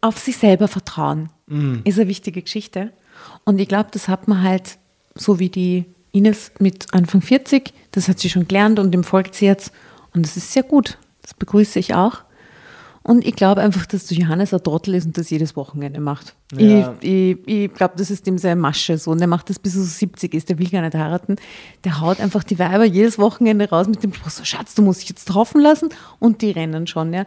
auf 0.00 0.18
sich 0.18 0.36
selber 0.36 0.68
vertrauen. 0.68 1.30
Ist 1.84 1.98
eine 1.98 2.08
wichtige 2.08 2.42
Geschichte. 2.42 2.92
Und 3.44 3.58
ich 3.58 3.68
glaube, 3.68 3.88
das 3.90 4.06
hat 4.06 4.28
man 4.28 4.42
halt, 4.42 4.76
so 5.14 5.38
wie 5.38 5.48
die 5.48 5.86
Ines 6.12 6.52
mit 6.58 6.92
Anfang 6.92 7.22
40, 7.22 7.72
das 7.92 8.06
hat 8.06 8.18
sie 8.18 8.28
schon 8.28 8.46
gelernt 8.46 8.78
und 8.78 8.92
dem 8.92 9.02
folgt 9.02 9.34
sie 9.34 9.46
jetzt. 9.46 9.72
Und 10.14 10.26
das 10.26 10.36
ist 10.36 10.52
sehr 10.52 10.62
gut. 10.62 10.98
Das 11.22 11.32
begrüße 11.32 11.78
ich 11.78 11.94
auch. 11.94 12.18
Und 13.08 13.24
ich 13.24 13.36
glaube 13.36 13.62
einfach, 13.62 13.86
dass 13.86 14.10
Johannes 14.10 14.52
ein 14.52 14.62
Trottel 14.62 14.94
ist 14.94 15.06
und 15.06 15.16
das 15.16 15.30
jedes 15.30 15.56
Wochenende 15.56 15.98
macht. 15.98 16.34
Ja. 16.54 16.94
Ich, 17.00 17.08
ich, 17.08 17.38
ich 17.48 17.72
glaube, 17.72 17.94
das 17.96 18.10
ist 18.10 18.26
dem 18.26 18.36
seine 18.36 18.60
Masche 18.60 18.98
so. 18.98 19.12
Und 19.12 19.18
der 19.18 19.28
macht 19.28 19.48
das 19.48 19.58
bis 19.58 19.76
er 19.76 19.80
so 19.80 19.86
70 19.86 20.34
ist. 20.34 20.50
Der 20.50 20.58
will 20.58 20.68
gar 20.68 20.82
nicht 20.82 20.94
heiraten. 20.94 21.36
Der 21.84 22.02
haut 22.02 22.20
einfach 22.20 22.44
die 22.44 22.58
Weiber 22.58 22.84
jedes 22.84 23.18
Wochenende 23.18 23.70
raus 23.70 23.88
mit 23.88 24.02
dem 24.02 24.12
Spruch, 24.12 24.28
so 24.28 24.44
Schatz, 24.44 24.74
du 24.74 24.82
musst 24.82 25.00
dich 25.00 25.08
jetzt 25.08 25.26
taufen 25.26 25.62
lassen. 25.62 25.88
Und 26.18 26.42
die 26.42 26.50
rennen 26.50 26.86
schon. 26.86 27.14
Ja. 27.14 27.24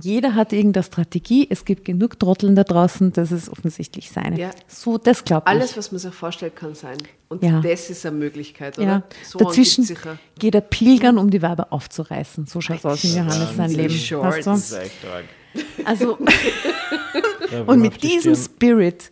Jeder 0.00 0.34
hat 0.34 0.52
irgendeine 0.52 0.82
Strategie. 0.84 1.46
Es 1.50 1.64
gibt 1.64 1.84
genug 1.84 2.18
Trotteln 2.18 2.54
da 2.56 2.64
draußen. 2.64 3.12
Das 3.12 3.32
ist 3.32 3.48
offensichtlich 3.48 4.10
seine. 4.10 4.38
Ja. 4.38 4.50
So, 4.66 4.98
das 4.98 5.24
glaube 5.24 5.44
ich. 5.46 5.50
Alles, 5.50 5.76
was 5.76 5.92
man 5.92 5.98
sich 5.98 6.14
vorstellt, 6.14 6.56
kann 6.56 6.74
sein. 6.74 6.98
Und 7.28 7.42
Ja. 7.42 7.60
das 7.60 7.90
ist 7.90 8.06
eine 8.06 8.16
Möglichkeit, 8.16 8.78
oder? 8.78 8.86
ja. 8.86 9.02
So 9.24 9.38
Dazwischen 9.38 9.86
geht 10.38 10.54
er 10.54 10.60
pilgern, 10.62 11.18
um 11.18 11.30
die 11.30 11.42
Weiber 11.42 11.68
aufzureißen. 11.70 12.46
So 12.46 12.60
schaut 12.60 12.78
es 12.78 12.84
aus 12.86 13.04
in 13.04 13.16
Johannes 13.16 13.56
sein 13.56 13.70
Leben. 13.70 13.94
Shorts. 13.94 14.46
Weißt 14.46 14.72
du? 15.02 15.84
Also, 15.84 16.18
und 17.66 17.80
mit 17.80 18.02
diesem. 18.02 18.34
Spirit 18.34 19.10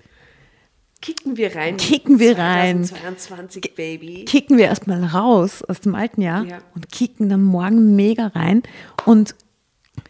Kicken 1.03 1.37
wir 1.37 1.55
rein. 1.55 1.77
Kicken 1.77 2.19
wir 2.19 2.39
rein. 2.39 2.83
2022, 2.83 3.75
Baby. 3.77 4.25
kicken 4.25 4.57
wir 4.57 4.65
erstmal 4.65 5.05
raus 5.05 5.63
aus 5.63 5.81
dem 5.81 5.95
alten 5.95 6.23
Jahr 6.23 6.45
Ja. 6.45 6.59
und 6.75 6.91
kicken 6.91 7.29
dann 7.29 7.43
morgen 7.43 7.95
mega 7.97 8.29
rein. 8.29 8.63
Und 9.05 9.35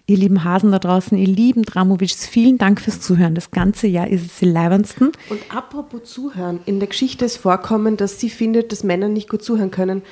ihr 0.07 0.17
lieben 0.17 0.45
Hasen 0.45 0.71
da 0.71 0.79
draußen, 0.79 1.19
ihr 1.19 1.27
lieben 1.27 1.63
Dramovics, 1.63 2.27
vielen 2.27 2.59
Dank 2.59 2.81
fürs 2.81 3.01
Zuhören. 3.01 3.35
Das 3.35 3.51
ganze 3.51 3.87
Jahr 3.87 4.09
ist 4.09 4.25
es 4.25 4.39
die 4.39 4.47
leibendsten. 4.47 5.13
Und 5.29 5.41
apropos 5.55 6.05
Zuhören, 6.05 6.61
in 6.65 6.79
der 6.79 6.89
Geschichte 6.89 7.25
ist 7.25 7.39
vorkommen, 7.39 7.97
dass 7.97 8.21
sie 8.21 8.31
findet, 8.31 8.71
dass 8.73 8.85
Männer 8.85 9.09
nicht 9.09 9.29
gut 9.29 9.43
zuhören 9.43 9.71
können. 9.71 10.03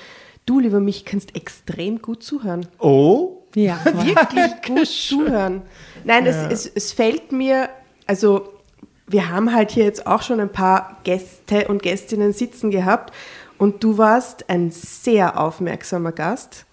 Du, 0.47 0.59
lieber 0.59 0.81
mich, 0.81 1.05
kannst 1.05 1.37
extrem 1.37 2.03
gut 2.03 2.23
zuhören. 2.23 2.67
Oh, 2.79 3.45
Ja, 3.55 3.79
Wirklich 3.85 4.63
gut 4.67 4.87
zuhören. 4.87 5.63
Nein, 6.05 6.27
es, 6.27 6.37
es, 6.37 6.67
es 6.67 6.93
fällt 6.93 7.31
mir, 7.31 7.69
also 8.07 8.49
wir 9.07 9.31
haben 9.31 9.55
halt 9.55 9.71
hier 9.71 9.85
jetzt 9.85 10.07
auch 10.07 10.23
schon 10.23 10.41
ein 10.41 10.51
paar 10.51 10.99
Gäste 11.05 11.69
und 11.69 11.83
Gästinnen 11.83 12.33
sitzen 12.33 12.71
gehabt 12.71 13.15
und 13.59 13.85
du 13.85 13.97
warst 13.97 14.51
ein 14.51 14.71
sehr 14.71 15.41
aufmerksamer 15.41 16.13
Gast, 16.13 16.67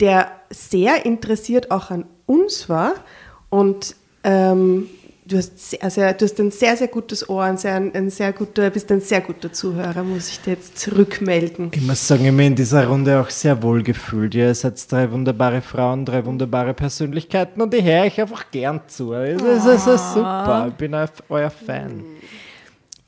der 0.00 0.30
sehr 0.50 1.04
interessiert 1.04 1.70
auch 1.70 1.90
an 1.90 2.06
uns 2.26 2.68
war 2.68 2.94
und 3.50 3.94
ähm, 4.24 4.88
du, 5.24 5.36
hast 5.38 5.70
sehr, 5.70 5.88
sehr, 5.90 6.12
du 6.14 6.24
hast 6.24 6.38
ein 6.40 6.50
sehr, 6.50 6.76
sehr 6.76 6.88
gutes 6.88 7.28
Ohr, 7.28 7.44
ein 7.44 7.56
sehr, 7.56 7.74
ein 7.76 8.10
sehr 8.10 8.32
guter, 8.32 8.70
bist 8.70 8.90
ein 8.90 9.00
sehr 9.00 9.20
guter 9.20 9.52
Zuhörer, 9.52 10.02
muss 10.02 10.28
ich 10.30 10.40
dir 10.40 10.54
jetzt 10.54 10.78
zurückmelden. 10.78 11.70
ich 11.74 11.80
muss 11.82 12.06
sagen, 12.06 12.24
ich 12.24 12.32
mich 12.32 12.46
in 12.48 12.54
dieser 12.56 12.86
Runde 12.86 13.20
auch 13.20 13.30
sehr 13.30 13.62
wohl 13.62 13.82
gefühlt. 13.82 14.34
Ihr 14.34 14.54
seid 14.54 14.90
drei 14.90 15.10
wunderbare 15.10 15.60
Frauen, 15.62 16.04
drei 16.04 16.24
wunderbare 16.24 16.74
Persönlichkeiten 16.74 17.60
und 17.60 17.72
ich 17.74 17.84
höre 17.84 18.02
euch 18.04 18.20
einfach 18.20 18.50
gern 18.50 18.80
zu. 18.88 19.12
Es 19.14 19.40
ist, 19.42 19.86
ist 19.86 20.14
super, 20.14 20.66
ich 20.68 20.74
bin 20.74 20.94
eu- 20.94 21.06
euer 21.28 21.50
Fan. 21.50 22.04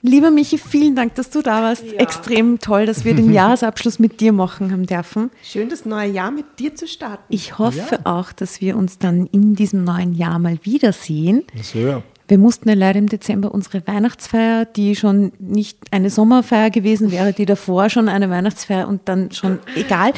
Lieber 0.00 0.30
Michi, 0.30 0.58
vielen 0.58 0.94
Dank, 0.94 1.16
dass 1.16 1.30
du 1.30 1.42
da 1.42 1.62
warst. 1.62 1.82
Extrem 1.94 2.60
toll, 2.60 2.86
dass 2.86 3.04
wir 3.04 3.14
den 3.14 3.32
Jahresabschluss 3.32 3.98
mit 3.98 4.20
dir 4.20 4.32
machen 4.32 4.70
haben 4.70 4.86
dürfen. 4.86 5.30
Schön, 5.42 5.68
das 5.68 5.84
neue 5.84 6.08
Jahr 6.08 6.30
mit 6.30 6.60
dir 6.60 6.76
zu 6.76 6.86
starten. 6.86 7.24
Ich 7.28 7.58
hoffe 7.58 8.00
auch, 8.04 8.30
dass 8.30 8.60
wir 8.60 8.76
uns 8.76 8.98
dann 8.98 9.26
in 9.26 9.56
diesem 9.56 9.82
neuen 9.82 10.14
Jahr 10.14 10.38
mal 10.38 10.58
wiedersehen. 10.62 11.42
So, 11.60 11.78
ja. 11.80 12.02
Wir 12.28 12.38
mussten 12.38 12.68
ja 12.68 12.74
leider 12.76 12.98
im 12.98 13.08
Dezember 13.08 13.52
unsere 13.52 13.84
Weihnachtsfeier, 13.86 14.66
die 14.66 14.94
schon 14.94 15.32
nicht 15.40 15.78
eine 15.90 16.10
Sommerfeier 16.10 16.70
gewesen 16.70 17.10
wäre, 17.10 17.32
die 17.32 17.46
davor 17.46 17.88
schon 17.88 18.08
eine 18.08 18.30
Weihnachtsfeier 18.30 18.86
und 18.86 19.08
dann 19.08 19.32
schon 19.32 19.58
egal. 19.74 20.12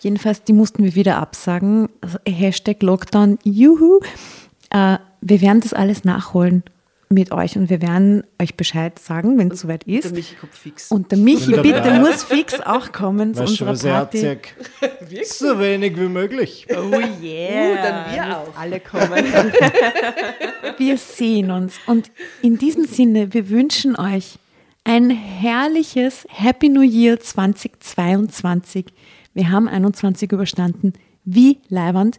Jedenfalls, 0.00 0.44
die 0.44 0.54
mussten 0.54 0.82
wir 0.82 0.94
wieder 0.94 1.18
absagen. 1.18 1.88
Also 2.00 2.18
Hashtag 2.26 2.82
Lockdown, 2.82 3.38
juhu. 3.42 4.00
Äh, 4.70 4.96
wir 5.20 5.40
werden 5.42 5.60
das 5.60 5.74
alles 5.74 6.04
nachholen 6.04 6.62
mit 7.08 7.30
euch 7.30 7.56
und 7.56 7.70
wir 7.70 7.80
werden 7.80 8.24
euch 8.40 8.56
Bescheid 8.56 8.98
sagen, 8.98 9.38
wenn 9.38 9.50
es 9.50 9.60
soweit 9.60 9.84
ist. 9.84 10.04
Der 10.04 10.12
Michi 10.12 10.34
kommt 10.34 10.54
fix. 10.54 10.90
Und 10.90 11.12
der 11.12 11.18
Michi, 11.18 11.52
Wunderbar. 11.52 11.82
bitte, 11.82 12.00
muss 12.00 12.24
fix 12.24 12.60
auch 12.60 12.90
kommen 12.90 13.34
zu 13.34 13.42
unserer 13.42 13.68
was 13.68 13.84
er 13.84 13.92
Party. 13.92 14.38
So 15.24 15.58
wenig 15.60 15.96
wie 15.96 16.08
möglich. 16.08 16.66
Oh 16.70 16.90
yeah. 17.22 17.82
dann 17.82 18.14
wir 18.14 18.38
auch. 18.38 18.56
Alle 18.56 18.80
kommen. 18.80 19.24
Wir 20.78 20.98
sehen 20.98 21.50
uns. 21.50 21.78
Und 21.86 22.10
in 22.42 22.58
diesem 22.58 22.84
Sinne, 22.84 23.32
wir 23.32 23.48
wünschen 23.48 23.96
euch 23.96 24.38
ein 24.84 25.10
herrliches 25.10 26.26
Happy 26.28 26.68
New 26.68 26.82
Year 26.82 27.18
2022. 27.18 28.86
Wir 29.32 29.50
haben 29.50 29.68
21 29.68 30.30
überstanden. 30.32 30.92
Wie 31.24 31.60
leiwand. 31.68 32.18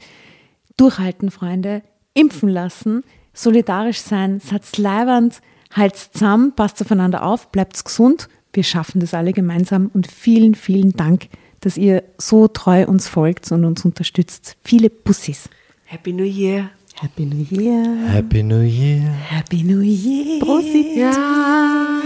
Durchhalten, 0.76 1.30
Freunde. 1.30 1.82
Impfen 2.14 2.50
lassen. 2.50 3.04
Solidarisch 3.38 4.02
sein. 4.02 4.40
Seid 4.40 4.78
leiwand. 4.78 5.42
Halt's 5.72 6.12
zusammen. 6.12 6.54
Passt 6.56 6.82
aufeinander 6.82 7.24
auf. 7.24 7.52
Bleibt 7.52 7.84
gesund. 7.86 8.30
Wir 8.52 8.64
schaffen 8.64 9.00
das 9.00 9.14
alle 9.14 9.32
gemeinsam. 9.32 9.92
Und 9.94 10.08
vielen, 10.08 10.56
vielen 10.56 10.94
Dank, 10.94 11.28
dass 11.60 11.78
ihr 11.78 12.04
so 12.18 12.48
treu 12.48 12.86
uns 12.88 13.08
folgt 13.08 13.52
und 13.52 13.64
uns 13.64 13.86
unterstützt. 13.86 14.58
Viele 14.64 14.90
Bussis. 14.90 15.50
Happy 15.86 16.12
New 16.14 16.24
Year. 16.24 16.72
Happy 17.00 17.28
New 17.28 17.46
Year. 17.52 18.10
Happy 18.10 18.42
New 18.42 18.62
Year. 18.62 19.12
Happy 19.30 19.62
New 19.62 19.82
Year. 19.82 20.40
Prosit. 20.40 20.98
Ja. 20.98 22.02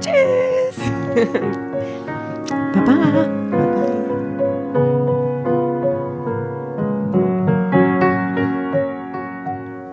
Tschüss. 0.00 0.78
Baba. 2.74 3.69